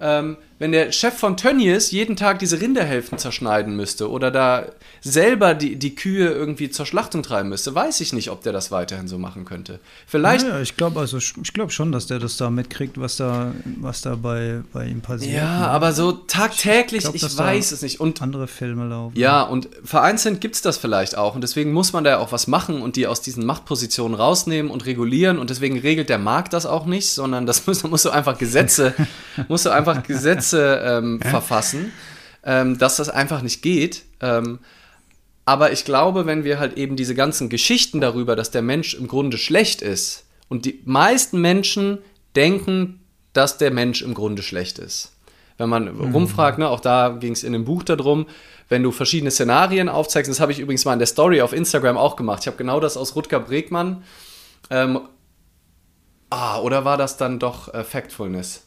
Ähm, 0.00 0.36
wenn 0.58 0.72
der 0.72 0.90
Chef 0.90 1.14
von 1.14 1.36
Tönnies 1.36 1.90
jeden 1.90 2.16
Tag 2.16 2.38
diese 2.38 2.60
Rinderhälften 2.60 3.18
zerschneiden 3.18 3.76
müsste 3.76 4.10
oder 4.10 4.30
da 4.30 4.66
selber 5.02 5.54
die, 5.54 5.76
die 5.76 5.94
Kühe 5.94 6.30
irgendwie 6.30 6.70
zur 6.70 6.86
Schlachtung 6.86 7.22
treiben 7.22 7.50
müsste, 7.50 7.74
weiß 7.74 8.00
ich 8.00 8.14
nicht, 8.14 8.30
ob 8.30 8.42
der 8.42 8.54
das 8.54 8.70
weiterhin 8.70 9.06
so 9.06 9.18
machen 9.18 9.44
könnte. 9.44 9.80
Vielleicht. 10.06 10.46
Ja, 10.46 10.60
ich 10.60 10.76
glaube 10.76 11.00
also, 11.00 11.18
ich 11.18 11.52
glaube 11.52 11.72
schon, 11.72 11.92
dass 11.92 12.06
der 12.06 12.20
das 12.20 12.38
da 12.38 12.48
mitkriegt, 12.48 12.98
was 12.98 13.16
da, 13.16 13.52
was 13.80 14.00
da 14.00 14.14
bei, 14.14 14.62
bei 14.72 14.86
ihm 14.86 15.02
passiert. 15.02 15.34
Ja, 15.34 15.60
ne? 15.60 15.68
aber 15.68 15.92
so 15.92 16.12
tagtäglich, 16.12 17.04
ich, 17.04 17.20
glaub, 17.20 17.30
ich 17.30 17.38
weiß 17.38 17.72
es 17.72 17.82
nicht. 17.82 18.00
Und 18.00 18.22
andere 18.22 18.48
Filme 18.48 18.86
laufen. 18.86 19.18
Ja, 19.18 19.42
und 19.42 19.68
vereinzelt 19.84 20.40
gibt 20.40 20.54
es 20.54 20.62
das 20.62 20.78
vielleicht 20.78 21.18
auch. 21.18 21.34
Und 21.34 21.42
deswegen 21.42 21.72
muss 21.72 21.92
man 21.92 22.02
da 22.02 22.10
ja 22.10 22.18
auch 22.18 22.32
was 22.32 22.46
machen 22.46 22.80
und 22.80 22.96
die 22.96 23.06
aus 23.06 23.20
diesen 23.20 23.44
Machtpositionen 23.44 24.16
rausnehmen 24.16 24.70
und 24.70 24.86
regulieren. 24.86 25.38
Und 25.38 25.50
deswegen 25.50 25.78
regelt 25.78 26.08
der 26.08 26.18
Markt 26.18 26.54
das 26.54 26.64
auch 26.64 26.86
nicht, 26.86 27.10
sondern 27.10 27.44
das 27.44 27.66
muss, 27.66 27.84
musst 27.84 28.06
du 28.06 28.10
einfach 28.10 28.38
Gesetze, 28.38 28.94
musst 29.48 29.66
du 29.66 29.70
einfach 29.70 29.85
Gesetze 29.94 30.12
Gesetze 30.12 30.82
ähm, 30.84 31.20
verfassen, 31.20 31.92
ähm, 32.44 32.78
dass 32.78 32.96
das 32.96 33.08
einfach 33.08 33.42
nicht 33.42 33.62
geht. 33.62 34.04
Ähm, 34.20 34.58
aber 35.44 35.72
ich 35.72 35.84
glaube, 35.84 36.26
wenn 36.26 36.44
wir 36.44 36.58
halt 36.58 36.76
eben 36.76 36.96
diese 36.96 37.14
ganzen 37.14 37.48
Geschichten 37.48 38.00
darüber, 38.00 38.34
dass 38.34 38.50
der 38.50 38.62
Mensch 38.62 38.94
im 38.94 39.06
Grunde 39.06 39.38
schlecht 39.38 39.80
ist, 39.80 40.26
und 40.48 40.64
die 40.64 40.80
meisten 40.84 41.40
Menschen 41.40 41.98
denken, 42.34 43.00
dass 43.32 43.58
der 43.58 43.70
Mensch 43.70 44.02
im 44.02 44.14
Grunde 44.14 44.42
schlecht 44.42 44.78
ist. 44.78 45.12
Wenn 45.58 45.68
man 45.68 45.94
mhm. 45.94 46.12
rumfragt, 46.12 46.58
ne, 46.58 46.68
auch 46.68 46.80
da 46.80 47.16
ging 47.20 47.32
es 47.32 47.42
in 47.42 47.52
dem 47.52 47.64
Buch 47.64 47.82
darum, 47.82 48.26
wenn 48.68 48.82
du 48.82 48.92
verschiedene 48.92 49.30
Szenarien 49.30 49.88
aufzeigst, 49.88 50.30
das 50.30 50.40
habe 50.40 50.52
ich 50.52 50.58
übrigens 50.58 50.84
mal 50.84 50.92
in 50.92 50.98
der 50.98 51.06
Story 51.06 51.40
auf 51.40 51.52
Instagram 51.52 51.96
auch 51.96 52.16
gemacht. 52.16 52.42
Ich 52.42 52.46
habe 52.46 52.56
genau 52.56 52.80
das 52.80 52.96
aus 52.96 53.16
Rutger 53.16 53.40
Bregmann. 53.40 54.02
Ähm, 54.70 55.00
ah, 56.30 56.60
oder 56.60 56.84
war 56.84 56.96
das 56.96 57.16
dann 57.16 57.38
doch 57.38 57.72
äh, 57.72 57.84
Factfulness? 57.84 58.65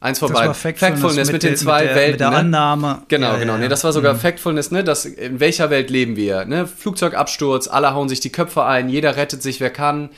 Eins 0.00 0.20
vorbei. 0.20 0.46
Das 0.46 0.58
Factfulness, 0.58 1.00
Factfulness 1.00 1.32
mit, 1.32 1.42
den 1.42 1.56
zwei 1.56 1.80
mit 1.80 1.88
der, 1.90 1.96
Welten. 1.96 2.12
Mit 2.12 2.20
der 2.20 2.30
ne? 2.30 2.36
Annahme. 2.36 3.02
Genau, 3.08 3.32
ja, 3.32 3.38
genau. 3.38 3.52
Ja. 3.54 3.58
Nee, 3.58 3.68
das 3.68 3.82
war 3.82 3.92
sogar 3.92 4.14
mhm. 4.14 4.18
Factfulness, 4.18 4.70
ne? 4.70 4.84
Das, 4.84 5.04
in 5.04 5.40
welcher 5.40 5.70
Welt 5.70 5.90
leben 5.90 6.14
wir? 6.14 6.44
Ne? 6.44 6.68
Flugzeugabsturz, 6.68 7.66
alle 7.66 7.94
hauen 7.94 8.08
sich 8.08 8.20
die 8.20 8.30
Köpfe 8.30 8.64
ein, 8.64 8.88
jeder 8.88 9.16
rettet 9.16 9.42
sich, 9.42 9.60
wer 9.60 9.70
kann. 9.70 10.10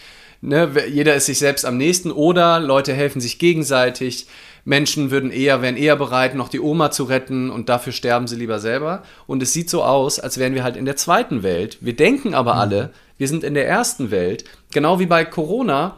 Ne? 0.43 0.71
Jeder 0.91 1.15
ist 1.15 1.27
sich 1.27 1.39
selbst 1.39 1.65
am 1.65 1.79
nächsten. 1.79 2.11
Oder 2.11 2.61
Leute 2.61 2.93
helfen 2.93 3.21
sich 3.21 3.39
gegenseitig. 3.39 4.27
Menschen 4.67 5.11
würden 5.11 5.31
eher, 5.31 5.63
wären 5.63 5.77
eher 5.77 5.97
bereit, 5.97 6.35
noch 6.35 6.51
die 6.51 6.61
Oma 6.61 6.91
zu 6.91 7.05
retten 7.05 7.51
und 7.51 7.71
dafür 7.71 7.95
sterben 7.95 8.27
sie 8.27 8.37
lieber 8.37 8.59
selber. 8.59 9.03
Und 9.27 9.43
es 9.43 9.55
sieht 9.55 9.71
so 9.71 9.83
aus, 9.83 10.21
als 10.21 10.37
wären 10.37 10.55
wir 10.55 10.63
halt 10.63 10.77
in 10.77 10.85
der 10.85 10.97
zweiten 10.97 11.43
Welt. 11.43 11.79
Wir 11.81 11.97
denken 11.97 12.35
aber 12.35 12.55
mhm. 12.55 12.61
alle, 12.61 12.91
wir 13.17 13.29
sind 13.29 13.45
in 13.45 13.55
der 13.55 13.67
ersten 13.67 14.11
Welt. 14.11 14.45
Genau 14.73 14.99
wie 14.99 15.07
bei 15.07 15.25
Corona. 15.25 15.97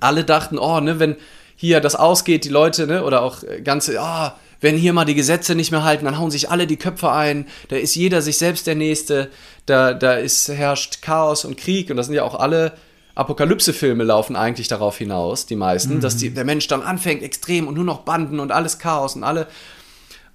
Alle 0.00 0.22
dachten, 0.22 0.58
oh, 0.58 0.80
ne, 0.80 1.00
wenn, 1.00 1.16
hier 1.60 1.80
das 1.80 1.96
ausgeht, 1.96 2.44
die 2.44 2.50
Leute, 2.50 2.86
ne, 2.86 3.04
oder 3.04 3.22
auch 3.22 3.42
äh, 3.42 3.60
ganze, 3.60 4.00
ah, 4.00 4.36
wenn 4.60 4.76
hier 4.76 4.92
mal 4.92 5.04
die 5.04 5.16
Gesetze 5.16 5.56
nicht 5.56 5.72
mehr 5.72 5.82
halten, 5.82 6.04
dann 6.04 6.18
hauen 6.18 6.30
sich 6.30 6.50
alle 6.50 6.68
die 6.68 6.76
Köpfe 6.76 7.10
ein, 7.12 7.46
da 7.68 7.76
ist 7.76 7.96
jeder 7.96 8.22
sich 8.22 8.38
selbst 8.38 8.66
der 8.68 8.76
Nächste, 8.76 9.28
da, 9.66 9.92
da 9.92 10.14
ist, 10.14 10.48
herrscht 10.48 11.02
Chaos 11.02 11.44
und 11.44 11.56
Krieg 11.56 11.90
und 11.90 11.96
das 11.96 12.06
sind 12.06 12.14
ja 12.14 12.22
auch 12.22 12.36
alle 12.36 12.72
Apokalypse-Filme 13.16 14.04
laufen 14.04 14.36
eigentlich 14.36 14.68
darauf 14.68 14.98
hinaus, 14.98 15.46
die 15.46 15.56
meisten, 15.56 15.96
mhm. 15.96 16.00
dass 16.00 16.16
die, 16.16 16.30
der 16.30 16.44
Mensch 16.44 16.68
dann 16.68 16.82
anfängt 16.82 17.24
extrem 17.24 17.66
und 17.66 17.74
nur 17.74 17.84
noch 17.84 18.02
Banden 18.02 18.38
und 18.38 18.52
alles 18.52 18.78
Chaos 18.78 19.16
und 19.16 19.24
alle. 19.24 19.48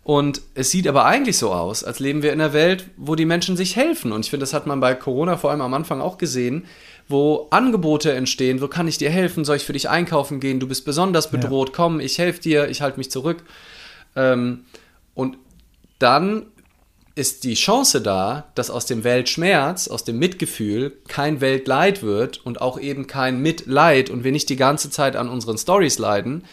Und 0.04 0.42
es 0.54 0.72
sieht 0.72 0.86
aber 0.90 1.06
eigentlich 1.06 1.38
so 1.38 1.54
aus, 1.54 1.86
als 1.86 2.00
leben 2.00 2.22
wir 2.22 2.34
in 2.34 2.42
einer 2.42 2.52
Welt, 2.52 2.90
wo 2.98 3.16
die 3.16 3.26
Menschen 3.26 3.56
sich 3.56 3.78
helfen. 3.78 4.12
Und 4.12 4.26
ich 4.26 4.30
finde, 4.30 4.44
das 4.44 4.54
hat 4.54 4.68
man 4.68 4.82
bei 4.82 4.96
Corona 4.96 5.38
vor 5.38 5.52
allem 5.52 5.62
am 5.62 5.74
Anfang 5.74 6.02
auch 6.02 6.18
gesehen, 6.18 6.66
wo 7.08 7.48
Angebote 7.52 8.14
entstehen, 8.14 8.62
wo 8.62 8.68
kann 8.68 8.88
ich 8.88 8.98
dir 8.98 9.10
helfen, 9.10 9.46
soll 9.46 9.58
ich 9.58 9.66
für 9.66 9.74
dich 9.74 9.90
einkaufen 9.90 10.40
gehen, 10.40 10.60
du 10.60 10.68
bist 10.68 10.86
besonders 10.86 11.30
bedroht, 11.30 11.70
ja. 11.70 11.76
komm, 11.76 12.00
ich 12.00 12.18
helfe 12.18 12.42
dir, 12.42 12.70
ich 12.70 12.82
halte 12.82 12.98
mich 12.98 13.12
zurück. 13.12 13.44
Ähm, 14.16 14.66
und 15.14 15.38
dann 16.00 16.48
ist 17.16 17.44
die 17.44 17.54
Chance 17.54 18.02
da, 18.02 18.46
dass 18.56 18.72
aus 18.72 18.86
dem 18.86 19.04
Weltschmerz, 19.04 19.88
aus 19.88 20.04
dem 20.04 20.18
Mitgefühl 20.18 20.98
kein 21.08 21.42
Weltleid 21.42 22.02
wird 22.02 22.44
und 22.44 22.62
auch 22.62 22.80
eben 22.80 23.06
kein 23.06 23.40
Mitleid 23.40 24.10
und 24.10 24.24
wir 24.24 24.32
nicht 24.32 24.50
die 24.50 24.56
ganze 24.56 24.90
Zeit 24.90 25.16
an 25.16 25.30
unseren 25.30 25.58
Stories 25.58 26.00
leiden, 26.00 26.44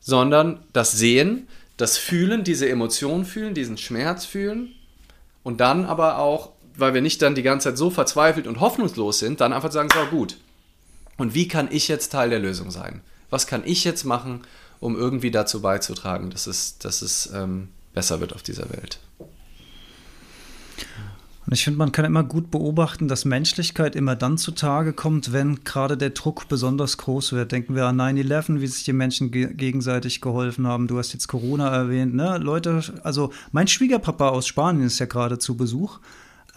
sondern 0.00 0.64
das 0.72 0.92
Sehen, 0.92 1.46
das 1.76 1.98
Fühlen, 1.98 2.42
diese 2.42 2.68
Emotion 2.68 3.26
fühlen, 3.26 3.52
diesen 3.52 3.76
Schmerz 3.76 4.24
fühlen 4.24 4.74
und 5.42 5.60
dann 5.60 5.84
aber 5.84 6.18
auch 6.18 6.52
weil 6.78 6.94
wir 6.94 7.02
nicht 7.02 7.20
dann 7.22 7.34
die 7.34 7.42
ganze 7.42 7.68
Zeit 7.68 7.78
so 7.78 7.90
verzweifelt 7.90 8.46
und 8.46 8.60
hoffnungslos 8.60 9.18
sind, 9.18 9.40
dann 9.40 9.52
einfach 9.52 9.72
sagen, 9.72 9.88
so 9.92 10.16
gut. 10.16 10.38
Und 11.16 11.34
wie 11.34 11.48
kann 11.48 11.68
ich 11.70 11.88
jetzt 11.88 12.12
Teil 12.12 12.30
der 12.30 12.38
Lösung 12.38 12.70
sein? 12.70 13.02
Was 13.30 13.46
kann 13.46 13.62
ich 13.64 13.84
jetzt 13.84 14.04
machen, 14.04 14.42
um 14.80 14.96
irgendwie 14.96 15.30
dazu 15.30 15.60
beizutragen, 15.60 16.30
dass 16.30 16.46
es, 16.46 16.78
dass 16.78 17.02
es 17.02 17.30
ähm, 17.34 17.68
besser 17.92 18.20
wird 18.20 18.32
auf 18.34 18.42
dieser 18.42 18.70
Welt? 18.70 19.00
Und 21.48 21.54
ich 21.54 21.64
finde, 21.64 21.78
man 21.78 21.92
kann 21.92 22.04
immer 22.04 22.24
gut 22.24 22.50
beobachten, 22.50 23.08
dass 23.08 23.24
Menschlichkeit 23.24 23.96
immer 23.96 24.14
dann 24.14 24.36
zutage 24.36 24.92
kommt, 24.92 25.32
wenn 25.32 25.64
gerade 25.64 25.96
der 25.96 26.10
Druck 26.10 26.46
besonders 26.48 26.98
groß 26.98 27.32
wird. 27.32 27.52
Denken 27.52 27.74
wir 27.74 27.86
an 27.86 27.98
9-11, 27.98 28.60
wie 28.60 28.66
sich 28.66 28.84
die 28.84 28.92
Menschen 28.92 29.30
ge 29.30 29.54
gegenseitig 29.54 30.20
geholfen 30.20 30.66
haben. 30.66 30.88
Du 30.88 30.98
hast 30.98 31.14
jetzt 31.14 31.26
Corona 31.26 31.74
erwähnt, 31.74 32.14
ne? 32.14 32.36
Leute, 32.36 32.82
also 33.02 33.32
mein 33.50 33.66
Schwiegerpapa 33.66 34.28
aus 34.28 34.46
Spanien 34.46 34.86
ist 34.86 34.98
ja 34.98 35.06
gerade 35.06 35.38
zu 35.38 35.56
Besuch. 35.56 36.00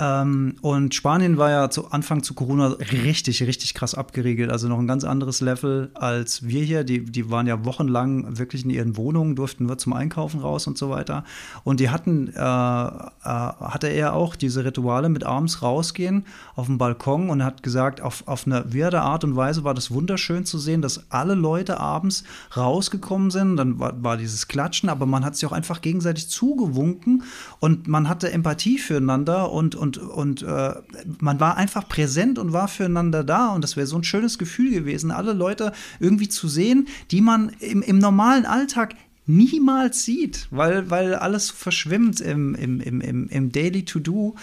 Ähm, 0.01 0.55
und 0.61 0.95
Spanien 0.95 1.37
war 1.37 1.51
ja 1.51 1.69
zu 1.69 1.91
Anfang 1.91 2.23
zu 2.23 2.33
Corona 2.33 2.69
richtig, 2.69 3.43
richtig 3.43 3.75
krass 3.75 3.93
abgeriegelt. 3.93 4.49
Also 4.49 4.67
noch 4.67 4.79
ein 4.79 4.87
ganz 4.87 5.03
anderes 5.03 5.41
Level 5.41 5.91
als 5.93 6.47
wir 6.47 6.63
hier. 6.63 6.83
Die, 6.83 7.05
die 7.05 7.29
waren 7.29 7.45
ja 7.45 7.63
wochenlang 7.65 8.39
wirklich 8.39 8.63
in 8.63 8.71
ihren 8.71 8.97
Wohnungen, 8.97 9.35
durften 9.35 9.67
nur 9.67 9.77
zum 9.77 9.93
Einkaufen 9.93 10.39
raus 10.39 10.65
und 10.65 10.75
so 10.75 10.89
weiter. 10.89 11.23
Und 11.63 11.79
die 11.79 11.91
hatten, 11.91 12.29
äh, 12.29 12.39
äh, 12.39 13.11
hatte 13.23 13.87
er 13.87 14.13
auch 14.13 14.35
diese 14.35 14.65
Rituale 14.65 15.07
mit 15.07 15.23
abends 15.23 15.61
rausgehen 15.61 16.25
auf 16.55 16.65
dem 16.65 16.79
Balkon 16.79 17.29
und 17.29 17.43
hat 17.43 17.61
gesagt, 17.61 18.01
auf, 18.01 18.27
auf 18.27 18.47
eine 18.47 18.73
weirde 18.73 19.01
Art 19.01 19.23
und 19.23 19.35
Weise 19.35 19.63
war 19.63 19.75
das 19.75 19.91
wunderschön 19.91 20.45
zu 20.45 20.57
sehen, 20.57 20.81
dass 20.81 21.11
alle 21.11 21.35
Leute 21.35 21.79
abends 21.79 22.23
rausgekommen 22.57 23.29
sind. 23.29 23.57
Dann 23.57 23.77
war, 23.77 24.03
war 24.03 24.17
dieses 24.17 24.47
Klatschen, 24.47 24.89
aber 24.89 25.05
man 25.05 25.23
hat 25.23 25.35
sich 25.35 25.47
auch 25.47 25.51
einfach 25.51 25.81
gegenseitig 25.81 26.27
zugewunken 26.27 27.21
und 27.59 27.87
man 27.87 28.09
hatte 28.09 28.31
Empathie 28.31 28.79
füreinander 28.79 29.51
und, 29.51 29.75
und 29.75 29.90
und, 29.97 30.41
und 30.41 30.43
äh, 30.43 30.73
man 31.19 31.39
war 31.39 31.57
einfach 31.57 31.87
präsent 31.87 32.39
und 32.39 32.53
war 32.53 32.67
füreinander 32.67 33.23
da. 33.23 33.49
Und 33.49 33.63
das 33.63 33.75
wäre 33.75 33.87
so 33.87 33.97
ein 33.97 34.03
schönes 34.03 34.37
Gefühl 34.37 34.71
gewesen, 34.71 35.11
alle 35.11 35.33
Leute 35.33 35.73
irgendwie 35.99 36.29
zu 36.29 36.47
sehen, 36.47 36.87
die 37.11 37.21
man 37.21 37.49
im, 37.59 37.81
im 37.81 37.99
normalen 37.99 38.45
Alltag 38.45 38.95
niemals 39.27 40.03
sieht, 40.03 40.47
weil, 40.51 40.89
weil 40.89 41.15
alles 41.15 41.49
verschwimmt 41.49 42.19
im, 42.21 42.55
im, 42.55 42.81
im, 42.81 43.27
im, 43.29 43.51
Daily 43.51 43.85
To-Do. 43.85 44.35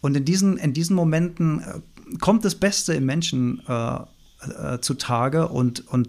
Und 0.00 0.16
in 0.16 0.24
diesen, 0.24 0.56
in 0.58 0.72
diesen 0.72 0.96
Momenten 0.96 1.60
äh, 1.60 2.16
kommt 2.18 2.44
das 2.44 2.54
Beste 2.54 2.94
im 2.94 3.06
Menschen 3.06 3.62
äh, 3.68 3.98
äh, 4.40 4.80
zutage 4.80 5.48
und, 5.48 5.86
und 5.88 6.08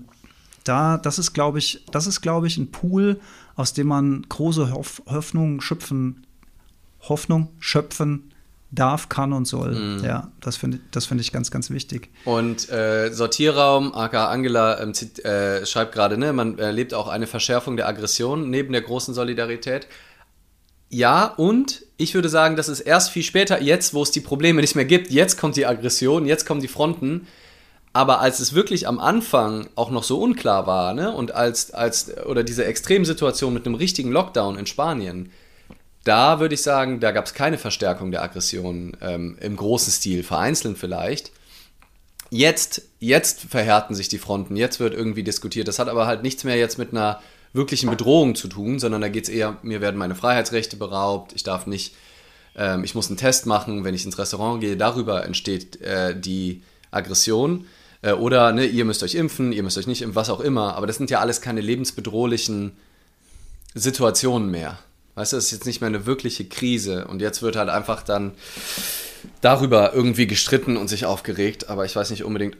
da, 0.63 0.97
das 0.97 1.17
ist, 1.17 1.33
glaube 1.33 1.59
ich, 1.59 1.85
das 1.91 2.07
ist, 2.07 2.21
glaube 2.21 2.47
ich, 2.47 2.57
ein 2.57 2.71
Pool, 2.71 3.19
aus 3.55 3.73
dem 3.73 3.87
man 3.87 4.25
große 4.27 4.73
Hoff 4.73 5.01
Hoffnung 5.05 5.61
schöpfen, 5.61 6.25
Hoffnung 7.01 7.49
schöpfen 7.59 8.26
darf, 8.71 9.09
kann 9.09 9.33
und 9.33 9.45
soll. 9.45 9.75
Mhm. 9.75 10.03
Ja, 10.03 10.31
das 10.41 10.57
finde 10.57 10.79
das 10.91 11.05
find 11.05 11.21
ich 11.21 11.31
ganz, 11.31 11.51
ganz 11.51 11.69
wichtig. 11.69 12.09
Und 12.25 12.69
äh, 12.69 13.11
Sortierraum, 13.11 13.93
aka 13.93 14.27
Angela 14.27 14.81
ähm, 14.81 14.93
äh, 15.23 15.65
schreibt 15.65 15.93
gerade, 15.93 16.17
ne, 16.17 16.33
man 16.33 16.59
erlebt 16.59 16.93
auch 16.93 17.07
eine 17.07 17.27
Verschärfung 17.27 17.77
der 17.77 17.87
Aggression 17.87 18.49
neben 18.49 18.73
der 18.73 18.81
großen 18.81 19.13
Solidarität. 19.13 19.87
Ja, 20.89 21.25
und 21.25 21.83
ich 21.97 22.13
würde 22.13 22.29
sagen, 22.29 22.55
das 22.55 22.69
ist 22.69 22.79
erst 22.79 23.11
viel 23.11 23.23
später, 23.23 23.61
jetzt, 23.61 23.93
wo 23.93 24.03
es 24.03 24.11
die 24.11 24.21
Probleme 24.21 24.61
nicht 24.61 24.75
mehr 24.75 24.85
gibt, 24.85 25.11
jetzt 25.11 25.37
kommt 25.37 25.57
die 25.57 25.65
Aggression, 25.65 26.25
jetzt 26.25 26.45
kommen 26.45 26.61
die 26.61 26.69
Fronten. 26.69 27.27
Aber 27.93 28.19
als 28.19 28.39
es 28.39 28.53
wirklich 28.53 28.87
am 28.87 28.99
Anfang 28.99 29.69
auch 29.75 29.89
noch 29.89 30.03
so 30.03 30.21
unklar 30.21 30.67
war, 30.67 30.93
ne, 30.93 31.11
und 31.11 31.33
als, 31.33 31.71
als, 31.71 32.15
oder 32.25 32.43
diese 32.43 32.65
Extremsituation 32.65 33.53
mit 33.53 33.65
einem 33.65 33.75
richtigen 33.75 34.11
Lockdown 34.11 34.57
in 34.57 34.67
Spanien, 34.67 35.31
da 36.07 36.39
würde 36.39 36.55
ich 36.55 36.61
sagen, 36.61 36.99
da 36.99 37.11
gab 37.11 37.25
es 37.25 37.33
keine 37.33 37.57
Verstärkung 37.57 38.11
der 38.11 38.23
Aggression 38.23 38.95
ähm, 39.01 39.37
im 39.41 39.55
großen 39.55 39.91
Stil, 39.91 40.23
vereinzelt 40.23 40.77
vielleicht. 40.77 41.31
Jetzt, 42.29 42.81
jetzt 42.99 43.41
verhärten 43.41 43.95
sich 43.95 44.07
die 44.07 44.17
Fronten, 44.17 44.55
jetzt 44.55 44.79
wird 44.79 44.93
irgendwie 44.93 45.23
diskutiert. 45.23 45.67
Das 45.67 45.79
hat 45.79 45.89
aber 45.89 46.07
halt 46.07 46.23
nichts 46.23 46.43
mehr 46.43 46.57
jetzt 46.57 46.77
mit 46.77 46.91
einer 46.91 47.21
wirklichen 47.53 47.89
Bedrohung 47.89 48.35
zu 48.35 48.47
tun, 48.47 48.79
sondern 48.79 49.01
da 49.01 49.09
geht 49.09 49.23
es 49.25 49.29
eher, 49.29 49.57
mir 49.63 49.81
werden 49.81 49.97
meine 49.97 50.15
Freiheitsrechte 50.15 50.77
beraubt, 50.77 51.33
ich 51.33 51.43
darf 51.43 51.67
nicht, 51.67 51.95
ähm, 52.55 52.83
ich 52.83 52.95
muss 52.95 53.07
einen 53.07 53.17
Test 53.17 53.45
machen, 53.45 53.83
wenn 53.83 53.95
ich 53.95 54.05
ins 54.05 54.17
Restaurant 54.17 54.61
gehe. 54.61 54.77
Darüber 54.77 55.25
entsteht 55.25 55.81
äh, 55.81 56.19
die 56.19 56.63
Aggression. 56.91 57.65
Äh, 58.01 58.13
oder 58.13 58.51
ne, 58.51 58.65
ihr 58.65 58.85
müsst 58.85 59.03
euch 59.03 59.15
impfen, 59.15 59.51
ihr 59.51 59.63
müsst 59.63 59.77
euch 59.77 59.87
nicht 59.87 60.01
impfen, 60.01 60.15
was 60.15 60.29
auch 60.29 60.39
immer. 60.39 60.75
Aber 60.75 60.87
das 60.87 60.97
sind 60.97 61.09
ja 61.09 61.19
alles 61.19 61.41
keine 61.41 61.61
lebensbedrohlichen 61.61 62.73
Situationen 63.73 64.51
mehr. 64.51 64.79
Weißt 65.17 65.33
du, 65.33 65.37
das 65.37 65.45
ist 65.45 65.51
jetzt 65.51 65.65
nicht 65.65 65.81
mehr 65.81 65.87
eine 65.87 66.05
wirkliche 66.05 66.45
Krise 66.45 67.07
und 67.07 67.23
jetzt 67.23 67.41
wird 67.41 67.55
halt 67.55 67.69
einfach 67.69 68.03
dann 68.03 68.33
darüber 69.41 69.91
irgendwie 69.91 70.27
gestritten 70.27 70.77
und 70.77 70.89
sich 70.89 71.07
aufgeregt, 71.07 71.69
aber 71.69 71.85
ich 71.85 71.95
weiß 71.95 72.11
nicht 72.11 72.23
unbedingt. 72.23 72.55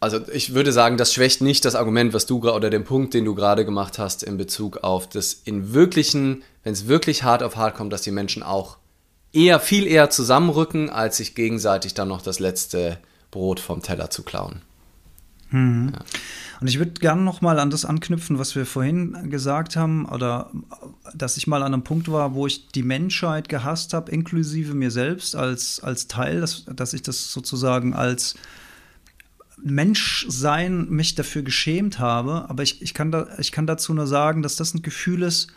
Also 0.00 0.18
ich 0.32 0.54
würde 0.54 0.72
sagen, 0.72 0.96
das 0.96 1.14
schwächt 1.14 1.40
nicht 1.40 1.64
das 1.64 1.76
Argument, 1.76 2.12
was 2.12 2.26
du 2.26 2.40
gerade 2.40 2.56
oder 2.56 2.68
den 2.68 2.82
Punkt, 2.82 3.14
den 3.14 3.24
du 3.24 3.36
gerade 3.36 3.64
gemacht 3.64 4.00
hast 4.00 4.24
in 4.24 4.36
Bezug 4.36 4.78
auf 4.78 5.08
das 5.08 5.34
in 5.44 5.72
wirklichen, 5.72 6.42
wenn 6.64 6.72
es 6.72 6.88
wirklich 6.88 7.22
hart 7.22 7.44
auf 7.44 7.54
hart 7.54 7.76
kommt, 7.76 7.92
dass 7.92 8.02
die 8.02 8.10
Menschen 8.10 8.42
auch 8.42 8.76
eher 9.32 9.60
viel 9.60 9.86
eher 9.86 10.10
zusammenrücken, 10.10 10.90
als 10.90 11.18
sich 11.18 11.36
gegenseitig 11.36 11.94
dann 11.94 12.08
noch 12.08 12.22
das 12.22 12.40
letzte 12.40 12.98
Brot 13.30 13.60
vom 13.60 13.82
Teller 13.82 14.10
zu 14.10 14.24
klauen. 14.24 14.62
Mhm. 15.50 15.92
Ja. 15.94 16.00
Und 16.64 16.68
ich 16.68 16.78
würde 16.78 16.92
gerne 16.92 17.20
noch 17.20 17.42
mal 17.42 17.58
an 17.58 17.68
das 17.68 17.84
anknüpfen, 17.84 18.38
was 18.38 18.56
wir 18.56 18.64
vorhin 18.64 19.28
gesagt 19.28 19.76
haben, 19.76 20.06
oder 20.06 20.50
dass 21.12 21.36
ich 21.36 21.46
mal 21.46 21.62
an 21.62 21.74
einem 21.74 21.84
Punkt 21.84 22.10
war, 22.10 22.32
wo 22.32 22.46
ich 22.46 22.68
die 22.68 22.82
Menschheit 22.82 23.50
gehasst 23.50 23.92
habe, 23.92 24.10
inklusive 24.10 24.72
mir 24.72 24.90
selbst 24.90 25.36
als, 25.36 25.80
als 25.80 26.08
Teil, 26.08 26.40
dass, 26.40 26.64
dass 26.64 26.94
ich 26.94 27.02
das 27.02 27.30
sozusagen 27.30 27.92
als 27.92 28.36
Menschsein 29.62 30.88
mich 30.88 31.14
dafür 31.14 31.42
geschämt 31.42 31.98
habe. 31.98 32.48
Aber 32.48 32.62
ich, 32.62 32.80
ich, 32.80 32.94
kann 32.94 33.12
da, 33.12 33.28
ich 33.38 33.52
kann 33.52 33.66
dazu 33.66 33.92
nur 33.92 34.06
sagen, 34.06 34.40
dass 34.40 34.56
das 34.56 34.72
ein 34.72 34.80
Gefühl 34.80 35.22
ist, 35.22 35.48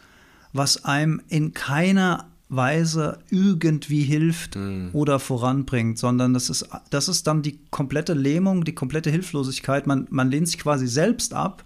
was 0.52 0.84
einem 0.84 1.22
in 1.30 1.54
keiner 1.54 2.28
Weise 2.50 3.20
irgendwie 3.30 4.04
hilft 4.04 4.56
mhm. 4.56 4.90
oder 4.94 5.20
voranbringt, 5.20 5.98
sondern 5.98 6.34
das 6.34 6.50
ist, 6.50 6.70
das 6.90 7.10
ist 7.10 7.28
dann 7.28 7.42
die 7.42 7.60
komplette 7.72 8.14
Lähmung, 8.14 8.64
die 8.64 8.76
komplette 8.76 9.10
Hilflosigkeit. 9.10 9.86
Man, 9.86 10.08
man 10.10 10.32
lehnt 10.32 10.48
sich 10.48 10.58
quasi 10.58 10.88
selbst 10.88 11.34
ab. 11.34 11.64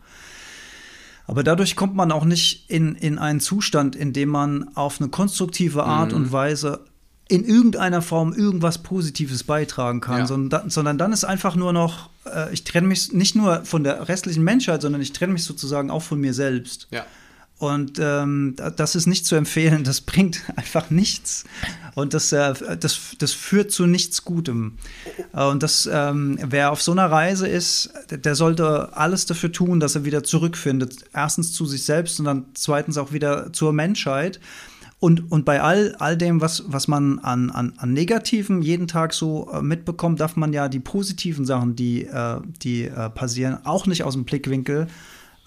Aber 1.28 1.44
dadurch 1.44 1.76
kommt 1.76 1.96
man 1.96 2.12
auch 2.12 2.26
nicht 2.26 2.70
in, 2.70 2.96
in 2.96 3.20
einen 3.20 3.40
Zustand, 3.40 3.96
in 3.96 4.12
dem 4.12 4.30
man 4.30 4.76
auf 4.76 5.00
eine 5.00 5.10
konstruktive 5.10 5.84
Art 5.84 6.12
mhm. 6.12 6.18
und 6.18 6.32
Weise 6.32 6.86
in 7.28 7.46
irgendeiner 7.46 8.02
Form 8.02 8.34
irgendwas 8.34 8.80
Positives 8.80 9.46
beitragen 9.46 10.02
kann, 10.02 10.20
ja. 10.20 10.26
sondern, 10.26 10.70
sondern 10.70 10.98
dann 10.98 11.14
ist 11.14 11.24
einfach 11.24 11.56
nur 11.56 11.72
noch, 11.72 12.10
äh, 12.26 12.52
ich 12.54 12.66
trenne 12.66 12.88
mich 12.88 13.14
nicht 13.14 13.36
nur 13.36 13.64
von 13.64 13.86
der 13.86 14.10
restlichen 14.10 14.44
Menschheit, 14.44 14.82
sondern 14.82 15.02
ich 15.02 15.14
trenne 15.14 15.32
mich 15.32 15.46
sozusagen 15.46 15.90
auch 15.92 16.02
von 16.02 16.20
mir 16.20 16.34
selbst. 16.34 16.90
Ja. 16.92 17.06
Und 17.62 18.00
ähm, 18.00 18.56
das 18.76 18.96
ist 18.96 19.06
nicht 19.06 19.24
zu 19.28 19.36
empfehlen, 19.36 19.84
das 19.84 20.02
bringt 20.02 20.42
einfach 20.56 20.90
nichts. 20.90 21.44
Und 21.94 22.16
das, 22.16 22.32
äh, 22.32 22.56
das, 22.76 23.16
das 23.20 23.34
führt 23.34 23.70
zu 23.70 23.86
nichts 23.86 24.26
Gutem. 24.26 24.80
Und 25.32 25.62
das, 25.62 25.88
ähm, 25.92 26.40
wer 26.42 26.72
auf 26.72 26.82
so 26.82 26.92
einer 26.92 27.12
Reise 27.12 27.48
ist, 27.48 27.94
der 28.10 28.34
sollte 28.34 28.98
alles 28.98 29.28
dafür 29.28 29.52
tun, 29.52 29.80
dass 29.80 29.94
er 29.94 30.06
wieder 30.06 30.24
zurückfindet. 30.24 31.06
Erstens 31.14 31.54
zu 31.54 31.68
sich 31.68 31.86
selbst 31.86 32.18
und 32.18 32.26
dann 32.26 32.46
zweitens 32.56 32.98
auch 32.98 33.12
wieder 33.12 33.54
zur 33.54 33.74
Menschheit. 33.74 34.40
Und, 35.00 35.32
und 35.32 35.46
bei 35.46 35.62
all, 35.62 35.96
all 36.00 36.18
dem, 36.18 36.42
was, 36.42 36.64
was 36.66 36.88
man 36.88 37.20
an, 37.20 37.52
an, 37.52 37.74
an 37.78 37.94
Negativen 37.94 38.64
jeden 38.64 38.88
Tag 38.88 39.14
so 39.14 39.52
äh, 39.54 39.62
mitbekommt, 39.62 40.20
darf 40.20 40.36
man 40.36 40.52
ja 40.52 40.68
die 40.68 40.80
positiven 40.80 41.46
Sachen, 41.46 41.76
die, 41.76 42.06
äh, 42.06 42.40
die 42.64 42.86
äh, 42.86 43.12
passieren, 43.12 43.60
auch 43.66 43.86
nicht 43.86 44.04
aus 44.04 44.14
dem 44.14 44.26
Blickwinkel 44.26 44.88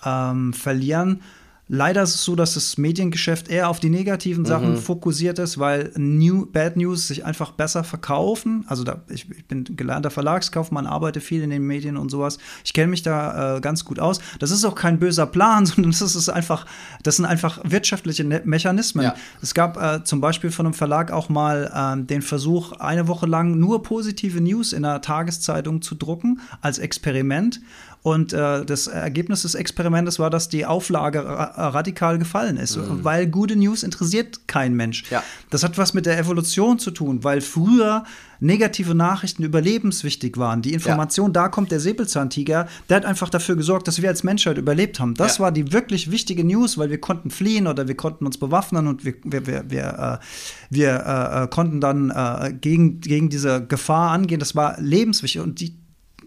ähm, 0.05 0.53
verlieren. 0.53 1.21
Leider 1.67 2.03
ist 2.03 2.15
es 2.15 2.25
so, 2.25 2.37
dass 2.37 2.55
das 2.55 2.77
Mediengeschäft 2.77 3.49
eher 3.49 3.71
auf 3.71 3.81
die 3.81 3.89
negativen 3.89 4.45
Sachen 4.45 4.73
mhm. 4.73 4.77
fokussiert 4.77 5.39
ist, 5.39 5.59
weil 5.59 5.91
New, 5.97 6.45
Bad 6.45 6.77
News 6.77 7.09
sich 7.09 7.25
einfach 7.25 7.53
besser 7.53 7.85
verkaufen. 7.85 8.67
Also 8.69 8.85
da, 8.85 9.03
ich, 9.09 9.31
ich 9.31 9.47
bin 9.47 9.65
gelernter 9.65 10.11
Verlagskaufmann, 10.11 10.87
arbeite 10.87 11.21
viel 11.21 11.43
in 11.43 11.49
den 11.49 11.67
Medien 11.67 11.97
und 11.97 12.11
sowas. 12.11 12.37
Ich 12.65 12.75
kenne 12.75 12.89
mich 12.89 13.03
da 13.03 13.57
äh, 13.57 13.61
ganz 13.62 13.87
gut 13.87 13.99
aus. 13.99 14.21
Das 14.41 14.51
ist 14.51 14.62
auch 14.67 14.75
kein 14.75 14.99
böser 14.99 15.25
Plan, 15.25 15.65
sondern 15.67 15.93
das 15.93 16.03
ist 16.03 16.29
einfach, 16.29 16.67
das 17.03 17.17
sind 17.17 17.25
einfach 17.25 17.61
wirtschaftliche 17.65 18.25
ne 18.25 18.43
Mechanismen. 18.45 19.05
Ja. 19.05 19.15
Es 19.41 19.55
gab 19.55 19.81
äh, 19.81 20.05
zum 20.05 20.21
Beispiel 20.21 20.51
von 20.51 20.67
einem 20.67 20.75
Verlag 20.75 21.12
auch 21.12 21.31
mal 21.31 21.97
äh, 21.99 22.05
den 22.05 22.21
Versuch, 22.21 22.73
eine 22.73 23.09
Woche 23.09 23.25
lang 23.25 23.59
nur 23.59 23.83
positive 23.83 24.39
News 24.43 24.75
in 24.75 24.85
einer 24.85 25.01
Tageszeitung 25.01 25.81
zu 25.81 25.95
drucken 25.95 26.41
als 26.61 26.79
Experiment. 26.79 27.62
Und 28.05 28.35
äh, 28.35 28.67
das 28.67 28.87
Ergebnis 28.87 29.43
des 29.43 29.55
Experimentes 29.55 30.19
war, 30.19 30.29
dass 30.29 30.51
die 30.51 30.67
Auflage 30.67 31.25
ra 31.25 31.69
radikal 31.69 32.19
gefallen 32.19 32.59
ist, 32.59 32.77
mhm. 32.77 33.03
weil 33.03 33.27
gute 33.27 33.57
News 33.57 33.83
interessiert 33.83 34.47
kein 34.47 34.75
Mensch. 34.75 35.11
Ja. 35.11 35.23
Das 35.49 35.63
hat 35.65 35.79
was 35.79 35.95
mit 35.95 36.05
der 36.05 36.19
Evolution 36.19 36.79
zu 36.79 36.91
tun, 36.91 37.25
weil 37.25 37.41
früher 37.41 38.05
negative 38.41 38.95
Nachrichten 38.95 39.43
überlebenswichtig 39.43 40.37
waren. 40.37 40.61
Die 40.61 40.75
Information, 40.75 41.29
ja. 41.29 41.33
da 41.45 41.49
kommt 41.49 41.73
der 41.73 41.81
Säbelzahntiger, 41.81 42.69
der 42.91 42.99
hat 42.99 43.07
einfach 43.07 43.31
dafür 43.31 43.57
gesorgt, 43.57 43.89
dass 43.89 44.03
wir 44.03 44.11
als 44.11 44.23
Menschheit 44.23 44.59
überlebt 44.59 45.01
haben. 45.01 45.15
Das 45.15 45.39
ja. 45.39 45.45
war 45.45 45.51
die 45.51 45.73
wirklich 45.73 46.11
wichtige 46.11 46.45
News, 46.45 46.77
weil 46.77 46.91
wir 46.91 47.01
konnten 47.01 47.31
fliehen 47.31 47.67
oder 47.67 47.89
wir 47.89 47.97
konnten 47.97 48.27
uns 48.27 48.37
bewaffnen 48.37 48.87
und 48.87 49.07
wir, 49.07 49.15
wir, 49.25 49.47
wir, 49.47 49.65
wir, 49.71 50.21
äh, 50.21 50.25
wir 50.69 51.45
äh, 51.45 51.49
konnten 51.49 51.81
dann 51.81 52.11
äh, 52.11 52.53
gegen, 52.53 53.01
gegen 53.01 53.31
diese 53.31 53.67
Gefahr 53.67 54.11
angehen. 54.11 54.41
Das 54.41 54.55
war 54.55 54.79
lebenswichtig. 54.79 55.41
Und 55.41 55.61
die, 55.61 55.79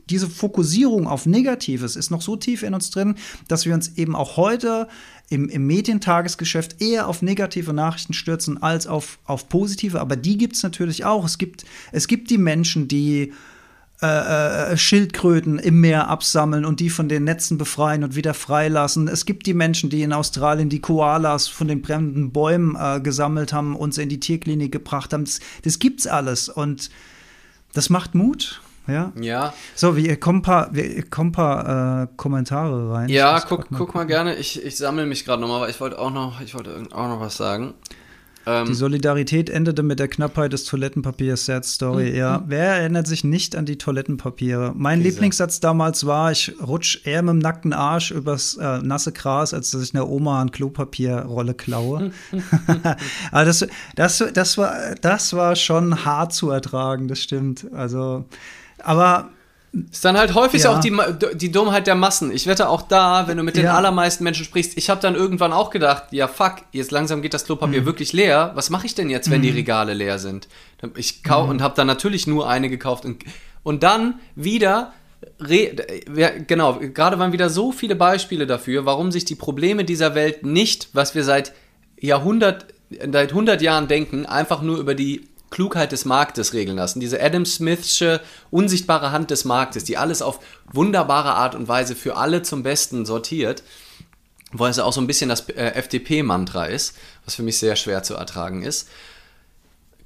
diese 0.10 0.30
Fokussierung 0.30 1.08
auf 1.08 1.26
Negatives 1.26 1.96
ist 1.96 2.12
noch 2.12 2.22
so 2.22 2.36
tief 2.36 2.64
in 2.64 2.74
uns 2.74 2.90
drin, 2.90 3.16
dass 3.48 3.66
wir 3.66 3.74
uns 3.74 3.98
eben 3.98 4.16
auch 4.16 4.38
heute 4.38 4.88
im, 5.30 5.50
im 5.50 5.68
Medientagesgeschäft 5.68 6.82
eher 6.82 7.08
auf 7.08 7.22
negative 7.22 7.74
Nachrichten 7.74 8.14
stürzen 8.14 8.62
als 8.62 8.88
auf, 8.88 9.20
auf 9.26 9.50
positive. 9.50 10.00
Aber 10.00 10.16
die 10.16 10.38
gibt 10.38 10.56
es 10.56 10.64
natürlich 10.64 11.06
auch. 11.06 11.26
Es 11.26 11.38
gibt, 11.38 11.66
es 11.92 12.08
gibt 12.08 12.30
die 12.30 12.38
Menschen, 12.38 12.88
die 12.88 13.34
äh, 14.00 14.74
äh, 14.74 14.78
Schildkröten 14.78 15.58
im 15.58 15.82
Meer 15.82 16.08
absammeln 16.08 16.66
und 16.66 16.80
die 16.80 16.92
von 16.92 17.10
den 17.10 17.24
Netzen 17.24 17.58
befreien 17.58 18.04
und 18.04 18.16
wieder 18.16 18.36
freilassen. 18.36 19.08
Es 19.08 19.26
gibt 19.26 19.48
die 19.48 19.56
Menschen, 19.56 19.90
die 19.90 20.04
in 20.04 20.14
Australien 20.14 20.70
die 20.70 20.82
Koalas 20.82 21.48
von 21.48 21.68
den 21.68 21.82
brennenden 21.82 22.32
Bäumen 22.32 22.78
äh, 22.80 23.02
gesammelt 23.02 23.54
haben 23.54 23.76
und 23.76 23.96
sie 23.96 24.04
in 24.04 24.10
die 24.10 24.20
Tierklinik 24.20 24.72
gebracht 24.72 25.14
haben. 25.14 25.26
Das, 25.26 25.40
das 25.64 25.80
gibt's 25.80 26.06
alles 26.06 26.48
und 26.48 26.92
das 27.74 27.90
macht 27.90 28.14
Mut. 28.14 28.62
Ja. 28.88 29.12
Ja. 29.20 29.54
So, 29.76 29.96
wir 29.96 30.20
kommen 30.20 30.40
ein 30.40 30.44
paar, 30.44 30.74
wir 30.74 31.04
kommen 31.04 31.32
paar 31.32 32.04
äh, 32.04 32.08
Kommentare 32.16 32.92
rein. 32.92 33.10
Ja, 33.10 33.40
guck, 33.42 33.70
mal 33.70 33.78
guck 33.78 33.96
mal 33.96 34.06
gerne. 34.06 34.36
Ich, 34.36 34.64
ich 34.64 34.78
sammle 34.78 35.06
mich 35.06 35.26
gerade 35.26 35.42
nochmal, 35.42 35.62
weil 35.62 35.70
ich 35.70 35.80
wollte 35.80 36.00
auch 36.00 36.12
noch, 36.12 36.42
ich 36.42 36.54
wollte 36.56 36.88
auch 36.92 37.08
noch 37.08 37.20
was 37.20 37.38
sagen. 37.38 37.74
Ähm, 38.48 38.66
die 38.66 38.74
Solidarität 38.74 39.50
endete 39.50 39.84
mit 39.84 40.00
der 40.00 40.08
Knappheit 40.08 40.54
des 40.54 40.64
Toilettenpapiers. 40.64 41.46
Sad 41.46 41.66
Story. 41.66 42.12
Mhm. 42.12 42.16
Ja, 42.16 42.44
wer 42.48 42.78
erinnert 42.78 43.06
sich 43.06 43.26
nicht 43.26 43.58
an 43.58 43.66
die 43.66 43.78
Toilettenpapiere? 43.78 44.72
Mein 44.74 45.00
Diese. 45.00 45.10
Lieblingssatz 45.10 45.60
damals 45.60 46.06
war: 46.06 46.32
Ich 46.32 46.54
rutsch 46.66 47.02
eher 47.04 47.22
mit 47.24 47.34
dem 47.34 47.40
nackten 47.40 47.74
Arsch 47.74 48.12
übers 48.12 48.56
äh, 48.56 48.78
nasse 48.80 49.12
Gras, 49.12 49.54
als 49.54 49.72
dass 49.72 49.82
ich 49.82 49.94
einer 49.94 50.08
Oma 50.08 50.40
eine 50.40 50.52
Klopapierrolle 50.52 51.56
klaue. 51.56 52.12
Aber 53.32 53.46
das, 53.46 53.68
das, 53.96 54.24
das, 54.34 54.58
war, 54.58 54.96
das 55.02 55.34
war 55.34 55.58
schon 55.58 56.06
hart 56.06 56.32
zu 56.32 56.50
ertragen, 56.50 57.10
das 57.10 57.20
stimmt. 57.20 57.68
Also, 57.74 58.26
aber 58.84 59.30
ist 59.92 60.04
dann 60.06 60.18
halt 60.18 60.34
häufig 60.34 60.64
ja. 60.64 60.72
auch 60.72 60.80
die, 60.80 60.96
die 61.36 61.52
Dummheit 61.52 61.88
der 61.88 61.96
Massen. 61.96 62.32
Ich 62.32 62.48
wette 62.48 62.70
auch 62.70 62.82
da, 62.82 63.28
wenn 63.28 63.38
du 63.38 63.44
mit 63.44 63.58
den 63.58 63.66
ja. 63.66 63.76
allermeisten 63.76 64.24
Menschen 64.24 64.46
sprichst, 64.46 64.78
ich 64.78 64.90
habe 64.90 65.02
dann 65.02 65.14
irgendwann 65.14 65.54
auch 65.54 65.70
gedacht, 65.70 66.06
ja 66.12 66.28
fuck, 66.28 66.56
jetzt 66.72 66.92
langsam 66.92 67.22
geht 67.22 67.34
das 67.34 67.46
Klopapier 67.46 67.82
mhm. 67.82 67.86
wirklich 67.86 68.14
leer. 68.14 68.52
Was 68.56 68.70
mache 68.70 68.86
ich 68.86 68.96
denn 68.96 69.10
jetzt, 69.10 69.30
wenn 69.30 69.40
mhm. 69.40 69.44
die 69.44 69.50
Regale 69.52 69.94
leer 69.94 70.20
sind? 70.20 70.48
Ich 70.96 71.22
kau 71.22 71.44
mhm. 71.44 71.50
und 71.50 71.62
habe 71.62 71.76
dann 71.76 71.86
natürlich 71.86 72.28
nur 72.28 72.50
eine 72.50 72.70
gekauft 72.70 73.06
und, 73.06 73.24
und 73.64 73.84
dann 73.84 74.20
wieder 74.36 74.94
Re 75.40 75.76
genau, 76.48 76.80
gerade 76.80 77.18
waren 77.18 77.32
wieder 77.32 77.50
so 77.50 77.72
viele 77.72 77.96
Beispiele 77.96 78.46
dafür, 78.46 78.86
warum 78.86 79.12
sich 79.12 79.26
die 79.26 79.36
Probleme 79.36 79.84
dieser 79.84 80.14
Welt 80.14 80.46
nicht, 80.46 80.90
was 80.94 81.16
wir 81.16 81.24
seit 81.24 81.54
Jahrhundert, 82.00 82.68
seit 82.90 83.32
100 83.32 83.62
Jahren 83.62 83.88
denken, 83.88 84.26
einfach 84.28 84.62
nur 84.62 84.78
über 84.78 84.94
die 84.94 85.28
Klugheit 85.50 85.92
des 85.92 86.06
Marktes 86.06 86.54
regeln 86.54 86.78
lassen. 86.78 87.00
Diese 87.00 87.22
Adam 87.22 87.46
Smithsche 87.46 88.22
unsichtbare 88.52 89.12
Hand 89.12 89.32
des 89.32 89.46
Marktes, 89.46 89.84
die 89.84 89.98
alles 89.98 90.22
auf 90.22 90.40
wunderbare 90.72 91.34
Art 91.34 91.56
und 91.56 91.68
Weise 91.68 91.96
für 91.96 92.18
alle 92.18 92.42
zum 92.42 92.64
Besten 92.64 93.06
sortiert, 93.06 93.64
wo 94.52 94.66
es 94.66 94.80
auch 94.80 94.94
so 94.94 95.02
ein 95.02 95.08
bisschen 95.08 95.30
das 95.30 95.48
äh, 95.50 95.74
FDP-Mantra 95.74 96.66
ist, 96.66 96.96
was 97.26 97.36
für 97.36 97.44
mich 97.44 97.58
sehr 97.58 97.76
schwer 97.76 98.04
zu 98.04 98.16
ertragen 98.16 98.64
ist. 98.64 98.90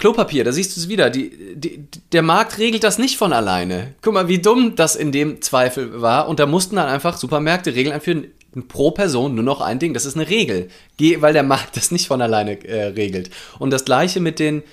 Klopapier, 0.02 0.44
da 0.44 0.52
siehst 0.52 0.76
du 0.76 0.82
es 0.82 0.90
wieder. 0.90 1.12
Die, 1.12 1.56
die, 1.56 1.86
der 2.12 2.24
Markt 2.24 2.58
regelt 2.58 2.84
das 2.84 2.98
nicht 2.98 3.18
von 3.18 3.34
alleine. 3.34 3.94
Guck 4.02 4.16
mal, 4.16 4.28
wie 4.28 4.40
dumm 4.40 4.76
das 4.76 4.96
in 4.96 5.12
dem 5.12 5.44
Zweifel 5.44 6.02
war. 6.02 6.28
Und 6.28 6.40
da 6.40 6.48
mussten 6.48 6.78
dann 6.78 6.88
einfach 6.88 7.18
Supermärkte 7.18 7.76
Regeln 7.76 7.94
einführen. 7.94 8.28
Pro 8.68 8.92
Person 8.92 9.36
nur 9.36 9.44
noch 9.44 9.62
ein 9.62 9.78
Ding. 9.78 9.94
Das 9.94 10.06
ist 10.06 10.16
eine 10.16 10.28
Regel. 10.28 10.70
weil 10.98 11.34
der 11.34 11.44
Markt 11.44 11.78
das 11.78 11.92
nicht 11.92 12.08
von 12.08 12.20
alleine 12.20 12.66
äh, 12.66 12.88
regelt. 12.88 13.30
Und 13.60 13.70
das 13.70 13.86
gleiche 13.86 14.20
mit 14.20 14.40
den, 14.40 14.64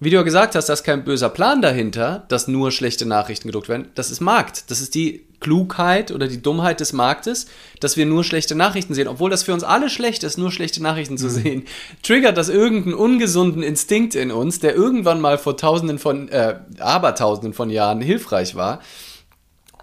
wie 0.00 0.08
du 0.08 0.16
ja 0.16 0.22
gesagt 0.22 0.54
hast, 0.54 0.70
da 0.70 0.72
ist 0.72 0.82
kein 0.82 1.04
böser 1.04 1.28
Plan 1.28 1.60
dahinter, 1.60 2.24
dass 2.28 2.48
nur 2.48 2.72
schlechte 2.72 3.04
Nachrichten 3.04 3.48
gedruckt 3.48 3.68
werden. 3.68 3.88
Das 3.94 4.10
ist 4.10 4.20
Markt. 4.20 4.70
Das 4.70 4.80
ist 4.80 4.94
die 4.94 5.26
Klugheit 5.40 6.10
oder 6.10 6.26
die 6.26 6.40
Dummheit 6.40 6.80
des 6.80 6.94
Marktes, 6.94 7.46
dass 7.80 7.98
wir 7.98 8.06
nur 8.06 8.24
schlechte 8.24 8.54
Nachrichten 8.54 8.94
sehen. 8.94 9.08
Obwohl 9.08 9.30
das 9.30 9.42
für 9.42 9.52
uns 9.52 9.62
alle 9.62 9.90
schlecht 9.90 10.22
ist, 10.22 10.38
nur 10.38 10.52
schlechte 10.52 10.82
Nachrichten 10.82 11.18
zu 11.18 11.26
mhm. 11.26 11.30
sehen, 11.30 11.64
triggert 12.02 12.38
das 12.38 12.48
irgendeinen 12.48 12.94
ungesunden 12.94 13.62
Instinkt 13.62 14.14
in 14.14 14.30
uns, 14.30 14.60
der 14.60 14.74
irgendwann 14.74 15.20
mal 15.20 15.36
vor 15.36 15.56
tausenden 15.58 15.98
von, 15.98 16.28
äh, 16.28 16.56
abertausenden 16.78 17.52
von 17.52 17.68
Jahren 17.68 18.00
hilfreich 18.00 18.54
war. 18.54 18.80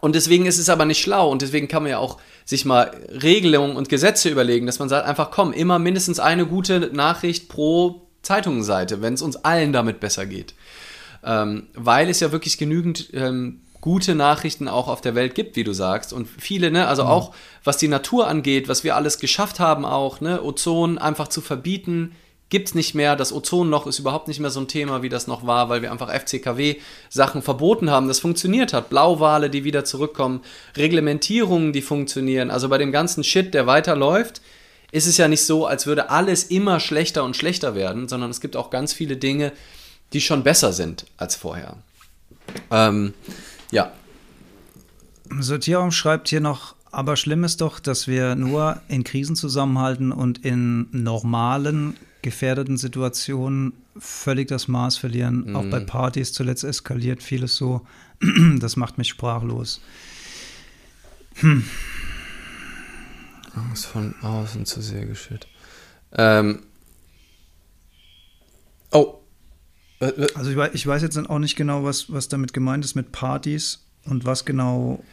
Und 0.01 0.15
deswegen 0.15 0.45
ist 0.45 0.59
es 0.59 0.69
aber 0.69 0.85
nicht 0.85 1.01
schlau 1.01 1.29
und 1.29 1.41
deswegen 1.41 1.67
kann 1.67 1.83
man 1.83 1.91
ja 1.91 1.97
auch 1.97 2.17
sich 2.45 2.65
mal 2.65 2.91
Regelungen 3.21 3.75
und 3.75 3.89
Gesetze 3.89 4.29
überlegen, 4.29 4.65
dass 4.65 4.79
man 4.79 4.89
sagt, 4.89 5.07
einfach 5.07 5.31
komm, 5.31 5.53
immer 5.53 5.79
mindestens 5.79 6.19
eine 6.19 6.45
gute 6.45 6.91
Nachricht 6.93 7.49
pro 7.49 8.06
Zeitungsseite, 8.27 9.01
wenn 9.01 9.13
es 9.13 9.21
uns 9.21 9.37
allen 9.37 9.71
damit 9.71 9.99
besser 9.99 10.25
geht. 10.25 10.53
Ähm, 11.23 11.67
weil 11.73 12.09
es 12.09 12.19
ja 12.19 12.31
wirklich 12.31 12.57
genügend 12.57 13.09
ähm, 13.13 13.61
gute 13.81 14.15
Nachrichten 14.15 14.67
auch 14.67 14.89
auf 14.89 15.01
der 15.01 15.15
Welt 15.15 15.33
gibt, 15.33 15.55
wie 15.55 15.63
du 15.63 15.71
sagst. 15.73 16.11
Und 16.11 16.27
viele, 16.27 16.71
ne, 16.71 16.87
also 16.87 17.05
mhm. 17.05 17.09
auch 17.09 17.33
was 17.63 17.77
die 17.77 17.87
Natur 17.87 18.27
angeht, 18.27 18.67
was 18.67 18.83
wir 18.83 18.95
alles 18.95 19.19
geschafft 19.19 19.59
haben, 19.59 19.85
auch, 19.85 20.19
ne, 20.19 20.43
Ozon 20.43 20.97
einfach 20.97 21.29
zu 21.29 21.41
verbieten, 21.41 22.13
gibt 22.49 22.69
es 22.69 22.75
nicht 22.75 22.95
mehr. 22.95 23.15
Das 23.15 23.31
Ozonloch 23.31 23.87
ist 23.87 23.99
überhaupt 23.99 24.27
nicht 24.27 24.39
mehr 24.39 24.49
so 24.49 24.59
ein 24.59 24.67
Thema, 24.67 25.01
wie 25.01 25.09
das 25.09 25.27
noch 25.27 25.47
war, 25.47 25.69
weil 25.69 25.81
wir 25.81 25.91
einfach 25.91 26.13
FCKW-Sachen 26.13 27.41
verboten 27.41 27.89
haben. 27.89 28.07
Das 28.07 28.19
funktioniert 28.19 28.73
hat. 28.73 28.89
Blauwale, 28.89 29.49
die 29.49 29.63
wieder 29.63 29.85
zurückkommen, 29.85 30.41
Reglementierungen, 30.75 31.71
die 31.71 31.81
funktionieren. 31.81 32.51
Also 32.51 32.69
bei 32.69 32.77
dem 32.77 32.91
ganzen 32.91 33.23
Shit, 33.23 33.53
der 33.53 33.67
weiterläuft, 33.67 34.41
ist 34.91 35.07
es 35.07 35.17
ja 35.17 35.27
nicht 35.27 35.45
so, 35.45 35.65
als 35.65 35.85
würde 35.85 36.09
alles 36.09 36.45
immer 36.45 36.79
schlechter 36.79 37.23
und 37.23 37.35
schlechter 37.35 37.75
werden, 37.75 38.07
sondern 38.07 38.29
es 38.29 38.41
gibt 38.41 38.55
auch 38.55 38.69
ganz 38.69 38.93
viele 38.93 39.17
Dinge, 39.17 39.51
die 40.13 40.21
schon 40.21 40.43
besser 40.43 40.73
sind 40.73 41.05
als 41.17 41.35
vorher. 41.35 41.77
Ähm, 42.71 43.13
ja. 43.71 43.91
Sortierung 45.39 45.91
schreibt 45.91 46.29
hier 46.29 46.39
noch, 46.39 46.75
aber 46.91 47.17
schlimm 47.17 47.43
ist 47.43 47.59
doch, 47.59 47.79
dass 47.79 48.07
wir 48.07 48.35
nur 48.35 48.81
in 48.87 49.03
Krisen 49.03 49.35
zusammenhalten 49.35 50.11
und 50.11 50.45
in 50.45 50.87
normalen, 50.91 51.97
gefährdeten 52.21 52.77
Situationen 52.77 53.73
völlig 53.99 54.47
das 54.47 54.67
Maß 54.67 54.97
verlieren. 54.97 55.45
Mhm. 55.47 55.55
Auch 55.55 55.65
bei 55.65 55.79
Partys 55.79 56.33
zuletzt 56.33 56.63
eskaliert 56.63 57.21
vieles 57.23 57.55
so. 57.55 57.85
das 58.59 58.75
macht 58.77 58.97
mich 58.97 59.09
sprachlos. 59.09 59.81
Hm. 61.35 61.63
Angst 63.57 63.85
von 63.85 64.15
außen 64.21 64.65
zu 64.65 64.81
sehr 64.81 65.05
geschützt. 65.05 65.47
Ähm. 66.13 66.63
Oh. 68.91 69.15
Also 69.99 70.51
ich 70.51 70.57
weiß, 70.57 70.71
ich 70.73 70.85
weiß 70.85 71.01
jetzt 71.01 71.17
auch 71.17 71.39
nicht 71.39 71.55
genau, 71.55 71.83
was, 71.83 72.11
was 72.11 72.27
damit 72.27 72.53
gemeint 72.53 72.85
ist 72.85 72.95
mit 72.95 73.11
Partys 73.11 73.85
und 74.05 74.25
was 74.25 74.45
genau 74.45 75.03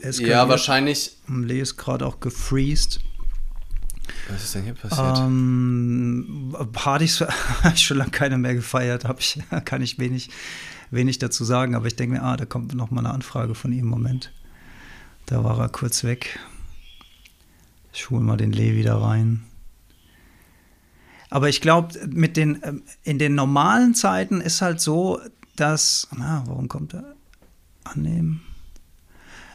es 0.00 0.18
Ja, 0.18 0.48
wahrscheinlich. 0.48 1.16
Lee 1.28 1.60
ist 1.60 1.76
gerade 1.76 2.06
auch 2.06 2.20
gefreezed. 2.20 3.00
Was 4.28 4.44
ist 4.44 4.54
denn 4.54 4.64
hier 4.64 4.74
passiert? 4.74 5.18
Ähm, 5.18 6.56
Partys 6.72 7.20
habe 7.62 7.74
ich 7.74 7.84
schon 7.84 7.98
lange 7.98 8.10
keine 8.10 8.38
mehr 8.38 8.54
gefeiert, 8.54 9.04
ich, 9.18 9.38
kann 9.64 9.82
ich 9.82 9.98
wenig, 9.98 10.30
wenig 10.90 11.18
dazu 11.18 11.44
sagen, 11.44 11.74
aber 11.74 11.86
ich 11.86 11.96
denke 11.96 12.16
mir, 12.16 12.22
ah, 12.22 12.36
da 12.36 12.44
kommt 12.44 12.74
noch 12.74 12.90
mal 12.90 13.00
eine 13.00 13.10
Anfrage 13.14 13.54
von 13.54 13.72
ihm. 13.72 13.86
Moment. 13.86 14.32
Da 15.26 15.44
war 15.44 15.58
er 15.58 15.68
kurz 15.68 16.04
weg. 16.04 16.38
Ich 17.92 18.10
hole 18.10 18.22
mal 18.22 18.36
den 18.36 18.52
Lee 18.52 18.74
wieder 18.74 18.94
rein. 18.94 19.42
Aber 21.30 21.48
ich 21.48 21.60
glaube, 21.60 21.98
mit 22.08 22.36
den 22.36 22.60
ähm, 22.62 22.82
in 23.04 23.18
den 23.18 23.34
normalen 23.34 23.94
Zeiten 23.94 24.40
ist 24.40 24.62
halt 24.62 24.80
so, 24.80 25.20
dass 25.56 26.08
na, 26.16 26.44
warum 26.46 26.68
kommt 26.68 26.94
er? 26.94 27.14
Annehmen. 27.84 28.42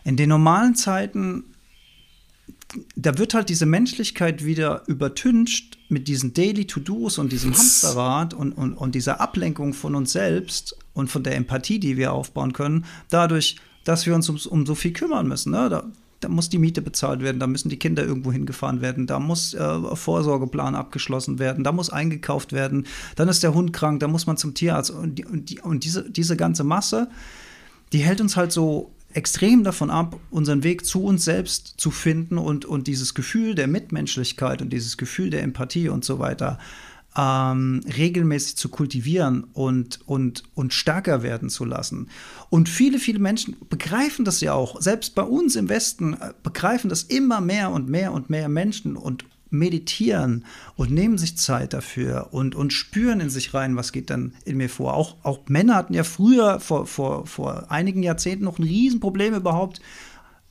In 0.04 0.18
den 0.18 0.30
normalen 0.30 0.76
Zeiten 0.76 1.44
da 2.96 3.18
wird 3.18 3.34
halt 3.34 3.50
diese 3.50 3.66
Menschlichkeit 3.66 4.44
wieder 4.44 4.84
übertüncht 4.88 5.78
mit 5.90 6.08
diesen 6.08 6.34
Daily 6.34 6.66
To-Dos 6.66 7.18
und 7.18 7.32
diesem 7.32 7.54
Hamsterrad 7.54 8.34
und, 8.34 8.52
und, 8.52 8.74
und 8.74 8.94
dieser 8.96 9.22
Ablenkung 9.22 9.74
von 9.74 9.96
uns 9.96 10.12
selbst 10.12 10.78
und 10.94 11.10
von 11.10 11.24
der 11.24 11.36
Empathie, 11.36 11.80
die 11.80 11.98
wir 11.98 12.12
aufbauen 12.12 12.54
können, 12.54 12.86
dadurch, 13.10 13.58
dass 13.84 14.06
wir 14.06 14.16
uns 14.16 14.28
um, 14.28 14.38
um 14.50 14.66
so 14.66 14.76
viel 14.76 14.92
kümmern 14.92 15.28
müssen. 15.28 15.52
Ne? 15.52 15.70
Da, 15.70 15.90
da 16.20 16.30
muss 16.30 16.50
die 16.50 16.58
Miete 16.58 16.82
bezahlt 16.82 17.22
werden, 17.22 17.40
da 17.40 17.48
müssen 17.48 17.70
die 17.70 17.78
Kinder 17.78 18.04
irgendwo 18.04 18.32
hingefahren 18.32 18.82
werden, 18.82 19.08
da 19.08 19.20
muss 19.20 19.54
äh, 19.54 19.96
Vorsorgeplan 19.96 20.76
abgeschlossen 20.76 21.40
werden, 21.40 21.64
da 21.64 21.72
muss 21.72 21.90
eingekauft 21.90 22.54
werden, 22.54 22.88
dann 23.16 23.28
ist 23.28 23.44
der 23.44 23.54
Hund 23.54 23.74
krank, 23.74 24.00
da 24.00 24.08
muss 24.08 24.26
man 24.26 24.38
zum 24.38 24.54
Tierarzt 24.54 24.92
und, 24.92 25.16
die, 25.16 25.26
und, 25.26 25.50
die, 25.50 25.60
und 25.60 25.84
diese, 25.84 26.10
diese 26.10 26.36
ganze 26.36 26.64
Masse, 26.64 27.10
die 27.94 28.00
hält 28.00 28.22
uns 28.22 28.36
halt 28.36 28.52
so 28.52 28.92
extrem 29.14 29.64
davon 29.64 29.90
ab, 29.90 30.20
unseren 30.32 30.64
Weg 30.64 30.86
zu 30.86 31.04
uns 31.04 31.24
selbst 31.24 31.76
zu 31.78 31.92
finden 31.92 32.38
und, 32.38 32.66
und 32.66 32.88
dieses 32.88 33.14
Gefühl 33.14 33.56
der 33.56 33.68
Mitmenschlichkeit 33.68 34.62
und 34.62 34.72
dieses 34.72 34.98
Gefühl 34.98 35.30
der 35.30 35.44
Empathie 35.44 35.90
und 35.90 36.04
so 36.04 36.20
weiter 36.20 36.60
ähm, 37.18 37.82
regelmäßig 37.98 38.58
zu 38.58 38.70
kultivieren 38.70 39.46
und, 39.54 40.00
und, 40.06 40.44
und 40.54 40.74
stärker 40.74 41.24
werden 41.24 41.50
zu 41.50 41.66
lassen. 41.66 42.10
Und 42.50 42.70
viele, 42.70 43.00
viele 43.00 43.20
Menschen 43.20 43.56
begreifen 43.70 44.24
das 44.24 44.40
ja 44.42 44.54
auch. 44.54 44.80
Selbst 44.80 45.16
bei 45.16 45.24
uns 45.24 45.56
im 45.56 45.68
Westen 45.68 46.14
äh, 46.14 46.34
begreifen 46.44 46.90
das 46.90 47.04
immer 47.04 47.42
mehr 47.42 47.72
und 47.72 47.90
mehr 47.90 48.14
und 48.14 48.30
mehr 48.30 48.50
Menschen 48.50 48.96
und 48.96 49.26
meditieren 49.50 50.46
und 50.76 50.92
nehmen 50.92 51.18
sich 51.18 51.38
Zeit 51.38 51.74
dafür 51.74 52.30
und, 52.32 52.54
und 52.54 52.74
spüren 52.74 53.22
in 53.22 53.30
sich 53.30 53.54
rein, 53.54 53.78
was 53.78 53.94
geht 53.94 54.10
dann 54.10 54.34
in 54.46 54.58
mir 54.58 54.70
vor. 54.70 54.94
Auch, 54.94 55.16
auch 55.24 55.40
Männer 55.48 55.76
hatten 55.76 55.94
ja 55.94 56.04
früher, 56.04 56.60
vor, 56.60 56.86
vor, 56.86 57.26
vor 57.26 57.72
einigen 57.72 58.04
Jahrzehnten, 58.04 58.44
noch 58.44 58.60
ein 58.60 58.64
Riesenproblem 58.64 59.34
überhaupt. 59.36 59.80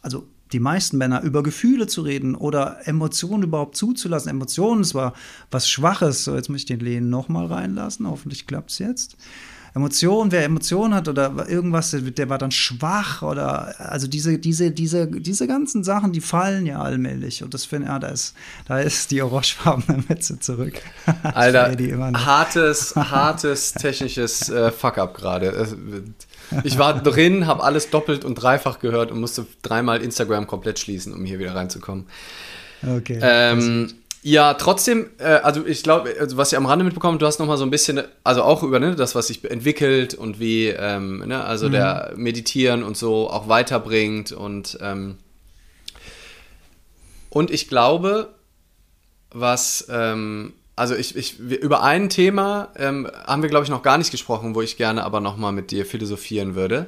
Also 0.00 0.26
die 0.52 0.60
meisten 0.60 0.98
Männer 0.98 1.22
über 1.22 1.42
Gefühle 1.42 1.86
zu 1.86 2.02
reden 2.02 2.34
oder 2.34 2.86
Emotionen 2.86 3.44
überhaupt 3.44 3.76
zuzulassen. 3.76 4.30
Emotionen 4.30 4.82
ist 4.82 4.90
zwar 4.90 5.14
was 5.50 5.68
Schwaches. 5.68 6.24
So, 6.24 6.34
jetzt 6.34 6.48
muss 6.48 6.60
ich 6.60 6.66
den 6.66 6.80
Lehnen 6.80 7.10
nochmal 7.10 7.46
reinlassen. 7.46 8.06
Hoffentlich 8.06 8.46
klappt 8.46 8.70
es 8.70 8.78
jetzt. 8.78 9.16
Emotionen, 9.76 10.32
wer 10.32 10.42
Emotionen 10.42 10.94
hat 10.94 11.06
oder 11.06 11.46
irgendwas, 11.50 11.94
der 11.94 12.30
war 12.30 12.38
dann 12.38 12.50
schwach 12.50 13.20
oder 13.20 13.78
also 13.78 14.06
diese, 14.06 14.38
diese, 14.38 14.70
diese, 14.70 15.06
diese 15.06 15.46
ganzen 15.46 15.84
Sachen, 15.84 16.12
die 16.12 16.22
fallen 16.22 16.64
ja 16.64 16.80
allmählich. 16.80 17.42
Und 17.42 17.52
das 17.52 17.66
finde 17.66 17.88
ja, 17.88 17.98
da 17.98 18.08
ist, 18.08 18.34
da 18.66 18.78
ist 18.78 19.10
die 19.10 19.20
orangefarbene 19.20 20.02
Mütze 20.08 20.40
zurück. 20.40 20.80
Alter, 21.22 21.76
hartes, 22.24 22.96
hartes 22.96 23.74
technisches 23.74 24.48
äh, 24.48 24.72
Fuck-up 24.72 25.12
gerade. 25.12 25.68
Ich 26.64 26.78
war 26.78 27.02
drin, 27.02 27.46
habe 27.46 27.62
alles 27.62 27.90
doppelt 27.90 28.24
und 28.24 28.36
dreifach 28.36 28.78
gehört 28.78 29.10
und 29.10 29.20
musste 29.20 29.46
dreimal 29.62 30.02
Instagram 30.02 30.46
komplett 30.46 30.78
schließen, 30.78 31.12
um 31.12 31.24
hier 31.24 31.38
wieder 31.38 31.54
reinzukommen. 31.54 32.06
Okay. 32.86 33.18
Ähm, 33.20 33.92
ja, 34.22 34.54
trotzdem, 34.54 35.10
äh, 35.18 35.24
also 35.24 35.64
ich 35.64 35.82
glaube, 35.84 36.14
also 36.18 36.36
was 36.36 36.50
ich 36.50 36.58
am 36.58 36.66
Rande 36.66 36.84
mitbekommen, 36.84 37.18
du 37.18 37.26
hast 37.26 37.38
noch 37.38 37.46
mal 37.46 37.56
so 37.56 37.64
ein 37.64 37.70
bisschen, 37.70 38.02
also 38.24 38.42
auch 38.42 38.62
über 38.62 38.80
ne, 38.80 38.96
das, 38.96 39.14
was 39.14 39.28
sich 39.28 39.48
entwickelt 39.48 40.14
und 40.14 40.40
wie, 40.40 40.66
ähm, 40.66 41.18
ne, 41.26 41.44
also 41.44 41.68
mhm. 41.68 41.72
der 41.72 42.12
Meditieren 42.16 42.82
und 42.82 42.96
so 42.96 43.30
auch 43.30 43.48
weiterbringt 43.48 44.32
und 44.32 44.78
ähm, 44.80 45.18
und 47.30 47.50
ich 47.50 47.68
glaube, 47.68 48.34
was 49.30 49.86
ähm, 49.90 50.54
also 50.76 50.94
ich, 50.94 51.16
ich, 51.16 51.38
über 51.38 51.82
ein 51.82 52.10
Thema 52.10 52.68
ähm, 52.76 53.10
haben 53.26 53.40
wir, 53.40 53.48
glaube 53.48 53.64
ich, 53.64 53.70
noch 53.70 53.82
gar 53.82 53.96
nicht 53.96 54.10
gesprochen, 54.10 54.54
wo 54.54 54.60
ich 54.60 54.76
gerne 54.76 55.04
aber 55.04 55.20
noch 55.20 55.38
mal 55.38 55.52
mit 55.52 55.70
dir 55.70 55.86
philosophieren 55.86 56.54
würde. 56.54 56.86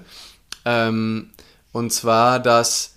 Ähm, 0.66 1.30
und 1.72 1.90
zwar, 1.90 2.38
dass 2.38 2.94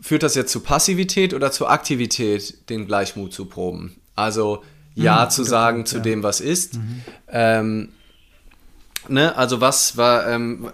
führt 0.00 0.24
das 0.24 0.34
jetzt 0.34 0.50
zu 0.52 0.60
Passivität 0.60 1.32
oder 1.32 1.50
zu 1.52 1.66
Aktivität, 1.66 2.68
den 2.68 2.86
Gleichmut 2.86 3.32
zu 3.32 3.46
proben? 3.46 3.96
Also 4.16 4.62
Ja 4.94 5.24
mhm, 5.24 5.30
zu 5.30 5.44
sagen 5.44 5.76
Punkt, 5.78 5.88
zu 5.88 5.96
ja. 5.96 6.02
dem, 6.02 6.22
was 6.22 6.40
ist. 6.40 6.74
Mhm. 6.74 7.02
Ähm, 7.28 7.88
ne, 9.08 9.36
also 9.36 9.60
was 9.60 9.96
war, 9.96 10.28
ähm, 10.28 10.70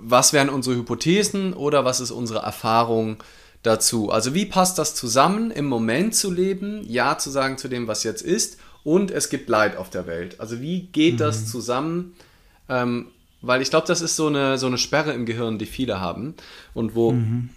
was 0.00 0.32
wären 0.32 0.48
unsere 0.48 0.76
Hypothesen 0.76 1.52
oder 1.52 1.84
was 1.84 2.00
ist 2.00 2.10
unsere 2.10 2.40
Erfahrung 2.40 3.22
dazu? 3.62 4.10
Also 4.10 4.34
wie 4.34 4.46
passt 4.46 4.78
das 4.78 4.94
zusammen, 4.94 5.50
im 5.50 5.66
Moment 5.66 6.14
zu 6.14 6.32
leben, 6.32 6.82
Ja 6.88 7.18
zu 7.18 7.30
sagen 7.30 7.58
zu 7.58 7.68
dem, 7.68 7.86
was 7.86 8.02
jetzt 8.02 8.22
ist 8.22 8.58
und 8.84 9.10
es 9.10 9.30
gibt 9.30 9.48
Leid 9.48 9.76
auf 9.76 9.90
der 9.90 10.06
Welt. 10.06 10.38
Also 10.38 10.60
wie 10.60 10.82
geht 10.82 11.14
mhm. 11.14 11.18
das 11.18 11.46
zusammen? 11.50 12.14
Ähm, 12.68 13.08
weil 13.40 13.60
ich 13.60 13.70
glaube, 13.70 13.86
das 13.86 14.00
ist 14.00 14.16
so 14.16 14.28
eine, 14.28 14.58
so 14.58 14.66
eine 14.66 14.78
Sperre 14.78 15.12
im 15.12 15.26
Gehirn, 15.26 15.58
die 15.58 15.66
viele 15.66 16.00
haben 16.00 16.34
und 16.72 16.94
wo 16.94 17.12
mhm. 17.12 17.50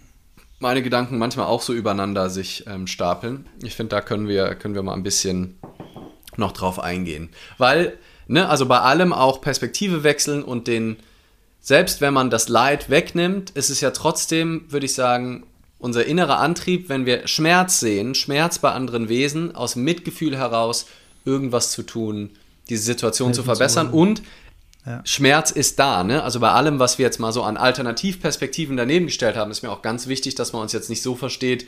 meine 0.60 0.82
Gedanken 0.82 1.18
manchmal 1.18 1.46
auch 1.46 1.62
so 1.62 1.74
übereinander 1.74 2.30
sich 2.30 2.66
ähm, 2.68 2.88
stapeln. 2.88 3.46
Ich 3.62 3.76
finde, 3.76 3.96
da 3.96 4.02
können 4.02 4.28
wir, 4.28 4.56
können 4.56 4.76
wir 4.76 4.84
mal 4.84 4.94
ein 4.94 5.04
bisschen 5.04 5.60
noch 6.36 6.52
drauf 6.52 6.80
eingehen. 6.80 7.30
Weil, 7.58 7.98
ne, 8.28 8.50
also 8.50 8.66
bei 8.66 8.80
allem 8.80 9.14
auch 9.14 9.42
Perspektive 9.42 10.04
wechseln 10.04 10.44
und 10.44 10.68
den, 10.68 10.98
selbst 11.62 12.02
wenn 12.02 12.14
man 12.14 12.30
das 12.30 12.50
Leid 12.50 12.90
wegnimmt, 12.90 13.52
ist 13.52 13.70
es 13.70 13.82
ja 13.82 13.92
trotzdem, 13.92 14.66
würde 14.70 14.86
ich 14.86 14.94
sagen, 14.94 15.46
unser 15.80 16.06
innerer 16.06 16.40
Antrieb, 16.40 16.90
wenn 16.90 17.06
wir 17.06 17.28
Schmerz 17.28 17.80
sehen, 17.80 18.16
Schmerz 18.16 18.60
bei 18.60 18.72
anderen 18.72 19.10
Wesen, 19.10 19.56
aus 19.56 19.76
Mitgefühl 19.76 20.38
heraus 20.38 20.88
irgendwas 21.28 21.72
zu 21.72 21.84
tun, 21.84 22.32
diese 22.70 22.84
Situation 22.84 23.30
Helfen 23.30 23.42
zu 23.42 23.44
verbessern. 23.44 23.90
Zu 23.92 23.96
und 23.96 24.22
ja. 24.86 25.02
Schmerz 25.04 25.52
ist 25.52 25.80
da, 25.80 26.04
ne? 26.04 26.24
Also 26.24 26.40
bei 26.40 26.52
allem, 26.52 26.80
was 26.80 26.98
wir 26.98 27.06
jetzt 27.06 27.20
mal 27.20 27.34
so 27.34 27.44
an 27.44 27.58
Alternativperspektiven 27.58 28.78
daneben 28.78 29.08
gestellt 29.08 29.36
haben, 29.36 29.52
ist 29.52 29.62
mir 29.62 29.70
auch 29.70 29.82
ganz 29.82 30.08
wichtig, 30.08 30.36
dass 30.36 30.54
man 30.54 30.62
uns 30.62 30.72
jetzt 30.72 30.90
nicht 30.90 31.02
so 31.02 31.14
versteht. 31.14 31.68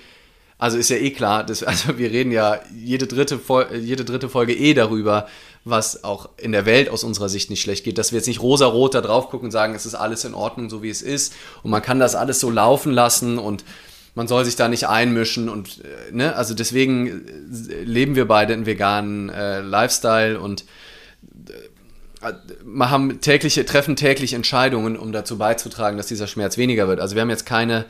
Also 0.57 0.77
ist 0.77 0.89
ja 0.89 0.97
eh 0.97 1.11
klar, 1.11 1.45
dass, 1.45 1.61
also 1.63 1.97
wir 1.97 2.11
reden 2.11 2.31
ja 2.31 2.59
jede 2.73 3.07
dritte, 3.07 3.39
jede 3.77 4.05
dritte 4.05 4.29
Folge 4.29 4.53
eh 4.53 4.73
darüber, 4.73 5.27
was 5.65 6.03
auch 6.05 6.29
in 6.37 6.53
der 6.53 6.65
Welt 6.65 6.89
aus 6.89 7.03
unserer 7.03 7.27
Sicht 7.27 7.49
nicht 7.49 7.61
schlecht 7.61 7.83
geht, 7.83 7.97
dass 7.97 8.13
wir 8.13 8.19
jetzt 8.19 8.27
nicht 8.27 8.41
rosa-rot 8.41 8.95
da 8.95 9.01
drauf 9.01 9.29
gucken 9.29 9.47
und 9.47 9.51
sagen, 9.51 9.75
es 9.75 9.85
ist 9.85 9.95
alles 9.95 10.23
in 10.23 10.33
Ordnung, 10.33 10.69
so 10.69 10.81
wie 10.81 10.89
es 10.89 11.01
ist 11.01 11.33
und 11.63 11.71
man 11.71 11.81
kann 11.81 11.99
das 11.99 12.15
alles 12.15 12.39
so 12.39 12.49
laufen 12.49 12.93
lassen 12.93 13.37
und 13.37 13.65
man 14.15 14.27
soll 14.27 14.45
sich 14.45 14.55
da 14.55 14.67
nicht 14.67 14.87
einmischen 14.87 15.49
und 15.49 15.79
äh, 15.79 16.11
ne, 16.11 16.35
also 16.35 16.53
deswegen 16.53 17.27
äh, 17.69 17.83
leben 17.83 18.15
wir 18.15 18.27
beide 18.27 18.53
einen 18.53 18.65
veganen 18.65 19.29
äh, 19.29 19.61
Lifestyle 19.61 20.39
und 20.39 20.65
äh, 22.21 22.33
wir 22.63 22.89
haben 22.89 23.21
tägliche, 23.21 23.65
treffen 23.65 23.95
täglich 23.95 24.33
Entscheidungen, 24.33 24.97
um 24.97 25.11
dazu 25.11 25.37
beizutragen, 25.37 25.97
dass 25.97 26.07
dieser 26.07 26.27
Schmerz 26.27 26.57
weniger 26.57 26.87
wird. 26.87 26.99
Also 26.99 27.15
wir 27.15 27.21
haben 27.21 27.29
jetzt 27.29 27.45
keine 27.45 27.85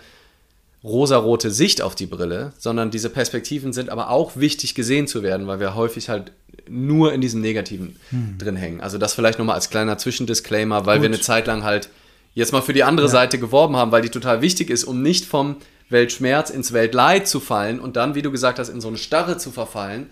rosarote 0.83 1.51
Sicht 1.51 1.81
auf 1.81 1.95
die 1.95 2.05
Brille, 2.05 2.53
sondern 2.57 2.91
diese 2.91 3.09
Perspektiven 3.09 3.73
sind 3.73 3.89
aber 3.89 4.09
auch 4.09 4.37
wichtig 4.37 4.75
gesehen 4.75 5.07
zu 5.07 5.23
werden, 5.23 5.47
weil 5.47 5.59
wir 5.59 5.75
häufig 5.75 6.09
halt 6.09 6.31
nur 6.69 7.11
in 7.11 7.21
diesem 7.21 7.41
Negativen 7.41 7.97
hm. 8.11 8.37
drin 8.37 8.55
hängen. 8.55 8.81
Also 8.81 8.97
das 8.97 9.13
vielleicht 9.13 9.39
nochmal 9.39 9.55
als 9.55 9.69
kleiner 9.69 9.97
Zwischendisclaimer, 9.97 10.85
weil 10.85 10.97
Gut. 10.97 11.03
wir 11.03 11.09
eine 11.09 11.21
Zeit 11.21 11.47
lang 11.47 11.63
halt 11.63 11.89
jetzt 12.33 12.53
mal 12.53 12.61
für 12.61 12.73
die 12.73 12.83
andere 12.83 13.07
ja. 13.07 13.11
Seite 13.11 13.39
geworben 13.39 13.75
haben, 13.75 13.91
weil 13.91 14.01
die 14.01 14.09
total 14.09 14.41
wichtig 14.41 14.69
ist, 14.69 14.83
um 14.83 15.01
nicht 15.01 15.25
vom 15.25 15.57
Weltschmerz 15.89 16.49
ins 16.49 16.73
Weltleid 16.73 17.27
zu 17.27 17.39
fallen 17.39 17.79
und 17.79 17.95
dann, 17.95 18.15
wie 18.15 18.21
du 18.21 18.31
gesagt 18.31 18.59
hast, 18.59 18.69
in 18.69 18.81
so 18.81 18.87
eine 18.87 18.97
Starre 18.97 19.37
zu 19.37 19.51
verfallen. 19.51 20.09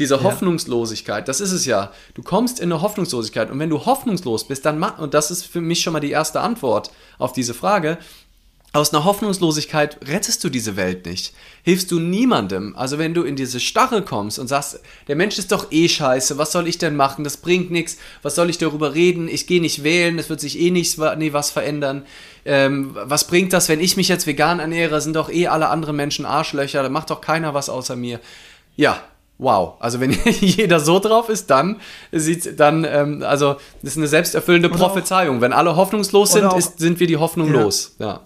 Diese 0.00 0.24
Hoffnungslosigkeit, 0.24 1.28
das 1.28 1.40
ist 1.40 1.52
es 1.52 1.66
ja. 1.66 1.92
Du 2.14 2.22
kommst 2.22 2.58
in 2.58 2.72
eine 2.72 2.82
Hoffnungslosigkeit 2.82 3.48
und 3.50 3.60
wenn 3.60 3.70
du 3.70 3.86
hoffnungslos 3.86 4.48
bist, 4.48 4.66
dann 4.66 4.76
mach, 4.76 4.98
und 4.98 5.14
das 5.14 5.30
ist 5.30 5.46
für 5.46 5.60
mich 5.60 5.82
schon 5.82 5.92
mal 5.92 6.00
die 6.00 6.10
erste 6.10 6.40
Antwort 6.40 6.90
auf 7.18 7.32
diese 7.32 7.54
Frage, 7.54 7.98
aus 8.74 8.92
einer 8.92 9.04
Hoffnungslosigkeit 9.04 9.98
rettest 10.04 10.42
du 10.42 10.48
diese 10.48 10.76
Welt 10.76 11.06
nicht. 11.06 11.32
Hilfst 11.62 11.92
du 11.92 12.00
niemandem. 12.00 12.74
Also 12.76 12.98
wenn 12.98 13.14
du 13.14 13.22
in 13.22 13.36
diese 13.36 13.60
Starre 13.60 14.02
kommst 14.02 14.40
und 14.40 14.48
sagst, 14.48 14.80
der 15.06 15.14
Mensch 15.14 15.38
ist 15.38 15.52
doch 15.52 15.70
eh 15.70 15.88
scheiße, 15.88 16.38
was 16.38 16.50
soll 16.50 16.66
ich 16.66 16.76
denn 16.76 16.96
machen? 16.96 17.22
Das 17.22 17.36
bringt 17.36 17.70
nichts. 17.70 17.98
Was 18.22 18.34
soll 18.34 18.50
ich 18.50 18.58
darüber 18.58 18.92
reden? 18.92 19.28
Ich 19.28 19.46
gehe 19.46 19.60
nicht 19.60 19.84
wählen, 19.84 20.18
es 20.18 20.28
wird 20.28 20.40
sich 20.40 20.58
eh 20.58 20.72
nichts 20.72 20.98
nee, 21.16 21.32
was 21.32 21.52
verändern. 21.52 22.04
Ähm, 22.44 22.90
was 22.94 23.28
bringt 23.28 23.52
das, 23.52 23.68
wenn 23.68 23.78
ich 23.78 23.96
mich 23.96 24.08
jetzt 24.08 24.26
vegan 24.26 24.58
ernähre? 24.58 25.00
Sind 25.00 25.14
doch 25.14 25.30
eh 25.30 25.46
alle 25.46 25.68
anderen 25.68 25.94
Menschen 25.94 26.26
Arschlöcher, 26.26 26.82
da 26.82 26.88
macht 26.88 27.10
doch 27.10 27.20
keiner 27.20 27.54
was 27.54 27.68
außer 27.68 27.94
mir. 27.94 28.18
Ja, 28.74 28.98
wow. 29.38 29.74
Also 29.78 30.00
wenn 30.00 30.10
jeder 30.40 30.80
so 30.80 30.98
drauf 30.98 31.28
ist, 31.28 31.48
dann 31.48 31.80
sieht 32.10 32.58
dann, 32.58 32.84
ähm, 32.84 33.22
also 33.22 33.54
das 33.82 33.92
ist 33.92 33.98
eine 33.98 34.08
selbsterfüllende 34.08 34.68
Prophezeiung. 34.68 35.40
Wenn 35.40 35.52
alle 35.52 35.76
hoffnungslos 35.76 36.32
sind, 36.32 36.52
ist, 36.54 36.80
sind 36.80 36.98
wir 36.98 37.06
die 37.06 37.18
Hoffnung 37.18 37.54
ja. 37.54 37.62
los. 37.62 37.94
Ja. 38.00 38.22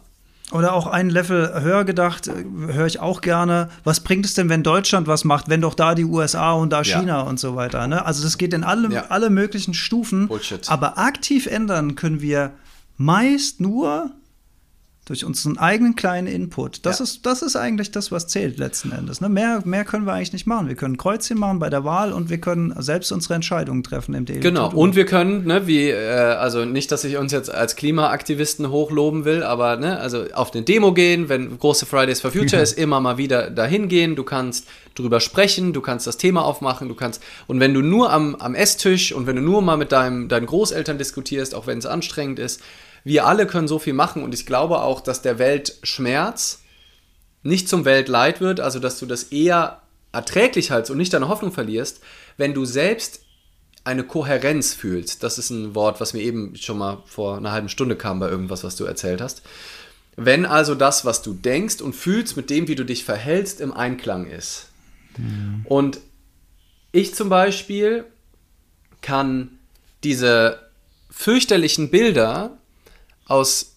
Oder 0.51 0.72
auch 0.72 0.86
ein 0.86 1.11
Level 1.11 1.61
höher 1.62 1.84
gedacht, 1.84 2.28
äh, 2.28 2.44
höre 2.72 2.86
ich 2.86 3.01
auch 3.01 3.20
gerne. 3.20 3.68
Was 3.84 4.01
bringt 4.01 4.24
es 4.24 4.34
denn, 4.34 4.49
wenn 4.49 4.62
Deutschland 4.62 5.07
was 5.07 5.24
macht, 5.24 5.49
wenn 5.49 5.61
doch 5.61 5.74
da 5.74 5.94
die 5.94 6.05
USA 6.05 6.53
und 6.53 6.70
da 6.70 6.84
China 6.84 7.18
ja. 7.18 7.20
und 7.20 7.38
so 7.38 7.55
weiter? 7.55 7.86
Ne? 7.86 8.05
Also 8.05 8.22
das 8.22 8.38
geht 8.38 8.55
in 8.55 8.64
alle, 8.64 8.90
ja. 8.90 9.07
alle 9.11 9.28
möglichen 9.30 9.74
Stufen. 9.74 10.28
Bullshit. 10.28 10.70
Aber 10.70 10.99
aktiv 10.99 11.46
ändern 11.46 11.96
können 11.96 12.22
wir 12.22 12.53
meist 12.96 13.61
nur 13.61 14.11
durch 15.09 15.25
unseren 15.25 15.57
eigenen 15.57 15.97
kleinen 15.97 16.27
Input. 16.27 16.85
Das, 16.85 16.99
ja. 16.99 17.05
ist, 17.05 17.25
das 17.25 17.41
ist 17.41 17.57
eigentlich 17.57 17.91
das, 17.91 18.13
was 18.13 18.27
zählt 18.27 18.59
letzten 18.59 18.93
Endes. 18.93 19.23
Ne? 19.23 19.31
Mehr, 19.31 19.63
mehr 19.65 19.87
können 19.87 20.05
wir 20.05 20.13
eigentlich 20.13 20.35
nicht 20.35 20.47
machen. 20.47 20.69
Wir 20.69 20.75
können 20.75 20.99
Kreuzchen 20.99 21.39
machen 21.39 21.59
bei 21.59 21.71
der 21.71 21.83
Wahl 21.83 22.13
und 22.13 22.29
wir 22.29 22.39
können 22.39 22.75
selbst 22.79 23.11
unsere 23.11 23.33
Entscheidungen 23.33 23.83
treffen 23.83 24.15
im 24.15 24.27
Daily. 24.27 24.41
Genau, 24.41 24.71
und 24.71 24.97
wir 24.97 25.07
können, 25.07 25.47
ne, 25.47 25.67
wie, 25.67 25.89
äh, 25.89 25.97
also 25.97 26.67
nicht, 26.67 26.93
dass 26.93 27.05
ich 27.05 27.17
uns 27.17 27.33
jetzt 27.33 27.51
als 27.51 27.75
Klimaaktivisten 27.77 28.69
hochloben 28.69 29.25
will, 29.25 29.43
aber 29.43 29.77
ne, 29.77 29.99
also 29.99 30.27
auf 30.35 30.53
eine 30.53 30.63
Demo 30.63 30.93
gehen, 30.93 31.31
wenn 31.31 31.59
große 31.59 31.87
Fridays 31.87 32.21
for 32.21 32.31
Future 32.31 32.57
ja. 32.57 32.63
ist, 32.63 32.77
immer 32.77 33.01
mal 33.01 33.17
wieder 33.17 33.51
dahin 33.51 33.89
gehen. 33.89 34.15
Du 34.15 34.25
kannst 34.25 34.69
drüber 34.95 35.21
sprechen, 35.21 35.73
du 35.73 35.81
kannst 35.81 36.07
das 36.07 36.19
Thema 36.19 36.45
aufmachen, 36.45 36.87
du 36.89 36.95
kannst, 36.95 37.23
und 37.47 37.61
wenn 37.61 37.73
du 37.73 37.81
nur 37.81 38.13
am, 38.13 38.35
am 38.35 38.55
Esstisch 38.55 39.13
und 39.13 39.27
wenn 39.27 39.37
du 39.37 39.43
nur 39.43 39.63
mal 39.63 39.79
mit 39.79 39.91
deinem, 39.91 40.29
deinen 40.29 40.45
Großeltern 40.45 40.99
diskutierst, 40.99 41.55
auch 41.55 41.67
wenn 41.67 41.79
es 41.79 41.87
anstrengend 41.87 42.39
ist, 42.39 42.61
wir 43.05 43.26
alle 43.26 43.46
können 43.46 43.68
so 43.68 43.78
viel 43.78 43.94
machen 43.94 44.22
und 44.22 44.34
ich 44.34 44.46
glaube 44.46 44.80
auch, 44.80 45.01
dass 45.01 45.22
der 45.22 45.38
Weltschmerz 45.38 46.62
nicht 47.42 47.68
zum 47.68 47.84
Weltleid 47.84 48.40
wird, 48.40 48.61
also 48.61 48.78
dass 48.78 48.99
du 48.99 49.07
das 49.07 49.24
eher 49.24 49.80
erträglich 50.12 50.70
hältst 50.70 50.90
und 50.90 50.99
nicht 50.99 51.12
deine 51.12 51.28
Hoffnung 51.28 51.53
verlierst, 51.53 52.01
wenn 52.36 52.55
du 52.55 52.64
selbst 52.64 53.20
eine 53.84 54.05
Kohärenz 54.05 54.74
fühlst. 54.74 55.22
Das 55.22 55.38
ist 55.38 55.51
ein 55.51 55.74
Wort, 55.74 56.01
was 56.01 56.12
mir 56.12 56.20
eben 56.20 56.57
schon 56.57 56.78
mal 56.78 57.03
vor 57.07 57.38
einer 57.38 57.53
halben 57.53 57.68
Stunde 57.68 57.96
kam 57.96 58.20
bei 58.20 58.28
irgendwas, 58.28 58.64
was 58.64 58.76
du 58.76 58.84
erzählt 58.84 59.20
hast. 59.20 59.42
Wenn 60.16 60.44
also 60.44 60.74
das, 60.74 61.05
was 61.05 61.22
du 61.22 61.32
denkst 61.32 61.80
und 61.80 61.94
fühlst, 61.94 62.36
mit 62.36 62.51
dem, 62.51 62.68
wie 62.68 62.74
du 62.74 62.84
dich 62.84 63.05
verhältst, 63.05 63.61
im 63.61 63.72
Einklang 63.72 64.26
ist. 64.26 64.66
Mhm. 65.16 65.64
Und 65.64 66.01
ich 66.92 67.14
zum 67.14 67.28
Beispiel 67.28 68.05
kann 69.01 69.59
diese 70.05 70.59
fürchterlichen 71.11 71.90
Bilder 71.90 72.58
aus, 73.29 73.76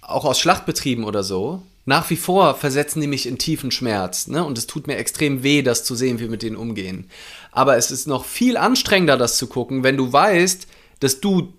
auch 0.00 0.24
aus 0.24 0.40
Schlachtbetrieben 0.40 1.04
oder 1.04 1.22
so, 1.22 1.62
nach 1.84 2.10
wie 2.10 2.16
vor 2.16 2.54
versetzen 2.54 3.00
die 3.00 3.06
mich 3.06 3.26
in 3.26 3.38
tiefen 3.38 3.70
Schmerz. 3.70 4.28
Ne? 4.28 4.44
Und 4.44 4.56
es 4.58 4.66
tut 4.66 4.86
mir 4.86 4.96
extrem 4.96 5.42
weh, 5.42 5.62
das 5.62 5.84
zu 5.84 5.94
sehen, 5.94 6.18
wie 6.18 6.24
wir 6.24 6.30
mit 6.30 6.42
denen 6.42 6.56
umgehen. 6.56 7.08
Aber 7.50 7.76
es 7.76 7.90
ist 7.90 8.06
noch 8.06 8.24
viel 8.24 8.56
anstrengender, 8.56 9.16
das 9.16 9.36
zu 9.36 9.46
gucken, 9.46 9.82
wenn 9.82 9.96
du 9.96 10.12
weißt, 10.12 10.66
dass 11.00 11.20
du 11.20 11.52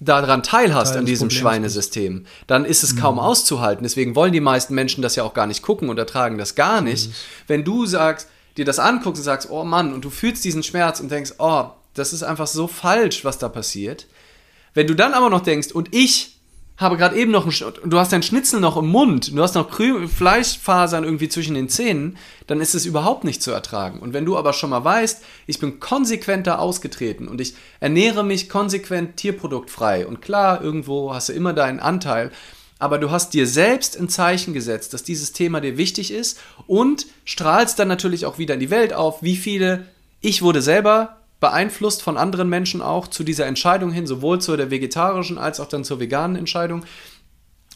daran 0.00 0.42
teilhast 0.42 0.92
Teil 0.92 1.00
an 1.00 1.06
diesem 1.06 1.30
Schweinesystem, 1.30 2.26
dann 2.46 2.64
ist 2.64 2.84
es 2.84 2.94
mhm. 2.94 3.00
kaum 3.00 3.18
auszuhalten. 3.18 3.82
Deswegen 3.82 4.14
wollen 4.14 4.32
die 4.32 4.40
meisten 4.40 4.74
Menschen 4.74 5.02
das 5.02 5.16
ja 5.16 5.24
auch 5.24 5.34
gar 5.34 5.46
nicht 5.46 5.62
gucken 5.62 5.88
und 5.88 5.98
ertragen 5.98 6.38
das 6.38 6.54
gar 6.54 6.80
nicht. 6.80 7.08
Mhm. 7.08 7.14
Wenn 7.48 7.64
du 7.64 7.86
sagst, 7.86 8.28
dir 8.56 8.64
das 8.64 8.78
anguckst 8.78 9.20
und 9.20 9.24
sagst, 9.24 9.50
oh 9.50 9.64
Mann, 9.64 9.92
und 9.92 10.04
du 10.04 10.10
fühlst 10.10 10.44
diesen 10.44 10.62
Schmerz 10.62 11.00
und 11.00 11.10
denkst, 11.10 11.34
oh, 11.38 11.66
das 11.94 12.12
ist 12.12 12.22
einfach 12.22 12.46
so 12.46 12.68
falsch, 12.68 13.24
was 13.24 13.38
da 13.38 13.48
passiert, 13.48 14.06
Wenn 14.74 14.86
du 14.86 14.94
dann 14.94 15.14
aber 15.14 15.30
noch 15.30 15.40
denkst, 15.40 15.72
und 15.72 15.94
ich 15.94 16.38
habe 16.78 16.96
gerade 16.96 17.16
eben 17.16 17.32
noch 17.32 17.44
ein, 17.44 17.90
du 17.90 17.98
hast 17.98 18.12
dein 18.12 18.22
Schnitzel 18.22 18.60
noch 18.60 18.76
im 18.76 18.86
Mund, 18.86 19.36
du 19.36 19.42
hast 19.42 19.56
noch 19.56 19.68
Fleischfasern 19.70 21.02
irgendwie 21.02 21.28
zwischen 21.28 21.54
den 21.54 21.68
Zähnen, 21.68 22.16
dann 22.46 22.60
ist 22.60 22.74
es 22.74 22.86
überhaupt 22.86 23.24
nicht 23.24 23.42
zu 23.42 23.50
ertragen. 23.50 23.98
Und 23.98 24.12
wenn 24.12 24.24
du 24.24 24.36
aber 24.38 24.52
schon 24.52 24.70
mal 24.70 24.84
weißt, 24.84 25.22
ich 25.48 25.58
bin 25.58 25.80
konsequenter 25.80 26.60
ausgetreten 26.60 27.26
und 27.26 27.40
ich 27.40 27.54
ernähre 27.80 28.24
mich 28.24 28.48
konsequent 28.48 29.16
tierproduktfrei 29.16 30.06
und 30.06 30.22
klar, 30.22 30.62
irgendwo 30.62 31.12
hast 31.12 31.28
du 31.28 31.32
immer 31.32 31.52
deinen 31.52 31.80
Anteil, 31.80 32.30
aber 32.78 32.98
du 32.98 33.10
hast 33.10 33.34
dir 33.34 33.48
selbst 33.48 33.98
ein 33.98 34.08
Zeichen 34.08 34.54
gesetzt, 34.54 34.94
dass 34.94 35.02
dieses 35.02 35.32
Thema 35.32 35.60
dir 35.60 35.76
wichtig 35.76 36.12
ist 36.12 36.38
und 36.68 37.06
strahlst 37.24 37.80
dann 37.80 37.88
natürlich 37.88 38.24
auch 38.24 38.38
wieder 38.38 38.54
in 38.54 38.60
die 38.60 38.70
Welt 38.70 38.92
auf, 38.92 39.20
wie 39.20 39.36
viele 39.36 39.86
ich 40.20 40.42
wurde 40.42 40.62
selber 40.62 41.17
beeinflusst 41.40 42.02
von 42.02 42.16
anderen 42.16 42.48
Menschen 42.48 42.82
auch 42.82 43.08
zu 43.08 43.22
dieser 43.22 43.46
Entscheidung 43.46 43.92
hin, 43.92 44.06
sowohl 44.06 44.40
zu 44.40 44.56
der 44.56 44.70
vegetarischen 44.70 45.38
als 45.38 45.60
auch 45.60 45.68
dann 45.68 45.84
zur 45.84 46.00
veganen 46.00 46.36
Entscheidung. 46.36 46.84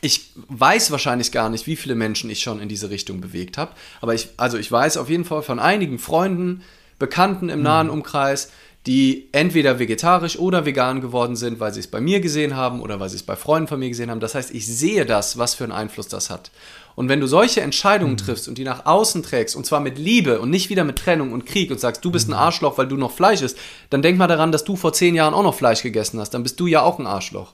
Ich 0.00 0.32
weiß 0.48 0.90
wahrscheinlich 0.90 1.30
gar 1.30 1.48
nicht, 1.48 1.66
wie 1.68 1.76
viele 1.76 1.94
Menschen 1.94 2.28
ich 2.28 2.40
schon 2.40 2.60
in 2.60 2.68
diese 2.68 2.90
Richtung 2.90 3.20
bewegt 3.20 3.56
habe, 3.56 3.72
aber 4.00 4.14
ich, 4.14 4.30
also 4.36 4.58
ich 4.58 4.70
weiß 4.70 4.96
auf 4.96 5.08
jeden 5.08 5.24
Fall 5.24 5.42
von 5.42 5.60
einigen 5.60 5.98
Freunden, 5.98 6.62
Bekannten 6.98 7.48
im 7.48 7.62
nahen 7.62 7.88
mhm. 7.88 7.94
Umkreis, 7.94 8.50
die 8.86 9.28
entweder 9.30 9.78
vegetarisch 9.78 10.38
oder 10.38 10.66
vegan 10.66 11.00
geworden 11.00 11.36
sind, 11.36 11.60
weil 11.60 11.72
sie 11.72 11.80
es 11.80 11.86
bei 11.86 12.00
mir 12.00 12.20
gesehen 12.20 12.56
haben 12.56 12.80
oder 12.80 12.98
weil 12.98 13.08
sie 13.08 13.16
es 13.16 13.22
bei 13.22 13.36
Freunden 13.36 13.68
von 13.68 13.78
mir 13.78 13.88
gesehen 13.88 14.10
haben. 14.10 14.18
Das 14.18 14.34
heißt, 14.34 14.52
ich 14.52 14.66
sehe 14.66 15.06
das, 15.06 15.38
was 15.38 15.54
für 15.54 15.64
einen 15.64 15.72
Einfluss 15.72 16.08
das 16.08 16.30
hat. 16.30 16.50
Und 16.96 17.08
wenn 17.08 17.20
du 17.20 17.26
solche 17.26 17.60
Entscheidungen 17.60 18.14
mhm. 18.14 18.18
triffst 18.18 18.48
und 18.48 18.58
die 18.58 18.64
nach 18.64 18.84
außen 18.84 19.22
trägst, 19.22 19.54
und 19.54 19.64
zwar 19.64 19.80
mit 19.80 19.98
Liebe 19.98 20.40
und 20.40 20.50
nicht 20.50 20.68
wieder 20.68 20.84
mit 20.84 20.98
Trennung 20.98 21.32
und 21.32 21.46
Krieg 21.46 21.70
und 21.70 21.78
sagst, 21.78 22.04
du 22.04 22.10
bist 22.10 22.28
ein 22.28 22.32
mhm. 22.32 22.38
Arschloch, 22.38 22.76
weil 22.76 22.88
du 22.88 22.96
noch 22.96 23.12
Fleisch 23.12 23.40
isst, 23.40 23.56
dann 23.90 24.02
denk 24.02 24.18
mal 24.18 24.26
daran, 24.26 24.52
dass 24.52 24.64
du 24.64 24.74
vor 24.74 24.92
zehn 24.92 25.14
Jahren 25.14 25.32
auch 25.32 25.44
noch 25.44 25.54
Fleisch 25.54 25.82
gegessen 25.82 26.18
hast. 26.18 26.30
Dann 26.30 26.42
bist 26.42 26.58
du 26.58 26.66
ja 26.66 26.82
auch 26.82 26.98
ein 26.98 27.06
Arschloch. 27.06 27.52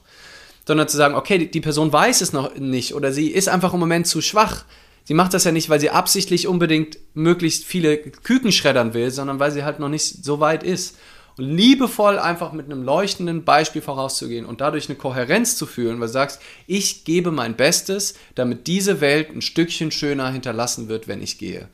Sondern 0.65 0.87
zu 0.87 0.97
sagen, 0.97 1.15
okay, 1.15 1.45
die 1.45 1.61
Person 1.61 1.93
weiß 1.93 2.21
es 2.21 2.33
noch 2.33 2.55
nicht 2.55 2.93
oder 2.95 3.11
sie 3.11 3.27
ist 3.27 3.49
einfach 3.49 3.73
im 3.73 3.79
Moment 3.79 4.07
zu 4.07 4.21
schwach. 4.21 4.65
Sie 5.03 5.13
macht 5.13 5.33
das 5.33 5.43
ja 5.43 5.51
nicht, 5.51 5.69
weil 5.69 5.79
sie 5.79 5.89
absichtlich 5.89 6.47
unbedingt 6.47 6.99
möglichst 7.13 7.65
viele 7.65 7.97
Küken 7.97 8.51
schreddern 8.51 8.93
will, 8.93 9.09
sondern 9.09 9.39
weil 9.39 9.51
sie 9.51 9.63
halt 9.63 9.79
noch 9.79 9.89
nicht 9.89 10.23
so 10.23 10.39
weit 10.39 10.63
ist 10.63 10.95
und 11.39 11.45
liebevoll 11.45 12.19
einfach 12.19 12.51
mit 12.51 12.65
einem 12.65 12.83
leuchtenden 12.83 13.45
Beispiel 13.45 13.81
vorauszugehen 13.81 14.45
und 14.45 14.59
dadurch 14.59 14.89
eine 14.89 14.97
Kohärenz 14.97 15.55
zu 15.55 15.65
fühlen, 15.65 15.99
weil 16.01 16.07
du 16.07 16.13
sagst, 16.13 16.41
ich 16.67 17.05
gebe 17.05 17.31
mein 17.31 17.55
Bestes, 17.55 18.15
damit 18.35 18.67
diese 18.67 18.99
Welt 18.99 19.29
ein 19.33 19.41
Stückchen 19.41 19.89
schöner 19.89 20.29
hinterlassen 20.31 20.89
wird, 20.89 21.07
wenn 21.07 21.21
ich 21.21 21.37
gehe. 21.37 21.69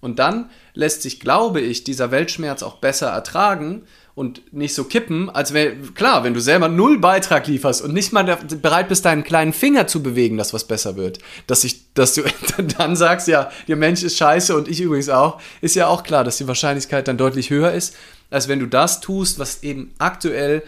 Und 0.00 0.18
dann 0.18 0.48
lässt 0.72 1.02
sich, 1.02 1.20
glaube 1.20 1.60
ich, 1.60 1.84
dieser 1.84 2.10
Weltschmerz 2.10 2.62
auch 2.62 2.76
besser 2.76 3.08
ertragen 3.08 3.82
und 4.14 4.54
nicht 4.54 4.74
so 4.74 4.84
kippen, 4.84 5.28
als 5.28 5.52
wenn, 5.52 5.94
klar, 5.94 6.24
wenn 6.24 6.32
du 6.32 6.40
selber 6.40 6.68
null 6.68 6.98
Beitrag 6.98 7.46
lieferst 7.46 7.82
und 7.82 7.92
nicht 7.92 8.14
mal 8.14 8.24
bereit 8.24 8.88
bist, 8.88 9.04
deinen 9.04 9.24
kleinen 9.24 9.52
Finger 9.52 9.86
zu 9.86 10.02
bewegen, 10.02 10.38
dass 10.38 10.54
was 10.54 10.64
besser 10.64 10.96
wird, 10.96 11.18
dass, 11.46 11.64
ich, 11.64 11.92
dass 11.92 12.14
du 12.14 12.22
dann 12.78 12.96
sagst, 12.96 13.28
ja, 13.28 13.50
der 13.68 13.76
Mensch 13.76 14.02
ist 14.02 14.16
scheiße 14.16 14.56
und 14.56 14.66
ich 14.66 14.80
übrigens 14.80 15.10
auch, 15.10 15.40
ist 15.60 15.76
ja 15.76 15.88
auch 15.88 16.04
klar, 16.04 16.24
dass 16.24 16.38
die 16.38 16.48
Wahrscheinlichkeit 16.48 17.06
dann 17.06 17.18
deutlich 17.18 17.50
höher 17.50 17.72
ist, 17.72 17.94
als 18.30 18.48
wenn 18.48 18.60
du 18.60 18.66
das 18.66 19.00
tust, 19.00 19.38
was 19.38 19.62
eben 19.62 19.92
aktuell 19.98 20.62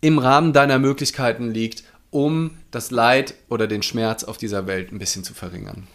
im 0.00 0.18
Rahmen 0.18 0.52
deiner 0.52 0.78
Möglichkeiten 0.78 1.50
liegt, 1.50 1.84
um 2.10 2.56
das 2.70 2.90
Leid 2.90 3.34
oder 3.48 3.66
den 3.66 3.82
Schmerz 3.82 4.24
auf 4.24 4.36
dieser 4.36 4.66
Welt 4.66 4.92
ein 4.92 4.98
bisschen 4.98 5.24
zu 5.24 5.34
verringern. 5.34 5.86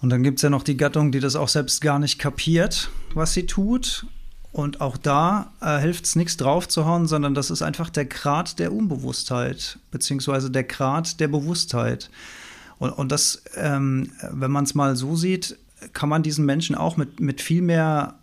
Und 0.00 0.10
dann 0.10 0.22
gibt 0.22 0.38
es 0.38 0.42
ja 0.42 0.50
noch 0.50 0.64
die 0.64 0.76
Gattung, 0.76 1.12
die 1.12 1.20
das 1.20 1.34
auch 1.34 1.48
selbst 1.48 1.80
gar 1.80 1.98
nicht 1.98 2.18
kapiert, 2.18 2.90
was 3.14 3.32
sie 3.32 3.46
tut. 3.46 4.06
Und 4.52 4.80
auch 4.80 4.96
da 4.96 5.52
äh, 5.60 5.78
hilft 5.78 6.04
es 6.04 6.14
nichts 6.14 6.36
draufzuhauen, 6.36 7.06
sondern 7.06 7.34
das 7.34 7.50
ist 7.50 7.62
einfach 7.62 7.90
der 7.90 8.04
Grad 8.04 8.58
der 8.58 8.72
Unbewusstheit, 8.72 9.78
beziehungsweise 9.90 10.50
der 10.50 10.64
Grad 10.64 11.20
der 11.20 11.28
Bewusstheit. 11.28 12.10
Und, 12.78 12.90
und 12.90 13.10
das, 13.10 13.42
ähm, 13.56 14.12
wenn 14.30 14.50
man 14.50 14.64
es 14.64 14.74
mal 14.74 14.94
so 14.94 15.16
sieht, 15.16 15.56
kann 15.92 16.08
man 16.08 16.22
diesen 16.22 16.44
Menschen 16.44 16.76
auch 16.76 16.96
mit, 16.96 17.20
mit 17.20 17.40
viel 17.40 17.62
mehr 17.62 18.14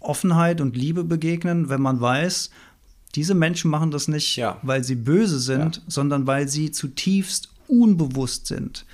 Offenheit 0.00 0.60
und 0.60 0.76
Liebe 0.76 1.04
begegnen, 1.04 1.68
wenn 1.68 1.80
man 1.80 2.00
weiß, 2.00 2.50
diese 3.14 3.34
Menschen 3.34 3.70
machen 3.70 3.90
das 3.90 4.08
nicht, 4.08 4.36
ja. 4.36 4.58
weil 4.62 4.84
sie 4.84 4.94
böse 4.94 5.40
sind, 5.40 5.76
ja. 5.76 5.82
sondern 5.88 6.26
weil 6.26 6.48
sie 6.48 6.70
zutiefst 6.70 7.48
unbewusst 7.66 8.46
sind. 8.46 8.86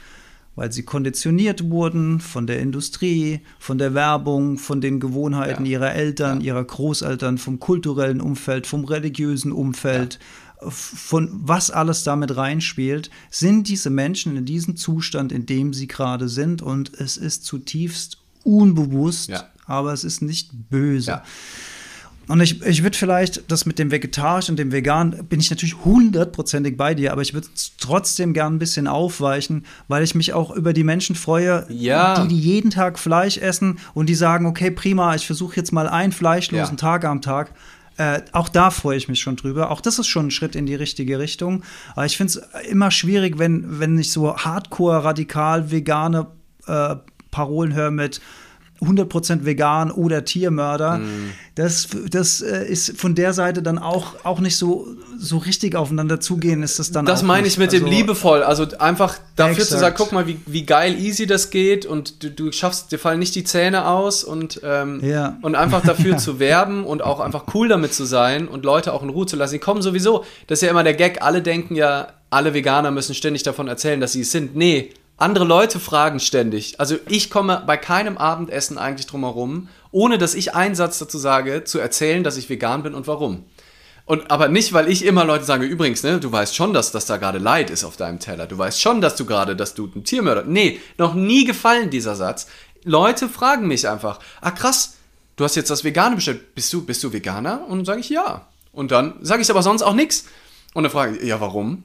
Weil 0.54 0.72
sie 0.72 0.84
konditioniert 0.84 1.68
wurden 1.70 2.18
von 2.18 2.46
der 2.46 2.61
Industrie, 2.61 3.40
von 3.59 3.76
der 3.76 3.92
Werbung, 3.92 4.57
von 4.57 4.80
den 4.80 5.00
Gewohnheiten 5.00 5.66
ja. 5.66 5.72
ihrer 5.72 5.92
Eltern, 5.92 6.40
ihrer 6.40 6.64
Großeltern, 6.64 7.36
vom 7.36 7.61
kulturellen 7.61 8.22
Umfeld, 8.22 8.66
vom 8.66 8.84
religiösen 8.84 9.52
Umfeld, 9.52 10.18
von 10.62 11.28
was 11.30 11.70
alles 11.70 12.04
damit 12.04 12.34
reinspielt, 12.38 13.11
sind 13.30 13.68
diese 13.68 13.90
Menschen 13.90 14.38
in 14.38 14.46
diesem 14.46 14.76
Zustand, 14.76 15.30
in 15.30 15.44
dem 15.44 15.74
sie 15.74 15.88
gerade 15.88 16.30
sind. 16.30 16.62
Und 16.62 16.94
es 16.94 17.18
ist 17.18 17.44
zutiefst 17.44 18.18
unbewusst 18.47 19.30
aber 19.66 19.92
es 19.92 20.05
ist 20.05 20.22
nicht 20.22 20.51
böse. 20.70 21.11
Ja. 21.11 21.22
Und 22.28 22.40
ich, 22.40 22.61
ich 22.62 22.82
würde 22.82 22.99
vielleicht 22.99 23.53
das 23.53 23.66
mit 23.66 23.78
dem 23.78 23.92
Vegetarisch 23.92 24.49
und 24.49 24.59
dem 24.59 24.72
Vegan, 24.72 25.26
bin 25.28 25.38
ich 25.38 25.49
natürlich 25.49 25.84
hundertprozentig 25.84 26.76
bei 26.76 26.92
dir, 26.92 27.12
aber 27.12 27.22
ich 27.22 27.34
würde 27.34 27.47
trotzdem 27.78 28.32
gern 28.32 28.57
ein 28.57 28.59
bisschen 28.59 28.88
aufweichen, 28.88 29.64
weil 29.86 30.03
ich 30.03 30.16
mich 30.16 30.32
auch 30.32 30.51
über 30.51 30.72
die 30.72 30.82
Menschen 30.82 31.14
freue, 31.14 31.66
ja. 31.68 32.24
die, 32.24 32.28
die 32.28 32.40
jeden 32.40 32.70
Tag 32.70 32.99
Fleisch 32.99 33.38
essen 33.38 33.78
und 33.94 34.09
die 34.09 34.16
sagen, 34.16 34.47
okay, 34.47 34.72
prima, 34.72 35.14
ich 35.14 35.24
versuche 35.24 35.55
jetzt 35.55 35.72
mal 35.72 35.88
einen 35.88 36.11
fleischlosen 36.11 36.76
ja. 36.76 36.80
Tag 36.80 37.05
am 37.05 37.22
Tag. 37.22 37.53
Äh, 37.97 38.22
auch 38.32 38.49
da 38.49 38.72
freue 38.72 38.97
ich 38.97 39.07
mich 39.07 39.20
schon 39.20 39.36
drüber. 39.36 39.70
Auch 39.70 39.80
das 39.80 40.01
ist 40.01 40.09
schon 40.09 40.26
ein 40.26 40.30
Schritt 40.32 40.57
in 40.57 40.66
die 40.66 40.74
richtige 40.74 41.20
Richtung. 41.20 41.62
Aber 41.94 42.07
ich 42.07 42.16
finde 42.16 42.40
es 42.40 42.66
immer 42.68 42.90
schwierig, 42.90 43.38
wenn, 43.38 43.78
wenn 43.78 43.97
ich 43.99 44.11
so 44.11 44.36
hardcore, 44.36 45.05
radikal 45.05 45.70
vegane 45.70 46.26
äh, 46.66 46.97
Parolen 47.37 47.74
höre 47.74 47.91
mit 47.91 48.22
100% 48.80 49.45
vegan 49.45 49.91
oder 49.91 50.24
Tiermörder. 50.24 50.99
Mm. 50.99 51.32
Das, 51.55 51.89
das 52.11 52.41
äh, 52.41 52.66
ist 52.66 52.99
von 52.99 53.14
der 53.14 53.32
Seite 53.32 53.62
dann 53.62 53.78
auch, 53.78 54.24
auch 54.24 54.41
nicht 54.41 54.57
so, 54.57 54.87
so 55.18 55.39
richtig 55.39 55.76
aufeinander 55.76 56.20
zugehen, 56.20 56.62
ist 56.62 56.78
das 56.78 56.93
dann 56.93 57.05
Das 57.07 57.22
meine 57.22 57.47
ich 57.47 57.59
mit 57.59 57.72
also, 57.72 57.84
dem 57.84 57.93
liebevoll. 57.93 58.43
Also 58.43 58.66
einfach 58.78 59.18
dafür 59.34 59.53
exakt. 59.53 59.70
zu 59.70 59.78
sagen, 59.78 59.95
guck 59.99 60.12
mal, 60.12 60.26
wie, 60.26 60.39
wie 60.47 60.64
geil 60.64 60.99
easy 60.99 61.26
das 61.26 61.51
geht 61.51 61.87
und 61.87 62.22
du, 62.22 62.30
du 62.30 62.53
schaffst, 62.53 62.93
dir 62.93 62.99
fallen 62.99 63.18
nicht 63.18 63.34
die 63.34 63.45
Zähne 63.45 63.87
aus 63.87 64.24
und, 64.24 64.61
ähm, 64.62 65.01
ja. 65.03 65.39
und 65.43 65.55
einfach 65.55 65.82
dafür 65.82 66.12
ja. 66.12 66.16
zu 66.18 66.39
werben 66.39 66.84
und 66.84 67.03
auch 67.03 67.20
einfach 67.20 67.45
cool 67.55 67.68
damit 67.68 67.95
zu 67.95 68.05
sein 68.05 68.49
und 68.49 68.64
Leute 68.64 68.93
auch 68.93 69.03
in 69.03 69.11
Ruhe 69.11 69.26
zu 69.26 69.37
lassen. 69.37 69.55
Die 69.55 69.59
kommen 69.59 69.80
sowieso, 69.80 70.24
das 70.47 70.59
ist 70.59 70.62
ja 70.62 70.70
immer 70.70 70.84
der 70.84 70.95
Gag, 70.95 71.22
alle 71.22 71.41
denken 71.41 71.76
ja, 71.76 72.09
alle 72.28 72.53
Veganer 72.53 72.91
müssen 72.91 73.14
ständig 73.14 73.43
davon 73.43 73.68
erzählen, 73.68 74.01
dass 74.01 74.12
sie 74.12 74.22
es 74.22 74.32
sind. 74.32 74.57
Nee, 74.57 74.91
andere 75.16 75.44
Leute 75.44 75.80
fragen 75.80 76.20
ständig. 76.20 76.78
Also 76.78 76.96
ich 77.08 77.30
komme 77.30 77.62
bei 77.66 77.76
keinem 77.76 78.18
Abendessen 78.18 78.78
eigentlich 78.78 79.06
drum 79.06 79.24
herum, 79.24 79.68
ohne 79.90 80.18
dass 80.18 80.34
ich 80.34 80.54
einen 80.54 80.74
Satz 80.74 80.98
dazu 80.98 81.18
sage, 81.18 81.64
zu 81.64 81.78
erzählen, 81.78 82.22
dass 82.22 82.36
ich 82.36 82.50
vegan 82.50 82.82
bin 82.82 82.94
und 82.94 83.06
warum. 83.06 83.44
Und 84.04 84.30
aber 84.30 84.48
nicht, 84.48 84.72
weil 84.72 84.88
ich 84.88 85.04
immer 85.04 85.24
Leute 85.24 85.44
sage, 85.44 85.66
übrigens, 85.66 86.02
ne, 86.04 86.20
du 86.20 86.30
weißt 86.30 86.54
schon, 86.54 86.72
dass, 86.72 86.92
dass 86.92 87.06
da 87.06 87.16
gerade 87.16 87.38
Leid 87.38 87.70
ist 87.70 87.82
auf 87.82 87.96
deinem 87.96 88.20
Teller. 88.20 88.46
Du 88.46 88.56
weißt 88.56 88.80
schon, 88.80 89.00
dass 89.00 89.16
du 89.16 89.26
gerade, 89.26 89.56
dass 89.56 89.74
du 89.74 89.90
ein 89.94 90.04
Tiermörder. 90.04 90.44
Nee, 90.44 90.80
noch 90.96 91.14
nie 91.14 91.44
gefallen 91.44 91.90
dieser 91.90 92.14
Satz. 92.14 92.46
Leute 92.84 93.28
fragen 93.28 93.66
mich 93.66 93.88
einfach, 93.88 94.20
ah 94.40 94.52
krass, 94.52 94.96
du 95.34 95.42
hast 95.42 95.56
jetzt 95.56 95.70
das 95.70 95.82
Vegane 95.82 96.14
bestellt. 96.14 96.54
Bist 96.54 96.72
du, 96.72 96.86
bist 96.86 97.02
du 97.02 97.12
Veganer? 97.12 97.66
Und 97.66 97.78
dann 97.78 97.84
sage 97.84 98.00
ich 98.00 98.10
ja. 98.10 98.46
Und 98.70 98.92
dann 98.92 99.14
sage 99.22 99.42
ich 99.42 99.50
aber 99.50 99.62
sonst 99.62 99.82
auch 99.82 99.94
nichts. 99.94 100.26
Und 100.72 100.84
dann 100.84 100.92
frage 100.92 101.16
ich, 101.16 101.26
ja, 101.26 101.40
warum? 101.40 101.84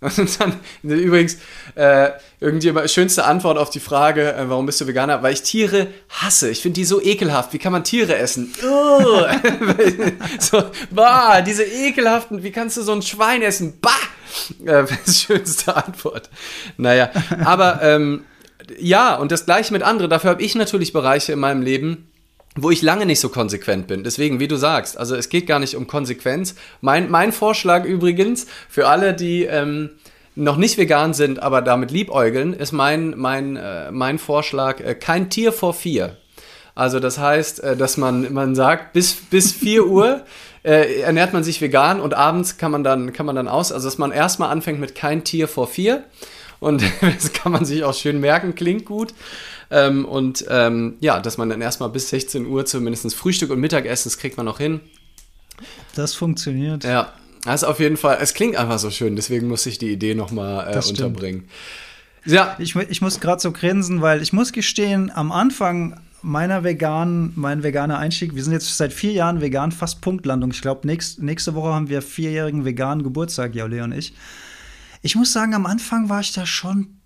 Und 0.16 0.40
dann, 0.40 0.60
übrigens, 0.82 1.36
äh, 1.74 2.10
irgendjemand, 2.40 2.90
schönste 2.90 3.24
Antwort 3.24 3.58
auf 3.58 3.68
die 3.68 3.80
Frage, 3.80 4.32
äh, 4.34 4.48
warum 4.48 4.64
bist 4.64 4.80
du 4.80 4.86
Veganer? 4.86 5.22
Weil 5.22 5.34
ich 5.34 5.42
Tiere 5.42 5.88
hasse. 6.08 6.48
Ich 6.48 6.62
finde 6.62 6.76
die 6.76 6.86
so 6.86 7.02
ekelhaft. 7.02 7.52
Wie 7.52 7.58
kann 7.58 7.72
man 7.72 7.84
Tiere 7.84 8.16
essen? 8.16 8.52
so, 10.38 10.62
bah, 10.90 11.42
diese 11.42 11.64
ekelhaften, 11.64 12.42
wie 12.42 12.50
kannst 12.50 12.78
du 12.78 12.82
so 12.82 12.92
ein 12.92 13.02
Schwein 13.02 13.42
essen? 13.42 13.78
Bah! 13.80 13.90
Äh, 14.64 14.86
schönste 15.10 15.76
Antwort. 15.76 16.30
Naja, 16.78 17.10
aber 17.44 17.82
ähm, 17.82 18.24
ja, 18.78 19.16
und 19.16 19.32
das 19.32 19.44
gleiche 19.44 19.72
mit 19.72 19.82
anderen. 19.82 20.10
Dafür 20.10 20.30
habe 20.30 20.42
ich 20.42 20.54
natürlich 20.54 20.92
Bereiche 20.92 21.32
in 21.32 21.40
meinem 21.40 21.62
Leben, 21.62 22.09
wo 22.62 22.70
ich 22.70 22.82
lange 22.82 23.06
nicht 23.06 23.20
so 23.20 23.28
konsequent 23.28 23.86
bin. 23.86 24.04
Deswegen, 24.04 24.40
wie 24.40 24.48
du 24.48 24.56
sagst, 24.56 24.98
also 24.98 25.16
es 25.16 25.28
geht 25.28 25.46
gar 25.46 25.58
nicht 25.58 25.76
um 25.76 25.86
Konsequenz. 25.86 26.54
Mein, 26.80 27.10
mein 27.10 27.32
Vorschlag 27.32 27.84
übrigens 27.84 28.46
für 28.68 28.88
alle, 28.88 29.14
die 29.14 29.44
ähm, 29.44 29.90
noch 30.34 30.56
nicht 30.56 30.78
vegan 30.78 31.14
sind, 31.14 31.42
aber 31.42 31.62
damit 31.62 31.90
liebäugeln, 31.90 32.52
ist 32.52 32.72
mein, 32.72 33.14
mein, 33.16 33.56
äh, 33.56 33.90
mein 33.90 34.18
Vorschlag, 34.18 34.80
äh, 34.80 34.94
kein 34.94 35.30
Tier 35.30 35.52
vor 35.52 35.74
vier. 35.74 36.16
Also 36.74 37.00
das 37.00 37.18
heißt, 37.18 37.62
äh, 37.62 37.76
dass 37.76 37.96
man, 37.96 38.32
man 38.32 38.54
sagt, 38.54 38.92
bis, 38.92 39.14
bis 39.14 39.52
4 39.52 39.86
Uhr 39.86 40.22
äh, 40.62 41.00
ernährt 41.00 41.32
man 41.32 41.44
sich 41.44 41.60
vegan 41.60 42.00
und 42.00 42.14
abends 42.14 42.58
kann 42.58 42.70
man 42.70 42.84
dann, 42.84 43.12
kann 43.12 43.26
man 43.26 43.36
dann 43.36 43.48
aus. 43.48 43.72
Also 43.72 43.88
dass 43.88 43.98
man 43.98 44.12
erstmal 44.12 44.50
anfängt 44.50 44.80
mit 44.80 44.94
kein 44.94 45.24
Tier 45.24 45.48
vor 45.48 45.66
vier. 45.66 46.04
Und 46.58 46.82
das 47.00 47.32
kann 47.32 47.52
man 47.52 47.64
sich 47.64 47.84
auch 47.84 47.94
schön 47.94 48.20
merken, 48.20 48.54
klingt 48.54 48.84
gut. 48.84 49.14
Ähm, 49.70 50.04
und 50.04 50.44
ähm, 50.48 50.96
ja, 51.00 51.20
dass 51.20 51.38
man 51.38 51.48
dann 51.48 51.60
erstmal 51.60 51.90
bis 51.90 52.10
16 52.10 52.46
Uhr 52.46 52.66
zumindest 52.66 53.14
Frühstück 53.14 53.50
und 53.50 53.60
Mittagessen, 53.60 54.08
das 54.08 54.18
kriegt 54.18 54.36
man 54.36 54.46
noch 54.46 54.58
hin. 54.58 54.80
Das 55.94 56.14
funktioniert. 56.14 56.84
Ja, 56.84 57.12
Das 57.44 57.62
ist 57.62 57.68
auf 57.68 57.78
jeden 57.78 57.96
Fall, 57.96 58.18
es 58.20 58.34
klingt 58.34 58.56
einfach 58.56 58.78
so 58.78 58.90
schön, 58.90 59.16
deswegen 59.16 59.46
muss 59.48 59.64
ich 59.66 59.78
die 59.78 59.90
Idee 59.92 60.14
nochmal 60.14 60.74
äh, 60.74 60.88
unterbringen. 60.88 61.48
Ja. 62.24 62.56
Ich, 62.58 62.74
ich 62.76 63.00
muss 63.00 63.20
gerade 63.20 63.40
so 63.40 63.52
grinsen, 63.52 64.02
weil 64.02 64.22
ich 64.22 64.32
muss 64.32 64.52
gestehen, 64.52 65.10
am 65.14 65.32
Anfang 65.32 66.00
meiner 66.22 66.64
veganen, 66.64 67.32
mein 67.34 67.62
veganer 67.62 67.98
Einstieg, 67.98 68.34
wir 68.34 68.44
sind 68.44 68.52
jetzt 68.52 68.76
seit 68.76 68.92
vier 68.92 69.12
Jahren 69.12 69.40
vegan, 69.40 69.72
fast 69.72 70.00
Punktlandung. 70.02 70.50
Ich 70.50 70.60
glaube, 70.60 70.86
nächst, 70.86 71.22
nächste 71.22 71.54
Woche 71.54 71.72
haben 71.72 71.88
wir 71.88 72.02
vierjährigen 72.02 72.64
veganen 72.64 73.04
Geburtstag, 73.04 73.54
Jaule 73.54 73.84
und 73.84 73.92
ich. 73.92 74.12
Ich 75.00 75.16
muss 75.16 75.32
sagen, 75.32 75.54
am 75.54 75.64
Anfang 75.64 76.10
war 76.10 76.20
ich 76.20 76.32
da 76.32 76.44
schon, 76.44 76.98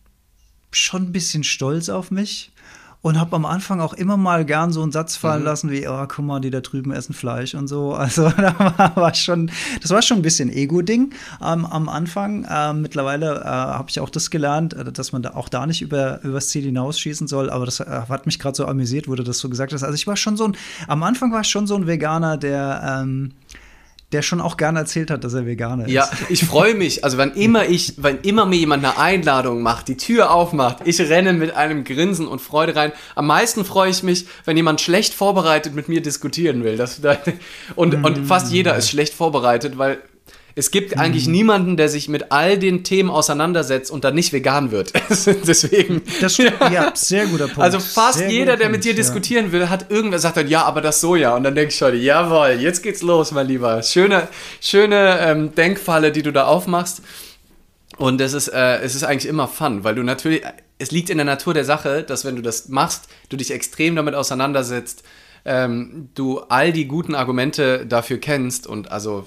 schon 0.73 1.05
ein 1.05 1.13
bisschen 1.13 1.45
stolz 1.45 1.89
auf 1.89 2.11
mich 2.11 2.51
und 3.05 3.21
habe 3.21 3.37
am 3.37 3.45
Anfang 3.45 3.83
auch 3.83 3.93
immer 3.93 4.17
mal 4.17 4.47
gern 4.47 4.73
so 4.73 4.83
einen 4.83 4.91
Satz 4.91 5.15
fallen 5.15 5.41
mhm. 5.41 5.45
lassen 5.45 5.71
wie, 5.71 5.87
oh, 5.87 6.07
guck 6.09 6.25
mal, 6.25 6.41
die 6.41 6.49
da 6.49 6.63
drüben 6.63 6.91
essen 6.91 7.13
Fleisch 7.13 7.55
und 7.55 7.69
so. 7.69 7.95
Also 8.05 8.31
da 8.31 8.93
war, 8.95 9.15
schon, 9.15 9.51
das 9.83 9.91
war 9.91 10.01
schon 10.01 10.19
ein 10.19 10.23
bisschen 10.23 10.51
Ego-Ding 10.51 11.13
ähm, 11.43 11.67
am 11.67 11.89
Anfang. 11.89 12.47
Ähm, 12.51 12.81
mittlerweile 12.81 13.43
äh, 13.43 13.45
habe 13.45 13.91
ich 13.91 14.01
auch 14.01 14.09
das 14.09 14.31
gelernt, 14.31 14.73
äh, 14.73 14.91
dass 14.91 15.13
man 15.13 15.23
da 15.23 15.35
auch 15.35 15.51
da 15.51 15.67
nicht 15.67 15.83
über 15.83 16.23
übers 16.23 16.49
Ziel 16.49 16.65
hinausschießen 16.65 17.27
soll. 17.27 17.51
Aber 17.51 17.67
das 17.67 17.81
äh, 17.81 17.85
hat 18.09 18.25
mich 18.25 18.39
gerade 18.39 18.57
so 18.57 18.67
amüsiert, 18.67 19.07
du 19.07 19.23
das 19.23 19.39
so 19.39 19.51
gesagt 19.51 19.75
hast. 19.75 19.83
Also 19.83 19.95
ich 19.95 20.07
war 20.07 20.17
schon 20.17 20.39
so 20.39 20.45
ein, 20.45 20.57
am 20.89 21.03
Anfang 21.03 21.31
war 21.31 21.43
ich 21.43 21.49
schon 21.49 21.67
so 21.67 21.75
ein 21.75 21.87
Veganer, 21.87 22.39
der 22.39 23.03
ähm, 23.03 23.33
der 24.13 24.23
schon 24.23 24.41
auch 24.41 24.57
gerne 24.57 24.79
erzählt 24.81 25.11
hat, 25.11 25.25
dass 25.25 25.35
er 25.35 25.47
Veganer 25.47 25.87
ist. 25.87 25.91
Ja, 25.91 26.09
ich 26.29 26.45
freue 26.45 26.75
mich. 26.75 27.05
Also 27.05 27.19
wenn 27.19 27.33
immer 27.33 27.67
ich, 27.67 27.95
wenn 27.97 28.21
immer 28.21 28.47
mir 28.47 28.57
jemand 28.57 28.85
eine 28.85 28.99
Einladung 28.99 29.63
macht, 29.63 29.89
die 29.89 29.97
Tür 29.97 30.31
aufmacht, 30.31 30.79
ich 30.85 31.01
renne 31.01 31.33
mit 31.33 31.57
einem 31.57 31.85
Grinsen 31.85 32.29
und 32.29 32.41
Freude 32.41 32.77
rein. 32.77 32.93
Am 33.17 33.27
meisten 33.27 33.65
freue 33.65 33.91
ich 33.91 34.03
mich, 34.03 34.27
wenn 34.45 34.57
jemand 34.57 34.81
schlecht 34.81 35.15
vorbereitet 35.15 35.75
mit 35.75 35.89
mir 35.89 36.01
diskutieren 36.01 36.63
will. 36.65 36.77
Das, 36.77 37.01
und, 37.75 38.05
und 38.05 38.27
fast 38.27 38.53
jeder 38.53 38.77
ist 38.77 38.89
schlecht 38.89 39.15
vorbereitet, 39.15 39.79
weil 39.79 39.99
es 40.57 40.71
gibt 40.71 40.97
eigentlich 40.97 41.27
mhm. 41.27 41.33
niemanden, 41.33 41.77
der 41.77 41.89
sich 41.89 42.09
mit 42.09 42.31
all 42.31 42.57
den 42.59 42.85
Themen 42.85 43.11
auseinandersetzt 43.11 43.91
und 43.91 44.05
dann 44.05 44.15
nicht 44.15 44.33
vegan 44.33 44.71
wird. 44.71 44.93
Deswegen. 45.09 46.03
Das 46.21 46.35
stimmt, 46.35 46.55
ja, 46.73 46.93
sehr 46.95 47.27
guter 47.27 47.47
Punkt. 47.47 47.61
Also 47.61 47.81
fast 47.81 48.19
sehr 48.19 48.31
jeder, 48.31 48.57
der 48.57 48.69
mit 48.69 48.85
dir 48.85 48.93
ja. 48.93 48.97
diskutieren 48.97 49.51
will, 49.51 49.69
hat 49.69 49.91
irgendwer 49.91 50.21
sagt 50.21 50.37
dann, 50.37 50.47
ja, 50.47 50.65
aber 50.65 50.81
das 50.81 51.01
Soja. 51.01 51.35
Und 51.35 51.43
dann 51.43 51.57
denke 51.57 51.75
ich 51.75 51.83
heute, 51.83 51.97
jawohl, 51.97 52.61
jetzt 52.61 52.85
geht's 52.85 53.03
los, 53.03 53.33
mein 53.33 53.49
Lieber. 53.49 53.83
Schöne, 53.83 54.29
schöne 54.61 55.19
ähm, 55.21 55.55
Denkfalle, 55.57 56.13
die 56.13 56.23
du 56.23 56.33
da 56.33 56.45
aufmachst. 56.45 57.03
Und 57.97 58.21
es 58.21 58.33
ist, 58.33 58.49
äh, 58.49 58.79
es 58.79 58.95
ist 58.95 59.03
eigentlich 59.03 59.29
immer 59.29 59.49
fun, 59.49 59.83
weil 59.83 59.97
du 59.97 60.05
natürlich, 60.05 60.43
es 60.79 60.93
liegt 60.93 61.11
in 61.11 61.19
der 61.19 61.25
Natur 61.25 61.55
der 61.55 61.65
Sache, 61.65 62.05
dass 62.05 62.25
wenn 62.25 62.37
du 62.37 62.43
das 62.43 62.69
machst, 62.69 63.09
du 63.29 63.37
dich 63.37 63.51
extrem 63.51 63.97
damit 63.97 64.15
auseinandersetzt, 64.15 65.03
ähm, 65.45 66.11
du 66.15 66.41
all 66.41 66.73
die 66.73 66.87
guten 66.87 67.15
Argumente 67.15 67.87
dafür 67.87 68.19
kennst 68.19 68.67
und 68.67 68.91
also 68.91 69.27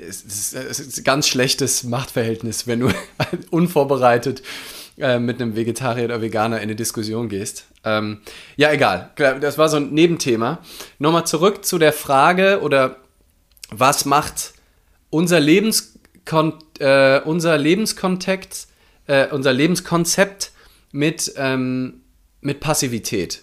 es 0.00 0.22
ist, 0.22 0.98
ein 0.98 1.04
ganz 1.04 1.28
schlechtes 1.28 1.84
Machtverhältnis, 1.84 2.66
wenn 2.66 2.80
du 2.80 2.88
unvorbereitet 3.50 4.42
äh, 4.98 5.18
mit 5.18 5.40
einem 5.40 5.56
Vegetarier 5.56 6.04
oder 6.04 6.22
Veganer 6.22 6.56
in 6.56 6.64
eine 6.64 6.76
Diskussion 6.76 7.28
gehst. 7.28 7.66
Ähm, 7.84 8.20
ja, 8.56 8.72
egal. 8.72 9.10
Das 9.16 9.58
war 9.58 9.68
so 9.68 9.76
ein 9.76 9.92
Nebenthema. 9.92 10.58
Nochmal 10.98 11.26
zurück 11.26 11.64
zu 11.64 11.78
der 11.78 11.92
Frage 11.92 12.60
oder 12.60 12.96
was 13.70 14.04
macht 14.04 14.54
unser, 15.10 15.40
Lebenskon 15.40 16.54
äh, 16.78 17.20
unser 17.20 17.56
Lebenskontext, 17.56 18.68
äh, 19.06 19.28
unser 19.28 19.52
Lebenskonzept 19.52 20.52
mit, 20.92 21.32
ähm, 21.36 22.02
mit 22.40 22.60
Passivität? 22.60 23.42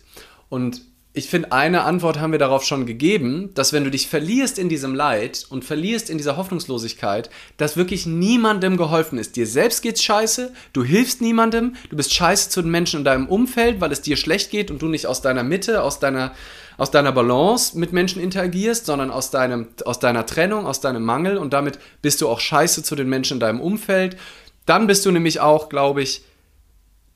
Und 0.50 0.82
ich 1.18 1.30
finde, 1.30 1.52
eine 1.52 1.84
Antwort 1.84 2.20
haben 2.20 2.32
wir 2.32 2.40
darauf 2.40 2.64
schon 2.64 2.86
gegeben, 2.86 3.50
dass 3.56 3.74
wenn 3.74 3.84
du 3.84 3.90
dich 3.90 4.08
verlierst 4.08 4.60
in 4.60 4.70
diesem 4.70 4.94
Leid 4.94 5.46
und 5.50 5.66
verlierst 5.66 6.10
in 6.10 6.18
dieser 6.18 6.38
Hoffnungslosigkeit, 6.38 7.30
dass 7.58 7.76
wirklich 7.76 8.06
niemandem 8.06 8.78
geholfen 8.78 9.18
ist. 9.18 9.36
Dir 9.36 9.48
selbst 9.48 9.82
geht's 9.82 10.04
scheiße, 10.04 10.54
du 10.74 10.84
hilfst 10.84 11.22
niemandem, 11.22 11.76
du 11.90 11.98
bist 11.98 12.14
scheiße 12.14 12.50
zu 12.50 12.62
den 12.62 12.72
Menschen 12.72 13.00
in 13.00 13.06
deinem 13.06 13.28
Umfeld, 13.28 13.82
weil 13.82 13.92
es 13.92 14.02
dir 14.02 14.16
schlecht 14.16 14.52
geht 14.52 14.70
und 14.70 14.82
du 14.82 14.88
nicht 14.88 15.08
aus 15.08 15.22
deiner 15.22 15.44
Mitte, 15.44 15.82
aus 15.82 16.00
deiner, 16.00 16.34
aus 16.78 16.92
deiner 16.92 17.12
Balance 17.12 17.78
mit 17.78 17.94
Menschen 17.94 18.22
interagierst, 18.22 18.86
sondern 18.86 19.10
aus, 19.10 19.32
deinem, 19.32 19.68
aus 19.86 20.00
deiner 20.00 20.26
Trennung, 20.26 20.68
aus 20.68 20.82
deinem 20.82 21.04
Mangel 21.04 21.38
und 21.38 21.52
damit 21.52 21.80
bist 22.02 22.22
du 22.22 22.30
auch 22.30 22.40
scheiße 22.40 22.84
zu 22.84 22.96
den 22.96 23.10
Menschen 23.10 23.36
in 23.36 23.40
deinem 23.40 23.62
Umfeld. 23.62 24.18
Dann 24.66 24.86
bist 24.86 25.06
du 25.06 25.12
nämlich 25.12 25.40
auch, 25.40 25.70
glaube 25.70 26.04
ich, 26.04 26.22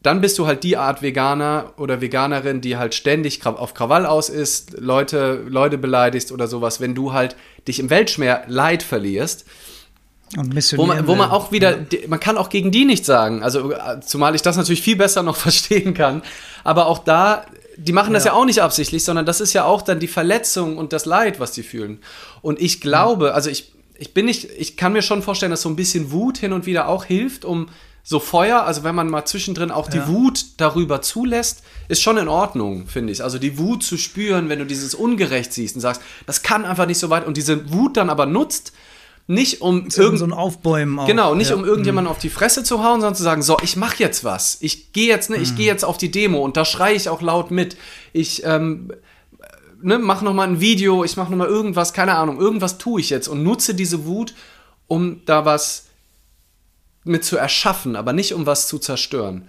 dann 0.04 0.22
bist 0.22 0.40
du 0.40 0.48
halt 0.48 0.64
die 0.64 0.78
Art 0.78 1.02
Veganer 1.02 1.74
oder 1.78 2.02
Veganerin, 2.02 2.62
die 2.62 2.78
halt 2.78 2.96
ständig 2.96 3.46
auf 3.46 3.74
Krawall 3.74 4.06
aus 4.06 4.30
ist, 4.30 4.80
Leute, 4.80 5.44
Leute 5.48 5.78
beleidigst 5.78 6.32
oder 6.32 6.48
sowas, 6.48 6.82
wenn 6.82 6.96
du 6.96 7.14
halt 7.14 7.36
dich 7.68 7.80
im 7.80 7.90
Weltschmerz 7.90 8.46
Leid 8.48 8.82
verlierst. 8.82 9.46
Und 10.38 10.56
wo 10.78 10.86
man, 10.86 11.08
wo 11.08 11.16
man 11.16 11.30
auch 11.30 11.52
wieder, 11.52 11.78
man 12.08 12.20
kann 12.20 12.38
auch 12.38 12.50
gegen 12.50 12.72
die 12.72 12.86
nichts 12.86 13.06
sagen. 13.06 13.44
Also, 13.44 13.74
zumal 14.02 14.34
ich 14.34 14.42
das 14.42 14.56
natürlich 14.56 14.82
viel 14.82 14.96
besser 14.96 15.24
noch 15.24 15.36
verstehen 15.48 15.94
kann. 15.94 16.24
Aber 16.64 16.88
auch 16.88 17.00
da, 17.00 17.46
die 17.78 17.92
machen 17.92 18.14
das 18.14 18.24
ja, 18.24 18.32
ja 18.32 18.38
auch 18.38 18.46
nicht 18.46 18.62
absichtlich, 18.62 19.04
sondern 19.04 19.26
das 19.26 19.42
ist 19.42 19.54
ja 19.54 19.66
auch 19.66 19.82
dann 19.82 20.00
die 20.00 20.08
Verletzung 20.08 20.78
und 20.78 20.94
das 20.94 21.06
Leid, 21.06 21.40
was 21.40 21.52
die 21.52 21.64
fühlen. 21.64 22.00
Und 22.42 22.62
ich 22.62 22.80
glaube, 22.82 23.34
also 23.34 23.50
ich, 23.50 23.74
ich 24.00 24.14
bin 24.14 24.26
nicht, 24.26 24.50
ich 24.58 24.78
kann 24.78 24.94
mir 24.94 25.02
schon 25.02 25.22
vorstellen, 25.22 25.52
dass 25.52 25.62
so 25.62 25.70
ein 25.70 25.76
bisschen 25.76 26.12
Wut 26.12 26.38
hin 26.38 26.54
und 26.54 26.66
wieder 26.66 26.88
auch 26.88 27.04
hilft, 27.04 27.44
um 27.44 27.68
so 28.04 28.20
Feuer, 28.20 28.64
also 28.64 28.84
wenn 28.84 28.96
man 28.96 29.10
mal 29.10 29.26
zwischendrin 29.26 29.72
auch 29.72 29.90
die 29.90 29.98
ja. 29.98 30.08
Wut 30.08 30.46
darüber 30.58 31.02
zulässt, 31.02 31.64
ist 31.88 32.02
schon 32.02 32.18
in 32.18 32.28
Ordnung, 32.28 32.88
finde 32.88 33.14
ich. 33.14 33.24
Also 33.24 33.38
die 33.38 33.58
Wut 33.58 33.84
zu 33.84 33.98
spüren, 33.98 34.50
wenn 34.50 34.60
du 34.60 34.66
dieses 34.66 34.96
Ungerecht 34.96 35.54
siehst 35.54 35.76
und 35.76 35.82
sagst, 35.82 36.02
das 36.26 36.42
kann 36.42 36.66
einfach 36.66 36.88
nicht 36.88 37.00
so 37.00 37.10
weit 37.10 37.28
und 37.28 37.38
diese 37.38 37.72
Wut 37.72 37.98
dann 37.98 38.10
aber 38.10 38.26
nutzt, 38.26 38.74
nicht 39.28 39.62
um 39.62 39.88
irgend 39.96 40.20
so 40.20 40.26
ein 40.26 40.34
Aufbäumen 40.34 41.00
auch. 41.00 41.06
Genau, 41.06 41.36
nicht 41.36 41.52
ja. 41.52 41.56
um 41.56 41.64
irgendjemanden 41.64 42.10
mhm. 42.10 42.16
auf 42.16 42.20
die 42.20 42.30
Fresse 42.30 42.64
zu 42.64 42.84
hauen, 42.84 43.02
sondern 43.02 43.16
zu 43.16 43.24
sagen, 43.24 43.42
so, 43.44 43.58
ich 43.62 43.78
mache 43.78 43.98
jetzt 44.00 44.24
was. 44.24 44.58
Ich 44.62 44.94
gehe 44.94 45.08
jetzt, 45.08 45.30
ne, 45.30 45.38
mhm. 45.38 45.44
ich 45.44 45.56
gehe 45.56 45.68
jetzt 45.68 45.86
auf 45.86 45.98
die 45.98 46.12
Demo 46.12 46.40
und 46.40 46.58
da 46.58 46.66
schreie 46.66 46.96
ich 46.96 47.08
auch 47.08 47.22
laut 47.22 47.52
mit. 47.52 47.78
Ich 48.14 48.44
ähm, 48.46 48.92
ne, 49.82 50.00
mach 50.00 50.22
noch 50.22 50.34
mal 50.34 50.48
ein 50.48 50.60
Video, 50.60 51.04
ich 51.04 51.18
mache 51.18 51.32
noch 51.32 51.38
mal 51.38 51.48
irgendwas, 51.48 51.94
keine 51.94 52.16
Ahnung, 52.16 52.40
irgendwas 52.40 52.78
tue 52.78 53.00
ich 53.00 53.10
jetzt 53.10 53.28
und 53.28 53.44
nutze 53.44 53.74
diese 53.74 54.06
Wut, 54.06 54.34
um 54.88 55.22
da 55.26 55.46
was 55.46 55.86
mit 57.04 57.24
zu 57.24 57.38
erschaffen, 57.38 57.96
aber 57.96 58.14
nicht 58.14 58.34
um 58.34 58.46
was 58.46 58.68
zu 58.68 58.80
zerstören. 58.80 59.48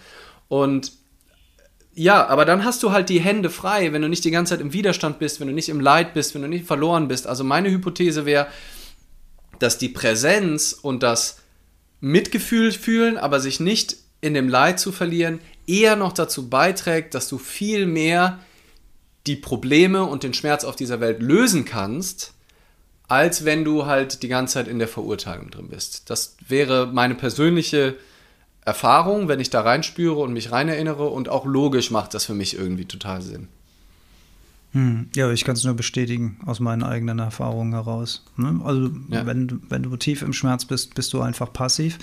Und 0.49 0.93
ja, 1.95 2.27
aber 2.27 2.45
dann 2.45 2.65
hast 2.65 2.83
du 2.83 2.93
halt 2.93 3.11
die 3.11 3.21
Hände 3.21 3.51
frei, 3.51 3.93
wenn 3.93 4.03
du 4.03 4.09
nicht 4.09 4.25
die 4.25 4.31
ganze 4.31 4.55
Zeit 4.55 4.61
im 4.61 4.73
Widerstand 4.73 5.19
bist, 5.19 5.41
wenn 5.41 5.49
du 5.49 5.53
nicht 5.53 5.69
im 5.69 5.81
Leid 5.81 6.15
bist, 6.15 6.35
wenn 6.35 6.43
du 6.43 6.49
nicht 6.49 6.67
verloren 6.67 7.09
bist. 7.09 7.27
Also 7.27 7.45
meine 7.45 7.71
Hypothese 7.71 8.25
wäre, 8.25 8.47
dass 9.59 9.77
die 9.77 9.91
Präsenz 9.91 10.73
und 10.73 11.03
das 11.03 11.41
Mitgefühl 12.01 12.73
fühlen, 12.73 13.19
aber 13.19 13.41
sich 13.41 13.61
nicht 13.61 13.97
in 14.23 14.35
dem 14.35 14.49
Leid 14.49 14.81
zu 14.81 14.91
verlieren, 14.91 15.41
eher 15.67 15.97
noch 15.97 16.13
dazu 16.13 16.49
beiträgt, 16.49 17.15
dass 17.15 17.29
du 17.29 17.39
viel 17.39 17.87
mehr 17.87 18.41
die 19.27 19.37
Probleme 19.37 20.05
und 20.05 20.23
den 20.23 20.35
Schmerz 20.35 20.65
auf 20.65 20.77
dieser 20.77 21.01
Welt 21.01 21.23
lösen 21.23 21.65
kannst, 21.65 22.35
als 23.13 23.45
wenn 23.45 23.63
du 23.63 23.85
halt 23.85 24.23
die 24.23 24.29
ganze 24.29 24.55
Zeit 24.55 24.69
in 24.69 24.79
der 24.79 24.89
Verurteilung 24.89 25.51
drin 25.51 25.69
bist. 25.69 26.09
Das 26.09 26.35
wäre 26.49 26.87
meine 26.87 27.15
persönliche 27.15 27.97
Erfahrung, 28.65 29.29
wenn 29.29 29.39
ich 29.39 29.51
da 29.51 29.61
reinspüre 29.61 30.19
und 30.19 30.33
mich 30.33 30.51
rein 30.51 30.71
erinnere 30.71 31.09
und 31.09 31.29
auch 31.29 31.45
logisch 31.45 31.91
macht 31.91 32.15
das 32.15 32.25
für 32.25 32.33
mich 32.33 32.57
irgendwie 32.57 32.87
total 32.87 33.21
Sinn. 33.21 33.49
Hm, 34.71 35.11
ja, 35.15 35.31
ich 35.31 35.45
kann 35.45 35.57
es 35.57 35.63
nur 35.63 35.75
bestätigen 35.75 36.39
aus 36.47 36.59
meinen 36.59 36.83
eigenen 36.83 37.19
Erfahrungen 37.19 37.75
heraus. 37.75 38.25
Ne? 38.39 38.63
Also 38.65 38.91
ja. 39.11 39.27
wenn, 39.27 39.61
wenn 39.69 39.83
du 39.83 39.95
tief 39.99 40.23
im 40.23 40.33
Schmerz 40.33 40.65
bist, 40.65 40.95
bist 40.95 41.13
du 41.13 41.21
einfach 41.21 41.53
passiv. 41.53 41.99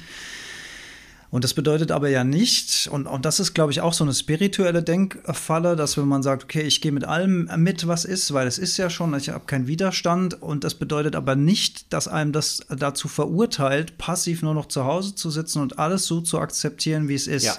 Und 1.32 1.44
das 1.44 1.54
bedeutet 1.54 1.92
aber 1.92 2.10
ja 2.10 2.24
nicht, 2.24 2.90
und, 2.92 3.06
und 3.06 3.24
das 3.24 3.40
ist, 3.40 3.54
glaube 3.54 3.72
ich, 3.72 3.82
auch 3.82 3.94
so 3.94 4.04
eine 4.04 4.14
spirituelle 4.14 4.82
Denkfalle, 4.82 5.76
dass 5.76 5.96
wenn 5.96 6.08
man 6.08 6.24
sagt, 6.24 6.46
okay, 6.46 6.64
ich 6.64 6.82
gehe 6.82 6.92
mit 6.92 7.06
allem 7.06 7.48
mit, 7.58 7.88
was 7.88 8.04
ist, 8.04 8.34
weil 8.34 8.48
es 8.48 8.58
ist 8.58 8.78
ja 8.78 8.90
schon, 8.90 9.14
ich 9.14 9.30
habe 9.30 9.46
keinen 9.46 9.68
Widerstand. 9.68 10.42
Und 10.42 10.64
das 10.64 10.74
bedeutet 10.74 11.16
aber 11.16 11.36
nicht, 11.36 11.94
dass 11.94 12.08
einem 12.08 12.32
das 12.32 12.62
dazu 12.70 13.08
verurteilt, 13.08 14.00
passiv 14.00 14.42
nur 14.42 14.56
noch 14.56 14.68
zu 14.68 14.86
Hause 14.86 15.14
zu 15.14 15.30
sitzen 15.30 15.62
und 15.62 15.78
alles 15.78 16.08
so 16.08 16.20
zu 16.22 16.40
akzeptieren, 16.40 17.08
wie 17.08 17.16
es 17.16 17.28
ist. 17.28 17.46
Ja. 17.46 17.58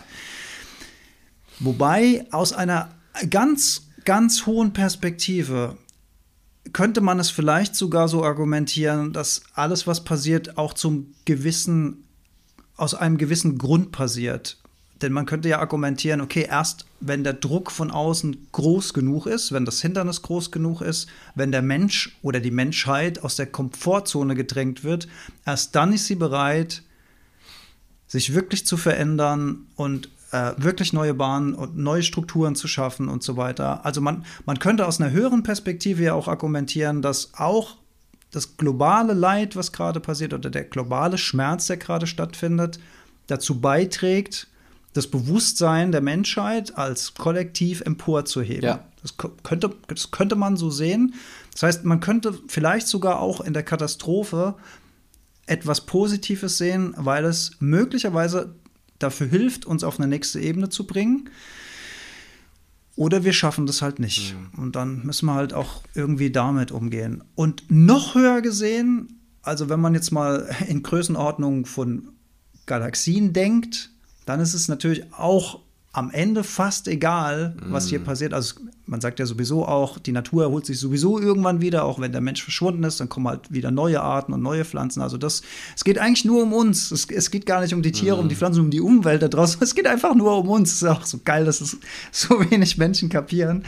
Wobei 1.61 2.27
aus 2.33 2.53
einer 2.53 2.91
ganz, 3.29 3.83
ganz 4.05 4.47
hohen 4.47 4.73
Perspektive 4.73 5.77
könnte 6.73 7.01
man 7.01 7.21
es 7.21 7.31
vielleicht 7.31 7.77
sogar 7.77 8.09
so 8.09 8.25
argumentieren, 8.25 9.12
dass 9.12 9.43
alles, 9.55 9.87
was 9.87 10.03
passiert, 10.03 10.59
auch 10.59 10.75
zum 10.75 11.14
gewissen 11.25 12.05
aus 12.81 12.95
einem 12.95 13.18
gewissen 13.18 13.59
Grund 13.59 13.93
passiert. 13.93 14.57
Denn 15.03 15.12
man 15.12 15.26
könnte 15.26 15.49
ja 15.49 15.61
argumentieren, 15.61 16.20
okay, 16.20 16.47
erst 16.49 16.85
wenn 17.01 17.24
der 17.24 17.33
Druck 17.33 17.70
von 17.70 17.91
außen 17.91 18.49
groß 18.53 18.93
genug 18.93 19.26
ist, 19.26 19.53
wenn 19.53 19.64
das 19.64 19.81
Hindernis 19.81 20.22
groß 20.22 20.51
genug 20.51 20.83
ist, 20.83 21.09
wenn 21.35 21.53
der 21.53 21.62
Mensch 21.62 22.18
oder 22.22 22.41
die 22.41 22.51
Menschheit 22.51 23.24
aus 23.24 23.37
der 23.37 23.47
Komfortzone 23.47 24.35
gedrängt 24.35 24.85
wird, 24.85 25.09
erst 25.47 25.74
dann 25.74 25.93
ist 25.93 26.07
sie 26.07 26.16
bereit, 26.16 26.83
sich 28.07 28.35
wirklich 28.35 28.66
zu 28.66 28.76
verändern 28.76 29.66
und 29.76 30.11
äh, 30.33 30.53
wirklich 30.59 30.93
neue 30.93 31.14
Bahnen 31.14 31.55
und 31.55 31.78
neue 31.78 32.03
Strukturen 32.03 32.55
zu 32.55 32.68
schaffen 32.68 33.09
und 33.09 33.22
so 33.22 33.37
weiter. 33.37 33.85
Also 33.87 34.01
man, 34.01 34.24
man 34.45 34.59
könnte 34.59 34.87
aus 34.87 35.01
einer 35.01 35.11
höheren 35.11 35.43
Perspektive 35.43 36.03
ja 36.05 36.14
auch 36.14 36.28
argumentieren, 36.28 37.01
dass 37.01 37.33
auch 37.35 37.76
das 38.31 38.57
globale 38.57 39.12
Leid, 39.12 39.57
was 39.57 39.72
gerade 39.72 40.01
passiert, 40.01 40.33
oder 40.33 40.51
der 40.51 40.64
globale 40.64 41.18
Schmerz, 41.18 41.66
der 41.66 41.76
gerade 41.76 42.07
stattfindet, 42.07 42.78
dazu 43.26 43.61
beiträgt, 43.61 44.49
das 44.93 45.07
Bewusstsein 45.07 45.93
der 45.93 46.01
Menschheit 46.01 46.76
als 46.76 47.14
Kollektiv 47.14 47.81
emporzuheben. 47.83 48.64
Ja. 48.64 48.85
Das, 49.03 49.16
könnte, 49.43 49.70
das 49.87 50.11
könnte 50.11 50.37
man 50.37 50.57
so 50.57 50.70
sehen. 50.70 51.14
Das 51.53 51.62
heißt, 51.62 51.85
man 51.85 52.01
könnte 52.01 52.39
vielleicht 52.49 52.89
sogar 52.89 53.20
auch 53.20 53.41
in 53.41 53.53
der 53.53 53.62
Katastrophe 53.62 54.57
etwas 55.47 55.83
Positives 55.83 56.59
sehen, 56.59 56.95
weil 56.97 57.24
es 57.24 57.53
möglicherweise 57.61 58.55
dafür 58.99 59.26
hilft, 59.28 59.64
uns 59.64 59.85
auf 59.85 59.99
eine 59.99 60.09
nächste 60.09 60.41
Ebene 60.41 60.68
zu 60.68 60.87
bringen. 60.87 61.31
Oder 62.97 63.24
wir 63.24 63.32
schaffen 63.32 63.66
das 63.66 63.82
halt 63.82 63.99
nicht. 63.99 64.34
Mhm. 64.34 64.62
Und 64.62 64.76
dann 64.76 65.05
müssen 65.07 65.26
wir 65.26 65.34
halt 65.34 65.55
auch 65.55 65.82
irgendwie 65.95 66.30
damit 66.30 66.70
umgehen. 66.70 67.22
Und 67.34 67.64
noch 67.68 68.14
höher 68.14 68.43
gesehen, 68.43 69.20
also 69.43 69.68
wenn 69.68 69.80
man 69.80 69.95
jetzt 69.95 70.11
mal 70.11 70.49
in 70.68 70.82
Größenordnung 70.82 71.66
von 71.66 72.09
Galaxien 72.66 73.32
denkt, 73.32 73.91
dann 74.26 74.41
ist 74.41 74.55
es 74.55 74.68
natürlich 74.68 75.12
auch 75.14 75.61
am 75.93 76.11
Ende 76.11 76.45
fast 76.45 76.86
egal, 76.86 77.57
was 77.64 77.88
hier 77.88 78.01
mhm. 78.01 78.05
passiert. 78.05 78.32
Also 78.32 78.61
man 78.87 79.01
sagt 79.01 79.20
ja 79.20 79.26
sowieso 79.26 79.66
auch, 79.66 79.99
die 79.99 80.12
Natur 80.12 80.43
erholt 80.43 80.66
sich 80.66 80.78
sowieso 80.81 81.20
irgendwann 81.20 81.61
wieder, 81.61 81.85
auch 81.85 82.01
wenn 82.01 82.12
der 82.12 82.20
Mensch 82.20 82.43
verschwunden 82.43 82.83
ist, 82.83 82.99
dann 82.99 83.09
kommen 83.09 83.28
halt 83.28 83.53
wieder 83.53 83.70
neue 83.70 84.01
Arten 84.01 84.33
und 84.33 84.43
neue 84.43 84.64
Pflanzen. 84.64 85.01
Also 85.01 85.16
das, 85.16 85.43
es 85.76 85.85
geht 85.85 85.99
eigentlich 85.99 86.24
nur 86.24 86.43
um 86.43 86.53
uns. 86.53 86.91
Es, 86.91 87.07
es 87.09 87.31
geht 87.31 87.47
gar 87.47 87.61
nicht 87.61 87.72
um 87.72 87.83
die 87.83 87.93
Tiere, 87.93 88.16
mhm. 88.16 88.22
um 88.22 88.28
die 88.28 88.35
Pflanzen, 88.35 88.61
um 88.61 88.70
die 88.70 88.81
Umwelt 88.81 89.22
da 89.22 89.28
draußen. 89.28 89.61
Es 89.70 89.74
geht 89.74 89.87
einfach 89.87 90.14
nur 90.14 90.37
um 90.39 90.49
uns. 90.49 90.72
Es 90.72 90.83
ist 90.83 90.89
auch 90.89 91.05
so 91.05 91.20
geil, 91.24 91.45
dass 91.45 91.61
es 91.61 91.76
so 92.11 92.41
wenig 92.51 92.78
Menschen 92.78 93.09
kapieren. 93.09 93.64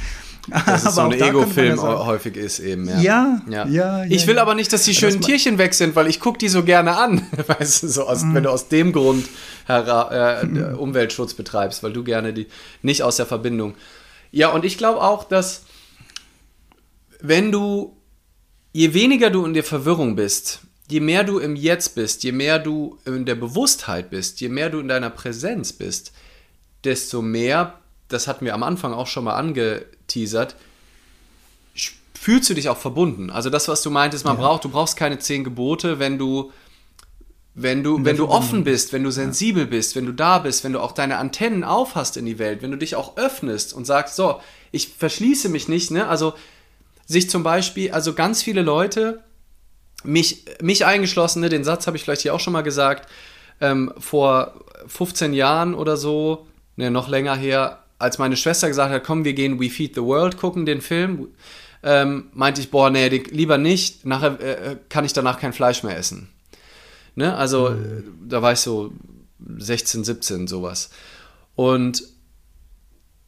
Dass 0.67 0.85
es 0.85 0.97
so 0.97 1.03
ein 1.03 1.13
Ego-Film 1.13 1.77
ja 1.77 2.05
häufig 2.05 2.37
ist 2.37 2.59
eben. 2.59 2.89
Ja. 2.89 3.01
Ja, 3.01 3.43
ja. 3.49 3.67
ja, 3.67 4.05
ich 4.05 4.27
will 4.27 4.41
aber 4.41 4.57
nicht, 4.57 4.73
dass 4.73 4.83
die 4.83 4.95
schönen 4.95 5.19
das 5.19 5.27
Tierchen 5.27 5.57
weg 5.59 5.73
sind, 5.73 5.95
weil 5.95 6.09
ich 6.09 6.19
gucke 6.19 6.39
die 6.39 6.49
so 6.49 6.65
gerne 6.65 6.97
an. 6.97 7.23
weißt 7.47 7.85
du, 7.85 7.89
so 7.89 8.05
aus, 8.09 8.25
mhm. 8.25 8.35
wenn 8.35 8.43
du 8.43 8.51
aus 8.51 8.69
dem 8.69 8.93
Grund 8.93 9.29
äh, 9.69 10.45
mhm. 10.45 10.79
Umweltschutz 10.79 11.35
betreibst, 11.35 11.85
weil 11.85 11.93
du 11.93 12.03
gerne 12.03 12.33
die 12.33 12.49
nicht 12.83 13.05
aus 13.05 13.17
der 13.17 13.27
Verbindung. 13.27 13.75
Ja, 14.33 14.51
und 14.51 14.65
ich 14.65 14.79
glaube 14.79 15.01
auch, 15.03 15.25
dass 15.25 15.65
wenn 17.21 17.53
du, 17.53 17.97
je 18.73 18.95
weniger 18.95 19.31
du 19.31 19.45
in 19.45 19.55
der 19.55 19.63
Verwirrung 19.63 20.17
bist, 20.17 20.61
je 20.89 21.01
mehr 21.01 21.23
du 21.23 21.39
im 21.39 21.55
Jetzt 21.55 21.95
bist, 21.95 22.25
je 22.25 22.33
mehr 22.33 22.59
du 22.59 22.99
in 23.05 23.25
der 23.25 23.35
Bewusstheit 23.37 24.11
bist, 24.11 24.41
je 24.41 24.49
mehr 24.49 24.71
du 24.71 24.81
in 24.81 24.89
deiner 24.89 25.11
Präsenz 25.11 25.73
bist, 25.73 26.13
desto 26.83 27.23
mehr, 27.23 27.79
das 28.09 28.27
hatten 28.27 28.45
wir 28.45 28.55
am 28.55 28.63
Anfang 28.63 28.93
auch 28.93 29.07
schon 29.07 29.25
mal 29.25 29.35
angeteasert, 29.37 30.57
fühlst 32.15 32.49
du 32.51 32.55
dich 32.55 32.69
auch 32.69 32.79
verbunden. 32.79 33.31
Also 33.31 33.51
das, 33.51 33.69
was 33.69 33.83
du 33.83 33.91
meintest, 33.91 34.25
man 34.25 34.37
ja. 34.37 34.43
braucht, 34.43 34.65
du 34.65 34.69
brauchst 34.69 34.97
keine 34.97 35.19
zehn 35.19 35.45
Gebote, 35.45 35.99
wenn 35.99 36.19
du 36.19 36.53
wenn 37.55 37.83
du, 37.83 38.03
wenn 38.05 38.17
du 38.17 38.29
offen 38.29 38.65
bist, 38.65 38.93
wenn 38.93 39.05
du 39.05 39.11
sensibel 39.11 39.65
ja. 39.65 39.69
bist, 39.71 39.95
wenn 39.95 40.07
du 40.07 40.13
da 40.13 40.39
bist, 40.39 40.65
wenn 40.65 40.73
du 40.73 40.81
auch 40.81 40.93
deine 40.93 41.19
Antennen 41.19 41.65
aufhast 41.65 42.17
in 42.17 42.25
die 42.25 42.39
Welt, 42.39 42.63
wenn 42.63 42.71
du 42.71 42.79
dich 42.79 42.97
auch 42.97 43.17
öffnest 43.17 43.75
und 43.75 43.85
sagst, 43.85 44.17
so, 44.17 44.41
ich 44.71 44.89
verschließe 44.89 45.51
mich 45.51 45.69
nicht, 45.69 45.91
ne? 45.91 46.09
Also 46.09 46.33
sich 47.07 47.29
zum 47.29 47.43
Beispiel, 47.43 47.91
also 47.93 48.15
ganz 48.15 48.43
viele 48.43 48.63
Leute, 48.63 49.23
mich, 50.05 50.45
mich 50.63 50.87
eingeschlossen, 50.87 51.41
ne, 51.41 51.49
den 51.49 51.65
Satz 51.65 51.87
habe 51.87 51.97
ich 51.97 52.05
vielleicht 52.05 52.23
hier 52.23 52.35
auch 52.35 52.41
schon 52.41 52.55
mal 52.55 52.63
gesagt, 52.63 53.09
ähm, 53.61 53.93
vor 53.99 54.55
15 54.87 55.35
Jahren 55.35 55.75
oder 55.75 55.97
so, 55.97 56.47
ne, 56.77 56.91
noch 56.91 57.09
länger 57.09 57.37
her, 57.37 57.85
als 57.99 58.19
meine 58.19 58.37
Schwester 58.37 58.69
gesagt 58.69 58.93
hat, 58.93 59.05
komm, 59.05 59.25
wir 59.25 59.35
gehen 59.35 59.61
We 59.61 59.69
Feed 59.69 59.95
the 59.95 60.03
World 60.03 60.39
gucken, 60.39 60.65
den 60.65 60.81
Film, 60.81 61.29
ähm, 61.83 62.31
meinte 62.33 62.61
ich, 62.61 62.71
boah, 62.71 62.91
nee, 62.91 63.09
lieber 63.09 63.59
nicht, 63.59 64.07
nachher 64.07 64.41
äh, 64.41 64.77
kann 64.89 65.05
ich 65.05 65.13
danach 65.13 65.39
kein 65.39 65.53
Fleisch 65.53 65.83
mehr 65.83 65.97
essen. 65.97 66.29
Ne? 67.15 67.35
Also 67.35 67.71
mhm. 67.71 68.29
da 68.29 68.43
war 68.43 68.53
ich 68.53 68.61
so 68.61 68.93
16, 69.59 70.05
17, 70.05 70.47
sowas. 70.47 70.91
Und 71.55 72.05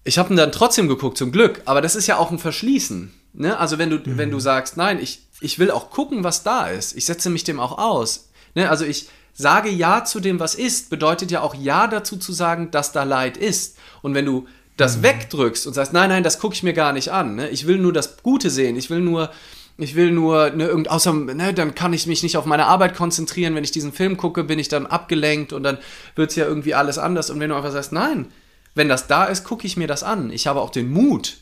ich 0.05 0.19
habe 0.19 0.33
ihn 0.33 0.37
dann 0.37 0.53
trotzdem 0.53 0.89
geguckt, 0.89 1.19
zum 1.19 1.33
Glück. 1.33 1.63
Aber 1.65 1.81
das 1.81 1.97
ist 1.97 2.07
ja 2.07 2.19
auch 2.19 2.31
ein 2.31 2.39
Verschließen. 2.39 3.13
Ne? 3.33 3.59
Also 3.59 3.79
wenn 3.79 3.91
du, 3.91 3.97
mhm. 3.97 4.19
wenn 4.19 4.31
du 4.31 4.39
sagst, 4.39 4.77
nein, 4.77 4.99
ich, 5.01 5.27
ich 5.41 5.59
will 5.59 5.71
auch 5.71 5.91
gucken, 5.91 6.25
was 6.25 6.43
da 6.43 6.69
ist. 6.69 6.97
Ich 6.97 7.07
setze 7.07 7.31
mich 7.31 7.45
dem 7.45 7.61
auch 7.61 7.79
aus. 7.79 8.31
Ne? 8.55 8.69
Also 8.69 8.85
ich 8.85 9.09
sage 9.33 9.69
Ja 9.69 10.05
zu 10.05 10.21
dem, 10.21 10.39
was 10.39 10.55
ist, 10.55 10.91
bedeutet 10.91 11.31
ja 11.31 11.41
auch 11.41 11.55
Ja 11.55 11.87
dazu 11.87 12.17
zu 12.17 12.33
sagen, 12.33 12.71
dass 12.71 12.93
da 12.93 13.03
Leid 13.03 13.37
ist. 13.37 13.77
Und 14.03 14.15
wenn 14.15 14.27
du 14.27 14.47
das 14.77 14.99
mhm. 14.99 15.03
wegdrückst 15.05 15.67
und 15.67 15.75
sagst, 15.75 15.93
nein, 15.93 16.11
nein, 16.11 16.23
das 16.23 16.39
gucke 16.39 16.55
ich 16.55 16.63
mir 16.63 16.75
gar 16.75 16.93
nicht 16.93 17.11
an. 17.11 17.37
Ne? 17.37 17.49
Ich 17.49 17.67
will 17.67 17.79
nur 17.79 17.93
das 17.93 18.19
Gute 18.23 18.51
sehen. 18.51 18.77
Ich 18.77 18.91
will 18.91 19.01
nur 19.01 19.31
ich 19.77 19.97
will 19.97 20.13
nur, 20.13 20.51
ne, 20.51 20.67
irgend, 20.67 20.89
außer, 20.91 21.13
ne, 21.13 21.53
dann 21.53 21.75
kann 21.75 21.93
ich 21.93 22.07
mich 22.07 22.23
nicht 22.23 22.37
auf 22.37 22.45
meine 22.45 22.67
Arbeit 22.67 22.95
konzentrieren. 22.95 23.55
Wenn 23.55 23.65
ich 23.65 23.73
diesen 23.73 23.93
Film 23.93 24.17
gucke, 24.17 24.45
bin 24.45 24.59
ich 24.59 24.69
dann 24.69 24.87
abgelenkt 24.87 25.53
und 25.53 25.65
dann 25.65 25.79
wird 26.15 26.31
es 26.31 26.37
ja 26.37 26.47
irgendwie 26.47 26.75
alles 26.75 26.99
anders. 26.99 27.31
Und 27.31 27.41
wenn 27.41 27.51
du 27.51 27.57
einfach 27.57 27.73
sagst, 27.73 27.93
nein, 27.93 28.27
wenn 28.75 28.89
das 28.89 29.09
da 29.09 29.25
ist, 29.25 29.45
gucke 29.45 29.67
ich 29.67 29.77
mir 29.77 29.89
das 29.89 30.05
an. 30.05 30.31
Ich 30.31 30.47
habe 30.47 30.61
auch 30.61 30.71
den 30.71 30.93
Mut, 30.93 31.39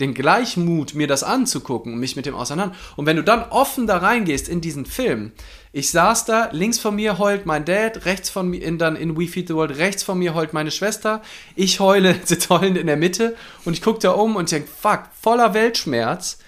den 0.00 0.14
Gleichmut, 0.14 0.94
mir 0.94 1.06
das 1.06 1.22
anzugucken 1.22 1.92
und 1.92 2.00
mich 2.00 2.16
mit 2.16 2.24
dem 2.24 2.34
auseinander. 2.34 2.74
Und 2.96 3.04
wenn 3.04 3.16
du 3.16 3.22
dann 3.22 3.42
offen 3.50 3.86
da 3.86 3.98
reingehst 3.98 4.48
in 4.48 4.62
diesen 4.62 4.86
Film, 4.86 5.32
ich 5.72 5.90
saß 5.90 6.24
da, 6.24 6.48
links 6.52 6.78
von 6.78 6.96
mir 6.96 7.18
heult 7.18 7.44
mein 7.44 7.66
Dad, 7.66 8.06
rechts 8.06 8.30
von 8.30 8.48
mir, 8.48 8.62
in, 8.62 8.78
dann 8.78 8.96
in 8.96 9.18
We 9.18 9.26
Feed 9.26 9.48
the 9.48 9.54
World, 9.54 9.76
rechts 9.76 10.02
von 10.02 10.18
mir 10.18 10.34
heult 10.34 10.54
meine 10.54 10.70
Schwester, 10.70 11.20
ich 11.54 11.80
heule, 11.80 12.16
sitze 12.24 12.48
heulend 12.48 12.78
in 12.78 12.86
der 12.86 12.96
Mitte 12.96 13.36
und 13.66 13.74
ich 13.74 13.82
gucke 13.82 14.00
da 14.00 14.12
um 14.12 14.36
und 14.36 14.50
denke, 14.50 14.68
fuck, 14.68 15.02
voller 15.20 15.52
Weltschmerz 15.52 16.38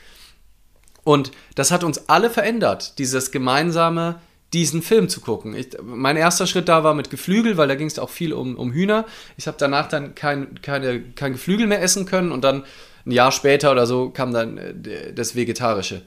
und 1.06 1.30
das 1.54 1.70
hat 1.70 1.84
uns 1.84 2.08
alle 2.08 2.30
verändert, 2.30 2.98
dieses 2.98 3.30
gemeinsame, 3.30 4.16
diesen 4.52 4.82
Film 4.82 5.08
zu 5.08 5.20
gucken. 5.20 5.54
Ich, 5.54 5.68
mein 5.80 6.16
erster 6.16 6.48
Schritt 6.48 6.68
da 6.68 6.82
war 6.82 6.94
mit 6.94 7.10
Geflügel, 7.10 7.56
weil 7.56 7.68
da 7.68 7.76
ging 7.76 7.86
es 7.86 8.00
auch 8.00 8.10
viel 8.10 8.32
um, 8.32 8.56
um 8.56 8.72
Hühner. 8.72 9.04
Ich 9.36 9.46
habe 9.46 9.56
danach 9.56 9.86
dann 9.88 10.16
kein, 10.16 10.60
keine, 10.62 11.00
kein 11.00 11.34
Geflügel 11.34 11.68
mehr 11.68 11.80
essen 11.80 12.06
können 12.06 12.32
und 12.32 12.42
dann 12.42 12.64
ein 13.06 13.12
Jahr 13.12 13.30
später 13.30 13.70
oder 13.70 13.86
so 13.86 14.10
kam 14.10 14.32
dann 14.32 14.58
äh, 14.58 15.12
das 15.14 15.36
Vegetarische. 15.36 16.02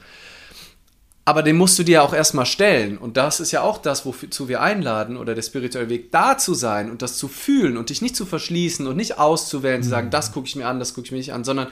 Aber 1.24 1.42
den 1.42 1.56
musst 1.56 1.78
du 1.78 1.82
dir 1.82 2.02
auch 2.02 2.12
erstmal 2.12 2.44
stellen. 2.44 2.98
Und 2.98 3.16
das 3.16 3.40
ist 3.40 3.52
ja 3.52 3.62
auch 3.62 3.78
das, 3.78 4.04
wozu 4.04 4.48
wir 4.48 4.60
einladen, 4.60 5.16
oder 5.16 5.34
der 5.34 5.42
spirituelle 5.42 5.88
Weg, 5.88 6.12
da 6.12 6.36
zu 6.36 6.52
sein 6.52 6.90
und 6.90 7.00
das 7.00 7.16
zu 7.16 7.26
fühlen 7.26 7.78
und 7.78 7.88
dich 7.88 8.02
nicht 8.02 8.16
zu 8.16 8.26
verschließen 8.26 8.86
und 8.86 8.96
nicht 8.98 9.18
auszuwählen, 9.18 9.82
zu 9.82 9.88
sagen, 9.88 10.08
mhm. 10.08 10.10
das 10.10 10.32
gucke 10.32 10.46
ich 10.46 10.56
mir 10.56 10.66
an, 10.66 10.78
das 10.78 10.92
gucke 10.92 11.06
ich 11.06 11.12
mir 11.12 11.18
nicht 11.18 11.32
an, 11.32 11.44
sondern 11.44 11.68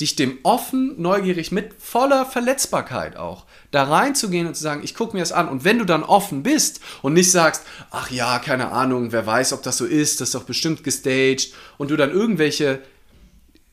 dich 0.00 0.16
dem 0.16 0.38
offen, 0.42 1.00
neugierig, 1.00 1.52
mit 1.52 1.74
voller 1.78 2.24
Verletzbarkeit 2.24 3.16
auch, 3.16 3.46
da 3.70 3.84
reinzugehen 3.84 4.46
und 4.46 4.54
zu 4.54 4.62
sagen, 4.62 4.82
ich 4.82 4.94
gucke 4.94 5.14
mir 5.14 5.20
das 5.20 5.32
an. 5.32 5.48
Und 5.48 5.64
wenn 5.64 5.78
du 5.78 5.84
dann 5.84 6.02
offen 6.02 6.42
bist 6.42 6.80
und 7.02 7.12
nicht 7.14 7.30
sagst, 7.30 7.62
ach 7.90 8.10
ja, 8.10 8.38
keine 8.38 8.72
Ahnung, 8.72 9.12
wer 9.12 9.26
weiß, 9.26 9.52
ob 9.52 9.62
das 9.62 9.76
so 9.76 9.84
ist, 9.84 10.20
das 10.20 10.28
ist 10.28 10.34
doch 10.34 10.44
bestimmt 10.44 10.84
gestaged, 10.84 11.52
und 11.78 11.90
du 11.90 11.96
dann 11.96 12.10
irgendwelche 12.10 12.80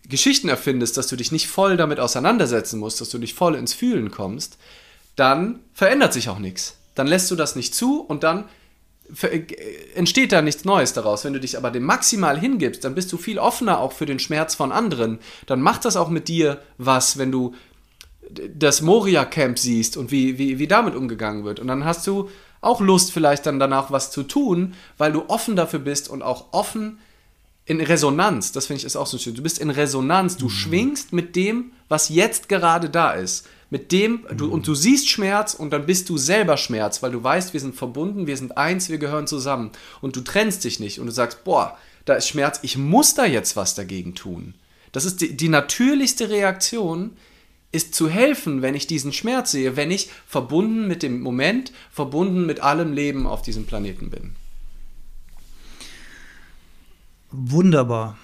Geschichten 0.07 0.49
erfindest, 0.49 0.97
dass 0.97 1.07
du 1.07 1.15
dich 1.15 1.31
nicht 1.31 1.47
voll 1.47 1.77
damit 1.77 1.99
auseinandersetzen 1.99 2.79
musst, 2.79 3.01
dass 3.01 3.09
du 3.09 3.17
nicht 3.17 3.33
voll 3.33 3.55
ins 3.55 3.73
Fühlen 3.73 4.11
kommst, 4.11 4.57
dann 5.15 5.59
verändert 5.73 6.13
sich 6.13 6.29
auch 6.29 6.39
nichts. 6.39 6.77
Dann 6.95 7.07
lässt 7.07 7.29
du 7.29 7.35
das 7.35 7.55
nicht 7.55 7.75
zu 7.75 8.01
und 8.01 8.23
dann 8.23 8.45
entsteht 9.95 10.31
da 10.31 10.41
nichts 10.41 10.65
Neues 10.65 10.93
daraus. 10.93 11.23
Wenn 11.23 11.33
du 11.33 11.39
dich 11.39 11.57
aber 11.57 11.71
dem 11.71 11.83
maximal 11.83 12.39
hingibst, 12.39 12.83
dann 12.83 12.95
bist 12.95 13.11
du 13.11 13.17
viel 13.17 13.39
offener 13.39 13.79
auch 13.79 13.93
für 13.93 14.05
den 14.05 14.19
Schmerz 14.19 14.55
von 14.55 14.71
anderen. 14.71 15.19
Dann 15.45 15.61
macht 15.61 15.85
das 15.85 15.95
auch 15.95 16.09
mit 16.09 16.27
dir 16.27 16.61
was, 16.77 17.17
wenn 17.17 17.31
du 17.31 17.55
das 18.29 18.81
Moria-Camp 18.81 19.57
siehst 19.57 19.95
und 19.95 20.11
wie, 20.11 20.37
wie, 20.37 20.59
wie 20.59 20.67
damit 20.67 20.95
umgegangen 20.95 21.45
wird. 21.45 21.59
Und 21.59 21.67
dann 21.67 21.85
hast 21.85 22.05
du 22.07 22.29
auch 22.59 22.81
Lust, 22.81 23.11
vielleicht 23.11 23.45
dann 23.45 23.59
danach 23.59 23.91
was 23.91 24.11
zu 24.11 24.23
tun, 24.23 24.73
weil 24.97 25.13
du 25.13 25.29
offen 25.29 25.55
dafür 25.55 25.79
bist 25.79 26.09
und 26.09 26.21
auch 26.21 26.51
offen 26.51 26.99
in 27.65 27.79
Resonanz. 27.79 28.51
Das 28.51 28.67
finde 28.67 28.79
ich 28.79 28.85
ist 28.85 28.97
auch 28.97 29.07
so 29.07 29.17
schön. 29.17 29.35
Du 29.35 29.43
bist 29.43 29.59
in 29.59 29.69
Resonanz, 29.69 30.37
du 30.37 30.45
mhm. 30.45 30.49
schwingst 30.49 31.13
mit 31.13 31.35
dem, 31.35 31.71
was 31.87 32.09
jetzt 32.09 32.49
gerade 32.49 32.89
da 32.89 33.11
ist 33.11 33.47
mit 33.69 33.91
dem, 33.91 34.25
du, 34.35 34.49
und 34.49 34.65
du 34.67 34.75
siehst 34.75 35.09
Schmerz 35.09 35.53
und 35.53 35.71
dann 35.71 35.85
bist 35.85 36.09
du 36.09 36.17
selber 36.17 36.57
Schmerz, 36.57 37.03
weil 37.03 37.11
du 37.11 37.23
weißt, 37.23 37.53
wir 37.53 37.59
sind 37.59 37.75
verbunden, 37.75 38.27
wir 38.27 38.37
sind 38.37 38.57
eins, 38.57 38.89
wir 38.89 38.97
gehören 38.97 39.27
zusammen. 39.27 39.71
Und 40.01 40.15
du 40.15 40.21
trennst 40.21 40.63
dich 40.63 40.79
nicht 40.79 40.99
und 40.99 41.07
du 41.07 41.11
sagst, 41.11 41.43
boah, 41.43 41.77
da 42.05 42.15
ist 42.15 42.29
Schmerz, 42.29 42.59
ich 42.61 42.77
muss 42.77 43.13
da 43.13 43.25
jetzt 43.25 43.55
was 43.57 43.75
dagegen 43.75 44.15
tun. 44.15 44.53
Das 44.93 45.03
ist 45.03 45.19
die, 45.21 45.35
die 45.35 45.49
natürlichste 45.49 46.29
Reaktion, 46.29 47.11
ist 47.71 47.93
zu 47.93 48.09
helfen, 48.09 48.61
wenn 48.61 48.75
ich 48.75 48.87
diesen 48.87 49.11
Schmerz 49.11 49.51
sehe, 49.51 49.75
wenn 49.75 49.91
ich 49.91 50.09
verbunden 50.25 50.87
mit 50.87 51.03
dem 51.03 51.19
Moment, 51.19 51.73
verbunden 51.91 52.45
mit 52.45 52.61
allem 52.61 52.93
Leben 52.93 53.27
auf 53.27 53.41
diesem 53.41 53.65
Planeten 53.65 54.09
bin. 54.09 54.35
Wunderbar. 57.29 58.17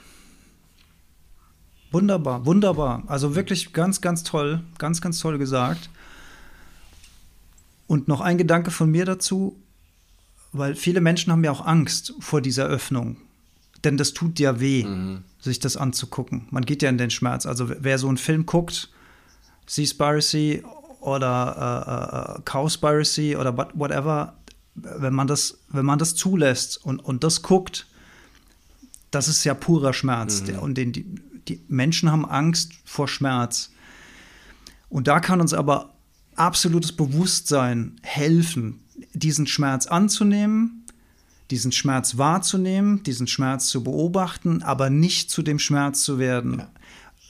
Wunderbar, 1.93 2.45
wunderbar. 2.47 3.03
Also 3.05 3.35
wirklich 3.35 3.71
ganz, 3.71 4.01
ganz 4.01 4.23
toll, 4.23 4.61
ganz, 4.79 4.99
ganz 4.99 5.19
toll 5.19 5.37
gesagt. 5.37 5.89
Und 7.85 8.07
noch 8.07 8.19
ein 8.19 8.39
Gedanke 8.39 8.71
von 8.71 8.89
mir 8.89 9.05
dazu, 9.05 9.55
weil 10.51 10.75
viele 10.75 11.01
Menschen 11.01 11.31
haben 11.31 11.43
ja 11.43 11.51
auch 11.51 11.65
Angst 11.65 12.15
vor 12.19 12.41
dieser 12.41 12.65
Öffnung. 12.65 13.17
Denn 13.83 13.97
das 13.97 14.13
tut 14.13 14.39
ja 14.39 14.59
weh, 14.59 14.85
mhm. 14.85 15.23
sich 15.39 15.59
das 15.59 15.77
anzugucken. 15.77 16.47
Man 16.49 16.65
geht 16.65 16.81
ja 16.81 16.89
in 16.89 16.97
den 16.97 17.11
Schmerz. 17.11 17.45
Also 17.45 17.69
wer 17.69 17.99
so 17.99 18.07
einen 18.07 18.17
Film 18.17 18.47
guckt, 18.47 18.89
Seaspiracy 19.67 20.63
oder 20.99 22.37
äh, 22.37 22.39
äh, 22.39 22.41
Cowspiracy 22.43 23.35
oder 23.35 23.55
whatever, 23.75 24.33
wenn 24.73 25.13
man 25.13 25.27
das, 25.27 25.59
wenn 25.69 25.85
man 25.85 25.99
das 25.99 26.15
zulässt 26.15 26.83
und, 26.83 26.99
und 26.99 27.23
das 27.23 27.43
guckt, 27.43 27.85
das 29.11 29.27
ist 29.27 29.43
ja 29.43 29.53
purer 29.53 29.93
Schmerz. 29.93 30.41
Mhm. 30.41 30.59
Und 30.59 30.75
den, 30.75 31.21
die, 31.47 31.61
Menschen 31.67 32.11
haben 32.11 32.25
Angst 32.25 32.73
vor 32.85 33.07
Schmerz. 33.07 33.71
Und 34.89 35.07
da 35.07 35.19
kann 35.19 35.41
uns 35.41 35.53
aber 35.53 35.93
absolutes 36.35 36.91
Bewusstsein 36.91 37.95
helfen, 38.01 38.81
diesen 39.13 39.47
Schmerz 39.47 39.87
anzunehmen, 39.87 40.85
diesen 41.51 41.71
Schmerz 41.71 42.17
wahrzunehmen, 42.17 43.03
diesen 43.03 43.27
Schmerz 43.27 43.67
zu 43.67 43.83
beobachten, 43.83 44.63
aber 44.63 44.89
nicht 44.89 45.29
zu 45.29 45.41
dem 45.41 45.59
Schmerz 45.59 46.03
zu 46.03 46.19
werden. 46.19 46.59
Ja. 46.59 46.69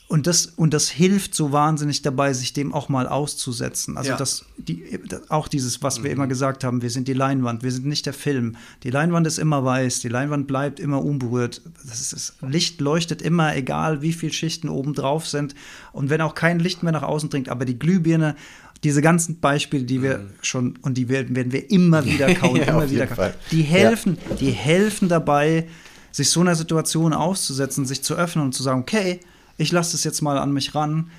Und 0.07 0.27
das, 0.27 0.45
und 0.45 0.73
das 0.73 0.89
hilft 0.89 1.33
so 1.33 1.51
wahnsinnig 1.51 2.01
dabei, 2.01 2.33
sich 2.33 2.53
dem 2.53 2.73
auch 2.73 2.87
mal 2.89 3.07
auszusetzen. 3.07 3.97
Also 3.97 4.11
ja. 4.11 4.17
das, 4.17 4.45
die, 4.57 4.99
auch 5.29 5.47
dieses, 5.47 5.81
was 5.81 5.99
mhm. 5.99 6.03
wir 6.03 6.11
immer 6.11 6.27
gesagt 6.27 6.63
haben, 6.63 6.81
wir 6.81 6.89
sind 6.89 7.07
die 7.07 7.13
Leinwand, 7.13 7.63
wir 7.63 7.71
sind 7.71 7.85
nicht 7.85 8.05
der 8.05 8.13
Film. 8.13 8.55
Die 8.83 8.91
Leinwand 8.91 9.25
ist 9.25 9.39
immer 9.39 9.63
weiß, 9.65 10.01
die 10.01 10.09
Leinwand 10.09 10.45
bleibt 10.45 10.79
immer 10.79 11.03
unberührt. 11.03 11.61
Das, 11.87 12.01
ist, 12.01 12.13
das 12.13 12.35
Licht 12.41 12.79
leuchtet 12.81 13.21
immer, 13.21 13.55
egal 13.55 14.01
wie 14.01 14.13
viele 14.13 14.33
Schichten 14.33 14.69
oben 14.69 14.93
drauf 14.93 15.27
sind. 15.27 15.55
Und 15.93 16.09
wenn 16.09 16.21
auch 16.21 16.35
kein 16.35 16.59
Licht 16.59 16.83
mehr 16.83 16.93
nach 16.93 17.03
außen 17.03 17.29
dringt, 17.29 17.49
aber 17.49 17.65
die 17.65 17.79
Glühbirne, 17.79 18.35
diese 18.83 19.01
ganzen 19.01 19.39
Beispiele, 19.39 19.85
die 19.85 20.03
wir 20.03 20.19
mhm. 20.19 20.29
schon 20.41 20.79
und 20.81 20.97
die 20.97 21.09
werden, 21.09 21.35
werden 21.35 21.51
wir 21.51 21.71
immer 21.71 22.05
wieder 22.05 22.33
kauen, 22.35 22.57
ja, 22.57 22.65
immer 22.65 22.89
wieder 22.89 23.07
kauen. 23.07 23.31
Die 23.51 23.61
helfen, 23.61 24.17
ja. 24.29 24.35
die 24.35 24.51
helfen 24.51 25.07
dabei, 25.07 25.67
sich 26.11 26.29
so 26.29 26.41
einer 26.41 26.55
Situation 26.55 27.13
auszusetzen, 27.13 27.85
sich 27.85 28.03
zu 28.03 28.15
öffnen 28.15 28.45
und 28.45 28.53
zu 28.53 28.61
sagen, 28.61 28.81
okay, 28.81 29.19
ich 29.63 29.71
lasse 29.71 29.93
das 29.93 30.03
jetzt 30.03 30.21
mal 30.21 30.37
an 30.37 30.51
mich 30.51 30.75
ran 30.75 31.09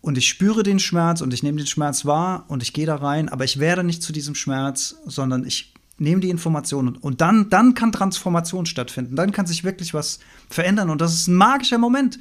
und 0.00 0.18
ich 0.18 0.28
spüre 0.28 0.62
den 0.62 0.78
Schmerz 0.78 1.20
und 1.20 1.32
ich 1.32 1.42
nehme 1.42 1.58
den 1.58 1.66
Schmerz 1.66 2.04
wahr 2.04 2.44
und 2.48 2.62
ich 2.62 2.72
gehe 2.72 2.86
da 2.86 2.96
rein, 2.96 3.28
aber 3.28 3.44
ich 3.44 3.58
werde 3.58 3.84
nicht 3.84 4.02
zu 4.02 4.12
diesem 4.12 4.34
Schmerz, 4.34 4.96
sondern 5.06 5.46
ich 5.46 5.72
nehme 5.98 6.20
die 6.20 6.30
Informationen 6.30 6.96
und 6.96 7.20
dann, 7.20 7.48
dann 7.48 7.74
kann 7.74 7.92
Transformation 7.92 8.66
stattfinden, 8.66 9.16
dann 9.16 9.32
kann 9.32 9.46
sich 9.46 9.64
wirklich 9.64 9.94
was 9.94 10.18
verändern 10.50 10.90
und 10.90 11.00
das 11.00 11.14
ist 11.14 11.28
ein 11.28 11.34
magischer 11.34 11.78
Moment 11.78 12.18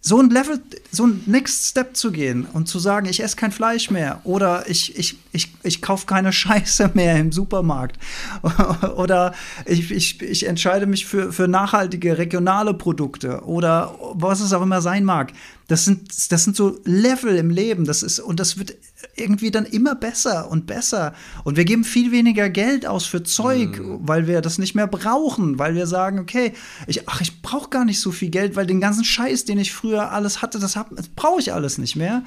so 0.00 0.20
ein 0.20 0.30
Level, 0.30 0.60
so 0.90 1.06
ein 1.06 1.22
Next 1.26 1.68
Step 1.68 1.96
zu 1.96 2.12
gehen 2.12 2.46
und 2.52 2.68
zu 2.68 2.78
sagen, 2.78 3.06
ich 3.06 3.22
esse 3.22 3.36
kein 3.36 3.52
Fleisch 3.52 3.90
mehr 3.90 4.20
oder 4.24 4.68
ich, 4.68 4.98
ich, 4.98 5.18
ich, 5.32 5.52
ich 5.62 5.82
kaufe 5.82 6.06
keine 6.06 6.32
Scheiße 6.44 6.90
mehr 6.94 7.16
im 7.16 7.32
Supermarkt 7.32 7.98
oder 8.96 9.34
ich, 9.66 9.90
ich, 9.90 10.20
ich 10.20 10.46
entscheide 10.46 10.86
mich 10.86 11.06
für, 11.06 11.32
für 11.32 11.48
nachhaltige 11.48 12.18
regionale 12.18 12.74
Produkte 12.74 13.42
oder 13.44 13.98
was 14.14 14.40
es 14.40 14.52
auch 14.52 14.62
immer 14.62 14.82
sein 14.82 15.04
mag. 15.04 15.32
Das 15.66 15.84
sind, 15.84 16.30
das 16.30 16.44
sind 16.44 16.56
so 16.56 16.78
Level 16.84 17.36
im 17.36 17.48
Leben. 17.48 17.86
Das 17.86 18.02
ist, 18.02 18.20
und 18.20 18.38
das 18.38 18.58
wird 18.58 18.76
irgendwie 19.16 19.50
dann 19.50 19.64
immer 19.66 19.94
besser 19.94 20.50
und 20.50 20.66
besser. 20.66 21.14
Und 21.44 21.56
wir 21.56 21.64
geben 21.64 21.84
viel 21.84 22.12
weniger 22.12 22.48
Geld 22.48 22.86
aus 22.86 23.06
für 23.06 23.22
Zeug, 23.22 23.78
mhm. 23.78 24.00
weil 24.02 24.26
wir 24.26 24.40
das 24.40 24.58
nicht 24.58 24.74
mehr 24.74 24.86
brauchen, 24.86 25.58
weil 25.58 25.74
wir 25.74 25.86
sagen, 25.86 26.18
okay, 26.18 26.52
ich, 26.86 27.08
ach, 27.08 27.20
ich 27.20 27.42
brauche 27.42 27.70
gar 27.70 27.84
nicht 27.84 28.00
so 28.00 28.10
viel 28.12 28.30
Geld, 28.30 28.56
weil 28.56 28.66
den 28.66 28.80
ganzen 28.80 29.04
Scheiß, 29.04 29.44
den 29.44 29.58
ich 29.58 29.72
früher 29.72 30.12
alles 30.12 30.42
hatte, 30.42 30.58
das, 30.58 30.72
das 30.72 31.08
brauche 31.08 31.40
ich 31.40 31.52
alles 31.52 31.78
nicht 31.78 31.96
mehr. 31.96 32.22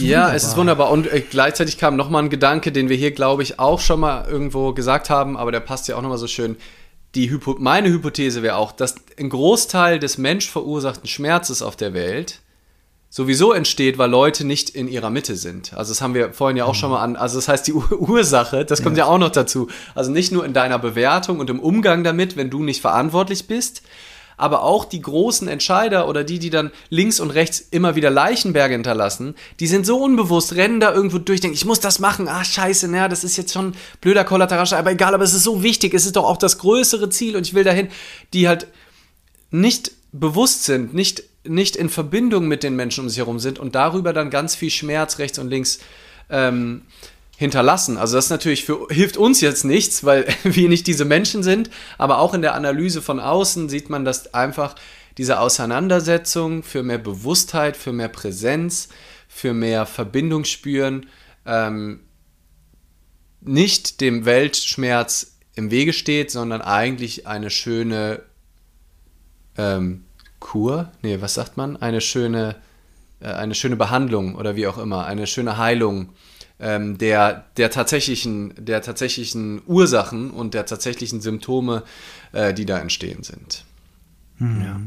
ja, 0.00 0.34
es 0.34 0.44
ist 0.44 0.56
wunderbar. 0.56 0.90
Und 0.90 1.10
äh, 1.10 1.20
gleichzeitig 1.20 1.78
kam 1.78 1.96
noch 1.96 2.10
mal 2.10 2.22
ein 2.22 2.30
Gedanke, 2.30 2.72
den 2.72 2.88
wir 2.88 2.96
hier, 2.96 3.12
glaube 3.12 3.42
ich, 3.42 3.58
auch 3.58 3.80
schon 3.80 4.00
mal 4.00 4.28
irgendwo 4.28 4.72
gesagt 4.74 5.10
haben, 5.10 5.36
aber 5.36 5.52
der 5.52 5.60
passt 5.60 5.88
ja 5.88 5.96
auch 5.96 6.02
noch 6.02 6.10
mal 6.10 6.18
so 6.18 6.26
schön 6.26 6.56
die 7.14 7.30
Hypo 7.30 7.56
meine 7.58 7.88
Hypothese 7.88 8.42
wäre 8.42 8.56
auch, 8.56 8.72
dass 8.72 8.96
ein 9.18 9.30
Großteil 9.30 9.98
des 9.98 10.18
menschverursachten 10.18 11.08
Schmerzes 11.08 11.62
auf 11.62 11.76
der 11.76 11.94
Welt 11.94 12.40
sowieso 13.10 13.52
entsteht, 13.52 13.98
weil 13.98 14.10
Leute 14.10 14.44
nicht 14.44 14.70
in 14.70 14.88
ihrer 14.88 15.10
Mitte 15.10 15.36
sind. 15.36 15.72
Also 15.74 15.92
das 15.92 16.02
haben 16.02 16.14
wir 16.14 16.32
vorhin 16.32 16.56
ja 16.56 16.64
auch 16.64 16.74
schon 16.74 16.90
mal 16.90 17.02
an. 17.02 17.16
Also 17.16 17.36
das 17.36 17.48
heißt, 17.48 17.66
die 17.66 17.72
Ursache, 17.72 18.64
das 18.64 18.82
kommt 18.82 18.96
ja. 18.96 19.04
ja 19.04 19.10
auch 19.10 19.18
noch 19.18 19.30
dazu. 19.30 19.68
Also 19.94 20.10
nicht 20.10 20.32
nur 20.32 20.44
in 20.44 20.52
deiner 20.52 20.78
Bewertung 20.78 21.40
und 21.40 21.48
im 21.50 21.60
Umgang 21.60 22.04
damit, 22.04 22.36
wenn 22.36 22.50
du 22.50 22.62
nicht 22.62 22.80
verantwortlich 22.80 23.46
bist, 23.46 23.82
aber 24.38 24.62
auch 24.62 24.84
die 24.84 25.00
großen 25.00 25.48
Entscheider 25.48 26.08
oder 26.08 26.22
die, 26.22 26.38
die 26.38 26.50
dann 26.50 26.70
links 26.90 27.18
und 27.18 27.30
rechts 27.30 27.58
immer 27.58 27.96
wieder 27.96 28.08
Leichenberge 28.08 28.74
hinterlassen, 28.74 29.34
die 29.58 29.66
sind 29.66 29.84
so 29.84 29.98
unbewusst, 29.98 30.54
rennen 30.54 30.78
da 30.78 30.94
irgendwo 30.94 31.18
durch, 31.18 31.40
denken, 31.40 31.56
ich 31.56 31.64
muss 31.64 31.80
das 31.80 31.98
machen, 31.98 32.28
ah 32.28 32.44
scheiße, 32.44 32.88
naja, 32.88 33.08
das 33.08 33.24
ist 33.24 33.36
jetzt 33.36 33.52
schon 33.52 33.74
blöder 34.00 34.24
Kollateralschaden, 34.24 34.84
aber 34.84 34.92
egal, 34.92 35.12
aber 35.12 35.24
es 35.24 35.34
ist 35.34 35.42
so 35.42 35.64
wichtig, 35.64 35.92
es 35.92 36.06
ist 36.06 36.14
doch 36.14 36.24
auch 36.24 36.36
das 36.36 36.58
größere 36.58 37.10
Ziel 37.10 37.36
und 37.36 37.46
ich 37.46 37.54
will 37.54 37.64
dahin, 37.64 37.88
die 38.32 38.46
halt 38.46 38.68
nicht 39.50 39.90
bewusst 40.12 40.64
sind, 40.64 40.94
nicht, 40.94 41.24
nicht 41.44 41.76
in 41.76 41.88
Verbindung 41.88 42.48
mit 42.48 42.62
den 42.62 42.76
Menschen 42.76 43.04
um 43.04 43.08
sich 43.08 43.18
herum 43.18 43.38
sind 43.38 43.58
und 43.58 43.74
darüber 43.74 44.12
dann 44.12 44.30
ganz 44.30 44.54
viel 44.54 44.70
Schmerz 44.70 45.18
rechts 45.18 45.38
und 45.38 45.48
links 45.48 45.78
ähm, 46.30 46.82
hinterlassen. 47.36 47.96
Also 47.96 48.16
das 48.16 48.30
natürlich 48.30 48.64
für, 48.64 48.88
hilft 48.90 49.16
uns 49.16 49.40
jetzt 49.40 49.64
nichts, 49.64 50.04
weil 50.04 50.26
wir 50.42 50.68
nicht 50.68 50.86
diese 50.86 51.04
Menschen 51.04 51.42
sind, 51.42 51.70
aber 51.96 52.18
auch 52.18 52.34
in 52.34 52.42
der 52.42 52.54
Analyse 52.54 53.00
von 53.00 53.20
außen 53.20 53.68
sieht 53.68 53.90
man, 53.90 54.04
dass 54.04 54.34
einfach 54.34 54.74
diese 55.16 55.40
Auseinandersetzung 55.40 56.62
für 56.62 56.82
mehr 56.82 56.98
Bewusstheit, 56.98 57.76
für 57.76 57.92
mehr 57.92 58.08
Präsenz, 58.08 58.88
für 59.28 59.52
mehr 59.52 59.86
Verbindung 59.86 60.44
spüren, 60.44 61.06
ähm, 61.46 62.00
nicht 63.40 64.00
dem 64.00 64.24
Weltschmerz 64.24 65.38
im 65.54 65.70
Wege 65.70 65.92
steht, 65.92 66.30
sondern 66.30 66.60
eigentlich 66.60 67.26
eine 67.26 67.50
schöne 67.50 68.22
ähm, 69.56 70.04
Kur, 70.40 70.90
nee, 71.02 71.20
was 71.20 71.34
sagt 71.34 71.56
man? 71.56 71.76
Eine 71.76 72.00
schöne, 72.00 72.56
äh, 73.20 73.28
eine 73.28 73.54
schöne 73.54 73.76
Behandlung 73.76 74.34
oder 74.34 74.56
wie 74.56 74.66
auch 74.66 74.78
immer, 74.78 75.06
eine 75.06 75.26
schöne 75.26 75.58
Heilung 75.58 76.10
ähm, 76.60 76.98
der, 76.98 77.44
der, 77.56 77.70
tatsächlichen, 77.70 78.52
der 78.56 78.82
tatsächlichen 78.82 79.62
Ursachen 79.66 80.30
und 80.30 80.54
der 80.54 80.66
tatsächlichen 80.66 81.20
Symptome, 81.20 81.82
äh, 82.32 82.52
die 82.52 82.66
da 82.66 82.78
entstehen 82.78 83.22
sind. 83.22 83.64
Mhm. 84.38 84.62
Ja. 84.62 84.80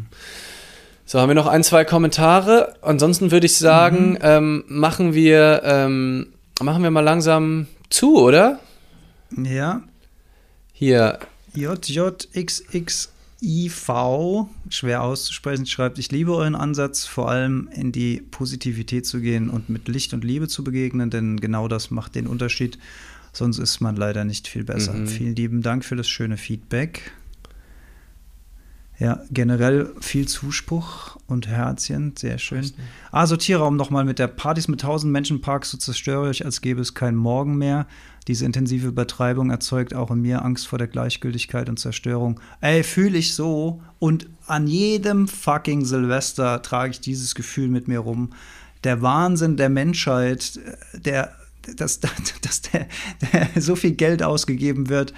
So, 1.05 1.19
haben 1.19 1.29
wir 1.29 1.35
noch 1.35 1.47
ein, 1.47 1.63
zwei 1.63 1.83
Kommentare. 1.83 2.75
Ansonsten 2.81 3.31
würde 3.31 3.45
ich 3.45 3.57
sagen, 3.57 4.11
mhm. 4.11 4.17
ähm, 4.21 4.63
machen, 4.67 5.13
wir, 5.13 5.61
ähm, 5.63 6.27
machen 6.61 6.83
wir 6.83 6.91
mal 6.91 7.01
langsam 7.01 7.67
zu, 7.89 8.17
oder? 8.17 8.59
Ja. 9.35 9.81
Hier. 10.73 11.19
JJXX 11.53 13.10
IV, 13.41 14.45
schwer 14.69 15.03
auszusprechen, 15.03 15.65
schreibt, 15.65 15.97
ich 15.97 16.11
liebe 16.11 16.33
euren 16.35 16.55
Ansatz, 16.55 17.05
vor 17.05 17.29
allem 17.29 17.69
in 17.73 17.91
die 17.91 18.21
Positivität 18.29 19.05
zu 19.05 19.19
gehen 19.19 19.49
und 19.49 19.69
mit 19.69 19.87
Licht 19.87 20.13
und 20.13 20.23
Liebe 20.23 20.47
zu 20.47 20.63
begegnen, 20.63 21.09
denn 21.09 21.39
genau 21.39 21.67
das 21.67 21.89
macht 21.89 22.15
den 22.15 22.27
Unterschied. 22.27 22.77
Sonst 23.33 23.59
ist 23.59 23.79
man 23.79 23.95
leider 23.95 24.25
nicht 24.25 24.47
viel 24.47 24.63
besser. 24.63 24.93
Mhm. 24.93 25.07
Vielen 25.07 25.35
lieben 25.35 25.61
Dank 25.61 25.85
für 25.85 25.95
das 25.95 26.07
schöne 26.07 26.37
Feedback. 26.37 27.13
Ja, 28.99 29.19
generell 29.31 29.91
viel 29.99 30.27
Zuspruch 30.27 31.17
und 31.25 31.47
Herzchen, 31.47 32.13
sehr 32.15 32.37
schön. 32.37 32.71
Ah, 33.11 33.25
Sortierraum 33.25 33.75
nochmal 33.75 34.05
mit 34.05 34.19
der 34.19 34.27
Partys 34.27 34.67
mit 34.67 34.81
tausend 34.81 35.11
Menschen 35.11 35.41
Parks 35.41 35.71
so 35.71 35.77
zerstörerisch, 35.79 36.45
als 36.45 36.61
gäbe 36.61 36.81
es 36.81 36.93
keinen 36.93 37.17
Morgen 37.17 37.57
mehr. 37.57 37.87
Diese 38.27 38.45
intensive 38.45 38.87
Übertreibung 38.87 39.49
erzeugt 39.49 39.93
auch 39.93 40.11
in 40.11 40.21
mir 40.21 40.45
Angst 40.45 40.67
vor 40.67 40.77
der 40.77 40.87
Gleichgültigkeit 40.87 41.69
und 41.69 41.77
Zerstörung. 41.77 42.39
Ey, 42.61 42.83
fühle 42.83 43.17
ich 43.17 43.33
so. 43.33 43.81
Und 43.99 44.29
an 44.45 44.67
jedem 44.67 45.27
fucking 45.27 45.85
Silvester 45.85 46.61
trage 46.61 46.91
ich 46.91 47.01
dieses 47.01 47.33
Gefühl 47.33 47.67
mit 47.67 47.87
mir 47.87 47.99
rum. 47.99 48.33
Der 48.83 49.01
Wahnsinn 49.01 49.57
der 49.57 49.69
Menschheit, 49.69 50.59
der, 50.93 51.35
dass, 51.75 51.99
dass 52.41 52.61
der, 52.61 52.87
der 53.33 53.61
so 53.61 53.75
viel 53.75 53.91
Geld 53.91 54.21
ausgegeben 54.21 54.89
wird, 54.89 55.13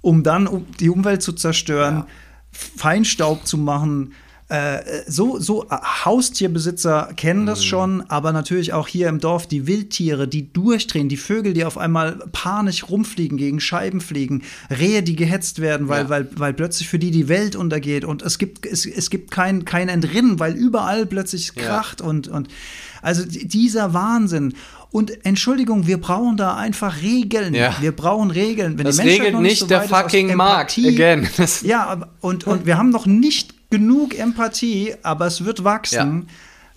um 0.00 0.22
dann 0.22 0.66
die 0.80 0.90
Umwelt 0.90 1.22
zu 1.22 1.32
zerstören. 1.32 1.96
Ja 1.96 2.06
Feinstaub 2.54 3.46
zu 3.46 3.58
machen. 3.58 4.12
Äh, 4.48 5.02
so, 5.06 5.38
so 5.38 5.64
äh, 5.64 5.76
Haustierbesitzer 6.04 7.14
kennen 7.16 7.46
das 7.46 7.60
mhm. 7.60 7.64
schon, 7.64 8.04
aber 8.08 8.30
natürlich 8.32 8.74
auch 8.74 8.88
hier 8.88 9.08
im 9.08 9.18
Dorf 9.18 9.46
die 9.46 9.66
Wildtiere, 9.66 10.28
die 10.28 10.52
durchdrehen, 10.52 11.08
die 11.08 11.16
Vögel, 11.16 11.54
die 11.54 11.64
auf 11.64 11.78
einmal 11.78 12.18
panisch 12.32 12.90
rumfliegen, 12.90 13.38
gegen 13.38 13.58
Scheiben 13.58 14.02
fliegen, 14.02 14.42
Rehe, 14.68 15.02
die 15.02 15.16
gehetzt 15.16 15.60
werden, 15.60 15.88
weil, 15.88 16.04
ja. 16.04 16.08
weil, 16.10 16.28
weil 16.36 16.52
plötzlich 16.52 16.90
für 16.90 16.98
die 16.98 17.10
die 17.10 17.28
Welt 17.28 17.56
untergeht 17.56 18.04
und 18.04 18.20
es 18.20 18.36
gibt, 18.36 18.66
es, 18.66 18.84
es 18.84 19.08
gibt 19.08 19.30
kein, 19.30 19.64
kein 19.64 19.88
Entrinnen, 19.88 20.38
weil 20.38 20.52
überall 20.52 21.06
plötzlich 21.06 21.54
kracht 21.54 22.00
ja. 22.00 22.06
und, 22.06 22.28
und 22.28 22.48
also 23.00 23.24
dieser 23.26 23.94
Wahnsinn. 23.94 24.54
Und 24.90 25.24
Entschuldigung, 25.26 25.86
wir 25.86 25.98
brauchen 25.98 26.36
da 26.36 26.54
einfach 26.54 27.02
Regeln. 27.02 27.54
Ja. 27.54 27.74
Wir 27.80 27.92
brauchen 27.92 28.30
Regeln. 28.30 28.78
Wenn 28.78 28.84
das 28.84 29.00
regelt 29.00 29.40
nicht 29.40 29.58
so 29.58 29.66
der 29.66 29.82
fucking 29.82 30.36
Markt. 30.36 30.78
Again. 30.78 31.28
ja, 31.62 32.06
und, 32.20 32.46
und 32.46 32.64
wir 32.64 32.78
haben 32.78 32.90
noch 32.90 33.04
nicht 33.04 33.53
genug 33.74 34.16
Empathie, 34.16 34.94
aber 35.02 35.26
es 35.26 35.44
wird 35.44 35.64
wachsen. 35.64 36.26
Ja 36.28 36.34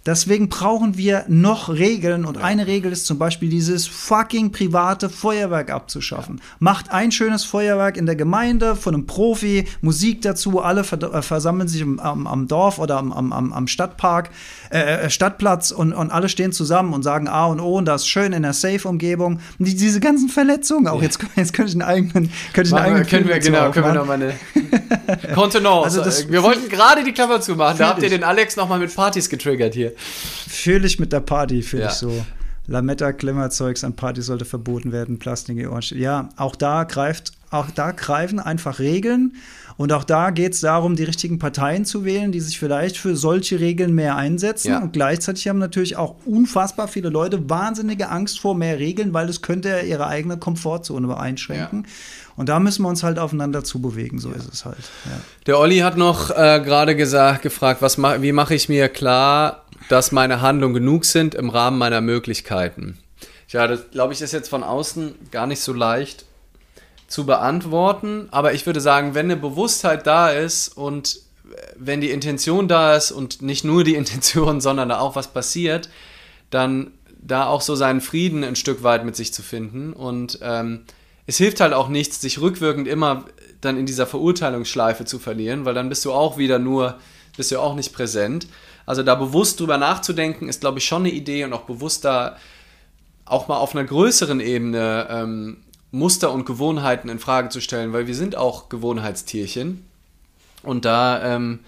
Deswegen 0.07 0.47
brauchen 0.47 0.97
wir 0.97 1.25
noch 1.27 1.67
Regeln 1.67 2.23
und 2.23 2.37
eine 2.37 2.65
Regel 2.65 2.93
ist 2.93 3.05
zum 3.05 3.19
Beispiel 3.19 3.49
dieses 3.49 3.87
fucking 3.87 4.53
private 4.53 5.09
Feuerwerk 5.09 5.69
abzuschaffen. 5.69 6.39
Macht 6.59 6.93
ein 6.93 7.11
schönes 7.11 7.43
Feuerwerk 7.43 7.97
in 7.97 8.05
der 8.05 8.15
Gemeinde 8.15 8.77
von 8.77 8.93
einem 8.93 9.05
Profi, 9.05 9.67
Musik 9.81 10.21
dazu, 10.21 10.61
alle 10.61 10.79
äh, 10.81 11.21
versammeln 11.21 11.67
sich 11.67 11.81
am, 11.81 12.25
am, 12.25 12.47
Dorf 12.47 12.79
oder 12.79 12.95
am, 12.95 13.11
am, 13.11 13.51
am 13.51 13.67
Stadtpark, 13.67 14.29
äh, 14.71 14.77
äh, 14.79 15.09
Stadtplatz 15.09 15.71
und, 15.71 15.91
und 15.91 16.09
alle 16.09 16.29
stehen 16.29 16.53
zusammen 16.53 16.93
und 16.93 17.03
sagen 17.03 17.27
A 17.27 17.47
und 17.47 17.59
O 17.59 17.77
und 17.77 17.83
das 17.83 18.03
ist 18.03 18.07
schön 18.07 18.31
in 18.31 18.43
der 18.43 18.53
Safe-Umgebung. 18.53 19.41
Die, 19.59 19.75
diese 19.75 19.99
ganzen 19.99 20.29
Verletzungen, 20.29 20.87
auch 20.87 21.01
ja. 21.01 21.03
jetzt, 21.03 21.19
jetzt 21.35 21.51
könnte 21.51 21.71
ich 21.71 21.75
einen 21.75 21.81
eigenen, 21.81 22.31
könnte 22.53 22.69
ich 22.69 22.73
einen 22.73 22.85
eigenen 22.85 23.07
können 23.07 23.27
wir, 23.27 23.39
genau, 23.39 23.71
können 23.71 23.87
wir 23.87 23.93
noch 23.93 24.05
mal 24.05 24.13
eine 24.13 25.33
Kontenance. 25.35 25.83
Also 25.83 26.01
das, 26.01 26.31
wir 26.31 26.43
wollten 26.43 26.69
gerade 26.69 27.03
die 27.03 27.11
Klammer 27.11 27.41
zumachen, 27.41 27.77
da 27.77 27.89
habt 27.89 28.01
ihr 28.03 28.09
den 28.09 28.23
Alex 28.23 28.55
noch 28.55 28.69
mal 28.69 28.79
mit 28.79 28.95
Partys 28.95 29.29
getriggert 29.29 29.73
hier. 29.73 29.96
Fühle 29.97 30.87
ich 30.87 30.99
mit 30.99 31.11
der 31.13 31.19
Party, 31.21 31.61
fühle 31.61 31.83
ja. 31.83 31.89
ich 31.89 31.95
so. 31.95 32.25
Lametta, 32.67 33.13
Klemmerzeugs 33.13 33.83
an 33.83 33.95
Partys 33.95 34.25
sollte 34.25 34.43
verboten 34.45 34.91
werden, 34.91 35.19
Plastik. 35.19 35.57
Ja, 35.91 36.29
auch 36.35 36.55
da 36.55 36.83
greift, 36.83 37.31
auch 37.49 37.71
da 37.71 37.91
greifen 37.91 38.39
einfach 38.39 38.79
Regeln. 38.79 39.35
Und 39.77 39.93
auch 39.93 40.03
da 40.03 40.31
geht 40.31 40.53
es 40.53 40.61
darum, 40.61 40.95
die 40.95 41.03
richtigen 41.03 41.37
Parteien 41.37 41.85
zu 41.85 42.03
wählen, 42.03 42.31
die 42.31 42.39
sich 42.39 42.57
vielleicht 42.57 42.97
für 42.97 43.15
solche 43.15 43.59
Regeln 43.59 43.93
mehr 43.93 44.15
einsetzen. 44.15 44.69
Ja. 44.69 44.79
Und 44.79 44.91
gleichzeitig 44.91 45.47
haben 45.47 45.59
natürlich 45.59 45.95
auch 45.95 46.15
unfassbar 46.25 46.87
viele 46.87 47.09
Leute 47.09 47.47
wahnsinnige 47.47 48.09
Angst 48.09 48.39
vor 48.39 48.55
mehr 48.55 48.79
Regeln, 48.79 49.13
weil 49.13 49.27
das 49.27 49.43
könnte 49.43 49.81
ihre 49.81 50.07
eigene 50.07 50.37
Komfortzone 50.37 51.15
einschränken. 51.15 51.83
Ja. 51.85 51.91
Und 52.37 52.49
da 52.49 52.59
müssen 52.59 52.81
wir 52.81 52.89
uns 52.89 53.03
halt 53.03 53.19
aufeinander 53.19 53.63
zubewegen, 53.63 54.17
so 54.19 54.29
ja. 54.29 54.35
ist 54.35 54.51
es 54.51 54.65
halt. 54.65 54.77
Ja. 55.05 55.19
Der 55.45 55.59
Olli 55.59 55.77
hat 55.77 55.95
noch 55.95 56.31
äh, 56.31 56.59
gerade 56.63 56.95
gesagt, 56.95 57.43
gefragt, 57.43 57.81
was 57.81 57.97
ma 57.97 58.21
wie 58.21 58.31
mache 58.31 58.55
ich 58.55 58.69
mir 58.69 58.89
klar, 58.89 59.63
dass 59.89 60.11
meine 60.11 60.41
Handlungen 60.41 60.73
genug 60.73 61.05
sind 61.05 61.35
im 61.35 61.49
Rahmen 61.49 61.77
meiner 61.77 62.01
Möglichkeiten? 62.01 62.97
Ja, 63.49 63.67
das 63.67 63.91
glaube 63.91 64.13
ich 64.13 64.21
ist 64.21 64.33
jetzt 64.33 64.49
von 64.49 64.63
außen 64.63 65.15
gar 65.31 65.47
nicht 65.47 65.61
so 65.61 65.73
leicht 65.73 66.25
zu 67.07 67.25
beantworten, 67.25 68.27
aber 68.31 68.53
ich 68.53 68.65
würde 68.65 68.81
sagen, 68.81 69.15
wenn 69.15 69.27
eine 69.27 69.37
Bewusstheit 69.37 70.05
da 70.05 70.29
ist 70.29 70.67
und 70.67 71.21
wenn 71.77 72.01
die 72.01 72.11
Intention 72.11 72.67
da 72.67 72.95
ist 72.95 73.11
und 73.11 73.41
nicht 73.41 73.63
nur 73.63 73.83
die 73.83 73.95
Intention, 74.01 74.59
sondern 74.59 74.89
da 74.89 74.99
auch 74.99 75.15
was 75.15 75.29
passiert, 75.29 75.89
dann 76.49 76.91
da 77.19 77.45
auch 77.45 77.61
so 77.61 77.75
seinen 77.75 78.01
Frieden 78.01 78.43
ein 78.43 78.55
Stück 78.55 78.83
weit 78.83 79.05
mit 79.05 79.15
sich 79.15 79.33
zu 79.33 79.41
finden 79.41 79.93
und 79.93 80.39
ähm, 80.41 80.81
es 81.25 81.37
hilft 81.37 81.59
halt 81.59 81.73
auch 81.73 81.89
nichts, 81.89 82.21
sich 82.21 82.39
rückwirkend 82.39 82.87
immer 82.87 83.25
dann 83.59 83.77
in 83.77 83.85
dieser 83.85 84.07
Verurteilungsschleife 84.07 85.03
zu 85.03 85.19
verlieren, 85.19 85.65
weil 85.65 85.73
dann 85.73 85.89
bist 85.89 86.05
du 86.05 86.13
auch 86.13 86.37
wieder 86.37 86.57
nur, 86.57 86.95
bist 87.35 87.51
du 87.51 87.59
auch 87.59 87.75
nicht 87.75 87.93
präsent. 87.93 88.47
Also 88.87 89.03
da 89.03 89.13
bewusst 89.13 89.59
drüber 89.59 89.77
nachzudenken, 89.77 90.49
ist, 90.49 90.61
glaube 90.61 90.79
ich, 90.79 90.85
schon 90.85 91.03
eine 91.03 91.11
Idee 91.11 91.43
und 91.43 91.53
auch 91.53 91.63
bewusst 91.63 92.05
da 92.05 92.37
auch 93.25 93.47
mal 93.49 93.57
auf 93.57 93.75
einer 93.75 93.83
größeren 93.83 94.39
Ebene 94.39 95.07
ähm, 95.09 95.57
Muster 95.91 96.31
und 96.31 96.45
Gewohnheiten 96.45 97.09
in 97.09 97.19
Frage 97.19 97.49
zu 97.49 97.61
stellen, 97.61 97.93
weil 97.93 98.07
wir 98.07 98.15
sind 98.15 98.35
auch 98.37 98.69
Gewohnheitstierchen. 98.69 99.85
Und 100.63 100.85
da 100.85 101.35
ähm, 101.35 101.59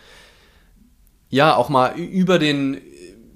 ja 1.29 1.55
auch 1.55 1.69
mal 1.69 1.95
über 1.97 2.39
den 2.39 2.81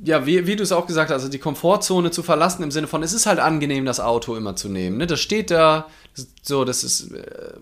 ja, 0.05 0.25
wie, 0.25 0.45
wie 0.47 0.55
du 0.55 0.63
es 0.63 0.71
auch 0.71 0.85
gesagt 0.85 1.09
hast, 1.09 1.15
also 1.15 1.29
die 1.29 1.39
Komfortzone 1.39 2.11
zu 2.11 2.23
verlassen 2.23 2.61
im 2.63 2.71
Sinne 2.71 2.87
von, 2.87 3.03
es 3.03 3.13
ist 3.13 3.25
halt 3.25 3.39
angenehm, 3.39 3.85
das 3.85 4.01
Auto 4.01 4.35
immer 4.35 4.55
zu 4.55 4.67
nehmen. 4.67 4.97
Ne? 4.97 5.07
Das 5.07 5.21
steht 5.21 5.49
da, 5.49 5.87
so, 6.41 6.65
das 6.65 6.83
ist, 6.83 7.11
äh, 7.13 7.53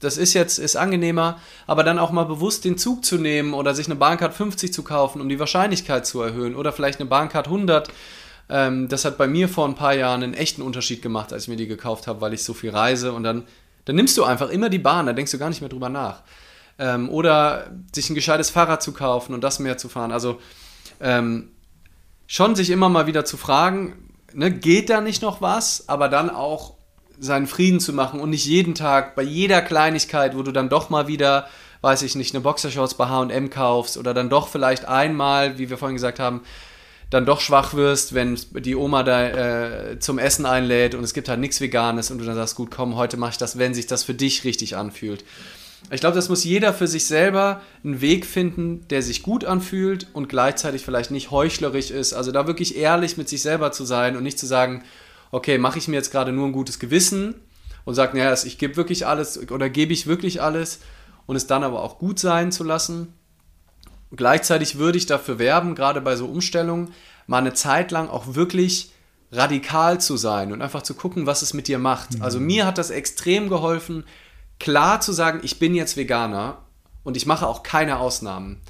das 0.00 0.16
ist 0.16 0.34
jetzt, 0.34 0.58
ist 0.58 0.76
angenehmer, 0.76 1.38
aber 1.66 1.84
dann 1.84 1.98
auch 1.98 2.10
mal 2.10 2.24
bewusst 2.24 2.64
den 2.64 2.78
Zug 2.78 3.04
zu 3.04 3.16
nehmen 3.16 3.54
oder 3.54 3.74
sich 3.74 3.86
eine 3.86 3.96
Bahncard 3.96 4.34
50 4.34 4.72
zu 4.72 4.82
kaufen, 4.82 5.20
um 5.20 5.28
die 5.28 5.38
Wahrscheinlichkeit 5.38 6.06
zu 6.06 6.22
erhöhen 6.22 6.56
oder 6.56 6.72
vielleicht 6.72 7.00
eine 7.00 7.08
Bahncard 7.08 7.46
100. 7.46 7.88
Ähm, 8.48 8.88
das 8.88 9.04
hat 9.04 9.18
bei 9.18 9.28
mir 9.28 9.48
vor 9.48 9.68
ein 9.68 9.74
paar 9.74 9.94
Jahren 9.94 10.22
einen 10.22 10.34
echten 10.34 10.62
Unterschied 10.62 11.02
gemacht, 11.02 11.32
als 11.32 11.44
ich 11.44 11.48
mir 11.48 11.56
die 11.56 11.66
gekauft 11.66 12.06
habe, 12.06 12.20
weil 12.20 12.32
ich 12.32 12.42
so 12.42 12.54
viel 12.54 12.70
reise 12.70 13.12
und 13.12 13.22
dann, 13.22 13.44
dann 13.84 13.96
nimmst 13.96 14.16
du 14.16 14.24
einfach 14.24 14.48
immer 14.48 14.70
die 14.70 14.78
Bahn, 14.78 15.06
da 15.06 15.12
denkst 15.12 15.32
du 15.32 15.38
gar 15.38 15.50
nicht 15.50 15.60
mehr 15.60 15.70
drüber 15.70 15.90
nach. 15.90 16.22
Ähm, 16.78 17.10
oder 17.10 17.70
sich 17.94 18.08
ein 18.08 18.14
gescheites 18.14 18.48
Fahrrad 18.48 18.82
zu 18.82 18.92
kaufen 18.92 19.34
und 19.34 19.44
das 19.44 19.58
mehr 19.58 19.76
zu 19.76 19.90
fahren. 19.90 20.12
Also, 20.12 20.40
ähm, 21.00 21.50
schon 22.26 22.54
sich 22.54 22.70
immer 22.70 22.88
mal 22.88 23.06
wieder 23.06 23.24
zu 23.24 23.36
fragen, 23.36 24.14
ne, 24.32 24.50
geht 24.50 24.88
da 24.88 25.00
nicht 25.00 25.20
noch 25.20 25.42
was, 25.42 25.88
aber 25.88 26.08
dann 26.08 26.30
auch 26.30 26.79
seinen 27.20 27.46
Frieden 27.46 27.80
zu 27.80 27.92
machen 27.92 28.18
und 28.18 28.30
nicht 28.30 28.46
jeden 28.46 28.74
Tag 28.74 29.14
bei 29.14 29.22
jeder 29.22 29.62
Kleinigkeit, 29.62 30.36
wo 30.36 30.42
du 30.42 30.52
dann 30.52 30.68
doch 30.68 30.90
mal 30.90 31.06
wieder, 31.06 31.48
weiß 31.82 32.02
ich 32.02 32.16
nicht, 32.16 32.34
eine 32.34 32.42
Boxershorts 32.42 32.94
bei 32.94 33.06
H&M 33.06 33.50
kaufst 33.50 33.98
oder 33.98 34.14
dann 34.14 34.30
doch 34.30 34.48
vielleicht 34.48 34.86
einmal, 34.86 35.58
wie 35.58 35.70
wir 35.70 35.78
vorhin 35.78 35.96
gesagt 35.96 36.18
haben, 36.18 36.40
dann 37.10 37.26
doch 37.26 37.40
schwach 37.40 37.74
wirst, 37.74 38.14
wenn 38.14 38.38
die 38.52 38.76
Oma 38.76 39.02
da 39.02 39.26
äh, 39.26 39.98
zum 39.98 40.18
Essen 40.18 40.46
einlädt 40.46 40.94
und 40.94 41.02
es 41.04 41.12
gibt 41.12 41.28
halt 41.28 41.40
nichts 41.40 41.60
Veganes 41.60 42.10
und 42.10 42.18
du 42.18 42.24
dann 42.24 42.36
sagst, 42.36 42.54
gut, 42.54 42.70
komm, 42.70 42.96
heute 42.96 43.16
mache 43.16 43.32
ich 43.32 43.38
das, 43.38 43.58
wenn 43.58 43.74
sich 43.74 43.86
das 43.86 44.04
für 44.04 44.14
dich 44.14 44.44
richtig 44.44 44.76
anfühlt. 44.76 45.24
Ich 45.90 46.00
glaube, 46.00 46.14
das 46.14 46.28
muss 46.28 46.44
jeder 46.44 46.72
für 46.72 46.86
sich 46.86 47.06
selber 47.06 47.62
einen 47.82 48.00
Weg 48.00 48.26
finden, 48.26 48.86
der 48.90 49.02
sich 49.02 49.22
gut 49.22 49.44
anfühlt 49.44 50.06
und 50.12 50.28
gleichzeitig 50.28 50.84
vielleicht 50.84 51.10
nicht 51.10 51.30
heuchlerisch 51.30 51.90
ist. 51.90 52.12
Also 52.12 52.32
da 52.32 52.46
wirklich 52.46 52.76
ehrlich 52.76 53.16
mit 53.16 53.28
sich 53.28 53.42
selber 53.42 53.72
zu 53.72 53.84
sein 53.84 54.16
und 54.16 54.22
nicht 54.22 54.38
zu 54.38 54.46
sagen, 54.46 54.84
okay, 55.30 55.58
mache 55.58 55.78
ich 55.78 55.88
mir 55.88 55.96
jetzt 55.96 56.10
gerade 56.10 56.32
nur 56.32 56.46
ein 56.46 56.52
gutes 56.52 56.78
Gewissen 56.78 57.34
und 57.84 57.94
sage, 57.94 58.16
naja, 58.16 58.34
ich 58.44 58.58
gebe 58.58 58.76
wirklich 58.76 59.06
alles 59.06 59.50
oder 59.50 59.68
gebe 59.68 59.92
ich 59.92 60.06
wirklich 60.06 60.42
alles 60.42 60.80
und 61.26 61.36
es 61.36 61.46
dann 61.46 61.64
aber 61.64 61.82
auch 61.82 61.98
gut 61.98 62.18
sein 62.18 62.52
zu 62.52 62.64
lassen. 62.64 63.14
gleichzeitig 64.14 64.78
würde 64.78 64.98
ich 64.98 65.06
dafür 65.06 65.38
werben, 65.38 65.76
gerade 65.76 66.00
bei 66.00 66.16
so 66.16 66.26
Umstellungen, 66.26 66.92
mal 67.26 67.38
eine 67.38 67.54
Zeit 67.54 67.92
lang 67.92 68.08
auch 68.08 68.34
wirklich 68.34 68.92
radikal 69.30 70.00
zu 70.00 70.16
sein 70.16 70.52
und 70.52 70.62
einfach 70.62 70.82
zu 70.82 70.94
gucken, 70.94 71.26
was 71.26 71.42
es 71.42 71.54
mit 71.54 71.68
dir 71.68 71.78
macht. 71.78 72.14
Mhm. 72.14 72.22
Also 72.22 72.40
mir 72.40 72.66
hat 72.66 72.78
das 72.78 72.90
extrem 72.90 73.48
geholfen, 73.48 74.04
klar 74.58 75.00
zu 75.00 75.12
sagen, 75.12 75.40
ich 75.44 75.60
bin 75.60 75.74
jetzt 75.76 75.96
Veganer 75.96 76.58
und 77.04 77.16
ich 77.16 77.26
mache 77.26 77.46
auch 77.46 77.62
keine 77.62 77.98
Ausnahmen. 77.98 78.60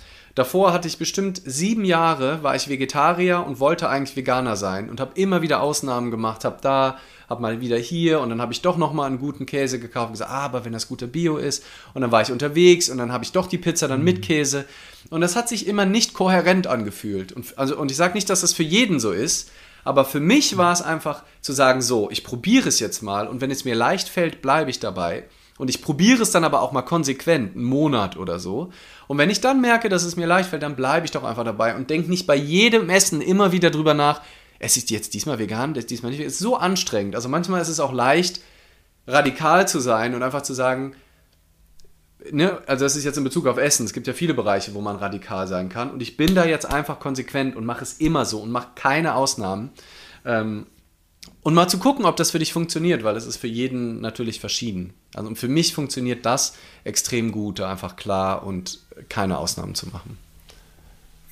Davor 0.40 0.72
hatte 0.72 0.88
ich 0.88 0.96
bestimmt 0.96 1.42
sieben 1.44 1.84
Jahre, 1.84 2.42
war 2.42 2.56
ich 2.56 2.70
Vegetarier 2.70 3.44
und 3.46 3.60
wollte 3.60 3.90
eigentlich 3.90 4.16
Veganer 4.16 4.56
sein 4.56 4.88
und 4.88 4.98
habe 4.98 5.12
immer 5.20 5.42
wieder 5.42 5.60
Ausnahmen 5.60 6.10
gemacht, 6.10 6.46
habe 6.46 6.56
da, 6.62 6.96
habe 7.28 7.42
mal 7.42 7.60
wieder 7.60 7.76
hier 7.76 8.20
und 8.20 8.30
dann 8.30 8.40
habe 8.40 8.54
ich 8.54 8.62
doch 8.62 8.78
noch 8.78 8.94
mal 8.94 9.04
einen 9.04 9.18
guten 9.18 9.44
Käse 9.44 9.78
gekauft 9.78 10.06
und 10.06 10.12
gesagt, 10.12 10.30
ah, 10.30 10.46
aber 10.46 10.64
wenn 10.64 10.72
das 10.72 10.88
guter 10.88 11.08
Bio 11.08 11.36
ist 11.36 11.62
und 11.92 12.00
dann 12.00 12.10
war 12.10 12.22
ich 12.22 12.32
unterwegs 12.32 12.88
und 12.88 12.96
dann 12.96 13.12
habe 13.12 13.22
ich 13.22 13.32
doch 13.32 13.48
die 13.48 13.58
Pizza 13.58 13.86
dann 13.86 14.02
mit 14.02 14.16
mhm. 14.16 14.22
Käse 14.22 14.64
und 15.10 15.20
das 15.20 15.36
hat 15.36 15.46
sich 15.46 15.66
immer 15.66 15.84
nicht 15.84 16.14
kohärent 16.14 16.66
angefühlt 16.66 17.32
und 17.32 17.58
also 17.58 17.76
und 17.76 17.90
ich 17.90 17.98
sage 17.98 18.14
nicht, 18.14 18.30
dass 18.30 18.40
das 18.40 18.54
für 18.54 18.62
jeden 18.62 18.98
so 18.98 19.12
ist, 19.12 19.50
aber 19.84 20.06
für 20.06 20.20
mich 20.20 20.56
war 20.56 20.72
es 20.72 20.80
einfach 20.80 21.22
zu 21.42 21.52
sagen, 21.52 21.82
so, 21.82 22.10
ich 22.10 22.24
probiere 22.24 22.70
es 22.70 22.80
jetzt 22.80 23.02
mal 23.02 23.28
und 23.28 23.42
wenn 23.42 23.50
es 23.50 23.66
mir 23.66 23.74
leicht 23.74 24.08
fällt, 24.08 24.40
bleibe 24.40 24.70
ich 24.70 24.80
dabei. 24.80 25.24
Und 25.60 25.68
ich 25.68 25.82
probiere 25.82 26.22
es 26.22 26.30
dann 26.30 26.44
aber 26.44 26.62
auch 26.62 26.72
mal 26.72 26.82
konsequent, 26.82 27.54
einen 27.54 27.64
Monat 27.64 28.16
oder 28.16 28.38
so. 28.38 28.70
Und 29.08 29.18
wenn 29.18 29.28
ich 29.28 29.42
dann 29.42 29.60
merke, 29.60 29.90
dass 29.90 30.04
es 30.04 30.16
mir 30.16 30.26
leicht 30.26 30.48
fällt, 30.48 30.62
dann 30.62 30.74
bleibe 30.74 31.04
ich 31.04 31.10
doch 31.10 31.22
einfach 31.22 31.44
dabei 31.44 31.76
und 31.76 31.90
denke 31.90 32.08
nicht 32.08 32.26
bei 32.26 32.34
jedem 32.34 32.88
Essen 32.88 33.20
immer 33.20 33.52
wieder 33.52 33.70
drüber 33.70 33.92
nach, 33.92 34.22
es 34.58 34.78
ist 34.78 34.90
jetzt 34.90 35.12
diesmal 35.12 35.38
vegan, 35.38 35.74
das 35.74 35.84
diesmal 35.84 36.12
nicht. 36.12 36.20
Es 36.20 36.34
ist 36.34 36.38
so 36.38 36.56
anstrengend. 36.56 37.14
Also 37.14 37.28
manchmal 37.28 37.60
ist 37.60 37.68
es 37.68 37.78
auch 37.78 37.92
leicht, 37.92 38.40
radikal 39.06 39.68
zu 39.68 39.80
sein 39.80 40.14
und 40.14 40.22
einfach 40.22 40.42
zu 40.42 40.54
sagen, 40.54 40.94
ne, 42.30 42.58
also 42.66 42.84
das 42.84 42.96
ist 42.96 43.04
jetzt 43.04 43.18
in 43.18 43.24
Bezug 43.24 43.46
auf 43.46 43.58
Essen. 43.58 43.84
Es 43.84 43.92
gibt 43.92 44.06
ja 44.06 44.14
viele 44.14 44.32
Bereiche, 44.32 44.72
wo 44.72 44.80
man 44.80 44.96
radikal 44.96 45.46
sein 45.46 45.68
kann. 45.68 45.90
Und 45.90 46.00
ich 46.00 46.16
bin 46.16 46.34
da 46.34 46.46
jetzt 46.46 46.64
einfach 46.64 47.00
konsequent 47.00 47.54
und 47.54 47.66
mache 47.66 47.82
es 47.82 47.94
immer 47.94 48.24
so 48.24 48.40
und 48.40 48.50
mache 48.50 48.68
keine 48.74 49.14
Ausnahmen. 49.14 49.70
Ähm, 50.24 50.66
und 51.42 51.54
mal 51.54 51.68
zu 51.68 51.78
gucken, 51.78 52.04
ob 52.04 52.16
das 52.16 52.32
für 52.32 52.38
dich 52.38 52.52
funktioniert, 52.52 53.02
weil 53.02 53.16
es 53.16 53.26
ist 53.26 53.38
für 53.38 53.46
jeden 53.46 54.00
natürlich 54.00 54.40
verschieden. 54.40 54.92
Also 55.14 55.34
für 55.34 55.48
mich 55.48 55.74
funktioniert 55.74 56.26
das 56.26 56.54
extrem 56.84 57.32
gut, 57.32 57.60
einfach 57.60 57.96
klar 57.96 58.44
und 58.44 58.80
keine 59.08 59.38
Ausnahmen 59.38 59.74
zu 59.74 59.88
machen. 59.88 60.18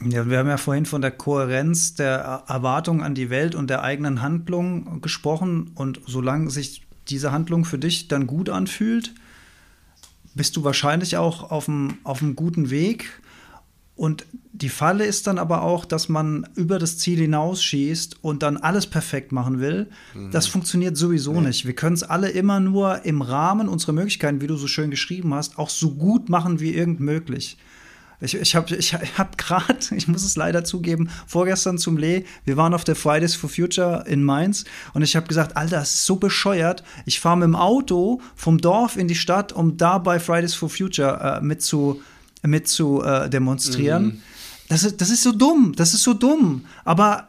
Ja, 0.05 0.31
wir 0.31 0.39
haben 0.39 0.49
ja 0.49 0.57
vorhin 0.57 0.87
von 0.87 1.03
der 1.03 1.11
Kohärenz 1.11 1.95
der 1.95 2.45
Erwartung 2.47 3.03
an 3.03 3.15
die 3.15 3.31
Welt 3.31 3.55
und 3.55 3.69
der 3.69 3.83
eigenen 3.83 4.23
Handlung 4.23 5.01
gesprochen. 5.01 5.73
Und 5.75 6.01
solange 6.07 6.51
sich 6.51 6.83
diese 7.09 7.33
Handlung 7.33 7.65
für 7.65 7.79
dich 7.79 8.07
dann 8.07 8.27
gut 8.27 8.49
anfühlt, 8.49 9.13
bist 10.35 10.57
du 10.57 10.63
wahrscheinlich 10.63 11.17
auch 11.17 11.51
auf 11.51 11.69
einem 11.69 12.37
guten 12.37 12.71
Weg. 12.71 13.21
Und 13.99 14.27
die 14.53 14.69
Falle 14.69 15.05
ist 15.05 15.27
dann 15.27 15.41
aber 15.41 15.63
auch, 15.63 15.85
dass 15.85 16.09
man 16.09 16.47
über 16.55 16.79
das 16.79 16.99
Ziel 16.99 17.19
hinausschießt 17.19 18.23
und 18.23 18.45
dann 18.45 18.57
alles 18.57 18.87
perfekt 18.87 19.33
machen 19.33 19.59
will. 19.59 19.89
Mhm. 20.15 20.31
Das 20.31 20.47
funktioniert 20.47 20.97
sowieso 20.97 21.33
nee. 21.33 21.49
nicht. 21.49 21.67
Wir 21.67 21.75
können 21.75 21.95
es 21.95 22.05
alle 22.05 22.31
immer 22.31 22.61
nur 22.61 23.05
im 23.05 23.23
Rahmen 23.23 23.69
unserer 23.69 23.93
Möglichkeiten, 23.93 24.41
wie 24.41 24.47
du 24.47 24.57
so 24.57 24.69
schön 24.69 24.93
geschrieben 24.93 25.35
hast, 25.35 25.59
auch 25.59 25.69
so 25.69 25.97
gut 25.97 26.29
machen 26.29 26.61
wie 26.61 26.73
irgend 26.75 27.01
möglich. 27.01 27.59
Ich, 28.21 28.35
ich 28.35 28.55
habe 28.55 28.77
ich 28.77 28.95
hab 29.19 29.37
gerade, 29.37 29.79
ich 29.97 30.07
muss 30.07 30.25
es 30.25 30.37
leider 30.37 30.63
zugeben, 30.63 31.11
vorgestern 31.27 31.77
zum 31.77 31.97
Lee, 31.97 32.25
wir 32.45 32.57
waren 32.57 32.75
auf 32.75 32.85
der 32.85 32.95
Fridays 32.95 33.35
for 33.35 33.51
Future 33.51 34.05
in 34.07 34.23
Mainz 34.23 34.65
und 34.95 35.03
ich 35.03 35.17
habe 35.17 35.27
gesagt, 35.27 35.57
Alter, 35.57 35.81
das 35.81 35.95
ist 35.95 36.07
so 36.07 36.17
bescheuert. 36.17 36.85
Ich 37.05 37.19
fahre 37.19 37.39
mit 37.39 37.47
dem 37.47 37.57
Auto 37.57 38.21
vom 38.37 38.59
Dorf 38.59 38.97
in 38.97 39.09
die 39.09 39.17
Stadt, 39.17 39.53
um 39.53 39.77
da 39.77 39.99
bei 39.99 40.21
Fridays 40.21 40.55
for 40.55 40.71
Future 40.71 41.41
äh, 41.41 41.45
mit 41.45 41.63
zu 41.63 42.01
mit 42.43 42.69
zu 42.69 43.03
äh, 43.03 43.29
demonstrieren. 43.29 44.05
Mhm. 44.05 44.23
Das 44.69 44.85
ist, 44.85 45.01
das 45.01 45.11
ist 45.11 45.23
so 45.23 45.33
dumm, 45.33 45.73
das 45.77 45.95
ist 45.95 46.03
so 46.03 46.15
dumm. 46.15 46.67
Aber 46.85 47.29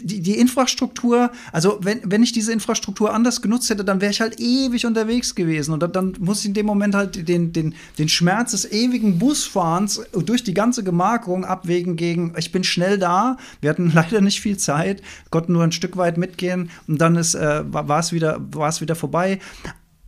die, 0.00 0.22
die 0.22 0.38
Infrastruktur, 0.38 1.30
also 1.52 1.78
wenn, 1.82 2.00
wenn 2.04 2.22
ich 2.22 2.32
diese 2.32 2.52
Infrastruktur 2.52 3.12
anders 3.12 3.42
genutzt 3.42 3.68
hätte, 3.68 3.84
dann 3.84 4.00
wäre 4.00 4.10
ich 4.10 4.20
halt 4.20 4.40
ewig 4.40 4.86
unterwegs 4.86 5.34
gewesen. 5.34 5.72
Und 5.72 5.82
dann, 5.82 5.92
dann 5.92 6.16
muss 6.18 6.40
ich 6.40 6.46
in 6.46 6.54
dem 6.54 6.66
Moment 6.66 6.94
halt 6.94 7.28
den, 7.28 7.52
den, 7.52 7.74
den 7.98 8.08
Schmerz 8.08 8.52
des 8.52 8.70
ewigen 8.72 9.18
Busfahrens 9.18 10.00
durch 10.12 10.44
die 10.44 10.54
ganze 10.54 10.82
Gemarkung 10.82 11.44
abwägen 11.44 11.96
gegen, 11.96 12.32
ich 12.38 12.52
bin 12.52 12.64
schnell 12.64 12.98
da, 12.98 13.36
wir 13.60 13.70
hatten 13.70 13.90
leider 13.94 14.20
nicht 14.20 14.40
viel 14.40 14.56
Zeit, 14.56 15.02
konnten 15.30 15.52
nur 15.52 15.64
ein 15.64 15.72
Stück 15.72 15.96
weit 15.96 16.16
mitgehen 16.16 16.70
und 16.88 16.98
dann 16.98 17.16
ist, 17.16 17.34
äh, 17.34 17.62
war 17.66 17.98
es 17.98 18.12
wieder, 18.12 18.40
wieder 18.40 18.94
vorbei 18.94 19.40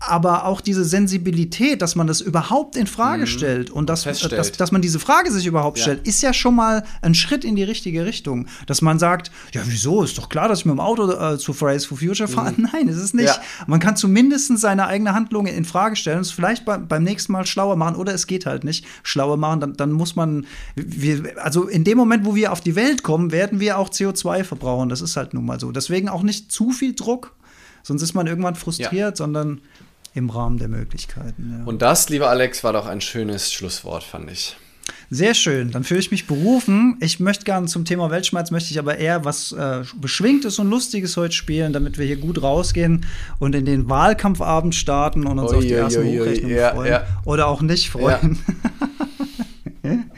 aber 0.00 0.44
auch 0.44 0.60
diese 0.60 0.84
Sensibilität, 0.84 1.82
dass 1.82 1.96
man 1.96 2.06
das 2.06 2.20
überhaupt 2.20 2.76
in 2.76 2.86
Frage 2.86 3.22
mhm. 3.22 3.26
stellt 3.26 3.70
und 3.70 3.88
dass, 3.88 4.04
dass, 4.04 4.52
dass, 4.52 4.72
man 4.72 4.80
diese 4.80 5.00
Frage 5.00 5.32
sich 5.32 5.44
überhaupt 5.46 5.78
ja. 5.78 5.82
stellt, 5.82 6.06
ist 6.06 6.22
ja 6.22 6.32
schon 6.32 6.54
mal 6.54 6.84
ein 7.02 7.14
Schritt 7.14 7.44
in 7.44 7.56
die 7.56 7.64
richtige 7.64 8.06
Richtung. 8.06 8.46
Dass 8.66 8.80
man 8.80 9.00
sagt, 9.00 9.32
ja, 9.52 9.62
wieso? 9.64 10.04
Ist 10.04 10.16
doch 10.16 10.28
klar, 10.28 10.48
dass 10.48 10.60
ich 10.60 10.64
mit 10.66 10.74
dem 10.74 10.80
Auto 10.80 11.10
äh, 11.10 11.36
zu 11.38 11.52
Fridays 11.52 11.84
for 11.84 11.98
Future 11.98 12.28
fahre. 12.28 12.52
Mhm. 12.52 12.68
Nein, 12.72 12.88
ist 12.88 12.98
es 12.98 13.12
nicht. 13.12 13.26
Ja. 13.26 13.40
Man 13.66 13.80
kann 13.80 13.96
zumindest 13.96 14.56
seine 14.58 14.86
eigene 14.86 15.14
Handlung 15.14 15.46
in 15.46 15.64
Frage 15.64 15.96
stellen 15.96 16.18
und 16.18 16.22
es 16.22 16.30
vielleicht 16.30 16.64
bei, 16.64 16.78
beim 16.78 17.02
nächsten 17.02 17.32
Mal 17.32 17.44
schlauer 17.44 17.74
machen 17.74 17.96
oder 17.96 18.14
es 18.14 18.28
geht 18.28 18.46
halt 18.46 18.62
nicht 18.62 18.86
schlauer 19.02 19.36
machen. 19.36 19.60
Dann, 19.60 19.72
dann 19.74 19.90
muss 19.90 20.14
man, 20.14 20.46
wir, 20.76 21.42
also 21.42 21.66
in 21.66 21.82
dem 21.82 21.98
Moment, 21.98 22.24
wo 22.24 22.36
wir 22.36 22.52
auf 22.52 22.60
die 22.60 22.76
Welt 22.76 23.02
kommen, 23.02 23.32
werden 23.32 23.58
wir 23.58 23.78
auch 23.78 23.90
CO2 23.90 24.44
verbrauchen. 24.44 24.88
Das 24.90 25.00
ist 25.00 25.16
halt 25.16 25.34
nun 25.34 25.44
mal 25.44 25.58
so. 25.58 25.72
Deswegen 25.72 26.08
auch 26.08 26.22
nicht 26.22 26.52
zu 26.52 26.70
viel 26.70 26.94
Druck, 26.94 27.34
sonst 27.82 28.02
ist 28.02 28.14
man 28.14 28.28
irgendwann 28.28 28.54
frustriert, 28.54 28.92
ja. 28.92 29.16
sondern 29.16 29.60
im 30.18 30.30
Rahmen 30.30 30.58
der 30.58 30.68
Möglichkeiten. 30.68 31.58
Ja. 31.58 31.64
Und 31.64 31.82
das, 31.82 32.08
lieber 32.08 32.28
Alex, 32.28 32.62
war 32.64 32.72
doch 32.72 32.86
ein 32.86 33.00
schönes 33.00 33.52
Schlusswort, 33.52 34.02
fand 34.02 34.30
ich. 34.30 34.56
Sehr 35.10 35.34
schön, 35.34 35.70
dann 35.70 35.84
fühle 35.84 36.00
ich 36.00 36.10
mich 36.10 36.26
berufen. 36.26 36.96
Ich 37.00 37.18
möchte 37.18 37.44
gerne 37.44 37.66
zum 37.66 37.84
Thema 37.84 38.10
Weltschmerz, 38.10 38.50
möchte 38.50 38.70
ich 38.70 38.78
aber 38.78 38.98
eher 38.98 39.24
was 39.24 39.52
äh, 39.52 39.82
Beschwingtes 39.96 40.58
und 40.58 40.68
Lustiges 40.68 41.16
heute 41.16 41.32
spielen, 41.32 41.72
damit 41.72 41.98
wir 41.98 42.06
hier 42.06 42.18
gut 42.18 42.42
rausgehen 42.42 43.06
und 43.38 43.54
in 43.54 43.64
den 43.64 43.88
Wahlkampfabend 43.88 44.74
starten 44.74 45.26
und 45.26 45.38
uns 45.38 45.52
oi, 45.52 45.56
auf 45.56 45.62
die 45.62 45.72
ersten 45.72 46.00
oi, 46.00 46.18
Hochrechnungen 46.18 46.56
ja, 46.56 46.74
freuen. 46.74 46.92
Ja. 46.92 47.06
Oder 47.24 47.48
auch 47.48 47.62
nicht 47.62 47.88
freuen. 47.90 48.38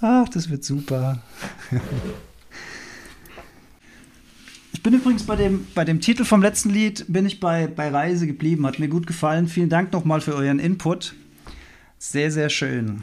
Ach, 0.00 0.28
das 0.28 0.50
wird 0.50 0.64
super. 0.64 1.22
Ich 4.78 4.84
bin 4.84 4.94
übrigens 4.94 5.24
bei 5.24 5.34
dem, 5.34 5.66
bei 5.74 5.84
dem 5.84 6.00
Titel 6.00 6.24
vom 6.24 6.40
letzten 6.40 6.70
Lied, 6.70 7.04
bin 7.08 7.26
ich 7.26 7.40
bei, 7.40 7.66
bei 7.66 7.88
Reise 7.88 8.28
geblieben. 8.28 8.64
Hat 8.64 8.78
mir 8.78 8.86
gut 8.86 9.08
gefallen. 9.08 9.48
Vielen 9.48 9.68
Dank 9.68 9.92
nochmal 9.92 10.20
für 10.20 10.36
euren 10.36 10.60
Input. 10.60 11.16
Sehr, 11.98 12.30
sehr 12.30 12.48
schön. 12.48 13.02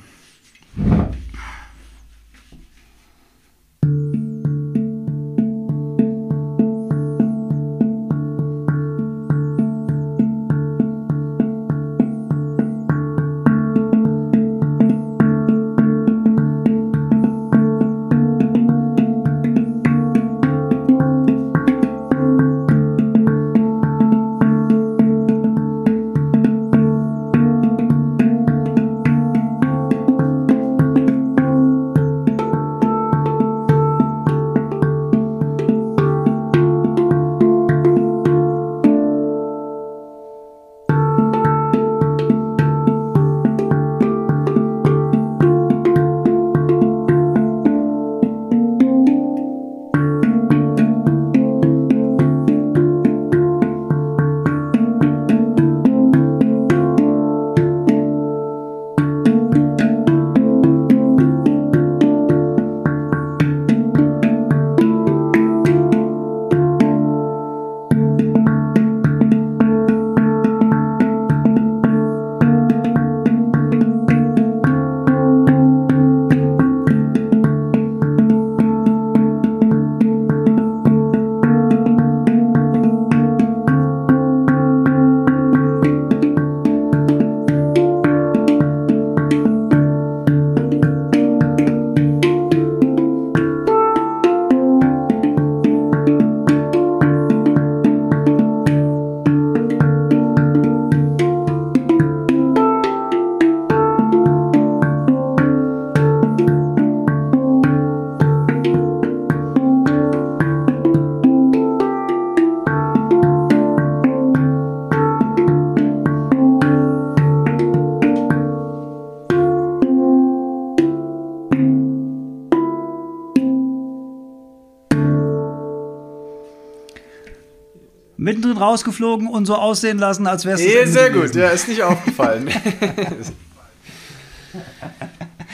Rausgeflogen 128.75 129.27
und 129.27 129.45
so 129.45 129.55
aussehen 129.55 129.97
lassen, 129.97 130.27
als 130.27 130.45
wäre 130.45 130.55
es. 130.55 130.61
Nee, 130.61 130.85
sehr 130.85 131.09
gewesen. 131.09 131.33
gut, 131.33 131.41
ja, 131.41 131.49
ist 131.49 131.67
nicht 131.67 131.81
aufgefallen. 131.81 132.49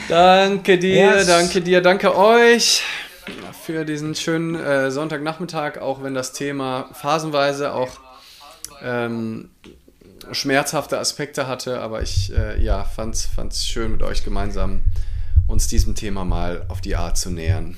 danke 0.08 0.78
dir, 0.78 1.16
yes. 1.16 1.26
danke 1.26 1.60
dir, 1.60 1.80
danke 1.80 2.16
euch 2.16 2.82
für 3.64 3.84
diesen 3.84 4.14
schönen 4.16 4.56
äh, 4.56 4.90
Sonntagnachmittag, 4.90 5.78
auch 5.78 6.02
wenn 6.02 6.14
das 6.14 6.32
Thema 6.32 6.90
phasenweise 6.94 7.72
auch 7.72 8.00
ähm, 8.82 9.50
schmerzhafte 10.32 10.98
Aspekte 10.98 11.46
hatte, 11.46 11.80
aber 11.80 12.02
ich 12.02 12.32
äh, 12.36 12.60
ja, 12.60 12.82
fand 12.82 13.14
es 13.14 13.66
schön 13.66 13.92
mit 13.92 14.02
euch 14.02 14.24
gemeinsam 14.24 14.80
uns 15.46 15.68
diesem 15.68 15.94
Thema 15.94 16.24
mal 16.24 16.64
auf 16.68 16.80
die 16.80 16.96
Art 16.96 17.16
zu 17.16 17.30
nähern. 17.30 17.76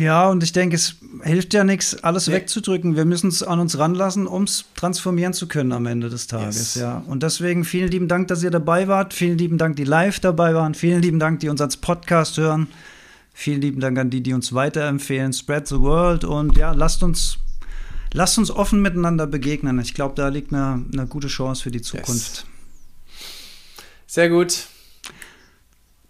Ja, 0.00 0.28
und 0.28 0.42
ich 0.42 0.52
denke, 0.52 0.76
es 0.76 0.96
hilft 1.22 1.54
ja 1.54 1.64
nichts, 1.64 2.02
alles 2.02 2.26
nee. 2.26 2.34
wegzudrücken. 2.34 2.96
Wir 2.96 3.04
müssen 3.04 3.28
es 3.28 3.42
an 3.42 3.60
uns 3.60 3.78
ranlassen, 3.78 4.26
um 4.26 4.44
es 4.44 4.64
transformieren 4.74 5.32
zu 5.32 5.46
können 5.46 5.72
am 5.72 5.86
Ende 5.86 6.10
des 6.10 6.26
Tages. 6.26 6.74
Yes. 6.74 6.82
Ja. 6.82 7.04
Und 7.06 7.22
deswegen 7.22 7.64
vielen 7.64 7.90
lieben 7.90 8.08
Dank, 8.08 8.28
dass 8.28 8.42
ihr 8.42 8.50
dabei 8.50 8.88
wart. 8.88 9.14
Vielen 9.14 9.38
lieben 9.38 9.58
Dank, 9.58 9.76
die 9.76 9.84
live 9.84 10.20
dabei 10.20 10.54
waren. 10.54 10.74
Vielen 10.74 11.02
lieben 11.02 11.18
Dank, 11.18 11.40
die 11.40 11.48
uns 11.48 11.60
als 11.60 11.76
Podcast 11.76 12.36
hören. 12.38 12.68
Vielen 13.32 13.60
lieben 13.60 13.80
Dank 13.80 13.98
an 13.98 14.10
die, 14.10 14.22
die 14.22 14.32
uns 14.32 14.52
weiterempfehlen. 14.52 15.32
Spread 15.32 15.66
the 15.68 15.80
world 15.80 16.24
und 16.24 16.56
ja, 16.56 16.72
lasst 16.72 17.02
uns, 17.02 17.38
lasst 18.12 18.38
uns 18.38 18.50
offen 18.50 18.80
miteinander 18.80 19.26
begegnen. 19.26 19.78
Ich 19.80 19.94
glaube, 19.94 20.14
da 20.14 20.28
liegt 20.28 20.52
eine, 20.52 20.84
eine 20.92 21.06
gute 21.06 21.28
Chance 21.28 21.62
für 21.62 21.70
die 21.70 21.82
Zukunft. 21.82 22.44
Yes. 22.44 22.44
Sehr 24.06 24.28
gut. 24.28 24.68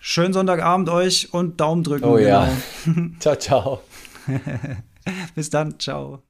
Schönen 0.07 0.35
Sonntagabend 0.35 0.91
euch 0.91 1.33
und 1.33 1.63
Daumen 1.63 1.83
drücken. 1.83 2.05
Oh 2.05 2.19
ja. 2.19 2.47
Genau. 2.85 3.09
ciao, 3.21 3.37
ciao. 3.37 3.81
Bis 5.35 5.49
dann. 5.49 5.81
Ciao. 5.81 6.25